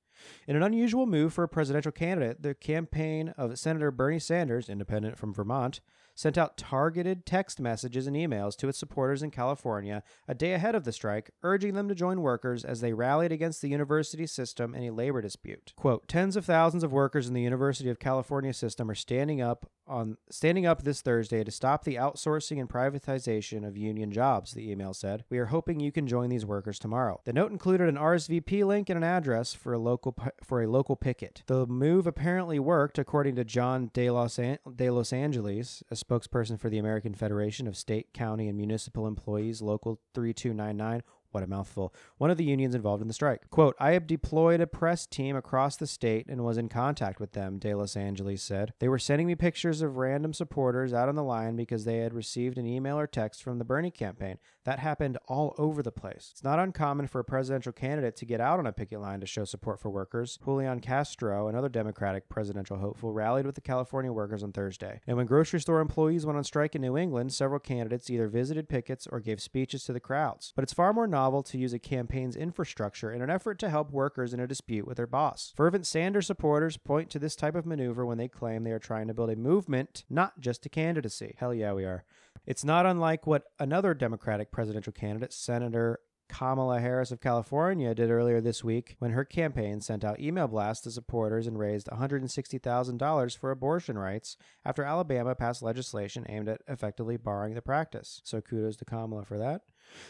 In 0.47 0.55
an 0.55 0.63
unusual 0.63 1.07
move 1.07 1.33
for 1.33 1.45
a 1.45 1.49
presidential 1.49 1.93
candidate, 1.93 2.43
the 2.43 2.55
campaign 2.55 3.35
of 3.37 3.59
Senator 3.59 3.91
Bernie 3.91 4.19
Sanders, 4.19 4.69
independent 4.69 5.19
from 5.19 5.35
Vermont, 5.35 5.81
sent 6.21 6.37
out 6.37 6.59
targeted 6.59 7.25
text 7.25 7.59
messages 7.59 8.07
and 8.07 8.15
emails 8.15 8.55
to 8.55 8.69
its 8.69 8.77
supporters 8.79 9.23
in 9.23 9.31
California 9.31 10.03
a 10.29 10.35
day 10.35 10.53
ahead 10.53 10.75
of 10.75 10.85
the 10.85 10.93
strike, 10.93 11.31
urging 11.43 11.73
them 11.73 11.89
to 11.89 11.95
join 11.95 12.21
workers 12.21 12.63
as 12.63 12.83
they 12.83 12.93
rallied 12.93 13.33
against 13.33 13.63
the 13.63 13.71
university 13.71 14.27
system 14.27 14.75
in 14.75 14.83
a 14.83 14.91
labor 14.91 15.23
dispute. 15.23 15.73
Quote, 15.77 16.07
tens 16.09 16.37
of 16.37 16.45
thousands 16.45 16.85
of 16.85 16.93
workers 16.93 17.27
in 17.27 17.33
the 17.33 17.41
University 17.41 17.89
of 17.89 17.99
California 17.99 18.53
system 18.53 18.91
are 18.91 18.95
standing 18.95 19.41
up 19.41 19.71
on 19.91 20.17
standing 20.31 20.67
up 20.67 20.83
this 20.83 21.03
Thursday 21.03 21.43
to 21.43 21.51
stop 21.51 21.85
the 21.85 21.97
outsourcing 21.97 22.61
and 22.61 22.69
privatization 22.69 23.67
of 23.67 23.77
union 23.77 24.13
jobs, 24.13 24.53
the 24.53 24.71
email 24.71 24.95
said. 24.95 25.25
We 25.29 25.39
are 25.39 25.47
hoping 25.47 25.81
you 25.81 25.93
can 25.93 26.07
join 26.07 26.31
these 26.31 26.47
workers 26.47 26.79
tomorrow. 26.79 27.21
The 27.25 27.33
note 27.33 27.51
included 27.51 27.89
an 27.89 27.97
RSVP 27.97 28.65
link 28.65 28.89
and 28.89 28.97
an 28.97 29.05
address 29.05 29.53
for 29.53 29.73
a 29.73 29.79
local 29.79 30.17
for 30.43 30.63
a 30.63 30.69
local 30.69 30.97
picket. 30.97 31.43
The 31.47 31.67
move 31.67 32.07
apparently 32.07 32.59
worked 32.59 32.99
according 32.99 33.35
to 33.37 33.45
John 33.45 33.91
De 33.93 34.09
Los, 34.11 34.39
An- 34.39 34.59
De 34.77 34.89
Los 34.91 35.13
Angeles, 35.13 35.83
a 35.91 35.95
spokesperson 35.95 36.59
for 36.59 36.71
the 36.71 36.79
American 36.79 37.15
Federation 37.15 37.67
of 37.67 37.77
State, 37.77 38.13
County, 38.15 38.49
and 38.49 38.57
Municipal 38.57 39.07
Employees, 39.07 39.61
Local 39.61 40.01
3299 40.15 41.03
what 41.31 41.43
a 41.43 41.47
mouthful. 41.47 41.95
One 42.19 42.31
of 42.31 42.37
the 42.37 42.45
unions 42.45 42.75
involved 42.75 43.03
in 43.03 43.09
the 43.09 43.15
strike. 43.15 43.51
Quote, 43.51 43.77
I 43.79 43.93
have 43.93 44.07
deployed 44.07 44.61
a 44.61 44.67
press 44.67 45.07
team 45.07 45.37
across 45.37 45.77
the 45.77 45.87
state 45.87 46.27
and 46.29 46.45
was 46.45 46.59
in 46.59 46.69
contact 46.69 47.21
with 47.21 47.33
them, 47.33 47.59
De 47.59 47.75
Los 47.75 47.97
Angeles 47.97 48.43
said. 48.43 48.73
They 48.79 48.89
were 48.89 48.99
sending 48.99 49.27
me 49.27 49.35
pictures 49.35 49.83
of 49.83 49.97
random 49.97 50.33
supporters 50.33 50.93
out 50.93 51.09
on 51.09 51.15
the 51.15 51.23
line 51.23 51.57
because 51.57 51.85
they 51.85 51.99
had 51.99 52.15
received 52.15 52.59
an 52.59 52.67
email 52.67 52.99
or 52.99 53.07
text 53.07 53.43
from 53.43 53.59
the 53.59 53.65
Bernie 53.65 53.91
campaign. 53.91 54.39
That 54.65 54.79
happened 54.79 55.17
all 55.27 55.55
over 55.57 55.83
the 55.83 55.91
place. 55.91 56.29
It's 56.33 56.45
not 56.45 56.59
uncommon 56.59 57.07
for 57.07 57.19
a 57.19 57.25
presidential 57.25 57.73
candidate 57.73 58.17
to 58.17 58.27
get 58.27 58.41
out 58.41 58.59
on 58.59 58.67
a 58.67 58.73
picket 58.73 59.01
line 59.01 59.21
to 59.21 59.27
show 59.27 59.45
support 59.45 59.81
for 59.81 59.89
workers. 59.89 60.39
Julian 60.45 60.81
Castro, 60.81 61.49
another 61.49 61.71
Democratic 61.71 62.29
presidential 62.29 62.77
hopeful, 62.77 63.13
rallied 63.13 63.47
with 63.47 63.55
the 63.55 63.63
California 63.63 64.13
workers 64.13 64.43
on 64.43 64.53
Thursday. 64.53 65.01
And 65.07 65.17
when 65.17 65.27
grocery 65.27 65.61
store 65.61 65.81
employees 65.81 66.27
went 66.27 66.37
on 66.37 66.45
strike 66.45 66.75
in 66.75 66.83
New 66.83 66.99
England, 66.99 67.33
several 67.33 67.59
candidates 67.59 68.11
either 68.11 68.29
visited 68.29 68.69
pickets 68.69 69.07
or 69.07 69.21
gave 69.21 69.41
speeches 69.41 69.85
to 69.85 69.95
the 69.95 70.01
crowds. 70.01 70.53
But 70.55 70.63
it's 70.63 70.75
far 70.75 70.93
more 70.93 71.07
novel 71.07 71.43
to 71.45 71.59
use 71.59 71.73
a 71.73 71.79
campaign's 71.79 72.37
infrastructure 72.37 73.11
in 73.11 73.23
an 73.23 73.31
effort 73.31 73.59
to 73.61 73.71
help 73.71 73.91
workers 73.91 74.35
in 74.35 74.41
a 74.41 74.47
dispute 74.47 74.87
with 74.87 74.99
their 74.99 75.07
boss. 75.07 75.55
Fervent 75.57 75.87
Sanders 75.87 76.27
supporters 76.27 76.77
point 76.77 77.09
to 77.11 77.19
this 77.19 77.35
type 77.35 77.55
of 77.55 77.65
maneuver 77.65 78.05
when 78.05 78.19
they 78.19 78.29
claim 78.29 78.65
they 78.65 78.73
are 78.73 78.79
trying 78.79 79.09
to 79.09 79.15
build 79.15 79.31
a 79.31 79.37
movement, 79.37 80.05
not 80.11 80.41
just 80.41 80.67
a 80.67 80.69
candidacy. 80.69 81.35
Hell 81.39 81.55
yeah, 81.55 81.73
we 81.73 81.85
are. 81.85 82.05
It's 82.51 82.65
not 82.65 82.85
unlike 82.85 83.29
what 83.29 83.45
another 83.61 83.95
Democratic 83.95 84.51
presidential 84.51 84.93
candidate, 84.93 85.33
Senator 85.33 86.01
Kamala 86.29 86.81
Harris 86.81 87.13
of 87.13 87.21
California 87.21 87.95
did 87.95 88.11
earlier 88.11 88.41
this 88.41 88.65
week 88.65 88.97
when 88.99 89.13
her 89.13 89.25
campaign 89.25 89.81
sent 89.81 90.05
out 90.05 90.19
email 90.19 90.49
blasts 90.49 90.83
to 90.83 90.91
supporters 90.91 91.47
and 91.47 91.61
raised 91.61 91.87
$160,000 91.87 93.39
for 93.39 93.53
abortion 93.53 93.97
rights 93.97 94.37
after 94.65 94.83
Alabama 94.83 95.37
passed 95.37 95.63
legislation 95.63 96.27
aimed 96.29 96.49
at 96.49 96.63
effectively 96.67 97.17
barring 97.17 97.55
the 97.55 97.63
practice. 97.63 98.21
So 98.25 98.41
kudos 98.41 98.75
to 98.79 98.85
Kamala 98.85 99.25
for 99.25 99.39
that. 99.39 99.63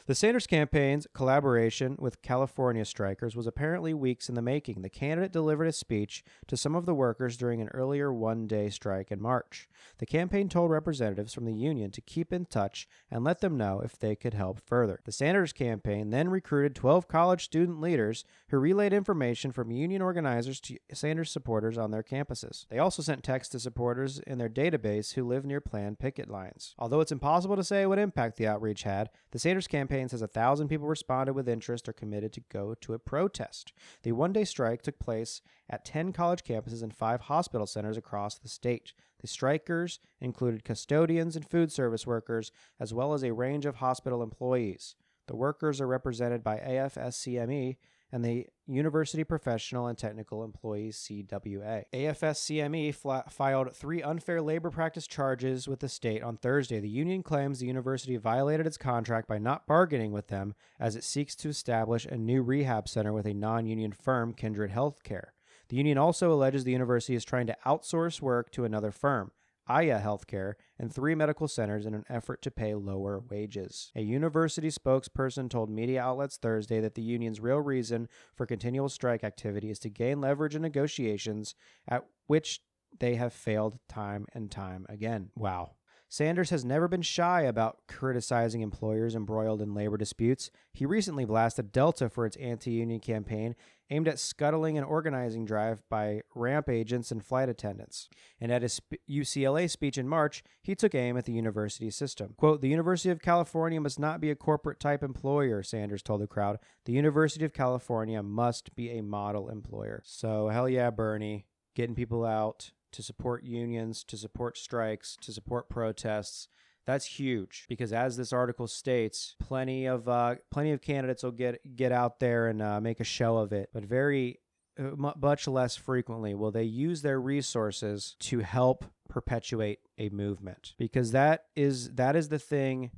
The 0.07 0.15
Sanders 0.15 0.47
campaign's 0.47 1.07
collaboration 1.15 1.97
with 1.99 2.23
California 2.23 2.85
strikers 2.85 3.37
was 3.37 3.47
apparently 3.47 3.95
weeks 3.95 4.29
in 4.29 4.35
the 4.35 4.43
making. 4.43 4.83
The 4.83 4.89
candidate 4.89 5.33
delivered 5.33 5.67
a 5.67 5.73
speech 5.73 6.25
to 6.47 6.57
some 6.57 6.75
of 6.75 6.87
the 6.87 6.95
workers 6.95 7.37
during 7.37 7.61
an 7.61 7.69
earlier 7.69 8.13
one 8.13 8.47
day 8.47 8.71
strike 8.71 9.11
in 9.11 9.21
March. 9.21 9.69
The 9.99 10.07
campaign 10.07 10.49
told 10.49 10.71
representatives 10.71 11.35
from 11.35 11.45
the 11.45 11.55
union 11.55 11.91
to 11.93 12.01
keep 12.01 12.33
in 12.33 12.47
touch 12.47 12.89
and 13.11 13.25
let 13.25 13.41
them 13.41 13.57
know 13.57 13.81
if 13.85 13.99
they 13.99 14.17
could 14.17 14.35
help 14.35 14.61
further. 14.67 15.01
The 15.05 15.13
Sanders 15.13 15.53
campaign 15.53 16.11
then 16.11 16.29
recruited 16.29 16.75
12 16.75 17.09
college 17.09 17.45
student 17.45 17.81
leaders 17.81 18.25
who 18.49 18.59
relayed 18.59 18.93
information 18.93 19.53
from 19.53 19.71
union 19.71 20.03
organizers 20.03 20.61
to 20.61 20.79
Sanders 20.93 21.31
supporters 21.31 21.79
on 21.79 21.91
their 21.91 22.03
campuses. 22.03 22.67
They 22.69 22.79
also 22.79 23.03
sent 23.03 23.23
texts 23.23 23.53
to 23.53 23.61
supporters 23.61 24.19
in 24.21 24.39
their 24.39 24.49
database 24.49 25.15
who 25.15 25.27
live 25.27 25.45
near 25.45 25.61
planned 25.61 25.99
picket 25.99 26.29
lines. 26.29 26.75
Although 26.79 27.01
it's 27.01 27.13
impossible 27.13 27.57
to 27.57 27.65
say 27.65 27.87
what 27.87 27.99
impact 27.99 28.37
the 28.37 28.47
outreach 28.47 28.83
had, 28.83 29.11
the 29.31 29.39
Sanders 29.39 29.69
campaign 29.71 30.09
says 30.09 30.21
a 30.21 30.29
thousand 30.29 30.69
people 30.69 30.87
responded 30.87 31.33
with 31.33 31.49
interest 31.49 31.89
or 31.89 31.93
committed 31.93 32.33
to 32.35 32.43
go 32.53 32.75
to 32.75 32.93
a 32.93 32.99
protest. 32.99 33.73
The 34.03 34.13
one 34.13 34.33
day 34.33 34.45
strike 34.45 34.83
took 34.83 34.99
place 34.99 35.41
at 35.69 35.85
10 35.85 36.13
college 36.13 36.45
campuses 36.45 36.83
and 36.83 36.95
five 36.95 37.23
hospital 37.23 37.67
centers 37.67 37.97
across 37.97 38.37
the 38.37 38.49
state. 38.49 38.93
The 39.21 39.27
strikers 39.27 40.01
included 40.21 40.65
custodians 40.65 41.37
and 41.37 41.49
food 41.49 41.73
service 41.73 42.07
workers, 42.07 42.53
as 42.79 42.93
well 42.93 43.15
as 43.15 43.23
a 43.23 43.33
range 43.33 43.65
of 43.65 43.77
hospital 43.77 44.23
employees. 44.23 44.97
The 45.27 45.37
workers 45.37 45.81
are 45.81 45.87
represented 45.87 46.43
by 46.43 46.59
AFSCME 46.59 47.77
and 48.13 48.25
the 48.25 48.47
University 48.67 49.25
Professional 49.25 49.87
and 49.87 49.97
Technical 49.97 50.45
Employees 50.45 50.97
CWA. 50.97 51.85
AFSCME 51.93 52.95
fla- 52.95 53.25
filed 53.29 53.75
three 53.75 54.03
unfair 54.03 54.41
labor 54.43 54.71
practice 54.71 55.07
charges 55.07 55.69
with 55.69 55.81
the 55.81 55.89
state 55.89 56.23
on 56.23 56.37
Thursday. 56.37 56.81
The 56.81 56.89
union 56.89 57.23
claims 57.23 57.61
the 57.61 57.67
university 57.67 58.17
violated 58.17 58.67
its 58.67 58.77
contract 58.77 59.29
by 59.29 59.39
not 59.39 59.67
bargaining 59.67 60.13
with 60.13 60.29
them 60.29 60.55
as 60.79 60.97
it 60.97 61.05
seeks 61.05 61.35
to 61.37 61.49
establish 61.49 62.07
a 62.07 62.17
new 62.17 62.43
rehab 62.43 62.89
center 62.89 63.13
with 63.13 63.27
a 63.27 63.35
non 63.35 63.67
union 63.67 63.93
firm, 63.93 64.35
Kindred 64.35 64.71
Healthcare. 64.71 65.29
The 65.69 65.77
union 65.77 65.99
also 65.99 66.33
alleges 66.33 66.65
the 66.65 66.73
university 66.73 67.15
is 67.15 67.25
trying 67.25 67.47
to 67.47 67.57
outsource 67.65 68.21
work 68.21 68.51
to 68.53 68.65
another 68.65 68.91
firm. 68.91 69.31
Aya 69.67 70.01
Healthcare, 70.01 70.55
and 70.79 70.93
three 70.93 71.15
medical 71.15 71.49
centers 71.49 71.87
in 71.87 71.95
an 71.95 72.05
effort 72.09 72.43
to 72.43 72.51
pay 72.51 72.75
lower 72.75 73.21
wages. 73.31 73.93
A 73.95 74.03
university 74.03 74.69
spokesperson 74.69 75.49
told 75.49 75.71
media 75.71 76.03
outlets 76.03 76.37
Thursday 76.37 76.81
that 76.81 76.95
the 76.95 77.03
union's 77.03 77.41
real 77.41 77.61
reason 77.61 78.09
for 78.35 78.47
continual 78.47 78.89
strike 78.89 79.23
activity 79.23 79.71
is 79.71 79.79
to 79.81 79.91
gain 79.91 80.21
leverage 80.21 80.55
in 80.55 80.63
negotiations 80.63 81.55
at 81.87 82.05
which 82.27 82.61
they 82.99 83.15
have 83.15 83.33
failed 83.33 83.79
time 83.89 84.27
and 84.35 84.51
time 84.51 84.87
again. 84.89 85.31
Wow. 85.37 85.73
Sanders 86.13 86.51
has 86.51 86.65
never 86.65 86.89
been 86.89 87.03
shy 87.03 87.43
about 87.43 87.79
criticizing 87.87 88.63
employers 88.63 89.15
embroiled 89.15 89.63
in 89.63 89.75
labor 89.75 89.97
disputes. 89.97 90.51
He 90.73 90.85
recently 90.85 91.25
blasted 91.25 91.71
Delta 91.71 92.09
for 92.09 92.27
its 92.27 92.37
anti 92.39 92.73
union 92.73 92.99
campaign 92.99 93.55
aimed 93.91 94.09
at 94.09 94.19
scuttling 94.19 94.77
an 94.77 94.83
organizing 94.83 95.45
drive 95.45 95.89
by 95.89 96.23
ramp 96.35 96.69
agents 96.69 97.13
and 97.13 97.25
flight 97.25 97.49
attendants. 97.49 98.09
And 98.41 98.51
at 98.51 98.63
his 98.63 98.81
UCLA 99.09 99.71
speech 99.71 99.97
in 99.97 100.09
March, 100.09 100.43
he 100.61 100.75
took 100.75 100.97
aim 100.97 101.17
at 101.17 101.27
the 101.27 101.33
university 101.33 101.91
system. 101.91 102.35
Quote, 102.37 102.61
The 102.61 102.69
University 102.69 103.11
of 103.11 103.23
California 103.23 103.81
must 103.81 104.01
not 104.01 104.21
be 104.21 104.33
a 104.33 104.37
corporate 104.37 104.81
type 104.81 105.05
employer, 105.05 105.63
Sanders 105.63 106.03
told 106.03 106.23
the 106.23 106.27
crowd. 106.27 106.59
The 106.87 106.93
University 106.93 107.45
of 107.45 107.53
California 107.53 108.21
must 108.21 108.75
be 108.75 108.91
a 108.91 109.03
model 109.03 109.49
employer. 109.49 110.03
So, 110.05 110.49
hell 110.49 110.69
yeah, 110.69 110.91
Bernie, 110.91 111.47
getting 111.77 111.95
people 111.95 112.25
out 112.25 112.73
to 112.93 113.03
support 113.03 113.45
unions, 113.45 114.05
to 114.05 114.17
support 114.17 114.57
strikes, 114.57 115.17
to 115.23 115.33
support 115.33 115.69
protests. 115.69 116.49
That's 116.87 117.07
huge 117.07 117.67
because, 117.69 117.93
as 117.93 118.17
this 118.17 118.33
article 118.33 118.67
states, 118.67 119.37
plenty 119.39 119.87
of 119.87 120.09
uh, 120.09 120.37
plenty 120.51 120.73
of 120.73 120.81
candidates 120.81 121.23
will 121.23 121.31
get 121.33 121.77
get 121.77 121.93
out 121.93 122.21
there 122.21 122.49
and 122.49 122.61
uh, 122.61 122.81
make 122.81 123.01
a 123.01 123.05
show 123.05 123.37
of 123.39 123.53
it, 123.53 123.71
but 123.73 123.85
very 123.85 124.41
uh, 124.79 124.97
much 124.97 125.47
less 125.47 125.77
frequently 125.77 126.35
will 126.35 126.51
they 126.51 126.65
use 126.65 127.03
their 127.03 127.21
resources 127.21 128.17
to 128.21 128.41
help 128.41 128.85
perpetuate 129.09 129.81
a 129.99 130.09
movement 130.09 130.75
because 130.79 131.11
that 131.11 131.47
is 131.57 131.91
that 131.95 132.15
is 132.17 132.29
the 132.29 132.39
thing 132.39 132.91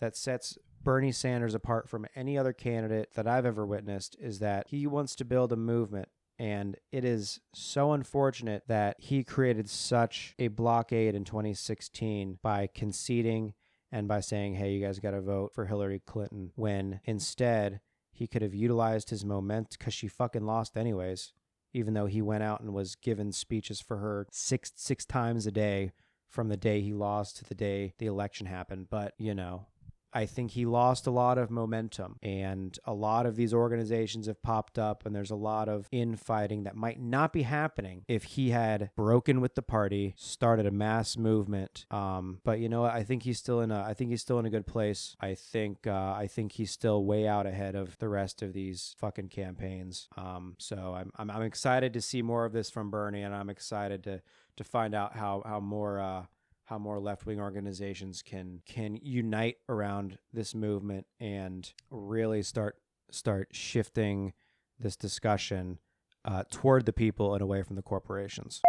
that 0.00 0.16
sets 0.16 0.58
Bernie 0.82 1.12
Sanders 1.12 1.54
apart 1.54 1.88
from 1.88 2.06
any 2.16 2.36
other 2.36 2.52
candidate 2.52 3.12
that 3.14 3.26
I've 3.26 3.46
ever 3.46 3.64
witnessed 3.66 4.16
is 4.20 4.38
that 4.40 4.66
he 4.68 4.86
wants 4.86 5.14
to 5.16 5.24
build 5.24 5.52
a 5.52 5.56
movement 5.56 6.08
and 6.40 6.78
it 6.90 7.04
is 7.04 7.38
so 7.52 7.92
unfortunate 7.92 8.62
that 8.66 8.96
he 8.98 9.22
created 9.22 9.68
such 9.68 10.34
a 10.38 10.48
blockade 10.48 11.14
in 11.14 11.22
2016 11.22 12.38
by 12.42 12.66
conceding 12.66 13.52
and 13.92 14.08
by 14.08 14.20
saying, 14.20 14.54
hey, 14.54 14.72
you 14.72 14.80
guys 14.82 14.98
got 14.98 15.10
to 15.10 15.20
vote 15.20 15.52
for 15.52 15.66
Hillary 15.66 16.00
Clinton, 16.06 16.52
when 16.54 17.00
instead 17.04 17.80
he 18.10 18.26
could 18.26 18.40
have 18.40 18.54
utilized 18.54 19.10
his 19.10 19.22
moment 19.22 19.76
because 19.78 19.92
she 19.92 20.08
fucking 20.08 20.46
lost 20.46 20.78
anyways, 20.78 21.34
even 21.74 21.92
though 21.92 22.06
he 22.06 22.22
went 22.22 22.42
out 22.42 22.62
and 22.62 22.72
was 22.72 22.94
given 22.94 23.32
speeches 23.32 23.82
for 23.82 23.98
her 23.98 24.26
six 24.32 24.72
six 24.76 25.04
times 25.04 25.46
a 25.46 25.52
day 25.52 25.92
from 26.26 26.48
the 26.48 26.56
day 26.56 26.80
he 26.80 26.94
lost 26.94 27.36
to 27.36 27.44
the 27.44 27.54
day 27.54 27.92
the 27.98 28.06
election 28.06 28.46
happened. 28.46 28.86
But, 28.88 29.12
you 29.18 29.34
know, 29.34 29.66
I 30.12 30.26
think 30.26 30.50
he 30.50 30.66
lost 30.66 31.06
a 31.06 31.10
lot 31.10 31.38
of 31.38 31.50
momentum, 31.50 32.18
and 32.22 32.78
a 32.84 32.92
lot 32.92 33.24
of 33.24 33.36
these 33.36 33.54
organizations 33.54 34.26
have 34.26 34.42
popped 34.42 34.78
up, 34.78 35.06
and 35.06 35.14
there's 35.14 35.30
a 35.30 35.36
lot 35.36 35.68
of 35.68 35.88
infighting 35.90 36.64
that 36.64 36.76
might 36.76 37.00
not 37.00 37.32
be 37.32 37.42
happening 37.42 38.04
if 38.08 38.24
he 38.24 38.50
had 38.50 38.90
broken 38.96 39.40
with 39.40 39.54
the 39.54 39.62
party, 39.62 40.14
started 40.18 40.66
a 40.66 40.70
mass 40.70 41.16
movement. 41.16 41.86
Um, 41.90 42.40
but 42.44 42.58
you 42.58 42.68
know. 42.68 42.90
I 42.90 43.04
think 43.04 43.22
he's 43.22 43.38
still 43.38 43.60
in 43.60 43.70
a, 43.70 43.82
I 43.82 43.94
think 43.94 44.10
he's 44.10 44.20
still 44.20 44.38
in 44.38 44.46
a 44.46 44.50
good 44.50 44.66
place. 44.66 45.16
I 45.20 45.34
think, 45.34 45.86
uh, 45.86 46.14
I 46.16 46.26
think 46.26 46.52
he's 46.52 46.70
still 46.70 47.04
way 47.04 47.26
out 47.26 47.46
ahead 47.46 47.74
of 47.74 47.96
the 47.98 48.08
rest 48.08 48.42
of 48.42 48.52
these 48.52 48.94
fucking 48.98 49.28
campaigns. 49.28 50.08
Um, 50.16 50.56
so 50.58 50.94
I'm, 50.94 51.12
I'm, 51.16 51.30
I'm 51.30 51.42
excited 51.42 51.92
to 51.92 52.00
see 52.00 52.20
more 52.22 52.44
of 52.44 52.52
this 52.52 52.68
from 52.68 52.90
Bernie, 52.90 53.22
and 53.22 53.34
I'm 53.34 53.48
excited 53.50 54.04
to 54.04 54.22
to 54.56 54.64
find 54.64 54.94
out 54.94 55.16
how 55.16 55.42
how 55.46 55.60
more. 55.60 56.00
Uh, 56.00 56.24
how 56.70 56.78
more 56.78 57.00
left-wing 57.00 57.40
organizations 57.40 58.22
can 58.22 58.62
can 58.64 58.96
unite 59.02 59.56
around 59.68 60.16
this 60.32 60.54
movement 60.54 61.04
and 61.18 61.72
really 61.90 62.44
start 62.44 62.76
start 63.10 63.48
shifting 63.50 64.32
this 64.78 64.96
discussion 64.96 65.80
uh, 66.24 66.44
toward 66.48 66.86
the 66.86 66.92
people 66.92 67.34
and 67.34 67.42
away 67.42 67.64
from 67.64 67.74
the 67.74 67.82
corporations. 67.82 68.62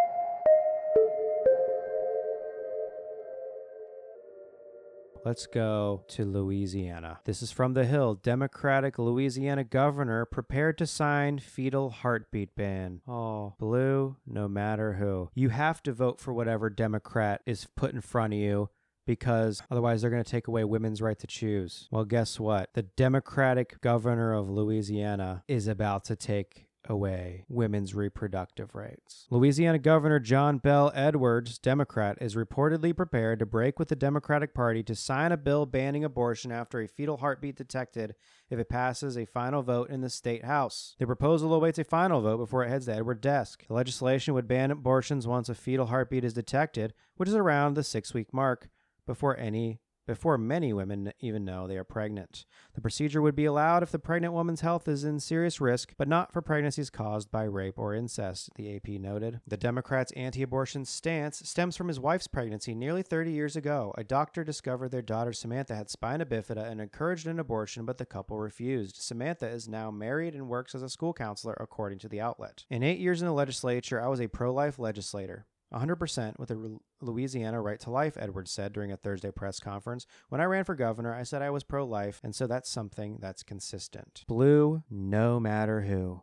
Let's 5.23 5.45
go 5.45 6.03
to 6.09 6.25
Louisiana. 6.25 7.19
This 7.25 7.43
is 7.43 7.51
from 7.51 7.73
The 7.73 7.85
Hill. 7.85 8.15
Democratic 8.15 8.97
Louisiana 8.97 9.63
governor 9.63 10.25
prepared 10.25 10.79
to 10.79 10.87
sign 10.87 11.37
fetal 11.37 11.91
heartbeat 11.91 12.55
ban. 12.55 13.01
Oh, 13.07 13.53
blue, 13.59 14.17
no 14.25 14.47
matter 14.47 14.93
who. 14.93 15.29
You 15.35 15.49
have 15.49 15.83
to 15.83 15.93
vote 15.93 16.19
for 16.19 16.33
whatever 16.33 16.71
Democrat 16.71 17.41
is 17.45 17.67
put 17.75 17.93
in 17.93 18.01
front 18.01 18.33
of 18.33 18.39
you 18.39 18.69
because 19.05 19.61
otherwise 19.69 20.01
they're 20.01 20.09
going 20.09 20.23
to 20.23 20.29
take 20.29 20.47
away 20.47 20.63
women's 20.63 21.03
right 21.03 21.19
to 21.19 21.27
choose. 21.27 21.87
Well, 21.91 22.05
guess 22.05 22.39
what? 22.39 22.71
The 22.73 22.83
Democratic 22.83 23.79
governor 23.81 24.33
of 24.33 24.49
Louisiana 24.49 25.43
is 25.47 25.67
about 25.67 26.03
to 26.05 26.15
take 26.15 26.65
away 26.87 27.45
women's 27.47 27.93
reproductive 27.93 28.75
rights. 28.75 29.27
Louisiana 29.29 29.79
Governor 29.79 30.19
John 30.19 30.57
Bel 30.57 30.91
Edwards, 30.93 31.57
Democrat, 31.57 32.17
is 32.21 32.35
reportedly 32.35 32.95
prepared 32.95 33.39
to 33.39 33.45
break 33.45 33.79
with 33.79 33.89
the 33.89 33.95
Democratic 33.95 34.53
Party 34.53 34.83
to 34.83 34.95
sign 34.95 35.31
a 35.31 35.37
bill 35.37 35.65
banning 35.65 36.03
abortion 36.03 36.51
after 36.51 36.81
a 36.81 36.87
fetal 36.87 37.17
heartbeat 37.17 37.55
detected 37.55 38.15
if 38.49 38.59
it 38.59 38.69
passes 38.69 39.17
a 39.17 39.25
final 39.25 39.61
vote 39.61 39.89
in 39.89 40.01
the 40.01 40.09
state 40.09 40.45
house. 40.45 40.95
The 40.99 41.05
proposal 41.05 41.53
awaits 41.53 41.79
a 41.79 41.83
final 41.83 42.21
vote 42.21 42.37
before 42.37 42.63
it 42.63 42.69
heads 42.69 42.85
to 42.85 42.95
Edwards' 42.95 43.21
desk. 43.21 43.65
The 43.67 43.73
legislation 43.73 44.33
would 44.33 44.47
ban 44.47 44.71
abortions 44.71 45.27
once 45.27 45.49
a 45.49 45.55
fetal 45.55 45.87
heartbeat 45.87 46.23
is 46.23 46.33
detected, 46.33 46.93
which 47.15 47.29
is 47.29 47.35
around 47.35 47.75
the 47.75 47.83
six 47.83 48.13
week 48.13 48.33
mark, 48.33 48.69
before 49.05 49.37
any 49.37 49.79
before 50.07 50.37
many 50.37 50.73
women 50.73 51.11
even 51.19 51.45
know 51.45 51.67
they 51.67 51.77
are 51.77 51.83
pregnant. 51.83 52.45
The 52.73 52.81
procedure 52.81 53.21
would 53.21 53.35
be 53.35 53.45
allowed 53.45 53.83
if 53.83 53.91
the 53.91 53.99
pregnant 53.99 54.33
woman's 54.33 54.61
health 54.61 54.87
is 54.87 55.03
in 55.03 55.19
serious 55.19 55.61
risk, 55.61 55.93
but 55.97 56.07
not 56.07 56.31
for 56.31 56.41
pregnancies 56.41 56.89
caused 56.89 57.31
by 57.31 57.43
rape 57.43 57.77
or 57.77 57.93
incest, 57.93 58.49
the 58.55 58.75
AP 58.75 58.87
noted. 58.99 59.41
The 59.47 59.57
Democrats' 59.57 60.11
anti 60.13 60.41
abortion 60.41 60.85
stance 60.85 61.47
stems 61.47 61.77
from 61.77 61.87
his 61.87 61.99
wife's 61.99 62.27
pregnancy 62.27 62.73
nearly 62.73 63.03
30 63.03 63.31
years 63.31 63.55
ago. 63.55 63.93
A 63.97 64.03
doctor 64.03 64.43
discovered 64.43 64.89
their 64.89 65.01
daughter 65.01 65.33
Samantha 65.33 65.75
had 65.75 65.89
spina 65.89 66.25
bifida 66.25 66.69
and 66.69 66.81
encouraged 66.81 67.27
an 67.27 67.39
abortion, 67.39 67.85
but 67.85 67.97
the 67.97 68.05
couple 68.05 68.37
refused. 68.37 68.95
Samantha 68.97 69.47
is 69.47 69.67
now 69.67 69.91
married 69.91 70.33
and 70.33 70.49
works 70.49 70.75
as 70.75 70.83
a 70.83 70.89
school 70.89 71.13
counselor, 71.13 71.55
according 71.59 71.99
to 71.99 72.09
the 72.09 72.21
outlet. 72.21 72.65
In 72.69 72.83
eight 72.83 72.99
years 72.99 73.21
in 73.21 73.27
the 73.27 73.33
legislature, 73.33 74.01
I 74.01 74.07
was 74.07 74.21
a 74.21 74.27
pro 74.27 74.53
life 74.53 74.79
legislator. 74.79 75.45
100% 75.73 76.39
with 76.39 76.51
a 76.51 76.79
Louisiana 77.01 77.61
right 77.61 77.79
to 77.81 77.89
life, 77.89 78.17
Edwards 78.19 78.51
said 78.51 78.73
during 78.73 78.91
a 78.91 78.97
Thursday 78.97 79.31
press 79.31 79.59
conference. 79.59 80.05
When 80.29 80.41
I 80.41 80.45
ran 80.45 80.63
for 80.63 80.75
governor, 80.75 81.13
I 81.15 81.23
said 81.23 81.41
I 81.41 81.49
was 81.49 81.63
pro 81.63 81.85
life, 81.85 82.19
and 82.23 82.35
so 82.35 82.47
that's 82.47 82.69
something 82.69 83.17
that's 83.19 83.43
consistent. 83.43 84.23
Blue, 84.27 84.83
no 84.89 85.39
matter 85.39 85.81
who. 85.81 86.21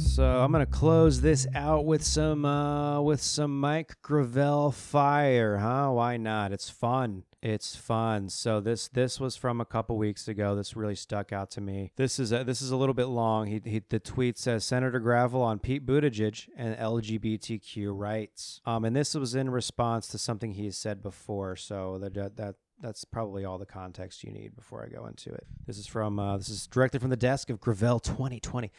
So 0.00 0.24
I'm 0.24 0.50
gonna 0.50 0.64
close 0.64 1.20
this 1.20 1.46
out 1.54 1.84
with 1.84 2.02
some 2.02 2.44
uh, 2.44 3.00
with 3.02 3.20
some 3.20 3.60
Mike 3.60 4.00
Gravel 4.02 4.72
fire, 4.72 5.58
huh? 5.58 5.90
Why 5.90 6.16
not? 6.16 6.52
It's 6.52 6.70
fun. 6.70 7.24
It's 7.42 7.76
fun. 7.76 8.28
So 8.30 8.60
this 8.60 8.88
this 8.88 9.20
was 9.20 9.36
from 9.36 9.60
a 9.60 9.64
couple 9.64 9.98
weeks 9.98 10.26
ago. 10.26 10.54
This 10.54 10.74
really 10.74 10.94
stuck 10.94 11.32
out 11.32 11.50
to 11.52 11.60
me. 11.60 11.92
This 11.96 12.18
is 12.18 12.32
a, 12.32 12.44
this 12.44 12.62
is 12.62 12.70
a 12.70 12.76
little 12.76 12.94
bit 12.94 13.06
long. 13.06 13.46
He, 13.46 13.60
he 13.64 13.82
the 13.88 14.00
tweet 14.00 14.38
says 14.38 14.64
Senator 14.64 15.00
Gravel 15.00 15.42
on 15.42 15.58
Pete 15.58 15.84
Buttigieg 15.84 16.48
and 16.56 16.76
LGBTQ 16.76 17.90
rights. 17.92 18.60
Um, 18.64 18.84
and 18.84 18.96
this 18.96 19.14
was 19.14 19.34
in 19.34 19.50
response 19.50 20.08
to 20.08 20.18
something 20.18 20.54
he 20.54 20.70
said 20.70 21.02
before. 21.02 21.56
So 21.56 21.98
that 21.98 22.36
that 22.36 22.54
that's 22.80 23.04
probably 23.04 23.44
all 23.44 23.58
the 23.58 23.66
context 23.66 24.24
you 24.24 24.32
need 24.32 24.56
before 24.56 24.84
I 24.84 24.88
go 24.88 25.06
into 25.06 25.30
it. 25.32 25.46
This 25.66 25.78
is 25.78 25.86
from 25.86 26.18
uh, 26.18 26.38
this 26.38 26.48
is 26.48 26.66
directly 26.66 26.98
from 26.98 27.10
the 27.10 27.16
desk 27.16 27.50
of 27.50 27.60
Gravel 27.60 28.00
2020. 28.00 28.70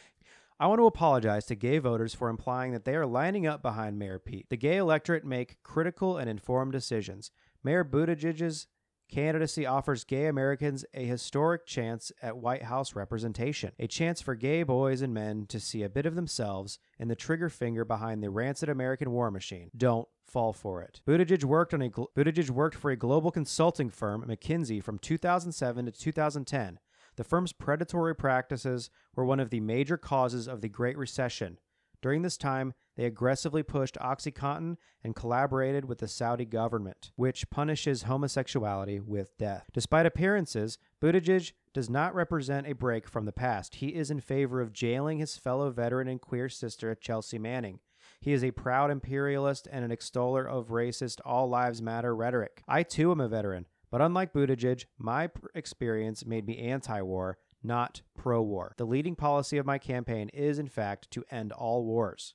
I 0.62 0.66
want 0.66 0.78
to 0.78 0.86
apologize 0.86 1.46
to 1.46 1.56
gay 1.56 1.78
voters 1.78 2.14
for 2.14 2.28
implying 2.28 2.70
that 2.70 2.84
they 2.84 2.94
are 2.94 3.04
lining 3.04 3.48
up 3.48 3.62
behind 3.62 3.98
Mayor 3.98 4.20
Pete. 4.20 4.48
The 4.48 4.56
gay 4.56 4.76
electorate 4.76 5.24
make 5.24 5.60
critical 5.64 6.18
and 6.18 6.30
informed 6.30 6.70
decisions. 6.70 7.32
Mayor 7.64 7.82
Buttigieg's 7.82 8.68
candidacy 9.10 9.66
offers 9.66 10.04
gay 10.04 10.26
Americans 10.26 10.84
a 10.94 11.04
historic 11.04 11.66
chance 11.66 12.12
at 12.22 12.36
White 12.36 12.62
House 12.62 12.94
representation, 12.94 13.72
a 13.80 13.88
chance 13.88 14.22
for 14.22 14.36
gay 14.36 14.62
boys 14.62 15.02
and 15.02 15.12
men 15.12 15.46
to 15.46 15.58
see 15.58 15.82
a 15.82 15.88
bit 15.88 16.06
of 16.06 16.14
themselves 16.14 16.78
in 16.96 17.08
the 17.08 17.16
trigger 17.16 17.48
finger 17.48 17.84
behind 17.84 18.22
the 18.22 18.30
rancid 18.30 18.68
American 18.68 19.10
war 19.10 19.32
machine. 19.32 19.68
Don't 19.76 20.06
fall 20.24 20.52
for 20.52 20.80
it. 20.80 21.00
Buttigieg 21.04 21.42
worked 21.42 21.74
on 21.74 21.82
a 21.82 21.90
Buttigieg 21.90 22.50
worked 22.50 22.76
for 22.76 22.92
a 22.92 22.96
global 22.96 23.32
consulting 23.32 23.90
firm, 23.90 24.24
McKinsey, 24.28 24.80
from 24.80 25.00
2007 25.00 25.86
to 25.86 25.90
2010. 25.90 26.78
The 27.16 27.24
firm's 27.24 27.52
predatory 27.52 28.14
practices 28.14 28.90
were 29.14 29.24
one 29.24 29.40
of 29.40 29.50
the 29.50 29.60
major 29.60 29.96
causes 29.96 30.48
of 30.48 30.60
the 30.60 30.68
Great 30.68 30.96
Recession. 30.96 31.58
During 32.00 32.22
this 32.22 32.36
time, 32.36 32.74
they 32.96 33.04
aggressively 33.04 33.62
pushed 33.62 33.96
OxyContin 33.96 34.76
and 35.04 35.14
collaborated 35.14 35.84
with 35.84 35.98
the 35.98 36.08
Saudi 36.08 36.44
government, 36.44 37.12
which 37.14 37.48
punishes 37.48 38.02
homosexuality 38.02 38.98
with 38.98 39.38
death. 39.38 39.70
Despite 39.72 40.04
appearances, 40.04 40.78
Buttigieg 41.00 41.52
does 41.72 41.88
not 41.88 42.14
represent 42.14 42.66
a 42.66 42.74
break 42.74 43.06
from 43.06 43.24
the 43.24 43.32
past. 43.32 43.76
He 43.76 43.94
is 43.94 44.10
in 44.10 44.20
favor 44.20 44.60
of 44.60 44.72
jailing 44.72 45.18
his 45.18 45.36
fellow 45.36 45.70
veteran 45.70 46.08
and 46.08 46.20
queer 46.20 46.48
sister, 46.48 46.94
Chelsea 46.96 47.38
Manning. 47.38 47.78
He 48.20 48.32
is 48.32 48.42
a 48.42 48.50
proud 48.50 48.90
imperialist 48.90 49.68
and 49.70 49.84
an 49.84 49.92
extoller 49.92 50.44
of 50.44 50.68
racist 50.68 51.20
all 51.24 51.48
lives 51.48 51.80
matter 51.80 52.14
rhetoric. 52.14 52.62
I 52.66 52.82
too 52.82 53.12
am 53.12 53.20
a 53.20 53.28
veteran, 53.28 53.66
but 53.92 54.00
unlike 54.00 54.32
Buttigieg, 54.32 54.86
my 54.98 55.30
experience 55.54 56.24
made 56.24 56.46
me 56.46 56.58
anti 56.58 57.02
war, 57.02 57.38
not 57.62 58.00
pro 58.16 58.42
war. 58.42 58.74
The 58.78 58.86
leading 58.86 59.14
policy 59.14 59.58
of 59.58 59.66
my 59.66 59.78
campaign 59.78 60.30
is, 60.30 60.58
in 60.58 60.66
fact, 60.68 61.10
to 61.12 61.24
end 61.30 61.52
all 61.52 61.84
wars. 61.84 62.34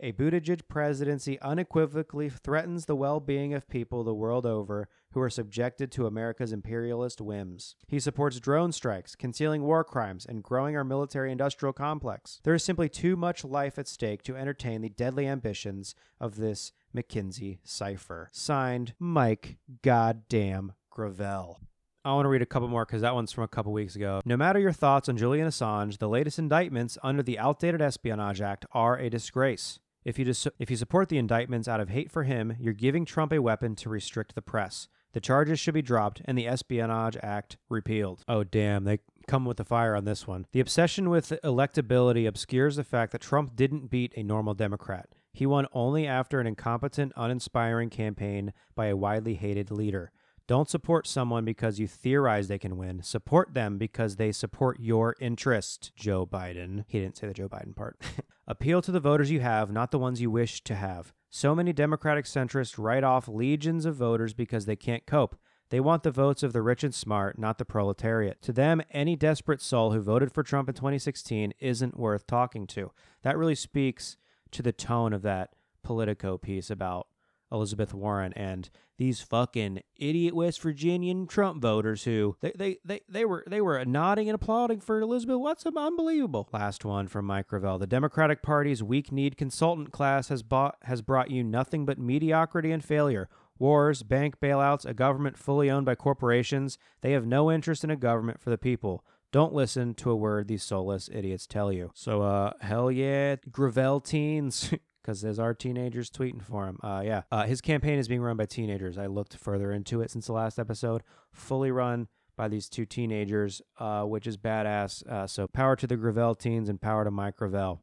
A 0.00 0.12
Buttigieg 0.12 0.62
presidency 0.68 1.40
unequivocally 1.40 2.28
threatens 2.28 2.86
the 2.86 2.96
well 2.96 3.20
being 3.20 3.54
of 3.54 3.68
people 3.68 4.04
the 4.04 4.14
world 4.14 4.46
over 4.46 4.88
who 5.12 5.20
are 5.20 5.30
subjected 5.30 5.90
to 5.92 6.06
America's 6.06 6.52
imperialist 6.52 7.20
whims. 7.20 7.76
He 7.86 7.98
supports 7.98 8.38
drone 8.38 8.72
strikes, 8.72 9.14
concealing 9.14 9.62
war 9.62 9.82
crimes, 9.84 10.26
and 10.26 10.42
growing 10.42 10.76
our 10.76 10.84
military 10.84 11.32
industrial 11.32 11.72
complex. 11.72 12.40
There 12.44 12.54
is 12.54 12.64
simply 12.64 12.88
too 12.88 13.16
much 13.16 13.44
life 13.44 13.78
at 13.78 13.88
stake 13.88 14.22
to 14.24 14.36
entertain 14.36 14.82
the 14.82 14.88
deadly 14.88 15.26
ambitions 15.26 15.94
of 16.20 16.36
this 16.36 16.72
McKinsey 16.94 17.58
cipher. 17.64 18.28
Signed, 18.32 18.94
Mike 18.98 19.56
Goddamn 19.82 20.72
Gravel. 20.96 21.60
I 22.06 22.14
want 22.14 22.24
to 22.24 22.30
read 22.30 22.40
a 22.40 22.46
couple 22.46 22.68
more 22.68 22.86
because 22.86 23.02
that 23.02 23.14
one's 23.14 23.30
from 23.30 23.44
a 23.44 23.48
couple 23.48 23.70
weeks 23.70 23.96
ago. 23.96 24.22
No 24.24 24.34
matter 24.34 24.58
your 24.58 24.72
thoughts 24.72 25.10
on 25.10 25.18
Julian 25.18 25.46
Assange, 25.46 25.98
the 25.98 26.08
latest 26.08 26.38
indictments 26.38 26.96
under 27.02 27.22
the 27.22 27.38
outdated 27.38 27.82
Espionage 27.82 28.40
Act 28.40 28.64
are 28.72 28.96
a 28.96 29.10
disgrace. 29.10 29.78
If 30.06 30.18
you 30.18 30.24
dis- 30.24 30.48
if 30.58 30.70
you 30.70 30.76
support 30.78 31.10
the 31.10 31.18
indictments 31.18 31.68
out 31.68 31.80
of 31.80 31.90
hate 31.90 32.10
for 32.10 32.22
him, 32.22 32.56
you're 32.58 32.72
giving 32.72 33.04
Trump 33.04 33.30
a 33.34 33.42
weapon 33.42 33.76
to 33.76 33.90
restrict 33.90 34.34
the 34.34 34.40
press. 34.40 34.88
The 35.12 35.20
charges 35.20 35.60
should 35.60 35.74
be 35.74 35.82
dropped 35.82 36.22
and 36.24 36.38
the 36.38 36.48
Espionage 36.48 37.18
Act 37.22 37.58
repealed. 37.68 38.22
Oh 38.26 38.42
damn, 38.42 38.84
they 38.84 39.00
come 39.26 39.44
with 39.44 39.58
the 39.58 39.66
fire 39.66 39.94
on 39.94 40.06
this 40.06 40.26
one. 40.26 40.46
The 40.52 40.60
obsession 40.60 41.10
with 41.10 41.38
electability 41.44 42.26
obscures 42.26 42.76
the 42.76 42.84
fact 42.84 43.12
that 43.12 43.20
Trump 43.20 43.54
didn't 43.54 43.90
beat 43.90 44.14
a 44.16 44.22
normal 44.22 44.54
Democrat. 44.54 45.10
He 45.34 45.44
won 45.44 45.66
only 45.74 46.06
after 46.06 46.40
an 46.40 46.46
incompetent, 46.46 47.12
uninspiring 47.14 47.90
campaign 47.90 48.54
by 48.74 48.86
a 48.86 48.96
widely 48.96 49.34
hated 49.34 49.70
leader. 49.70 50.10
Don't 50.48 50.70
support 50.70 51.08
someone 51.08 51.44
because 51.44 51.80
you 51.80 51.88
theorize 51.88 52.46
they 52.46 52.58
can 52.58 52.76
win. 52.76 53.02
Support 53.02 53.54
them 53.54 53.78
because 53.78 54.14
they 54.14 54.30
support 54.30 54.78
your 54.78 55.16
interest, 55.18 55.90
Joe 55.96 56.24
Biden. 56.24 56.84
He 56.86 57.00
didn't 57.00 57.16
say 57.16 57.26
the 57.26 57.34
Joe 57.34 57.48
Biden 57.48 57.74
part. 57.74 58.00
Appeal 58.46 58.80
to 58.82 58.92
the 58.92 59.00
voters 59.00 59.30
you 59.32 59.40
have, 59.40 59.72
not 59.72 59.90
the 59.90 59.98
ones 59.98 60.20
you 60.20 60.30
wish 60.30 60.62
to 60.62 60.76
have. 60.76 61.12
So 61.30 61.52
many 61.52 61.72
Democratic 61.72 62.26
centrists 62.26 62.78
write 62.78 63.02
off 63.02 63.26
legions 63.26 63.84
of 63.84 63.96
voters 63.96 64.34
because 64.34 64.66
they 64.66 64.76
can't 64.76 65.04
cope. 65.04 65.36
They 65.70 65.80
want 65.80 66.04
the 66.04 66.12
votes 66.12 66.44
of 66.44 66.52
the 66.52 66.62
rich 66.62 66.84
and 66.84 66.94
smart, 66.94 67.40
not 67.40 67.58
the 67.58 67.64
proletariat. 67.64 68.40
To 68.42 68.52
them, 68.52 68.82
any 68.92 69.16
desperate 69.16 69.60
soul 69.60 69.90
who 69.90 70.00
voted 70.00 70.32
for 70.32 70.44
Trump 70.44 70.68
in 70.68 70.76
2016 70.76 71.54
isn't 71.58 71.98
worth 71.98 72.24
talking 72.28 72.68
to. 72.68 72.92
That 73.22 73.36
really 73.36 73.56
speaks 73.56 74.16
to 74.52 74.62
the 74.62 74.70
tone 74.70 75.12
of 75.12 75.22
that 75.22 75.50
Politico 75.82 76.38
piece 76.38 76.70
about 76.70 77.08
Elizabeth 77.50 77.94
Warren 77.94 78.32
and 78.34 78.68
these 78.98 79.20
fucking 79.20 79.82
idiot 79.96 80.34
West 80.34 80.60
Virginian 80.62 81.26
Trump 81.26 81.60
voters 81.60 82.04
who 82.04 82.36
they 82.40 82.52
they, 82.56 82.78
they, 82.84 83.00
they 83.08 83.24
were 83.24 83.44
they 83.46 83.60
were 83.60 83.84
nodding 83.84 84.28
and 84.28 84.34
applauding 84.34 84.80
for 84.80 85.00
Elizabeth. 85.00 85.38
What's 85.38 85.66
unbelievable? 85.66 86.48
Last 86.52 86.84
one 86.84 87.08
from 87.08 87.26
Mike 87.26 87.48
Gravel. 87.48 87.78
The 87.78 87.86
Democratic 87.86 88.42
Party's 88.42 88.82
weak 88.82 89.12
need 89.12 89.36
consultant 89.36 89.92
class 89.92 90.28
has 90.28 90.42
bought 90.42 90.76
has 90.82 91.02
brought 91.02 91.30
you 91.30 91.44
nothing 91.44 91.84
but 91.84 91.98
mediocrity 91.98 92.72
and 92.72 92.84
failure. 92.84 93.28
Wars, 93.58 94.02
bank 94.02 94.38
bailouts, 94.38 94.84
a 94.84 94.92
government 94.92 95.38
fully 95.38 95.70
owned 95.70 95.86
by 95.86 95.94
corporations. 95.94 96.78
They 97.00 97.12
have 97.12 97.26
no 97.26 97.50
interest 97.50 97.84
in 97.84 97.90
a 97.90 97.96
government 97.96 98.40
for 98.40 98.50
the 98.50 98.58
people. 98.58 99.02
Don't 99.32 99.54
listen 99.54 99.94
to 99.94 100.10
a 100.10 100.16
word 100.16 100.48
these 100.48 100.62
soulless 100.62 101.08
idiots 101.12 101.46
tell 101.46 101.72
you. 101.72 101.90
So, 101.94 102.22
uh, 102.22 102.52
hell 102.60 102.90
yeah, 102.90 103.36
Gravel 103.50 104.00
teens. 104.00 104.72
because 105.06 105.20
there's 105.20 105.38
our 105.38 105.54
teenagers 105.54 106.10
tweeting 106.10 106.42
for 106.42 106.66
him. 106.66 106.78
Uh, 106.82 107.00
yeah, 107.04 107.22
uh, 107.30 107.44
his 107.44 107.60
campaign 107.60 107.96
is 107.96 108.08
being 108.08 108.20
run 108.20 108.36
by 108.36 108.44
teenagers. 108.44 108.98
I 108.98 109.06
looked 109.06 109.36
further 109.36 109.70
into 109.70 110.00
it 110.00 110.10
since 110.10 110.26
the 110.26 110.32
last 110.32 110.58
episode. 110.58 111.02
Fully 111.32 111.70
run 111.70 112.08
by 112.36 112.48
these 112.48 112.68
two 112.68 112.84
teenagers, 112.84 113.62
uh, 113.78 114.02
which 114.02 114.26
is 114.26 114.36
badass. 114.36 115.06
Uh, 115.06 115.26
so 115.28 115.46
power 115.46 115.76
to 115.76 115.86
the 115.86 115.96
Gravel 115.96 116.34
teens 116.34 116.68
and 116.68 116.80
power 116.80 117.04
to 117.04 117.10
Mike 117.12 117.36
Gravel. 117.36 117.82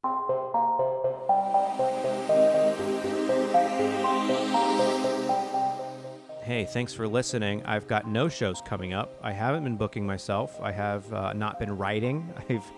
Hey, 6.44 6.66
thanks 6.66 6.94
for 6.94 7.08
listening. 7.08 7.64
I've 7.64 7.88
got 7.88 8.06
no 8.06 8.28
shows 8.28 8.62
coming 8.66 8.94
up. 8.94 9.18
I 9.24 9.32
haven't 9.32 9.64
been 9.64 9.78
booking 9.78 10.06
myself. 10.06 10.60
I 10.62 10.74
have 10.74 11.12
uh, 11.14 11.32
not 11.32 11.58
been 11.58 11.78
writing. 11.78 12.34
I've 12.50 12.70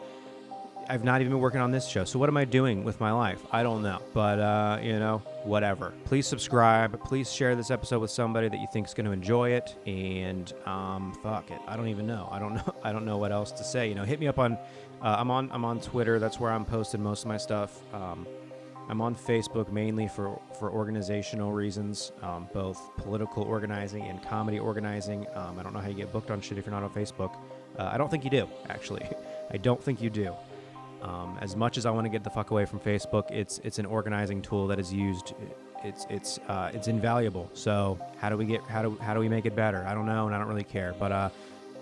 I've 0.88 1.04
not 1.04 1.22
even 1.22 1.34
been 1.34 1.42
working 1.42 1.62
on 1.62 1.72
this 1.72 1.88
show. 1.88 2.04
So 2.04 2.20
what 2.20 2.30
am 2.30 2.38
I 2.38 2.46
doing 2.46 2.84
with 2.84 3.00
my 3.00 3.12
life? 3.12 3.42
I 3.52 3.64
don't 3.64 3.82
know. 3.82 4.02
But 4.14 4.40
uh, 4.40 4.80
you 4.82 5.00
know, 5.00 5.20
whatever. 5.44 5.94
Please 6.06 6.28
subscribe. 6.28 7.00
Please 7.04 7.32
share 7.32 7.56
this 7.56 7.72
episode 7.72 8.00
with 8.00 8.12
somebody 8.12 8.50
that 8.50 8.60
you 8.60 8.68
think 8.72 8.88
is 8.88 8.94
going 8.94 9.06
to 9.06 9.12
enjoy 9.12 9.52
it. 9.52 9.76
And 9.86 10.52
um, 10.66 11.14
fuck 11.24 11.50
it. 11.52 11.60
I 11.68 11.76
don't 11.76 11.88
even 11.88 12.06
know. 12.06 12.30
I 12.32 12.40
don't 12.40 12.56
know. 12.56 12.76
I 12.84 12.92
don't 12.92 13.06
know 13.06 13.18
what 13.18 13.32
else 13.32 13.52
to 13.54 13.64
say. 13.64 13.90
You 13.90 13.96
know, 13.96 14.04
hit 14.04 14.20
me 14.20 14.28
up 14.28 14.40
on. 14.40 14.54
Uh, 15.02 15.16
I'm 15.20 15.32
on. 15.32 15.50
I'm 15.52 15.66
on 15.66 15.80
Twitter. 15.80 16.20
That's 16.20 16.40
where 16.40 16.52
I'm 16.52 16.66
posting 16.66 17.02
most 17.02 17.24
of 17.24 17.28
my 17.28 17.38
stuff. 17.38 17.82
Um, 17.94 18.28
I'm 18.88 19.02
on 19.02 19.16
Facebook 19.16 19.72
mainly 19.72 20.08
for 20.08 20.40
for 20.60 20.70
organizational 20.70 21.52
reasons, 21.52 22.12
um, 22.22 22.48
both 22.54 22.96
political 22.98 23.44
organizing 23.44 24.04
and 24.04 24.22
comedy 24.22 24.60
organizing. 24.60 25.26
Um, 25.34 25.60
I 25.60 25.64
don't 25.64 25.74
know 25.74 25.80
how 25.80 25.88
you 25.88 25.96
get 25.96 26.12
booked 26.12 26.30
on 26.30 26.42
shit 26.42 26.58
if 26.58 26.66
you're 26.66 26.74
not 26.74 26.84
on 26.84 26.92
Facebook. 26.92 27.36
Uh, 27.78 27.90
I 27.92 27.98
don't 27.98 28.10
think 28.10 28.24
you 28.24 28.30
do, 28.30 28.48
actually. 28.70 29.06
I 29.52 29.58
don't 29.58 29.84
think 29.84 30.02
you 30.02 30.10
do. 30.10 30.34
Um, 31.06 31.38
as 31.40 31.56
much 31.56 31.78
as 31.78 31.86
I 31.86 31.92
want 31.92 32.06
to 32.06 32.10
get 32.10 32.24
the 32.24 32.32
fuck 32.32 32.50
away 32.50 32.66
from 32.66 32.80
Facebook, 32.80 33.30
it's 33.30 33.60
it's 33.64 33.78
an 33.78 33.86
organizing 33.86 34.42
tool 34.42 34.66
that 34.68 34.80
is 34.80 34.92
used. 34.92 35.34
It's 35.84 36.08
it's 36.10 36.40
uh, 36.48 36.72
it's 36.74 36.88
invaluable. 36.88 37.48
So 37.54 38.00
how 38.18 38.30
do 38.30 38.38
we 38.38 38.46
get 38.46 38.62
how 38.64 38.82
do 38.82 38.98
how 39.00 39.14
do 39.14 39.20
we 39.20 39.30
make 39.30 39.46
it 39.46 39.56
better? 39.56 39.86
I 39.86 39.94
don't 39.94 40.08
know, 40.08 40.26
and 40.26 40.36
I 40.36 40.40
don't 40.40 40.48
really 40.48 40.64
care. 40.64 40.96
But 41.00 41.12
uh, 41.12 41.30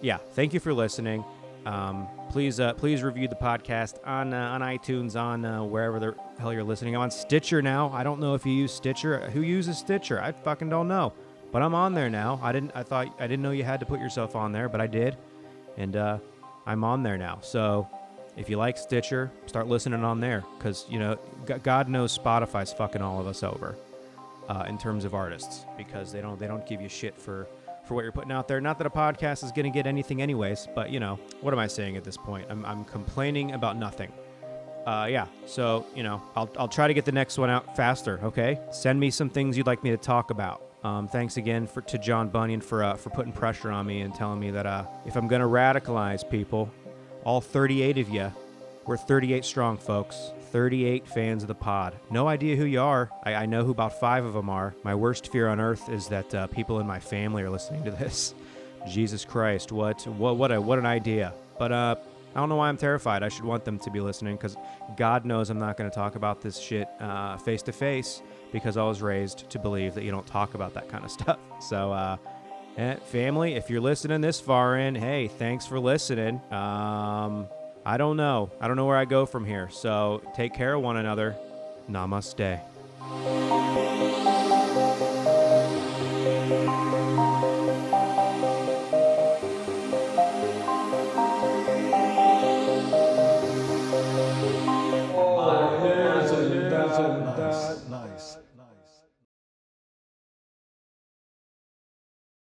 yeah, 0.02 0.18
thank 0.18 0.54
you 0.54 0.60
for 0.60 0.74
listening. 0.74 1.24
Um, 1.66 2.10
please 2.32 2.60
uh, 2.60 2.74
please 2.74 3.02
review 3.02 3.30
the 3.30 3.36
podcast 3.36 3.96
on 4.06 4.34
uh, 4.34 4.50
on 4.50 4.60
iTunes 4.60 5.20
on 5.20 5.46
uh, 5.46 5.64
wherever 5.64 6.00
the 6.02 6.16
hell 6.38 6.52
you're 6.52 6.66
listening. 6.66 6.94
I'm 6.96 7.04
on 7.04 7.12
Stitcher 7.12 7.62
now. 7.62 7.92
I 7.94 8.04
don't 8.04 8.20
know 8.20 8.34
if 8.34 8.46
you 8.46 8.52
use 8.52 8.74
Stitcher. 8.74 9.30
Who 9.30 9.42
uses 9.42 9.78
Stitcher? 9.78 10.22
I 10.22 10.34
fucking 10.34 10.70
don't 10.70 10.90
know. 10.90 11.14
But 11.54 11.62
I'm 11.62 11.76
on 11.76 11.94
there 11.94 12.10
now. 12.10 12.42
I 12.44 12.52
didn't. 12.52 12.72
I 12.76 12.84
thought 12.84 13.08
I 13.20 13.28
didn't 13.28 13.42
know 13.42 13.52
you 13.52 13.64
had 13.64 13.80
to 13.80 13.86
put 13.86 14.02
yourself 14.02 14.36
on 14.36 14.52
there, 14.52 14.68
but 14.68 14.82
I 14.82 14.88
did, 14.88 15.16
and 15.78 15.96
uh, 15.96 16.18
I'm 16.66 16.84
on 16.84 17.04
there 17.04 17.18
now. 17.18 17.40
So 17.42 17.88
if 18.36 18.50
you 18.50 18.58
like 18.58 18.78
Stitcher, 18.78 19.32
start 19.46 19.68
listening 19.68 20.04
on 20.04 20.20
there 20.20 20.44
because 20.58 20.86
you 20.90 21.00
know 21.00 21.18
God 21.64 21.88
knows 21.90 22.18
Spotify's 22.18 22.74
fucking 22.74 23.02
all 23.02 23.20
of 23.20 23.28
us 23.28 23.44
over 23.44 23.76
uh, 24.50 24.66
in 24.68 24.78
terms 24.78 25.06
of 25.06 25.14
artists 25.14 25.66
because 25.78 26.12
they 26.12 26.22
don't 26.22 26.40
they 26.40 26.48
don't 26.48 26.66
give 26.66 26.82
you 26.82 26.90
shit 26.90 27.16
for 27.16 27.48
for 27.86 27.96
what 27.96 28.04
you're 28.04 28.12
putting 28.12 28.32
out 28.32 28.48
there. 28.48 28.62
Not 28.62 28.78
that 28.78 28.88
a 28.88 28.90
podcast 28.90 29.44
is 29.44 29.52
going 29.52 29.66
to 29.66 29.70
get 29.70 29.86
anything 29.86 30.22
anyways, 30.22 30.68
but 30.74 30.90
you 30.90 31.00
know 31.00 31.20
what 31.42 31.54
am 31.54 31.60
I 31.60 31.68
saying 31.68 31.98
at 31.98 32.04
this 32.04 32.18
point? 32.18 32.48
I'm 32.50 32.66
I'm 32.66 32.86
complaining 32.86 33.52
about 33.52 33.78
nothing. 33.78 34.12
Uh, 34.86 35.08
yeah, 35.10 35.28
so 35.46 35.86
you 35.96 36.04
know 36.04 36.22
I'll 36.36 36.50
I'll 36.58 36.68
try 36.68 36.88
to 36.88 36.94
get 36.94 37.06
the 37.06 37.12
next 37.12 37.38
one 37.38 37.50
out 37.50 37.76
faster. 37.76 38.20
Okay, 38.24 38.60
send 38.72 39.00
me 39.00 39.12
some 39.12 39.30
things 39.30 39.58
you'd 39.58 39.68
like 39.68 39.84
me 39.84 39.92
to 39.92 39.98
talk 39.98 40.30
about. 40.30 40.62
Um, 40.84 41.08
thanks 41.08 41.38
again 41.38 41.66
for 41.66 41.82
to 41.82 41.98
John 41.98 42.28
Bunyan 42.28 42.60
for 42.60 42.84
uh, 42.84 42.96
for 42.96 43.10
putting 43.10 43.32
pressure 43.32 43.72
on 43.72 43.86
me 43.86 44.02
and 44.02 44.14
telling 44.14 44.40
me 44.40 44.52
that 44.52 44.66
uh, 44.66 44.86
if 45.06 45.16
I'm 45.16 45.28
gonna 45.28 45.48
radicalize 45.48 46.30
people, 46.30 46.70
all 47.24 47.42
38 47.42 47.98
of 47.98 48.10
you. 48.10 48.32
We're 48.86 48.98
38 48.98 49.46
strong, 49.46 49.78
folks. 49.78 50.32
38 50.52 51.08
fans 51.08 51.44
of 51.44 51.48
the 51.48 51.56
pod. 51.56 51.96
No 52.12 52.28
idea 52.28 52.56
who 52.56 52.66
you 52.66 52.80
are. 52.80 53.10
I, 53.24 53.34
I 53.34 53.46
know 53.48 53.64
who 53.64 53.72
about 53.72 54.00
five 54.00 54.24
of 54.24 54.34
them 54.34 54.50
are. 54.50 54.76
My 54.84 54.94
worst 54.94 55.32
fear 55.32 55.48
on 55.48 55.60
earth 55.60 55.90
is 55.90 56.08
that 56.10 56.36
uh, 56.36 56.48
people 56.48 56.80
in 56.80 56.86
my 56.86 57.00
family 57.00 57.42
are 57.42 57.50
listening 57.50 57.84
to 57.86 57.92
this. 57.92 58.36
Jesus 58.88 59.24
Christ, 59.24 59.72
what 59.72 60.06
what 60.06 60.36
what 60.36 60.52
a 60.52 60.60
what 60.60 60.78
an 60.78 60.86
idea. 60.86 61.34
But 61.58 61.72
uh, 61.72 61.96
I 62.36 62.40
don't 62.40 62.50
know 62.50 62.58
why 62.58 62.68
I'm 62.68 62.78
terrified. 62.78 63.24
I 63.24 63.30
should 63.30 63.46
want 63.46 63.64
them 63.64 63.80
to 63.80 63.90
be 63.90 64.02
listening 64.02 64.36
because 64.36 64.58
God 64.98 65.26
knows 65.26 65.50
I'm 65.50 65.58
not 65.58 65.78
going 65.78 65.90
to 65.90 65.96
talk 65.96 66.16
about 66.16 66.42
this 66.42 66.60
shit 66.60 66.88
face 67.46 67.62
to 67.64 67.72
face 67.72 68.22
because 68.52 68.76
I 68.76 68.84
was 68.84 69.02
raised 69.02 69.50
to 69.50 69.58
believe 69.58 69.96
that 69.96 70.04
you 70.04 70.12
don't 70.12 70.28
talk 70.28 70.54
about 70.54 70.74
that 70.74 70.90
kind 70.90 71.06
of 71.06 71.12
stuff. 71.20 71.40
So. 71.62 71.94
Uh, 71.94 72.18
Eh, 72.76 72.96
family, 72.96 73.54
if 73.54 73.70
you're 73.70 73.82
listening 73.82 74.22
this 74.22 74.40
far 74.40 74.78
in, 74.78 74.96
hey, 74.96 75.28
thanks 75.28 75.66
for 75.66 75.80
listening. 75.80 76.42
Um, 76.52 77.48
I 77.86 77.98
don't 77.98 78.18
know. 78.18 78.50
I 78.60 78.68
don't 78.68 78.78
know 78.78 78.86
where 78.86 78.98
I 78.98 79.06
go 79.06 79.26
from 79.26 79.46
here. 79.46 79.70
So 79.70 80.24
take 80.36 80.54
care 80.54 80.74
of 80.74 80.82
one 80.82 80.98
another. 80.98 81.36
Namaste. 81.90 82.60